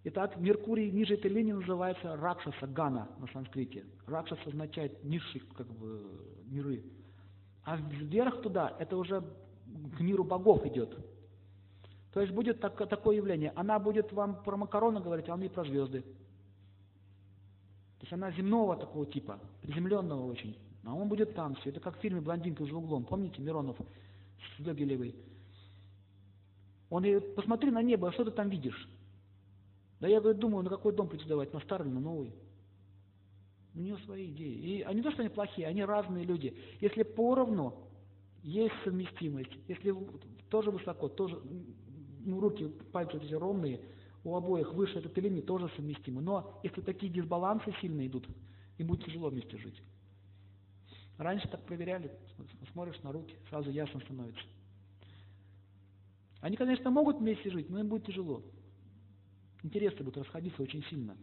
Итак, 0.04 0.38
Меркурий 0.38 0.90
ниже 0.90 1.14
этой 1.14 1.30
линии 1.30 1.52
называется 1.52 2.16
Ракшаса, 2.16 2.66
Гана 2.66 3.06
на 3.18 3.26
санскрите. 3.28 3.84
Ракшас 4.06 4.38
означает 4.46 5.04
низших 5.04 5.46
как 5.54 5.66
бы, 5.66 6.10
миры. 6.46 6.82
А 7.64 7.76
вверх 7.76 8.40
туда, 8.40 8.74
это 8.78 8.96
уже 8.96 9.20
к 9.20 10.00
миру 10.00 10.24
богов 10.24 10.64
идет. 10.64 10.96
То 12.12 12.20
есть 12.20 12.32
будет 12.32 12.60
так, 12.60 12.76
такое 12.88 13.16
явление. 13.16 13.52
Она 13.54 13.78
будет 13.78 14.12
вам 14.12 14.42
про 14.42 14.56
макароны 14.56 15.00
говорить, 15.00 15.28
а 15.28 15.34
он 15.34 15.42
ей 15.42 15.48
про 15.48 15.64
звезды. 15.64 16.02
То 18.00 18.02
есть 18.02 18.12
она 18.12 18.32
земного 18.32 18.76
такого 18.76 19.06
типа, 19.06 19.38
приземленного 19.62 20.24
очень. 20.24 20.56
А 20.84 20.94
он 20.94 21.08
будет 21.08 21.34
там 21.34 21.54
все. 21.56 21.70
Это 21.70 21.80
как 21.80 21.98
в 21.98 22.00
фильме 22.00 22.20
«Блондинка 22.20 22.64
за 22.64 22.74
углом». 22.74 23.04
Помните 23.04 23.42
Миронов 23.42 23.76
с 24.58 24.62
Догилевой? 24.62 25.14
Он 26.88 27.02
говорит, 27.02 27.34
посмотри 27.34 27.70
на 27.70 27.82
небо, 27.82 28.08
а 28.08 28.12
что 28.12 28.24
ты 28.24 28.30
там 28.32 28.48
видишь? 28.48 28.88
Да 30.00 30.08
я 30.08 30.20
говорит, 30.20 30.40
думаю, 30.40 30.64
на 30.64 30.70
какой 30.70 30.94
дом 30.94 31.08
претендовать, 31.08 31.52
на 31.52 31.60
старый 31.60 31.90
на 31.90 32.00
новый. 32.00 32.34
У 33.74 33.78
нее 33.78 33.96
свои 33.98 34.30
идеи. 34.30 34.54
И 34.54 34.82
они 34.82 34.96
не 34.96 35.02
то, 35.02 35.12
что 35.12 35.20
они 35.20 35.28
плохие, 35.28 35.68
они 35.68 35.84
разные 35.84 36.24
люди. 36.24 36.56
Если 36.80 37.04
поровну, 37.04 37.74
есть 38.42 38.74
совместимость. 38.82 39.52
Если 39.68 39.94
тоже 40.48 40.70
высоко, 40.70 41.08
тоже 41.08 41.40
ну, 42.24 42.40
руки, 42.40 42.68
пальцы 42.92 43.16
эти 43.16 43.34
ровные, 43.34 43.80
у 44.24 44.36
обоих 44.36 44.72
выше 44.74 44.98
этой 44.98 45.22
линии 45.22 45.40
тоже 45.40 45.70
совместимы. 45.76 46.20
Но 46.20 46.60
если 46.62 46.80
такие 46.80 47.12
дисбалансы 47.12 47.72
сильно 47.80 48.06
идут, 48.06 48.26
им 48.78 48.86
будет 48.86 49.04
тяжело 49.04 49.28
вместе 49.28 49.56
жить. 49.56 49.80
Раньше 51.18 51.48
так 51.48 51.64
проверяли, 51.64 52.10
смотришь 52.72 53.02
на 53.02 53.12
руки, 53.12 53.34
сразу 53.48 53.70
ясно 53.70 54.00
становится. 54.00 54.42
Они, 56.40 56.56
конечно, 56.56 56.90
могут 56.90 57.18
вместе 57.18 57.50
жить, 57.50 57.68
но 57.68 57.78
им 57.78 57.88
будет 57.88 58.06
тяжело. 58.06 58.42
Интересы 59.62 59.98
будут 59.98 60.16
расходиться 60.16 60.62
очень 60.62 60.82
сильно. 60.84 61.16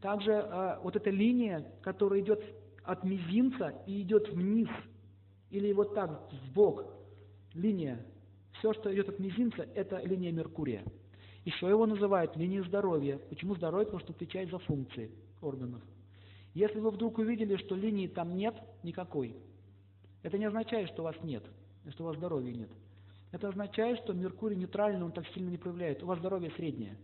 Также 0.00 0.32
э, 0.32 0.78
вот 0.82 0.96
эта 0.96 1.10
линия, 1.10 1.72
которая 1.82 2.20
идет 2.20 2.42
от 2.82 3.04
мизинца 3.04 3.68
и 3.86 4.02
идет 4.02 4.28
вниз, 4.30 4.68
или 5.50 5.72
вот 5.72 5.94
так, 5.94 6.32
в 6.32 6.52
бок, 6.52 6.86
линия, 7.54 8.04
все, 8.60 8.72
что 8.74 8.94
идет 8.94 9.08
от 9.08 9.18
мизинца, 9.18 9.66
это 9.74 9.98
линия 10.00 10.30
Меркурия. 10.30 10.84
Еще 11.44 11.68
его 11.68 11.86
называют 11.86 12.36
линией 12.36 12.62
здоровья. 12.62 13.18
Почему 13.30 13.54
здоровье? 13.56 13.86
Потому 13.86 14.00
что 14.00 14.12
отвечает 14.12 14.50
за 14.50 14.58
функции 14.58 15.10
органов. 15.40 15.82
Если 16.52 16.78
вы 16.78 16.90
вдруг 16.90 17.18
увидели, 17.18 17.56
что 17.56 17.74
линии 17.74 18.06
там 18.06 18.36
нет 18.36 18.54
никакой, 18.82 19.34
это 20.22 20.36
не 20.36 20.44
означает, 20.44 20.88
что 20.90 21.02
вас 21.02 21.16
нет, 21.22 21.42
что 21.90 22.04
у 22.04 22.06
вас 22.08 22.16
здоровья 22.16 22.52
нет. 22.52 22.70
Это 23.32 23.48
означает, 23.48 23.98
что 24.00 24.12
Меркурий 24.12 24.56
нейтральный, 24.56 25.04
он 25.04 25.12
так 25.12 25.26
сильно 25.28 25.48
не 25.48 25.56
проявляет. 25.56 26.02
У 26.02 26.06
вас 26.06 26.18
здоровье 26.18 26.50
среднее. 26.56 26.98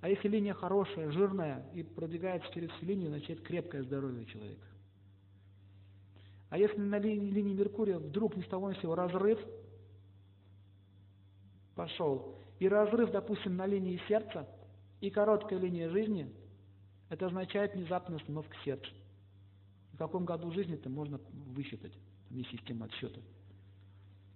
А 0.00 0.08
если 0.08 0.28
линия 0.28 0.54
хорошая, 0.54 1.10
жирная 1.10 1.66
и 1.74 1.82
продвигается 1.82 2.50
через 2.52 2.70
всю 2.70 2.86
линию, 2.86 3.08
значит 3.08 3.40
крепкое 3.42 3.82
здоровье 3.82 4.24
человека. 4.26 4.66
А 6.48 6.58
если 6.58 6.80
на 6.80 6.98
линии, 6.98 7.30
линии 7.30 7.54
Меркурия 7.54 7.98
вдруг 7.98 8.36
ни 8.36 8.42
с 8.42 8.46
того 8.46 8.70
ни 8.70 8.76
сего 8.80 8.94
разрыв 8.94 9.38
пошел, 11.76 12.34
и 12.58 12.68
разрыв, 12.68 13.12
допустим, 13.12 13.56
на 13.56 13.66
линии 13.66 14.00
сердца 14.08 14.48
и 15.00 15.10
короткая 15.10 15.60
линия 15.60 15.88
жизни, 15.90 16.32
это 17.08 17.26
означает 17.26 17.74
внезапная 17.74 18.18
остановка 18.18 18.56
сердца. 18.64 18.90
В 19.92 19.98
каком 19.98 20.24
году 20.24 20.50
жизни 20.50 20.74
это 20.74 20.88
можно 20.88 21.20
высчитать, 21.54 21.92
там 22.28 22.38
есть 22.38 22.50
система 22.50 22.86
отсчета. 22.86 23.20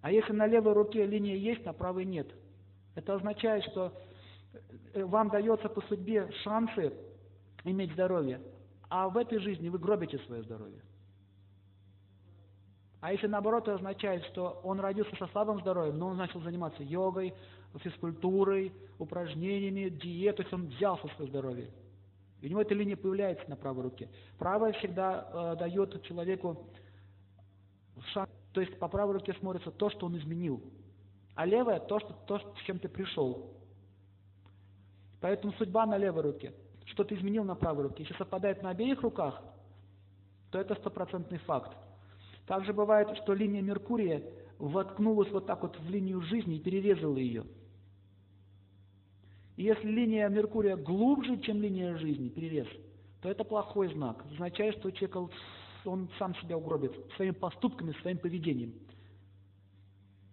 А 0.02 0.12
если 0.12 0.32
на 0.32 0.46
левой 0.46 0.74
руке 0.74 1.04
линия 1.04 1.34
есть, 1.34 1.64
на 1.64 1.72
правой 1.72 2.04
нет, 2.04 2.28
это 2.94 3.14
означает, 3.14 3.64
что 3.64 3.92
э, 4.94 5.04
вам 5.04 5.28
дается 5.30 5.68
по 5.68 5.80
судьбе 5.82 6.30
шансы 6.42 6.92
иметь 7.64 7.92
здоровье, 7.92 8.40
а 8.88 9.08
в 9.08 9.16
этой 9.16 9.38
жизни 9.38 9.68
вы 9.68 9.78
гробите 9.78 10.18
свое 10.20 10.42
здоровье. 10.42 10.80
А 13.00 13.12
если 13.12 13.26
наоборот, 13.26 13.64
это 13.64 13.76
означает, 13.76 14.24
что 14.26 14.60
он 14.62 14.78
родился 14.78 15.16
со 15.16 15.26
слабым 15.28 15.60
здоровьем, 15.60 15.98
но 15.98 16.08
он 16.08 16.18
начал 16.18 16.40
заниматься 16.40 16.82
йогой, 16.82 17.34
физкультурой, 17.78 18.72
упражнениями, 18.98 19.88
диетой, 19.88 20.36
то 20.36 20.42
есть 20.42 20.52
он 20.52 20.66
взялся 20.66 21.06
за 21.06 21.14
свое 21.14 21.30
здоровье. 21.30 21.70
И 22.40 22.46
у 22.46 22.50
него 22.50 22.60
эта 22.60 22.74
линия 22.74 22.96
появляется 22.96 23.48
на 23.48 23.56
правой 23.56 23.84
руке. 23.84 24.08
Правая 24.38 24.72
всегда 24.74 25.28
э, 25.32 25.56
дает 25.58 26.02
человеку 26.02 26.66
шанс, 28.12 28.30
то 28.52 28.60
есть 28.60 28.78
по 28.78 28.88
правой 28.88 29.14
руке 29.14 29.32
смотрится 29.34 29.70
то, 29.70 29.88
что 29.90 30.06
он 30.06 30.18
изменил, 30.18 30.62
а 31.34 31.46
левая 31.46 31.80
то, 31.80 32.00
что, 32.00 32.12
то 32.26 32.38
с 32.38 32.62
чем 32.66 32.78
ты 32.78 32.88
пришел. 32.88 33.56
Поэтому 35.20 35.52
судьба 35.54 35.86
на 35.86 35.96
левой 35.96 36.22
руке. 36.22 36.52
Что 36.86 37.04
ты 37.04 37.14
изменил 37.14 37.44
на 37.44 37.54
правой 37.54 37.84
руке. 37.84 38.02
Если 38.02 38.16
совпадает 38.16 38.62
на 38.62 38.70
обеих 38.70 39.00
руках, 39.02 39.42
то 40.50 40.58
это 40.58 40.74
стопроцентный 40.74 41.38
факт. 41.38 41.76
Также 42.50 42.72
бывает, 42.72 43.16
что 43.18 43.32
линия 43.32 43.62
Меркурия 43.62 44.24
воткнулась 44.58 45.30
вот 45.30 45.46
так 45.46 45.62
вот 45.62 45.78
в 45.78 45.88
линию 45.88 46.20
жизни 46.22 46.56
и 46.56 46.58
перерезала 46.58 47.16
ее. 47.16 47.44
И 49.54 49.62
если 49.62 49.86
линия 49.86 50.28
Меркурия 50.28 50.76
глубже, 50.76 51.38
чем 51.42 51.62
линия 51.62 51.96
жизни, 51.96 52.28
перерез, 52.28 52.66
то 53.22 53.28
это 53.28 53.44
плохой 53.44 53.94
знак. 53.94 54.24
Означает, 54.32 54.74
что 54.78 54.90
человек 54.90 55.30
он 55.84 56.08
сам 56.18 56.34
себя 56.42 56.58
угробит 56.58 56.92
своими 57.14 57.34
поступками, 57.34 57.94
своим 58.02 58.18
поведением. 58.18 58.74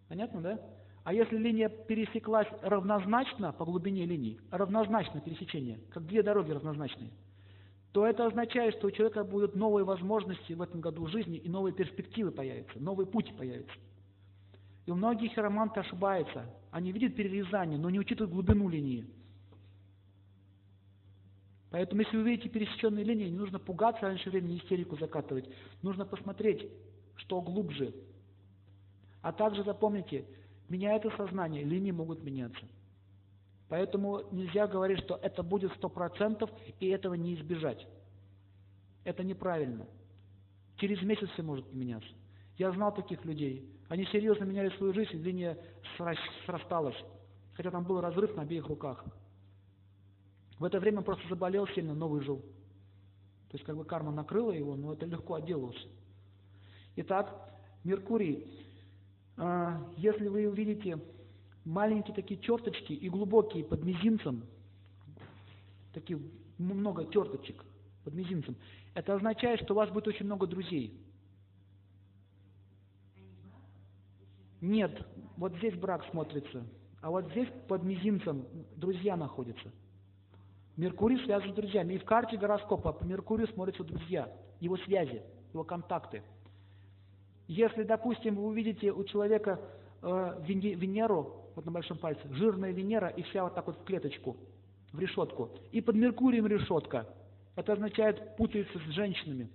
Понятно, 0.10 0.42
да? 0.42 0.60
А 1.04 1.14
если 1.14 1.38
линия 1.38 1.70
пересеклась 1.70 2.48
равнозначно 2.64 3.54
по 3.54 3.64
глубине 3.64 4.08
линии, 4.08 4.40
равнозначно 4.50 5.22
пересечение, 5.22 5.82
как 5.92 6.08
две 6.08 6.24
дороги 6.24 6.50
равнозначные, 6.50 7.12
то 7.92 8.06
это 8.06 8.26
означает, 8.26 8.76
что 8.76 8.88
у 8.88 8.92
человека 8.92 9.24
будут 9.24 9.56
новые 9.56 9.86
возможности 9.86 10.54
в 10.54 10.62
этом 10.62 10.82
году 10.82 11.08
жизни 11.08 11.38
и 11.38 11.50
новые 11.50 11.74
перспективы 11.74 12.32
появятся, 12.32 12.80
новый 12.80 13.06
путь 13.06 13.36
появится. 13.38 13.76
И 14.86 14.92
у 14.92 14.96
многих 14.96 15.34
хироманты 15.34 15.80
ошибаются. 15.80 16.46
Они 16.72 16.92
видят 16.92 17.16
перерезание, 17.16 17.78
но 17.78 17.90
не 17.90 18.00
учитывают 18.00 18.34
глубину 18.34 18.70
линии. 18.70 19.06
Поэтому, 21.70 22.02
если 22.02 22.16
вы 22.16 22.24
видите 22.24 22.50
пересеченные 22.50 23.04
линии, 23.04 23.26
не 23.26 23.38
нужно 23.38 23.60
пугаться 23.60 24.04
раньше 24.04 24.30
времени 24.30 24.58
истерику 24.58 24.98
закатывать. 24.98 25.50
Нужно 25.82 26.06
посмотреть, 26.06 26.70
что 27.16 27.42
глубже. 27.42 27.94
А 29.22 29.34
также 29.34 29.64
запомните, 29.64 30.26
меняется 30.70 31.10
сознание, 31.18 31.64
линии 31.64 31.92
могут 31.92 32.24
меняться. 32.24 32.66
Поэтому 33.70 34.22
нельзя 34.32 34.68
говорить, 34.68 35.00
что 35.00 35.20
это 35.22 35.44
будет 35.44 35.74
сто 35.74 35.90
процентов 35.90 36.50
и 36.80 36.88
этого 36.88 37.16
не 37.16 37.36
избежать. 37.36 37.86
Это 39.04 39.24
неправильно. 39.24 39.86
Через 40.78 41.02
месяц 41.02 41.30
все 41.32 41.44
может 41.44 41.70
поменяться. 41.70 42.10
Я 42.58 42.72
знал 42.72 42.94
таких 42.94 43.24
людей. 43.26 43.70
Они 43.90 44.06
серьезно 44.06 44.46
меняли 44.46 44.70
свою 44.78 44.94
жизнь, 44.94 45.18
линия 45.18 45.58
срасталась. 46.46 46.98
Хотя 47.54 47.72
там 47.72 47.84
был 47.84 48.00
разрыв 48.00 48.36
на 48.36 48.44
обеих 48.44 48.68
руках. 48.68 49.04
В 50.60 50.64
это 50.64 50.80
время 50.80 51.00
он 51.00 51.04
просто 51.04 51.28
заболел 51.28 51.68
сильно, 51.68 51.94
новый 51.94 52.22
жил. 52.22 52.40
То 53.50 53.56
есть 53.56 53.66
как 53.66 53.78
бы 53.78 53.86
карма 53.86 54.12
накрыла 54.12 54.52
его, 54.52 54.76
но 54.76 54.94
это 54.94 55.06
легко 55.06 55.36
отделался. 55.36 55.88
Итак, 56.96 57.34
Меркурий. 57.84 58.46
А, 59.38 59.88
если 59.98 60.28
вы 60.28 60.48
увидите 60.48 61.00
маленькие 61.68 62.16
такие 62.16 62.40
черточки 62.40 62.94
и 62.94 63.10
глубокие 63.10 63.64
под 63.64 63.84
мизинцем, 63.84 64.44
такие 65.94 66.20
много 66.58 67.06
черточек 67.12 67.64
под 68.04 68.14
мизинцем, 68.14 68.56
это 68.94 69.14
означает, 69.14 69.62
что 69.62 69.74
у 69.74 69.78
вас 69.78 69.90
будет 69.90 70.08
очень 70.08 70.26
много 70.26 70.48
друзей. 70.48 70.98
Нет, 74.62 75.06
вот 75.36 75.54
здесь 75.58 75.76
брак 75.76 76.04
смотрится, 76.10 76.66
а 77.02 77.12
вот 77.12 77.30
здесь 77.32 77.50
под 77.68 77.84
мизинцем 77.84 78.46
друзья 78.76 79.16
находятся. 79.16 79.72
Меркурий 80.78 81.24
связан 81.26 81.52
с 81.52 81.56
друзьями. 81.56 81.96
И 81.96 81.98
в 81.98 82.06
карте 82.06 82.38
гороскопа 82.38 82.94
по 82.94 83.04
Меркурию 83.04 83.48
смотрятся 83.48 83.84
друзья, 83.84 84.32
его 84.60 84.78
связи, 84.78 85.24
его 85.52 85.64
контакты. 85.64 86.22
Если, 87.48 87.84
допустим, 87.84 88.36
вы 88.36 88.46
увидите 88.46 88.92
у 88.92 89.04
человека 89.04 89.60
э, 90.02 90.42
Венеру, 90.46 91.47
вот 91.58 91.66
на 91.66 91.72
большом 91.72 91.98
пальце, 91.98 92.22
жирная 92.36 92.72
Венера 92.72 93.08
и 93.08 93.24
вся 93.24 93.44
вот 93.44 93.56
так 93.56 93.66
вот 93.66 93.80
в 93.80 93.84
клеточку, 93.84 94.38
в 94.94 95.00
решетку, 95.00 95.50
и 95.72 95.82
под 95.82 95.96
Меркурием 95.96 96.46
решетка, 96.46 97.08
это 97.56 97.74
означает 97.74 98.38
путается 98.38 98.78
с 98.78 98.94
женщинами. 98.94 99.50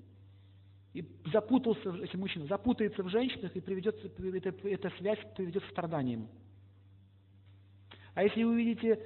И 0.95 1.09
запутался, 1.33 1.91
если 1.91 2.17
мужчина 2.17 2.47
запутается 2.47 3.05
в 3.05 3.09
женщинах, 3.09 3.55
и 3.55 3.61
приведет, 3.61 3.97
эта, 4.05 4.69
эта 4.69 4.91
связь 4.99 5.21
приведет 5.37 5.65
к 5.65 5.71
страданиям. 5.71 6.27
А 8.15 8.25
если 8.25 8.43
вы 8.43 8.51
увидите 8.51 9.01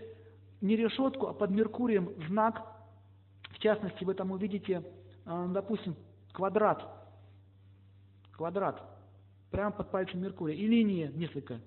не 0.62 0.74
решетку, 0.74 1.27
а 1.27 1.35
под 1.35 1.51
Меркурием 1.51 2.09
знак, 2.28 2.66
в 3.51 3.59
частности, 3.59 4.05
вы 4.05 4.14
там 4.14 4.31
увидите, 4.31 4.82
э, 5.27 5.47
допустим, 5.51 5.97
квадрат, 6.32 6.82
квадрат, 8.32 8.82
прямо 9.51 9.70
под 9.70 9.90
пальцем 9.90 10.23
Меркурия, 10.23 10.56
и 10.56 10.66
линии 10.66 11.10
несколько. 11.14 11.60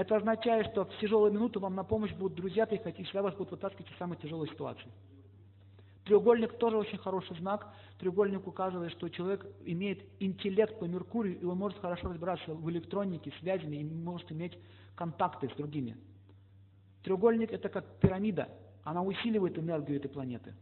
Это 0.00 0.16
означает, 0.16 0.68
что 0.68 0.86
в 0.86 0.98
тяжелую 0.98 1.30
минуту 1.30 1.60
вам 1.60 1.74
на 1.74 1.84
помощь 1.84 2.10
будут 2.14 2.34
друзья 2.34 2.64
приходить, 2.64 3.04
всегда 3.04 3.20
вас 3.20 3.34
будут 3.34 3.50
вытаскивать 3.50 3.90
из 3.90 3.98
самой 3.98 4.16
тяжелой 4.16 4.48
ситуации. 4.48 4.90
Треугольник 6.06 6.56
тоже 6.56 6.78
очень 6.78 6.96
хороший 6.96 7.36
знак. 7.36 7.70
Треугольник 7.98 8.46
указывает, 8.46 8.92
что 8.92 9.10
человек 9.10 9.46
имеет 9.66 10.02
интеллект 10.18 10.78
по 10.78 10.86
Меркурию, 10.86 11.38
и 11.38 11.44
он 11.44 11.58
может 11.58 11.78
хорошо 11.80 12.08
разбираться 12.08 12.54
в 12.54 12.70
электронике, 12.70 13.30
связями, 13.40 13.76
и 13.76 13.84
может 13.84 14.32
иметь 14.32 14.56
контакты 14.94 15.50
с 15.50 15.56
другими. 15.58 15.98
Треугольник– 17.02 17.52
это 17.52 17.68
как 17.68 17.84
пирамида, 18.00 18.48
она 18.84 19.02
усиливает 19.02 19.58
энергию 19.58 19.98
этой 19.98 20.08
планеты. 20.08 20.54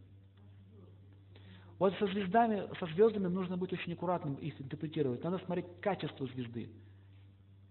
Вот 1.78 1.94
со 2.00 2.08
звездами, 2.08 2.68
со 2.80 2.86
звездами 2.86 3.28
нужно 3.28 3.56
быть 3.56 3.72
очень 3.72 3.92
аккуратным 3.92 4.34
их 4.34 4.60
интерпретировать. 4.60 5.22
Надо 5.22 5.38
смотреть 5.38 5.66
качество 5.80 6.26
звезды. 6.26 6.70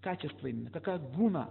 Качество 0.01 0.47
именно, 0.47 0.69
какая 0.69 0.99
гуна. 0.99 1.49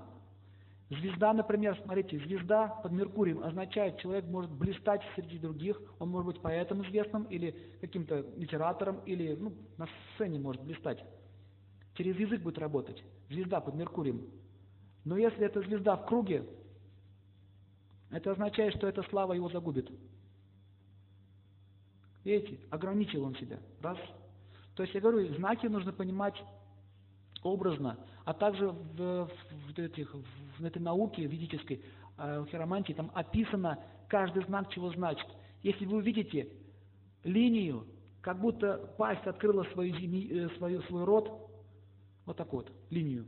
Звезда, 0.89 1.33
например, 1.33 1.77
смотрите, 1.83 2.19
звезда 2.19 2.69
под 2.69 2.93
Меркурием 2.93 3.43
означает, 3.43 3.99
человек 3.99 4.25
может 4.27 4.53
блистать 4.53 5.03
среди 5.17 5.39
других, 5.39 5.81
он 5.99 6.11
может 6.11 6.27
быть 6.27 6.41
поэтом 6.41 6.87
известным 6.87 7.25
или 7.25 7.57
каким-то 7.81 8.25
литератором, 8.37 9.01
или 9.05 9.35
ну, 9.35 9.53
на 9.79 9.89
сцене 10.15 10.39
может 10.39 10.63
блистать. 10.63 11.03
Через 11.95 12.17
язык 12.17 12.41
будет 12.41 12.59
работать. 12.59 13.03
Звезда 13.31 13.61
под 13.61 13.75
Меркурием. 13.75 14.23
Но 15.05 15.17
если 15.17 15.45
эта 15.45 15.61
звезда 15.63 15.97
в 15.97 16.07
круге, 16.07 16.45
это 18.11 18.31
означает, 18.31 18.75
что 18.77 18.87
эта 18.87 19.03
слава 19.05 19.33
его 19.33 19.49
загубит. 19.49 19.91
Видите, 22.23 22.61
ограничил 22.71 23.25
он 23.25 23.35
себя. 23.37 23.59
Раз. 23.81 23.99
То 24.75 24.83
есть 24.83 24.95
я 24.95 25.01
говорю, 25.01 25.35
знаки 25.35 25.67
нужно 25.67 25.93
понимать 25.93 26.35
образно, 27.47 27.99
а 28.25 28.35
также 28.35 28.69
в, 28.69 29.29
в, 29.29 29.79
этих, 29.79 30.15
в 30.59 30.65
этой 30.65 30.81
науке 30.81 31.27
ведической, 31.27 31.83
э, 32.19 32.41
в 32.41 32.47
хиромантии, 32.47 32.93
там 32.93 33.11
описано 33.15 33.79
каждый 34.09 34.45
знак, 34.45 34.71
чего 34.71 34.91
значит. 34.91 35.27
Если 35.63 35.85
вы 35.85 35.99
увидите 35.99 36.49
линию, 37.25 37.87
как 38.21 38.41
будто 38.41 38.95
пасть 38.99 39.27
открыла 39.27 39.65
свою, 39.73 39.95
э, 39.95 40.49
свою, 40.57 40.83
свой 40.83 41.05
рот, 41.05 41.51
вот 42.25 42.37
так 42.37 42.53
вот, 42.53 42.71
линию, 42.91 43.27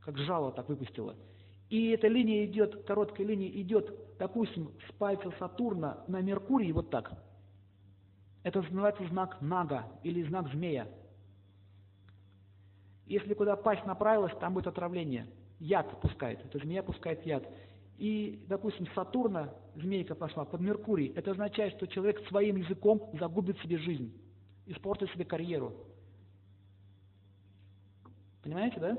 как 0.00 0.18
жало 0.18 0.52
так 0.52 0.68
выпустила. 0.68 1.16
И 1.70 1.88
эта 1.88 2.08
линия 2.08 2.44
идет, 2.44 2.84
короткая 2.84 3.26
линия 3.26 3.48
идет, 3.48 3.92
допустим, 4.18 4.70
с 4.88 4.92
пальца 4.92 5.32
Сатурна 5.38 6.04
на 6.08 6.20
Меркурий, 6.20 6.72
вот 6.72 6.90
так– 6.90 7.12
это 8.44 8.60
называется 8.60 9.04
знак 9.08 9.38
нага 9.40 9.86
или 10.02 10.22
знак 10.22 10.48
змея. 10.52 10.86
Если 13.06 13.34
куда 13.34 13.56
пасть 13.56 13.84
направилась, 13.86 14.32
там 14.40 14.54
будет 14.54 14.66
отравление. 14.66 15.26
Яд 15.58 16.00
пускает. 16.00 16.44
Эта 16.44 16.58
змея 16.58 16.82
пускает 16.82 17.24
яд. 17.26 17.46
И, 17.96 18.44
допустим, 18.48 18.86
Сатурна, 18.94 19.54
змейка 19.76 20.14
пошла 20.14 20.44
под 20.44 20.60
Меркурий. 20.60 21.12
Это 21.14 21.32
означает, 21.32 21.74
что 21.74 21.86
человек 21.86 22.26
своим 22.28 22.56
языком 22.56 23.10
загубит 23.18 23.58
себе 23.60 23.78
жизнь, 23.78 24.12
испортит 24.66 25.10
себе 25.10 25.24
карьеру. 25.24 25.72
Понимаете, 28.42 28.80
да? 28.80 28.98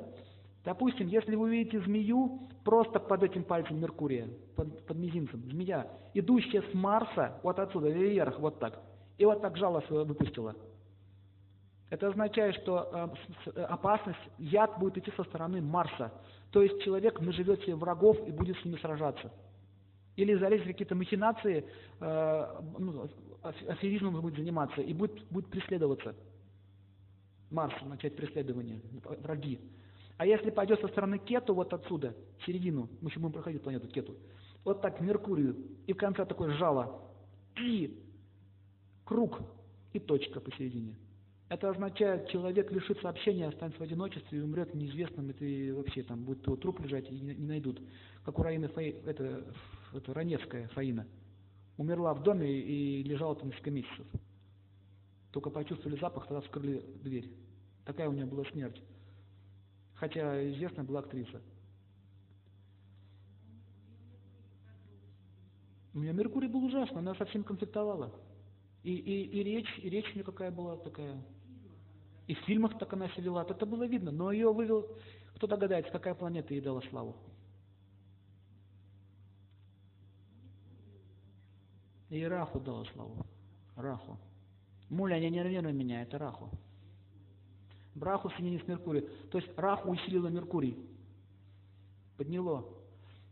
Допустим, 0.63 1.07
если 1.07 1.35
вы 1.35 1.45
увидите 1.45 1.79
змею 1.81 2.47
просто 2.63 2.99
под 2.99 3.21
этим 3.23 3.43
пальцем 3.43 3.79
Меркурия, 3.79 4.27
под, 4.55 4.85
под 4.85 4.97
мизинцем, 4.97 5.43
змея, 5.43 5.87
идущая 6.13 6.63
с 6.63 6.73
Марса, 6.73 7.39
вот 7.43 7.59
отсюда, 7.59 7.89
вверх, 7.89 8.39
вот 8.39 8.59
так– 8.59 8.81
и 9.17 9.25
вот 9.25 9.41
так 9.41 9.57
жало 9.57 9.83
выпустила. 9.89 10.55
Это 11.89 12.07
означает, 12.07 12.55
что 12.55 12.89
э, 13.45 13.51
э, 13.55 13.63
опасность, 13.63 14.19
яд 14.39 14.79
будет 14.79 14.97
идти 14.97 15.11
со 15.15 15.23
стороны 15.23 15.61
Марса. 15.61 16.11
То 16.51 16.61
есть 16.61 16.81
человек 16.83 17.19
наживет 17.21 17.61
себе 17.61 17.75
врагов 17.75 18.17
и 18.27 18.31
будет 18.31 18.57
с 18.57 18.65
ними 18.65 18.77
сражаться. 18.77 19.31
Или 20.15 20.35
залезет 20.35 20.65
в 20.65 20.69
какие-то 20.69 20.95
махинации, 20.95 21.65
э, 21.99 22.61
ну, 22.79 23.07
аферизмом 23.43 24.19
будет 24.21 24.35
заниматься 24.35 24.81
и 24.81 24.93
будет, 24.93 25.25
будет 25.29 25.47
преследоваться. 25.47 26.15
Марс 27.51 27.73
начать 27.83 28.15
преследование, 28.15 28.81
враги. 29.21 29.59
А 30.17 30.25
если 30.25 30.49
пойдет 30.49 30.81
со 30.81 30.87
стороны 30.87 31.19
Кету, 31.19 31.53
вот 31.53 31.73
отсюда, 31.73 32.15
в 32.39 32.45
середину, 32.45 32.89
мы 33.01 33.09
еще 33.09 33.19
будем 33.19 33.33
проходить 33.33 33.61
планету 33.61 33.87
Кету, 33.87 34.15
вот 34.63 34.81
так 34.81 34.99
Меркурию, 35.01 35.55
и 35.85 35.93
в 35.93 35.97
конце 35.97 36.25
такое 36.25 36.57
жало, 36.57 37.01
и 37.59 38.01
круг 39.03 39.39
и 39.93 39.99
точка 39.99 40.39
посередине. 40.39 40.95
Это 41.47 41.69
означает, 41.69 42.27
человек 42.29 42.71
лишится 42.71 43.07
общения, 43.07 43.47
останется 43.47 43.79
в 43.79 43.83
одиночестве 43.83 44.39
и 44.39 44.41
умрет 44.41 44.73
неизвестным, 44.73 45.29
и 45.29 45.71
вообще 45.71 46.01
там 46.01 46.23
будет 46.23 46.45
его 46.45 46.55
труп 46.55 46.79
лежать 46.79 47.09
и 47.11 47.19
не, 47.19 47.35
не 47.35 47.45
найдут. 47.45 47.79
Как 48.23 48.39
у 48.39 48.43
Раины 48.43 48.67
Фаи, 48.67 48.95
это, 49.05 49.45
это 49.93 50.13
Раневская 50.13 50.67
Фаина. 50.69 51.05
Умерла 51.77 52.15
в 52.15 52.23
доме 52.23 52.51
и 52.51 53.03
лежала 53.03 53.35
там 53.35 53.49
несколько 53.49 53.69
месяцев. 53.69 54.07
Только 55.31 55.51
почувствовали 55.51 55.99
запах, 55.99 56.25
тогда 56.27 56.41
вскрыли 56.41 56.83
дверь. 57.03 57.29
Такая 57.85 58.09
у 58.09 58.13
нее 58.13 58.25
была 58.25 58.43
смерть. 58.45 58.81
Хотя 59.93 60.49
известная 60.51 60.83
была 60.83 61.01
актриса. 61.01 61.41
У 65.93 65.99
меня 65.99 66.11
Меркурий 66.11 66.47
был 66.47 66.65
ужасно, 66.65 66.99
она 66.99 67.13
совсем 67.15 67.43
конфликтовала. 67.43 68.11
И, 68.83 68.95
и, 68.95 69.23
и 69.39 69.43
речь, 69.43 69.79
и 69.81 69.89
речь 69.89 70.09
у 70.11 70.13
нее 70.15 70.23
какая 70.23 70.51
была 70.51 70.77
такая. 70.77 71.23
И 72.27 72.33
в 72.33 72.39
фильмах 72.39 72.77
так 72.79 72.91
она 72.93 73.07
себя 73.09 73.23
вела, 73.23 73.43
это 73.47 73.65
было 73.65 73.85
видно. 73.85 74.11
Но 74.11 74.31
ее 74.31 74.51
вывел, 74.51 74.87
кто 75.35 75.47
догадается, 75.47 75.91
какая 75.91 76.15
планета 76.15 76.53
ей 76.53 76.61
дала 76.61 76.81
славу. 76.89 77.15
И 82.09 82.23
Раху 82.23 82.59
дала 82.59 82.85
славу. 82.93 83.25
Раху. 83.75 84.17
Муля, 84.89 85.19
не 85.19 85.29
нервируй 85.29 85.73
меня, 85.73 86.01
это 86.01 86.17
Раху. 86.17 86.49
Браху 87.93 88.29
соединили 88.31 88.63
с 88.63 88.67
Меркурием. 88.67 89.05
То 89.31 89.39
есть 89.39 89.49
Раху 89.57 89.91
усилила 89.91 90.27
Меркурий. 90.27 90.77
Подняло. 92.17 92.65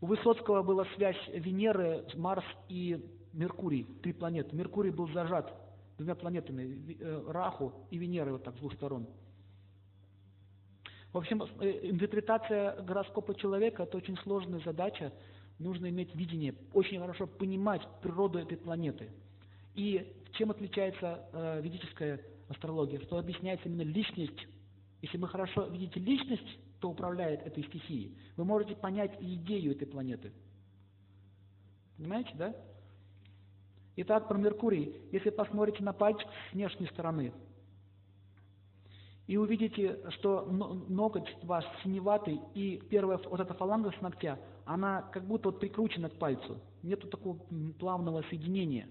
У 0.00 0.06
Высоцкого 0.06 0.62
была 0.62 0.84
связь 0.96 1.16
Венеры, 1.28 2.04
Марс 2.14 2.44
и 2.68 3.02
Меркурий, 3.32 3.84
три 4.02 4.12
планеты. 4.12 4.54
Меркурий 4.54 4.90
был 4.90 5.08
зажат 5.08 5.63
двумя 5.96 6.14
планетами, 6.14 6.96
э, 6.98 7.24
Раху 7.28 7.72
и 7.90 7.98
Венерой, 7.98 8.32
вот 8.32 8.44
так, 8.44 8.56
с 8.56 8.58
двух 8.58 8.74
сторон. 8.74 9.06
В 11.12 11.18
общем, 11.18 11.42
э, 11.60 11.90
интерпретация 11.90 12.82
гороскопа 12.82 13.34
человека– 13.34 13.82
это 13.84 13.96
очень 13.96 14.16
сложная 14.18 14.60
задача, 14.60 15.12
нужно 15.58 15.88
иметь 15.88 16.14
видение, 16.14 16.54
очень 16.72 16.98
хорошо 16.98 17.26
понимать 17.26 17.82
природу 18.02 18.38
этой 18.38 18.56
планеты. 18.56 19.10
И 19.74 20.12
чем 20.32 20.50
отличается 20.50 21.28
э, 21.32 21.60
ведическая 21.62 22.20
астрология? 22.48 23.00
Что 23.00 23.18
объясняется 23.18 23.68
именно 23.68 23.82
личность. 23.82 24.46
Если 25.02 25.18
вы 25.18 25.28
хорошо 25.28 25.66
видите 25.66 26.00
личность, 26.00 26.58
кто 26.78 26.90
управляет 26.90 27.46
этой 27.46 27.64
стихией, 27.64 28.16
вы 28.36 28.44
можете 28.44 28.74
понять 28.74 29.16
идею 29.20 29.72
этой 29.72 29.86
планеты. 29.86 30.32
Понимаете, 31.96 32.30
да? 32.34 32.56
Итак, 33.96 34.28
про 34.28 34.36
Меркурий. 34.36 34.96
Если 35.12 35.30
посмотрите 35.30 35.82
на 35.82 35.92
пальчик 35.92 36.26
с 36.50 36.52
внешней 36.52 36.86
стороны, 36.86 37.32
и 39.26 39.36
увидите, 39.36 40.00
что 40.10 40.44
ноготь 40.88 41.34
у 41.42 41.46
вас 41.46 41.64
синеватый, 41.82 42.40
и 42.54 42.82
первая 42.90 43.18
вот 43.24 43.40
эта 43.40 43.54
фаланга 43.54 43.92
с 43.92 44.00
ногтя, 44.02 44.38
она 44.66 45.02
как 45.02 45.24
будто 45.24 45.48
вот 45.48 45.60
прикручена 45.60 46.10
к 46.10 46.18
пальцу. 46.18 46.58
Нету 46.82 47.08
такого 47.08 47.38
плавного 47.78 48.22
соединения. 48.28 48.88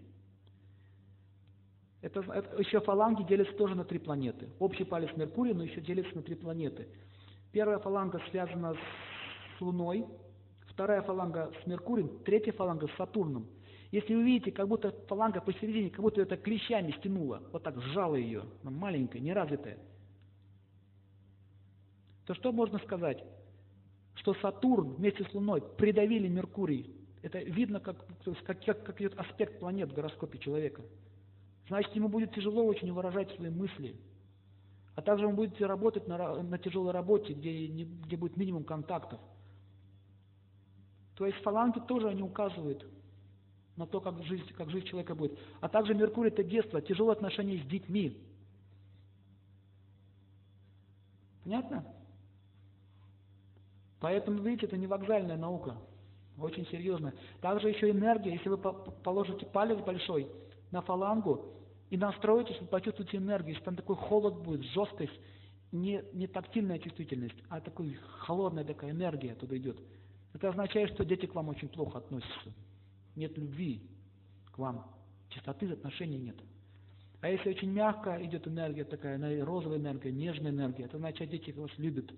Это, 2.02 2.22
это 2.22 2.60
еще 2.60 2.80
фаланги 2.82 3.24
делятся 3.24 3.54
тоже 3.54 3.76
на 3.76 3.86
три 3.86 4.00
планеты. 4.00 4.50
Общий 4.60 4.84
палец 4.84 5.16
Меркурия, 5.16 5.54
но 5.54 5.64
еще 5.64 5.82
делится 5.82 6.16
на 6.16 6.24
три 6.24 6.36
планеты. 6.36 6.88
Первая 7.52 7.78
фаланга 7.80 8.20
связана 8.32 8.74
с 8.74 9.62
Луной, 9.62 10.06
вторая 10.68 11.04
фаланга 11.04 11.52
с 11.62 11.68
Меркурием, 11.68 12.10
третья 12.26 12.52
фаланга 12.54 12.88
с 12.88 12.96
Сатурном. 12.98 13.48
Если 13.94 14.16
вы 14.16 14.24
видите, 14.24 14.52
как 14.52 14.68
будто 14.68 14.92
фаланга 15.08 15.40
посередине, 15.40 15.92
как 15.92 16.02
будто 16.02 16.20
это 16.20 16.36
клещами 16.36 16.94
стянула, 16.94 17.44
вот 17.52 17.62
так 17.62 17.80
сжала 17.80 18.16
ее, 18.16 18.44
она 18.64 18.72
маленькая, 18.72 19.20
неразвитая, 19.20 19.78
то 22.26 22.34
что 22.34 22.52
можно 22.52 22.80
сказать? 22.80 23.24
Что 24.16 24.34
Сатурн 24.34 24.96
вместе 24.96 25.24
с 25.26 25.34
Луной 25.36 25.62
придавили 25.62 26.28
Меркурий. 26.28 26.92
Это 27.22 27.38
видно, 27.38 27.80
как, 27.80 28.04
как, 28.48 28.64
как, 28.64 29.00
идет 29.00 29.14
аспект 29.20 29.60
планет 29.60 29.92
в 29.92 29.94
гороскопе 29.94 30.40
человека. 30.40 30.82
Значит, 31.68 31.96
ему 31.96 32.08
будет 32.08 32.34
тяжело 32.34 32.66
очень 32.66 32.92
выражать 32.92 33.30
свои 33.36 33.52
мысли. 33.52 33.96
А 34.96 35.04
также 35.04 35.28
вы 35.28 35.34
будете 35.34 35.68
работать 35.68 36.08
на, 36.08 36.42
на 36.42 36.58
тяжелой 36.58 36.94
работе, 36.94 37.34
где, 37.34 37.68
где 37.68 38.18
будет 38.18 38.38
минимум 38.38 38.64
контактов. 38.64 39.20
То 41.16 41.28
есть 41.28 41.38
фаланги 41.44 41.78
тоже 41.88 42.10
они 42.10 42.24
указывают 42.24 42.88
на 43.76 43.88
то, 43.88 44.00
как 44.00 44.22
жизнь, 44.24 44.52
как 44.56 44.70
жизнь 44.70 44.86
человека 44.86 45.16
будет. 45.16 45.38
А 45.62 45.70
также 45.70 45.94
Меркурий– 45.94 46.30
это 46.32 46.44
детство, 46.44 46.82
тяжелые 46.82 47.14
отношения 47.14 47.58
с 47.58 47.68
детьми. 47.68 48.18
Понятно? 51.44 51.86
Поэтому, 54.00 54.42
видите, 54.42 54.66
это 54.68 54.78
не 54.78 54.88
вокзальная 54.88 55.38
наука, 55.38 55.78
очень 56.38 56.66
серьезная. 56.68 57.14
Также 57.42 57.70
еще 57.70 57.90
энергия, 57.90 58.34
если 58.34 58.50
вы 58.50 58.58
положите 58.58 59.46
палец 59.46 59.80
большой 59.80 60.30
на 60.72 60.82
фалангу 60.82 61.54
и 61.90 61.98
настроитесь, 61.98 62.60
вы 62.60 62.68
почувствуете 62.68 63.18
энергию, 63.18 63.54
если 63.54 63.64
там 63.64 63.76
такой 63.76 63.96
холод 63.96 64.42
будет, 64.44 64.64
жесткость, 64.66 65.14
не, 65.72 66.04
не 66.14 66.28
тактильная 66.28 66.80
чувствительность, 66.80 67.38
а 67.50 67.60
такой 67.60 67.98
холодная 68.20 68.64
такая 68.64 68.92
энергия 68.92 69.36
туда 69.36 69.58
идет. 69.58 69.80
Это 70.34 70.50
означает, 70.50 70.92
что 70.92 71.06
дети 71.06 71.26
к 71.26 71.36
вам 71.36 71.50
очень 71.50 71.70
плохо 71.70 72.00
относятся. 72.00 72.54
Нет 73.16 73.38
любви 73.38 73.82
к 74.52 74.58
вам, 74.58 74.86
чистоты 75.30 75.72
отношений 75.72 76.18
нет. 76.18 76.36
А 77.22 77.30
если 77.30 77.52
очень 77.52 77.72
мягко 77.72 78.18
идет 78.24 78.48
энергия 78.48 78.84
такая, 78.84 79.46
розовая 79.46 79.78
энергия, 79.78 80.12
нежная 80.12 80.52
энергия, 80.52 80.86
это 80.86 80.98
означает, 80.98 81.32
дети 81.32 81.52
вас 81.52 81.72
любят, 81.78 82.12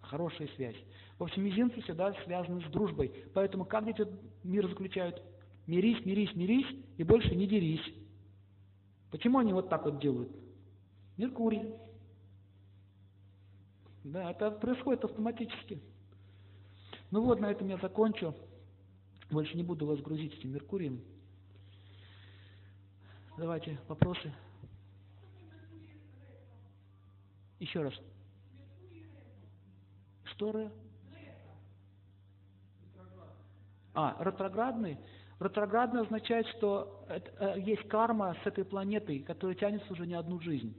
хорошая 0.00 0.48
связь. 0.56 0.76
В 1.18 1.24
общем, 1.24 1.44
мизинцы 1.44 1.80
всегда 1.82 2.14
связаны 2.24 2.62
с 2.62 2.70
дружбой. 2.70 3.12
Поэтому 3.34 3.64
как 3.64 3.84
дети 3.84 4.06
мир 4.44 4.66
заключают? 4.68 5.22
Мирись, 5.66 6.04
мирись, 6.06 6.34
мирись 6.34 6.66
и 6.96 7.04
больше 7.04 7.34
не 7.34 7.46
дерись. 7.46 7.84
Почему 9.10 9.38
они 9.38 9.52
вот 9.52 9.68
так 9.68 9.84
вот 9.84 10.00
делают? 10.00 10.30
Меркурий. 11.18 11.74
Да, 14.04 14.30
это 14.30 14.50
происходит 14.50 15.04
автоматически. 15.04 15.78
Ну 17.10 17.22
вот, 17.22 17.40
на 17.40 17.50
этом 17.50 17.68
я 17.68 17.76
закончу. 17.78 18.34
Больше 19.30 19.56
не 19.56 19.62
буду 19.62 19.86
вас 19.86 20.00
грузить 20.00 20.34
этим 20.34 20.52
Меркурием. 20.52 21.02
Давайте 23.36 23.78
вопросы. 23.86 24.32
Еще 27.58 27.82
раз. 27.82 27.94
Что 30.24 30.52
ре? 30.52 30.70
А, 33.94 34.16
ретроградный? 34.20 34.98
Ретроградный 35.40 36.02
означает, 36.02 36.46
что 36.56 37.04
э, 37.08 37.60
есть 37.60 37.86
карма 37.88 38.36
с 38.42 38.46
этой 38.46 38.64
планетой, 38.64 39.20
которая 39.20 39.56
тянется 39.56 39.92
уже 39.92 40.06
не 40.06 40.14
одну 40.14 40.40
жизнь. 40.40 40.74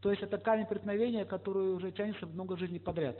То 0.00 0.10
есть 0.10 0.22
это 0.22 0.38
камень 0.38 0.66
преткновения, 0.66 1.24
который 1.24 1.74
уже 1.74 1.92
тянется 1.92 2.26
много 2.26 2.56
жизней 2.56 2.80
подряд. 2.80 3.16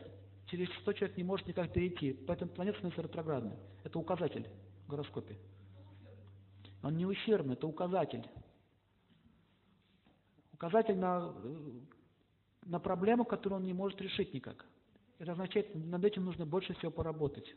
Через 0.53 0.69
что 0.83 0.93
человек 0.93 1.17
не 1.17 1.25
может 1.25 1.47
никак 1.47 1.73
перейти. 1.73 2.13
Поэтому 2.13 2.51
планета 2.51 2.77
становится 2.77 3.01
ретроградной. 3.01 3.57
Это 3.85 3.99
указатель 3.99 4.47
в 4.85 4.91
гороскопе. 4.91 5.39
Он 6.83 6.95
не 6.95 7.07
ущербный, 7.07 7.55
это 7.55 7.67
указатель. 7.67 8.29
Указатель 10.53 10.99
на, 10.99 11.35
на 12.67 12.79
проблему, 12.81 13.25
которую 13.25 13.61
он 13.61 13.67
не 13.67 13.73
может 13.73 13.99
решить 14.03 14.35
никак. 14.35 14.67
Это 15.19 15.33
означает, 15.33 15.75
над 15.75 16.05
этим 16.05 16.27
нужно 16.27 16.45
больше 16.45 16.75
всего 16.75 16.91
поработать. 16.91 17.51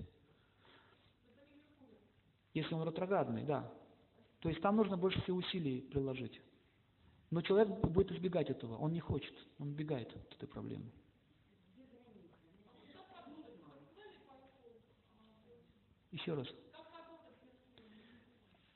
Если 2.54 2.74
он 2.74 2.88
ретроградный, 2.88 3.44
да. 3.44 3.70
То 4.40 4.48
есть 4.48 4.62
там 4.62 4.78
нужно 4.78 4.96
больше 4.96 5.22
всего 5.24 5.40
усилий 5.40 5.82
приложить. 5.82 6.40
Но 7.30 7.42
человек 7.42 7.78
будет 7.90 8.14
избегать 8.14 8.50
этого, 8.50 8.78
он 8.78 8.94
не 8.94 9.02
хочет, 9.02 9.34
он 9.60 9.72
убегает 9.72 10.16
от 10.16 10.34
этой 10.36 10.48
проблемы. 10.48 10.90
Еще 16.16 16.34
раз. 16.34 16.48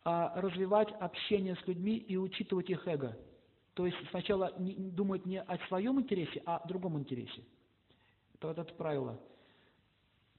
А 0.03 0.41
развивать 0.41 0.91
общение 0.99 1.55
с 1.55 1.67
людьми 1.67 1.95
и 1.95 2.17
учитывать 2.17 2.69
их 2.69 2.85
эго. 2.85 3.17
То 3.75 3.85
есть 3.85 3.97
сначала 4.09 4.53
не, 4.59 4.73
думать 4.73 5.25
не 5.25 5.41
о 5.41 5.57
своем 5.67 6.01
интересе, 6.01 6.41
а 6.45 6.57
о 6.57 6.67
другом 6.67 6.99
интересе. 6.99 7.41
Это 8.33 8.47
вот 8.47 8.57
это 8.57 8.73
правило. 8.73 9.17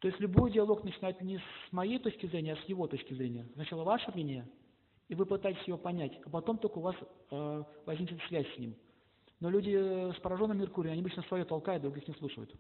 То 0.01 0.09
есть 0.09 0.20
любой 0.20 0.51
диалог 0.51 0.85
начинает 0.85 1.22
не 1.22 1.39
с 1.39 1.72
моей 1.72 1.98
точки 1.98 2.27
зрения, 2.27 2.52
а 2.52 2.56
с 2.56 2.68
его 2.68 2.86
точки 2.86 3.14
зрения. 3.14 3.48
Сначала 3.55 3.82
ваше 3.82 4.10
мнение, 4.12 4.47
и 5.09 5.14
вы 5.14 5.24
пытаетесь 5.24 5.66
его 5.66 5.78
понять, 5.78 6.12
а 6.27 6.28
потом 6.28 6.59
только 6.59 6.78
у 6.78 6.82
вас 6.82 6.97
э, 7.31 7.64
возникнет 7.86 8.20
связь 8.28 8.55
с 8.55 8.59
ним. 8.59 8.77
Но 9.40 9.48
люди 9.48 9.74
с 10.12 10.20
пораженным 10.20 10.59
Меркурием, 10.59 10.93
они 10.93 11.01
обычно 11.01 11.22
свое 11.22 11.47
толкают, 11.47 11.82
других 11.82 12.06
не 12.06 12.14
слушают. 12.14 12.55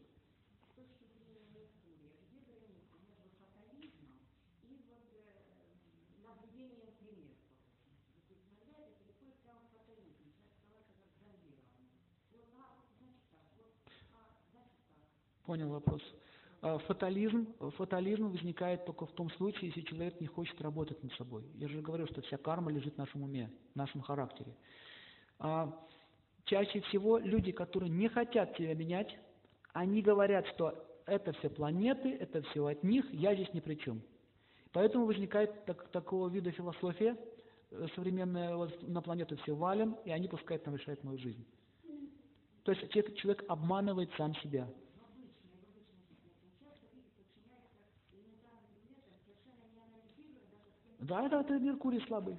Понял 15.50 15.68
вопрос. 15.68 16.00
А, 16.62 16.78
фатализм, 16.78 17.52
фатализм 17.76 18.28
возникает 18.28 18.84
только 18.84 19.04
в 19.04 19.10
том 19.10 19.28
случае, 19.30 19.72
если 19.74 19.80
человек 19.80 20.20
не 20.20 20.28
хочет 20.28 20.60
работать 20.62 21.02
над 21.02 21.12
собой. 21.14 21.42
Я 21.56 21.66
же 21.66 21.80
говорю, 21.80 22.06
что 22.06 22.20
вся 22.22 22.36
карма 22.36 22.70
лежит 22.70 22.94
в 22.94 22.98
нашем 22.98 23.24
уме, 23.24 23.50
в 23.72 23.76
нашем 23.76 24.00
характере. 24.00 24.54
А, 25.40 25.76
чаще 26.44 26.82
всего 26.82 27.18
люди, 27.18 27.50
которые 27.50 27.90
не 27.90 28.08
хотят 28.08 28.56
себя 28.56 28.74
менять, 28.74 29.12
они 29.72 30.02
говорят, 30.02 30.46
что 30.54 30.86
это 31.04 31.32
все 31.32 31.50
планеты, 31.50 32.10
это 32.10 32.42
все 32.42 32.64
от 32.64 32.84
них, 32.84 33.12
я 33.12 33.34
здесь 33.34 33.52
ни 33.52 33.58
при 33.58 33.74
чем. 33.74 34.02
Поэтому 34.70 35.06
возникает 35.06 35.64
так, 35.64 35.88
такого 35.88 36.28
вида 36.28 36.52
философия, 36.52 37.16
э, 37.72 37.88
современная, 37.96 38.54
вот, 38.54 38.86
на 38.86 39.02
планету 39.02 39.36
все 39.38 39.56
валим, 39.56 39.96
и 40.04 40.12
они 40.12 40.28
пускай 40.28 40.58
там 40.58 40.76
решают 40.76 41.02
мою 41.02 41.18
жизнь. 41.18 41.44
То 42.62 42.70
есть 42.70 42.88
человек 43.16 43.44
обманывает 43.48 44.12
сам 44.16 44.32
себя. 44.36 44.68
Да, 51.10 51.28
да, 51.28 51.40
это 51.40 51.58
Меркурий 51.58 52.00
слабый. 52.06 52.38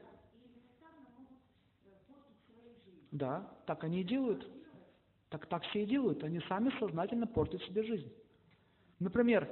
Да, 3.12 3.54
так 3.66 3.84
они 3.84 4.00
и 4.00 4.06
делают. 4.06 4.50
Так, 5.28 5.46
так 5.48 5.64
все 5.64 5.84
и 5.84 5.86
делают. 5.86 6.24
Они 6.24 6.40
сами 6.48 6.72
сознательно 6.80 7.28
портят 7.28 7.62
себе 7.64 7.84
жизнь. 7.84 8.10
Например, 9.00 9.46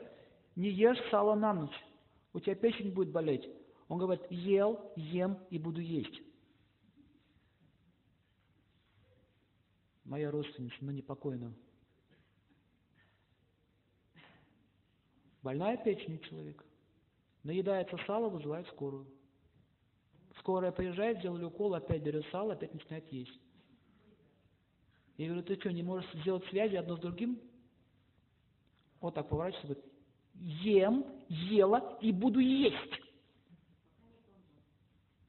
не 0.56 0.70
ешь 0.70 0.98
сало 1.12 1.36
на 1.36 1.54
ночь, 1.54 1.76
у 2.32 2.40
тебя 2.40 2.56
печень 2.56 2.94
будет 2.94 3.12
болеть. 3.12 3.46
Он 3.90 4.00
говорит, 4.00 4.24
ел, 4.30 4.94
ем 4.96 5.38
и 5.50 5.60
буду 5.60 5.82
есть. 5.82 6.22
Моя 10.06 10.32
родственница, 10.32 10.78
но 10.80 10.94
непокойна. 10.94 11.54
Больная 15.44 15.76
печень 15.76 16.16
у 16.16 16.20
человека. 16.20 16.69
Наедается 17.44 17.98
сало, 18.06 18.30
вызывает 18.30 18.68
скорую. 18.68 19.08
Скорая 20.40 20.72
приезжает, 20.72 21.20
сделали 21.20 21.46
укол, 21.46 21.74
опять 21.74 22.02
берет 22.02 22.26
сало, 22.32 22.54
опять 22.54 22.74
начинает 22.74 23.12
есть. 23.12 23.40
Я 25.18 25.28
говорю, 25.28 25.44
ты 25.44 25.56
что, 25.60 25.72
не 25.72 25.84
можешь 25.84 26.10
сделать 26.22 26.46
связи 26.46 26.76
одно 26.76 26.96
с 26.96 27.00
другим? 27.00 27.40
Вот 29.02 29.16
так 29.16 29.28
поворачивается, 29.30 29.68
говорит, 29.68 29.86
ем, 30.36 31.06
ела 31.28 31.98
и 32.02 32.12
буду 32.12 32.40
есть. 32.40 33.02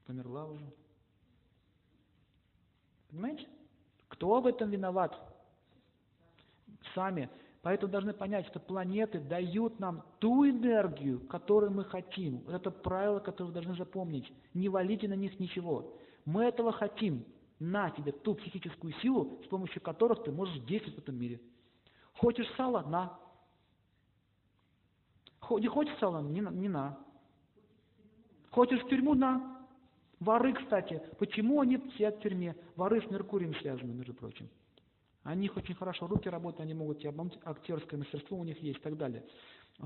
Померла 0.07 0.47
уже. 0.47 0.65
Понимаете? 3.11 3.49
Кто 4.09 4.41
в 4.41 4.47
этом 4.47 4.71
виноват? 4.71 5.17
Сами. 6.95 7.29
Поэтому 7.63 7.93
должны 7.93 8.15
понять, 8.15 8.47
что 8.47 8.59
планеты 8.59 9.21
дают 9.21 9.79
нам 9.81 10.03
ту 10.19 10.49
энергию, 10.49 11.21
которую 11.27 11.73
мы 11.73 11.85
хотим. 11.85 12.43
Это 12.49 12.71
правило, 12.71 13.21
которое 13.21 13.49
вы 13.49 13.55
должны 13.55 13.75
запомнить. 13.77 14.33
Не 14.55 14.71
валите 14.71 15.09
на 15.09 15.15
них 15.15 15.39
ничего. 15.39 15.95
Мы 16.25 16.45
этого 16.45 16.73
хотим. 16.73 17.25
На 17.59 17.91
тебе 17.91 18.13
ту 18.13 18.35
психическую 18.35 18.95
силу, 19.03 19.39
с 19.45 19.49
помощью 19.49 19.83
которых 19.83 20.23
ты 20.23 20.33
можешь 20.33 20.59
действовать 20.65 20.99
в 20.99 21.03
этом 21.03 21.17
мире. 21.17 21.41
Хочешь 22.15 22.51
сало? 22.57 22.83
На. 22.89 23.19
Не 25.51 25.69
хочешь 25.69 25.99
сало? 25.99 26.23
Не, 26.23 26.41
не 26.41 26.71
на. 26.71 26.99
Хочешь 28.51 28.83
в 28.83 28.89
тюрьму? 28.89 29.15
На. 29.15 29.67
Воры, 30.21 30.55
кстати, 30.55 31.03
почему 31.19 31.61
они 31.61 31.77
все 31.95 32.11
в 32.11 32.21
тюрьме? 32.21 32.57
Воры 32.77 33.03
с 33.03 33.11
Меркурием 33.11 33.55
связаны, 33.57 33.93
между 33.93 34.15
прочим. 34.15 34.49
У 35.25 35.31
них 35.35 35.57
очень 35.57 35.75
хорошо 35.75 36.07
руки 36.07 36.29
работают, 36.29 36.63
они 36.63 36.75
могут 36.75 37.01
тебя 37.01 37.13
актерское 37.45 37.99
мастерство 37.99 38.39
у 38.39 38.45
них 38.45 38.59
есть 38.63 38.79
и 38.79 38.83
так 38.83 38.97
далее. 38.97 39.25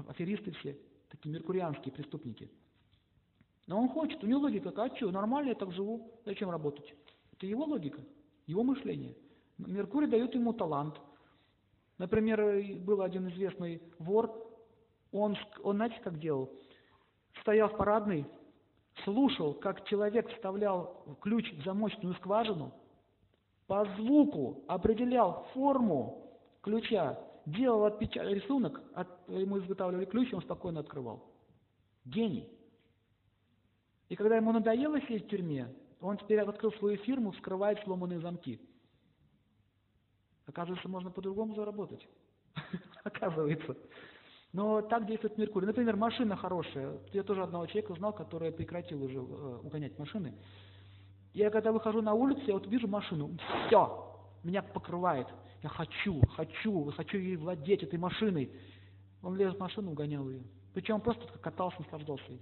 Аферисты 0.08 0.52
все, 0.52 0.78
такие 1.08 1.32
меркурианские 1.32 1.92
преступники. 1.92 2.50
Но 3.66 3.80
он 3.80 3.88
хочет, 3.88 4.22
у 4.22 4.26
него 4.26 4.40
логика, 4.40 4.70
а 4.76 4.96
что, 4.96 5.10
нормально 5.10 5.50
я 5.50 5.54
так 5.54 5.72
живу, 5.72 6.12
зачем 6.24 6.50
работать? 6.50 6.94
Это 7.32 7.46
его 7.46 7.64
логика, 7.64 8.00
его 8.46 8.62
мышление. 8.62 9.16
Меркурий 9.58 10.06
дает 10.06 10.34
ему 10.34 10.52
талант. 10.52 11.00
Например, 11.98 12.80
был 12.80 13.02
один 13.02 13.28
известный 13.30 13.80
вор, 13.98 14.32
он, 15.12 15.36
он 15.62 15.76
знаете, 15.76 16.00
как 16.02 16.18
делал? 16.18 16.52
Стоял 17.40 17.68
в 17.68 17.76
парадной, 17.76 18.26
слушал, 19.04 19.54
как 19.54 19.84
человек 19.86 20.28
вставлял 20.34 21.18
ключ 21.20 21.52
в 21.52 21.64
замочную 21.64 22.14
скважину, 22.16 22.72
по 23.66 23.84
звуку 23.96 24.64
определял 24.68 25.46
форму 25.54 26.38
ключа, 26.62 27.18
делал 27.46 27.84
отпечат... 27.84 28.26
рисунок, 28.26 28.80
от... 28.94 29.08
ему 29.28 29.58
изготавливали 29.58 30.04
ключ, 30.04 30.32
он 30.32 30.42
спокойно 30.42 30.80
открывал. 30.80 31.24
Гений. 32.04 32.48
И 34.08 34.16
когда 34.16 34.36
ему 34.36 34.52
надоело 34.52 35.00
сидеть 35.02 35.24
в 35.24 35.28
тюрьме, 35.28 35.74
он 36.00 36.18
теперь 36.18 36.40
открыл 36.40 36.72
свою 36.72 36.98
фирму, 36.98 37.32
вскрывает 37.32 37.80
сломанные 37.84 38.20
замки. 38.20 38.60
Оказывается, 40.46 40.88
можно 40.88 41.10
по-другому 41.10 41.54
заработать. 41.54 42.06
Оказывается. 43.04 43.76
Но 44.52 44.82
так 44.82 45.06
действует 45.06 45.38
Меркурий. 45.38 45.66
Например, 45.66 45.96
машина 45.96 46.36
хорошая. 46.36 46.98
Я 47.12 47.22
тоже 47.22 47.42
одного 47.42 47.66
человека 47.66 47.94
знал, 47.94 48.12
который 48.12 48.52
прекратил 48.52 49.02
уже 49.02 49.18
э, 49.18 49.20
угонять 49.20 49.98
машины. 49.98 50.34
Я 51.34 51.50
когда 51.50 51.72
выхожу 51.72 52.00
на 52.00 52.14
улицу, 52.14 52.42
я 52.46 52.54
вот 52.54 52.66
вижу 52.68 52.86
машину, 52.86 53.36
все, 53.66 54.16
меня 54.44 54.62
покрывает. 54.62 55.26
Я 55.64 55.68
хочу, 55.68 56.24
хочу, 56.28 56.90
хочу 56.92 57.18
ей 57.18 57.36
владеть 57.36 57.82
этой 57.82 57.98
машиной. 57.98 58.52
Он 59.20 59.36
лез 59.36 59.54
в 59.54 59.58
машину, 59.58 59.90
угонял 59.90 60.28
ее. 60.30 60.44
Причем 60.72 60.96
он 60.96 61.00
просто 61.00 61.26
катался, 61.38 61.80
наслаждался 61.80 62.24
ей. 62.28 62.40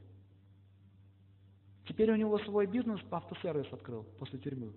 Теперь 1.88 2.12
у 2.12 2.16
него 2.16 2.38
свой 2.40 2.66
бизнес 2.66 3.00
по 3.08 3.16
автосервис 3.16 3.72
открыл 3.72 4.04
после 4.18 4.38
тюрьмы. 4.38 4.72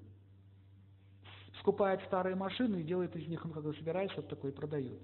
Скупает 1.60 2.02
старые 2.04 2.36
машины 2.36 2.78
и 2.78 2.84
делает 2.84 3.16
из 3.16 3.28
них, 3.28 3.44
он 3.44 3.52
когда 3.52 3.74
собирается, 3.74 4.18
вот 4.18 4.30
такой 4.30 4.52
и 4.52 4.54
продает. 4.54 5.00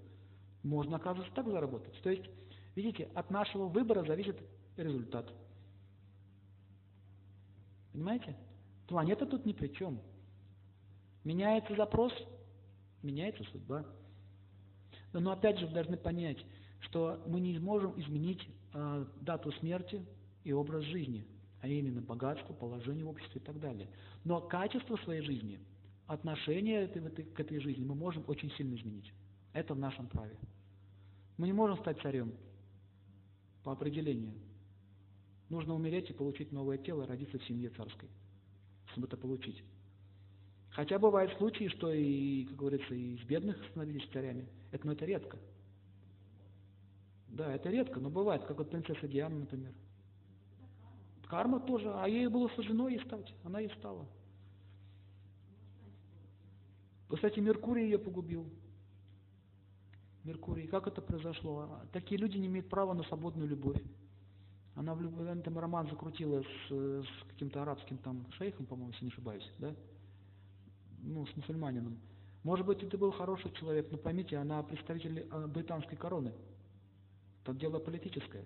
Можно, 0.63 0.97
оказывается, 0.97 1.33
так 1.35 1.47
заработать. 1.47 1.99
То 2.01 2.09
есть, 2.09 2.29
видите, 2.75 3.09
от 3.13 3.29
нашего 3.29 3.67
выбора 3.67 4.05
зависит 4.05 4.37
результат. 4.77 5.27
Понимаете? 7.91 8.37
Планета 8.91 9.25
тут 9.25 9.45
ни 9.45 9.53
при 9.53 9.69
чем. 9.69 10.01
Меняется 11.23 11.73
запрос, 11.77 12.11
меняется 13.01 13.41
судьба. 13.45 13.85
Но 15.13 15.31
опять 15.31 15.59
же, 15.59 15.65
вы 15.65 15.73
должны 15.73 15.95
понять, 15.95 16.45
что 16.81 17.23
мы 17.25 17.39
не 17.39 17.57
можем 17.57 17.97
изменить 17.97 18.45
э, 18.73 19.05
дату 19.21 19.53
смерти 19.53 20.05
и 20.43 20.51
образ 20.51 20.83
жизни, 20.83 21.25
а 21.61 21.69
именно 21.69 22.01
богатство, 22.01 22.53
положение 22.53 23.05
в 23.05 23.09
обществе 23.11 23.39
и 23.39 23.43
так 23.45 23.61
далее. 23.61 23.87
Но 24.25 24.41
качество 24.41 24.97
своей 24.97 25.21
жизни, 25.21 25.61
отношение 26.07 26.81
этой, 26.81 27.01
этой, 27.01 27.23
к 27.23 27.39
этой 27.39 27.59
жизни 27.61 27.85
мы 27.85 27.95
можем 27.95 28.25
очень 28.27 28.51
сильно 28.57 28.75
изменить. 28.75 29.13
Это 29.53 29.73
в 29.73 29.79
нашем 29.79 30.07
праве. 30.07 30.35
Мы 31.37 31.47
не 31.47 31.53
можем 31.53 31.77
стать 31.77 32.01
царем 32.01 32.33
по 33.63 33.71
определению. 33.71 34.33
Нужно 35.47 35.75
умереть 35.75 36.09
и 36.09 36.13
получить 36.13 36.51
новое 36.51 36.77
тело, 36.77 37.07
родиться 37.07 37.39
в 37.39 37.45
семье 37.45 37.69
царской 37.69 38.09
чтобы 38.91 39.07
это 39.07 39.17
получить. 39.17 39.63
Хотя 40.69 40.99
бывают 40.99 41.33
случаи, 41.37 41.67
что 41.67 41.91
и, 41.91 42.45
как 42.45 42.55
говорится, 42.55 42.93
и 42.93 43.15
из 43.15 43.23
бедных 43.25 43.57
становились 43.69 44.07
царями. 44.11 44.47
Это, 44.71 44.85
но 44.85 44.93
это 44.93 45.05
редко. 45.05 45.37
Да, 47.27 47.53
это 47.53 47.69
редко, 47.69 47.99
но 47.99 48.09
бывает, 48.09 48.43
как 48.45 48.57
вот 48.57 48.69
принцесса 48.69 49.07
Диана, 49.07 49.39
например. 49.39 49.73
Карма 51.27 51.61
тоже, 51.61 51.89
а 51.93 52.07
ей 52.07 52.27
было 52.27 52.49
суждено 52.49 52.89
ей 52.89 52.99
стать, 53.05 53.33
она 53.43 53.61
и 53.61 53.69
стала. 53.77 54.05
Кстати, 57.09 57.39
Меркурий 57.39 57.85
ее 57.85 57.99
погубил. 57.99 58.49
Меркурий. 60.23 60.67
Как 60.67 60.87
это 60.87 61.01
произошло? 61.01 61.79
Такие 61.91 62.19
люди 62.19 62.37
не 62.37 62.47
имеют 62.47 62.69
права 62.69 62.93
на 62.93 63.03
свободную 63.03 63.47
любовь. 63.49 63.81
Она 64.75 64.95
в 64.95 65.01
любом 65.01 65.41
там 65.41 65.59
роман 65.59 65.87
закрутила 65.89 66.41
с, 66.41 66.71
с 66.71 67.23
каким-то 67.27 67.61
арабским 67.61 67.97
там 67.97 68.25
шейхом, 68.37 68.65
по-моему, 68.65 68.91
если 68.91 69.05
не 69.05 69.11
ошибаюсь, 69.11 69.51
да? 69.59 69.75
Ну, 70.99 71.25
с 71.25 71.35
мусульманином. 71.35 71.99
Может 72.43 72.65
быть, 72.65 72.81
это 72.81 72.97
был 72.97 73.11
хороший 73.11 73.51
человек, 73.53 73.87
но 73.91 73.97
поймите, 73.97 74.37
она 74.37 74.63
представитель 74.63 75.27
э, 75.29 75.47
британской 75.47 75.97
короны. 75.97 76.33
Это 77.43 77.53
дело 77.53 77.79
политическое. 77.79 78.45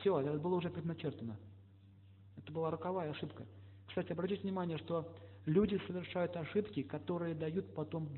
Все, 0.00 0.18
это 0.18 0.38
было 0.38 0.54
уже 0.54 0.70
предначертано. 0.70 1.36
Это 2.38 2.50
была 2.50 2.70
роковая 2.70 3.10
ошибка. 3.10 3.44
Кстати, 3.88 4.12
обратите 4.12 4.42
внимание, 4.42 4.78
что 4.78 5.14
люди 5.44 5.80
совершают 5.86 6.34
ошибки, 6.36 6.82
которые 6.82 7.34
дают 7.34 7.74
потом 7.74 8.08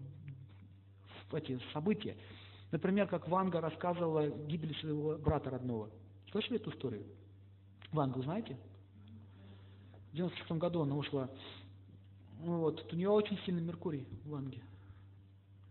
эти 1.33 1.59
события. 1.73 2.17
Например, 2.71 3.09
как 3.09 3.29
Ванга 3.29 3.61
рассказывала 3.61 4.29
гибель 4.47 4.77
своего 4.79 5.17
брата 5.17 5.51
родного– 5.51 5.91
Слышали 6.35 6.57
эту 6.57 6.73
историю? 6.73 7.07
Вангу 7.93 8.21
знаете? 8.25 8.59
В 10.11 10.17
96 10.17 10.51
году 10.59 10.83
она 10.83 10.97
ушла. 10.97 11.31
Ну 12.41 12.59
вот, 12.59 12.93
у 12.93 12.97
нее 12.97 13.09
очень 13.09 13.39
сильный 13.47 13.63
Меркурий 13.63 14.05
в 14.25 14.31
Ванге. 14.31 14.61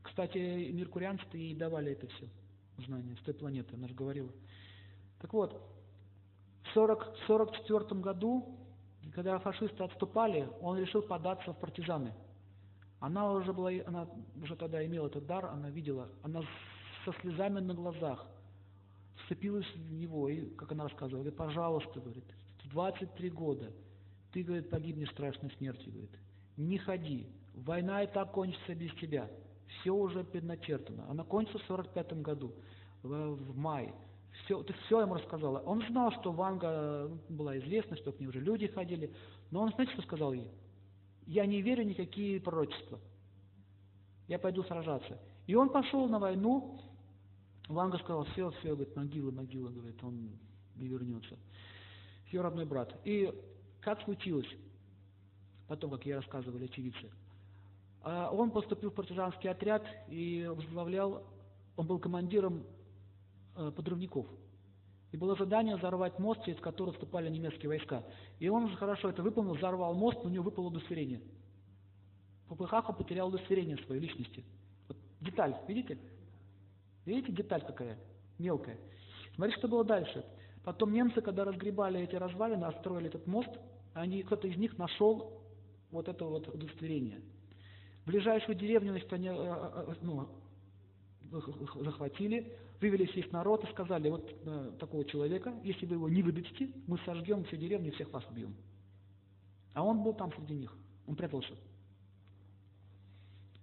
Кстати, 0.03 0.37
меркурианцы 0.71 1.25
ей 1.33 1.53
давали 1.53 1.91
это 1.91 2.07
все 2.07 2.29
знания 2.77 3.17
с 3.17 3.25
той 3.25 3.33
планеты, 3.33 3.75
она 3.75 3.89
же 3.89 3.93
говорила. 3.93 4.29
Так 5.19 5.33
вот, 5.33 5.51
в 6.63 6.77
1944 6.77 7.99
году, 7.99 8.57
когда 9.13 9.39
фашисты 9.39 9.83
отступали, 9.83 10.49
он 10.61 10.77
решил 10.77 11.01
податься 11.01 11.51
в 11.51 11.59
партизаны. 11.59 12.13
Она 13.01 13.33
уже 13.33 13.51
была, 13.51 13.69
она 13.85 14.07
уже 14.41 14.55
тогда 14.55 14.85
имела 14.85 15.07
этот 15.07 15.25
дар, 15.25 15.47
она 15.47 15.69
видела, 15.69 16.07
она 16.21 16.41
со 17.03 17.11
слезами 17.19 17.59
на 17.59 17.73
глазах 17.73 18.25
вцепилась 19.25 19.65
в 19.75 19.93
него, 19.93 20.29
и, 20.29 20.49
как 20.55 20.71
она 20.71 20.85
рассказывала, 20.85 21.23
говорит, 21.23 21.37
пожалуйста, 21.37 21.99
говорит, 21.99 22.25
в 22.63 22.69
23 22.69 23.29
года 23.29 23.71
ты, 24.31 24.43
говорит, 24.43 24.69
погибнешь 24.69 25.11
страшной 25.11 25.51
смертью, 25.57 25.91
говорит, 25.91 26.11
не 26.57 26.77
ходи, 26.77 27.27
война 27.53 28.03
и 28.03 28.07
так 28.07 28.31
кончится 28.31 28.75
без 28.75 28.91
тебя, 28.95 29.29
все 29.67 29.91
уже 29.91 30.23
предначертано. 30.23 31.05
Она 31.09 31.23
кончится 31.23 31.59
в 31.59 31.63
45 31.63 32.21
году, 32.21 32.53
в, 33.01 33.09
в 33.09 33.57
мае. 33.57 33.93
Все, 34.43 34.61
ты 34.63 34.73
все 34.85 35.01
ему 35.01 35.15
рассказала. 35.15 35.59
Он 35.59 35.83
знал, 35.89 36.11
что 36.19 36.31
Ванга 36.31 37.09
была 37.29 37.57
известна, 37.59 37.95
что 37.97 38.11
к 38.11 38.19
ней 38.19 38.27
уже 38.27 38.39
люди 38.39 38.67
ходили, 38.67 39.13
но 39.51 39.61
он, 39.61 39.71
знаете, 39.73 39.93
что 39.93 40.01
сказал 40.01 40.33
ей? 40.33 40.47
Я 41.27 41.45
не 41.45 41.61
верю 41.61 41.83
в 41.83 41.87
никакие 41.87 42.41
пророчества. 42.41 42.99
Я 44.27 44.39
пойду 44.39 44.63
сражаться. 44.63 45.19
И 45.45 45.55
он 45.55 45.69
пошел 45.69 46.07
на 46.07 46.19
войну, 46.19 46.79
Ванга 47.67 47.97
сказал, 47.99 48.25
все, 48.25 48.51
все, 48.51 48.75
говорит, 48.75 48.95
могила, 48.95 49.31
могила, 49.31 49.69
говорит, 49.69 50.03
он 50.03 50.31
не 50.75 50.87
вернется. 50.87 51.37
Ее 52.31 52.41
родной 52.41 52.65
брат. 52.65 52.99
И 53.05 53.33
как 53.79 54.01
случилось, 54.01 54.47
потом, 55.67 55.91
как 55.91 56.05
я 56.05 56.17
рассказывали 56.17 56.65
очевидцы, 56.65 57.09
а, 58.01 58.29
он 58.31 58.51
поступил 58.51 58.91
в 58.91 58.95
партизанский 58.95 59.49
отряд 59.49 59.85
и 60.09 60.45
возглавлял, 60.47 61.23
он 61.77 61.87
был 61.87 61.99
командиром 61.99 62.63
э, 63.55 63.71
подрывников. 63.75 64.27
И 65.11 65.17
было 65.17 65.35
задание 65.35 65.75
взорвать 65.75 66.19
мост, 66.19 66.43
через 66.43 66.59
который 66.59 66.91
вступали 66.93 67.29
немецкие 67.29 67.69
войска. 67.69 68.03
И 68.39 68.49
он 68.49 68.75
хорошо 68.75 69.09
это 69.09 69.21
выполнил, 69.21 69.53
взорвал 69.53 69.93
мост, 69.93 70.17
у 70.23 70.29
него 70.29 70.43
выпало 70.43 70.67
удостоверение. 70.67 71.21
Попыхаха 72.47 72.93
потерял 72.93 73.29
удостоверение 73.29 73.77
своей 73.85 74.01
личности. 74.01 74.43
Вот 74.87 74.97
деталь, 75.21 75.55
видите? 75.67 75.97
Видите, 77.05 77.31
деталь 77.31 77.61
какая? 77.65 77.97
Мелкая. 78.39 78.77
Смотрите, 79.35 79.59
что 79.59 79.67
было 79.67 79.83
дальше. 79.83 80.25
Потом 80.63 80.93
немцы, 80.93 81.21
когда 81.21 81.43
разгребали 81.43 82.01
эти 82.01 82.15
развалины, 82.15 82.63
отстроили 82.65 83.07
этот 83.07 83.27
мост, 83.27 83.49
они, 83.93 84.23
кто-то 84.23 84.47
из 84.47 84.57
них 84.57 84.77
нашел 84.77 85.41
вот 85.91 86.07
это 86.07 86.25
вот 86.25 86.47
удостоверение. 86.47 87.21
Ближайшую 88.05 88.55
деревню, 88.55 88.91
значит, 88.91 89.11
они 89.13 89.27
э, 89.27 89.33
э, 89.33 89.85
э, 89.87 89.95
ну, 90.01 90.27
захватили, 91.81 92.57
вывели 92.81 93.09
весь 93.13 93.31
народ 93.31 93.63
и 93.63 93.71
сказали, 93.71 94.09
вот 94.09 94.77
такого 94.77 95.05
человека, 95.05 95.53
если 95.63 95.85
вы 95.85 95.95
его 95.95 96.09
не 96.09 96.21
выдадите, 96.21 96.69
мы 96.85 96.97
сожгем 97.05 97.43
всю 97.45 97.55
деревню 97.55 97.89
и 97.89 97.95
всех 97.95 98.11
вас 98.11 98.23
убьем. 98.29 98.55
А 99.73 99.83
он 99.83 100.03
был 100.03 100.13
там 100.13 100.31
среди 100.33 100.53
них, 100.53 100.75
он 101.07 101.15
прятался. 101.15 101.53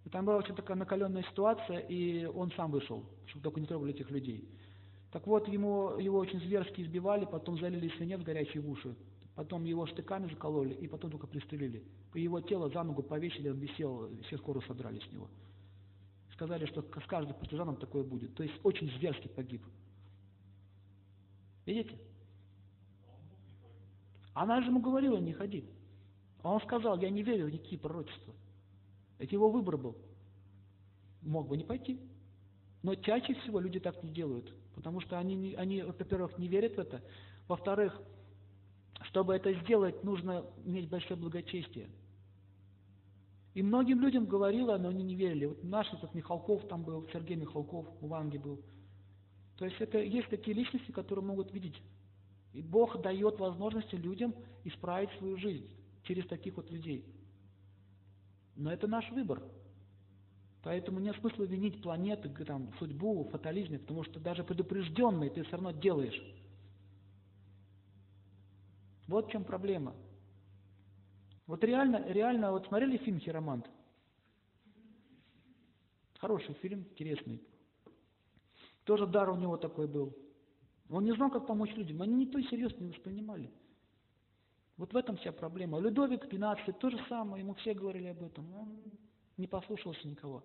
И 0.05 0.09
там 0.09 0.25
была 0.25 0.37
очень 0.37 0.55
такая 0.55 0.77
накаленная 0.77 1.23
ситуация, 1.25 1.79
и 1.79 2.25
он 2.25 2.51
сам 2.53 2.71
вышел, 2.71 3.05
чтобы 3.27 3.45
только 3.45 3.61
не 3.61 3.67
трогали 3.67 3.93
этих 3.93 4.11
людей. 4.11 4.49
Так 5.13 5.27
вот, 5.27 5.49
ему, 5.49 5.99
его 5.99 6.19
очень 6.19 6.41
зверски 6.41 6.83
избивали, 6.83 7.25
потом 7.25 7.59
залили 7.59 7.93
свинец 7.97 8.21
горячий 8.23 8.61
в 8.61 8.71
уши, 8.71 8.95
потом 9.35 9.65
его 9.65 9.87
штыками 9.87 10.29
закололи, 10.29 10.75
и 10.75 10.87
потом 10.87 11.11
только 11.11 11.27
пристрелили. 11.27 11.85
Его 12.15 12.41
тело 12.41 12.71
за 12.71 12.83
ногу 12.83 13.03
повесили, 13.03 13.49
он 13.49 13.59
висел, 13.59 14.09
все 14.27 14.39
скоро 14.39 14.61
содрали 14.61 15.01
с 15.01 15.13
него 15.13 15.29
сказали, 16.41 16.65
что 16.65 16.81
с 16.81 17.07
каждым 17.07 17.35
партизаном 17.35 17.77
такое 17.77 18.03
будет. 18.03 18.35
То 18.35 18.43
есть 18.43 18.55
очень 18.63 18.91
зверски 18.93 19.29
погиб. 19.29 19.63
Видите? 21.67 21.99
Она 24.33 24.63
же 24.63 24.69
ему 24.69 24.81
говорила, 24.81 25.19
не 25.19 25.35
ходи. 25.35 25.69
А 26.43 26.55
он 26.55 26.61
сказал, 26.63 26.99
я 26.99 27.11
не 27.11 27.23
верю 27.23 27.47
в 27.47 27.51
никакие 27.51 27.79
пророчества. 27.79 28.35
Это 29.21 29.35
его 29.35 29.51
выбор 29.51 29.77
был. 29.77 29.97
Мог 31.21 31.47
бы 31.47 31.57
не 31.57 31.65
пойти. 31.65 32.01
Но 32.83 32.95
чаще 32.95 33.35
всего 33.35 33.61
люди 33.61 33.79
так 33.79 34.03
не 34.03 34.11
делают. 34.11 34.51
Потому 34.75 35.01
что 35.01 35.19
они, 35.19 35.55
они 35.55 35.83
во-первых, 35.83 36.39
не 36.39 36.49
верят 36.49 36.77
в 36.77 36.79
это. 36.79 37.03
Во-вторых, 37.47 38.01
чтобы 39.03 39.35
это 39.35 39.53
сделать, 39.61 40.03
нужно 40.03 40.47
иметь 40.65 40.89
большое 40.89 41.21
благочестие. 41.21 41.91
И 43.53 43.63
многим 43.63 44.01
людям 44.01 44.25
говорила, 44.25 44.79
но 44.79 44.89
они 44.89 45.05
не 45.05 45.15
верили. 45.15 45.47
Вот 45.47 45.63
наш 45.65 45.93
этот 45.93 46.15
Михалков 46.15 46.67
там 46.69 46.83
был, 46.83 47.07
Сергей 47.13 47.37
Михалков 47.37 47.87
у 48.01 48.07
Ванги 48.07 48.39
был. 48.39 48.63
То 49.59 49.67
есть 49.67 49.77
это 49.81 49.99
есть 49.99 50.31
такие 50.31 50.55
личности, 50.57 50.93
которые 50.93 51.25
могут 51.25 51.53
видеть. 51.53 51.77
И 52.55 52.63
Бог 52.63 53.03
дает 53.03 53.39
возможности 53.39 53.97
людям 53.97 54.35
исправить 54.65 55.11
свою 55.19 55.37
жизнь 55.37 55.69
через 56.05 56.27
таких 56.27 56.57
вот 56.57 56.71
людей. 56.71 57.05
Но 58.61 58.71
это 58.71 58.87
наш 58.87 59.11
выбор. 59.11 59.43
Поэтому 60.63 61.01
нет 61.01 61.17
смысла 61.17 61.45
винить 61.45 61.81
планеты, 61.81 62.29
там, 62.45 62.71
судьбу, 62.79 63.27
фатализме, 63.33 63.79
потому 63.79 64.05
что 64.05 64.21
даже 64.21 64.45
предупрежденный 64.45 65.31
ты 65.31 65.43
все 65.45 65.53
равно 65.53 65.71
делаешь. 65.71 66.23
Вот 69.09 69.27
в 69.27 69.31
чем 69.31 69.45
проблема. 69.45 69.95
Вот 71.47 71.65
реально, 71.65 72.05
реально, 72.13 72.53
вот 72.53 72.67
смотрели 72.67 72.99
фильм 72.99 73.19
«Хиромант»? 73.19 73.67
Хороший 76.19 76.53
фильм, 76.57 76.81
интересный. 76.81 77.43
Тоже 78.85 79.07
дар 79.07 79.31
у 79.31 79.37
него 79.37 79.57
такой 79.57 79.89
был. 79.89 80.15
Он 80.91 81.05
не 81.05 81.15
знал, 81.15 81.31
как 81.31 81.47
помочь 81.47 81.75
людям. 81.77 82.03
Они 82.03 82.27
никто 82.27 82.39
серьезно 82.43 82.85
не 82.85 82.91
воспринимали. 82.91 83.51
Вот 84.81 84.95
в 84.95 84.97
этом 84.97 85.19
вся 85.19 85.31
проблема. 85.31 85.79
Людовик 85.79 86.25
XV 86.25 86.73
то 86.73 86.89
же 86.89 86.99
самое, 87.07 87.43
ему 87.43 87.53
все 87.55 87.75
говорили 87.75 88.09
об 88.09 88.23
этом. 88.23 88.51
Он 88.55 88.83
не 89.37 89.47
послушался 89.47 90.09
никого. 90.09 90.43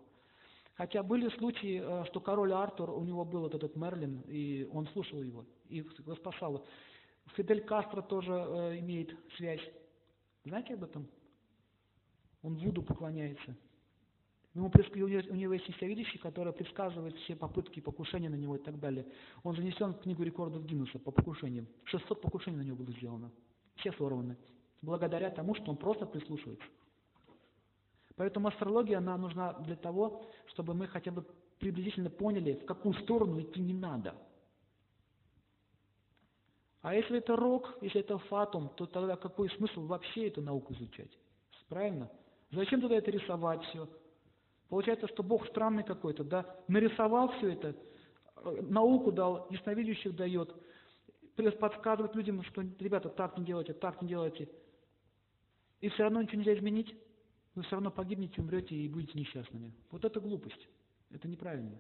Хотя 0.74 1.03
были 1.03 1.30
случаи, 1.38 1.82
э, 1.82 2.06
что 2.07 2.20
король 2.20 2.52
Артур, 2.52 2.90
у 2.90 3.03
него 3.06 3.24
был 3.24 3.44
вот 3.44 3.56
этот 3.56 3.78
Мерлин, 3.78 4.20
и 4.28 4.68
он 4.74 4.88
слушал 4.88 5.24
его, 5.24 5.45
и 5.70 5.78
его 5.78 6.16
спасал. 6.16 6.66
Фидель 7.38 7.64
Кастро 7.64 8.02
тоже 8.02 8.34
э, 8.34 8.80
имеет 8.80 9.18
связь 9.38 9.62
знаете 10.45 10.76
об 10.76 10.84
этом? 10.84 11.07
Он 12.44 12.56
Вуду 12.57 12.84
поклоняется. 12.84 13.56
Ему, 14.53 14.70
у 14.70 15.36
него 15.36 15.53
есть 15.53 15.68
ясновидящий, 15.68 16.20
который 16.20 16.53
предсказывает 16.53 17.16
все 17.20 17.36
попытки 17.36 17.80
покушения 17.80 18.30
на 18.30 18.36
него 18.36 18.56
и 18.57 18.60
так 18.60 18.80
далее. 18.80 19.06
Он 19.44 19.56
занесен 19.56 19.94
в 19.94 20.02
книгу 20.02 20.24
рекордов 20.24 20.66
Гиннесса 20.66 20.99
по 20.99 21.12
покушениям. 21.12 21.68
600 21.86 22.22
покушений 22.22 22.57
на 22.57 22.62
него 22.62 22.78
было 22.78 22.91
сделано. 22.91 23.32
Все 23.76 23.91
сорваны. 23.93 24.38
Благодаря 24.81 25.30
тому, 25.30 25.56
что 25.56 25.72
он 25.72 25.77
просто 25.77 26.06
прислушивается. 26.06 26.65
Поэтому 28.15 28.47
астрология, 28.47 28.97
она 28.97 29.18
нужна 29.18 29.53
для 29.53 29.76
того, 29.76 30.26
чтобы 30.47 30.73
мы 30.73 30.88
хотя 30.88 31.11
бы 31.11 31.26
приблизительно 31.60 32.10
поняли, 32.10 32.53
в 32.53 32.65
какую 32.65 32.93
сторону 32.95 33.41
идти 33.41 33.60
не 33.60 33.73
надо. 33.73 34.15
А 36.81 36.93
если 36.93 37.18
это 37.18 37.35
рок, 37.35 37.77
если 37.81 38.02
это 38.02 38.19
фатум, 38.19 38.69
то 38.76 38.85
тогда 38.85 39.15
какой 39.18 39.49
смысл 39.49 39.88
вообще 39.88 40.27
эту 40.27 40.41
науку 40.41 40.73
изучать? 40.73 41.10
Правильно? 41.68 42.11
Зачем 42.52 42.80
тогда 42.80 42.95
это 42.95 43.10
рисовать 43.10 43.64
все? 43.64 43.89
Получается, 44.69 45.07
что 45.07 45.23
Бог 45.23 45.47
странный 45.47 45.84
какой-то, 45.84 46.23
да? 46.23 46.45
Нарисовал 46.68 47.30
все 47.38 47.53
это, 47.53 47.76
э, 48.38 48.61
науку 48.61 49.11
дал, 49.11 49.47
ясновидящих 49.49 50.15
дает, 50.15 50.56
подсказывает 51.36 52.16
людям, 52.16 52.44
что, 52.44 52.62
ребята, 52.80 53.10
так 53.10 53.38
не 53.38 53.45
делайте, 53.45 53.74
так 53.74 54.02
не 54.02 54.07
делайте. 54.07 54.49
И 55.82 55.90
все 55.90 56.03
равно 56.03 56.22
ничего 56.22 56.38
нельзя 56.40 56.56
изменить. 56.56 56.95
Вы 57.56 57.64
все 57.64 57.76
равно 57.76 57.91
погибнете, 57.91 58.41
умрете 58.41 58.76
и 58.76 58.88
будете 58.88 59.18
несчастными. 59.18 59.74
Вот 59.91 60.03
это 60.03 60.20
глупость. 60.20 60.68
Это 61.12 61.28
неправильно. 61.28 61.78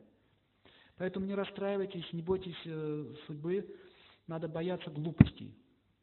Поэтому 0.97 1.25
не 1.25 1.35
расстраивайтесь, 1.35 2.05
не 2.13 2.21
бойтесь 2.21 2.55
э, 2.65 3.13
судьбы. 3.27 3.75
Надо 4.27 4.47
бояться 4.47 4.89
глупостей 4.89 5.53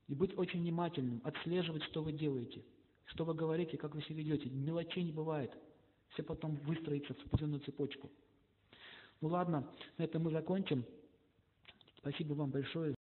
и 0.08 0.14
быть 0.14 0.36
очень 0.38 0.60
внимательным, 0.60 1.20
отслеживать, 1.24 1.82
что 1.84 2.02
вы 2.02 2.12
делаете, 2.12 2.62
что 3.06 3.24
вы 3.24 3.34
говорите, 3.34 3.76
как 3.78 3.94
вы 3.94 4.02
себя 4.02 4.16
ведете. 4.16 4.50
Мелочей 4.50 5.02
не 5.02 5.12
бывает. 5.12 5.50
Все 6.10 6.22
потом 6.22 6.56
выстроится 6.56 7.14
в 7.14 7.26
определенную 7.26 7.60
цепочку. 7.62 8.10
Ну 9.20 9.28
ладно, 9.28 9.68
на 9.96 10.02
этом 10.02 10.22
мы 10.22 10.30
закончим. 10.30 10.84
Спасибо 11.98 12.34
вам 12.34 12.50
большое. 12.50 12.94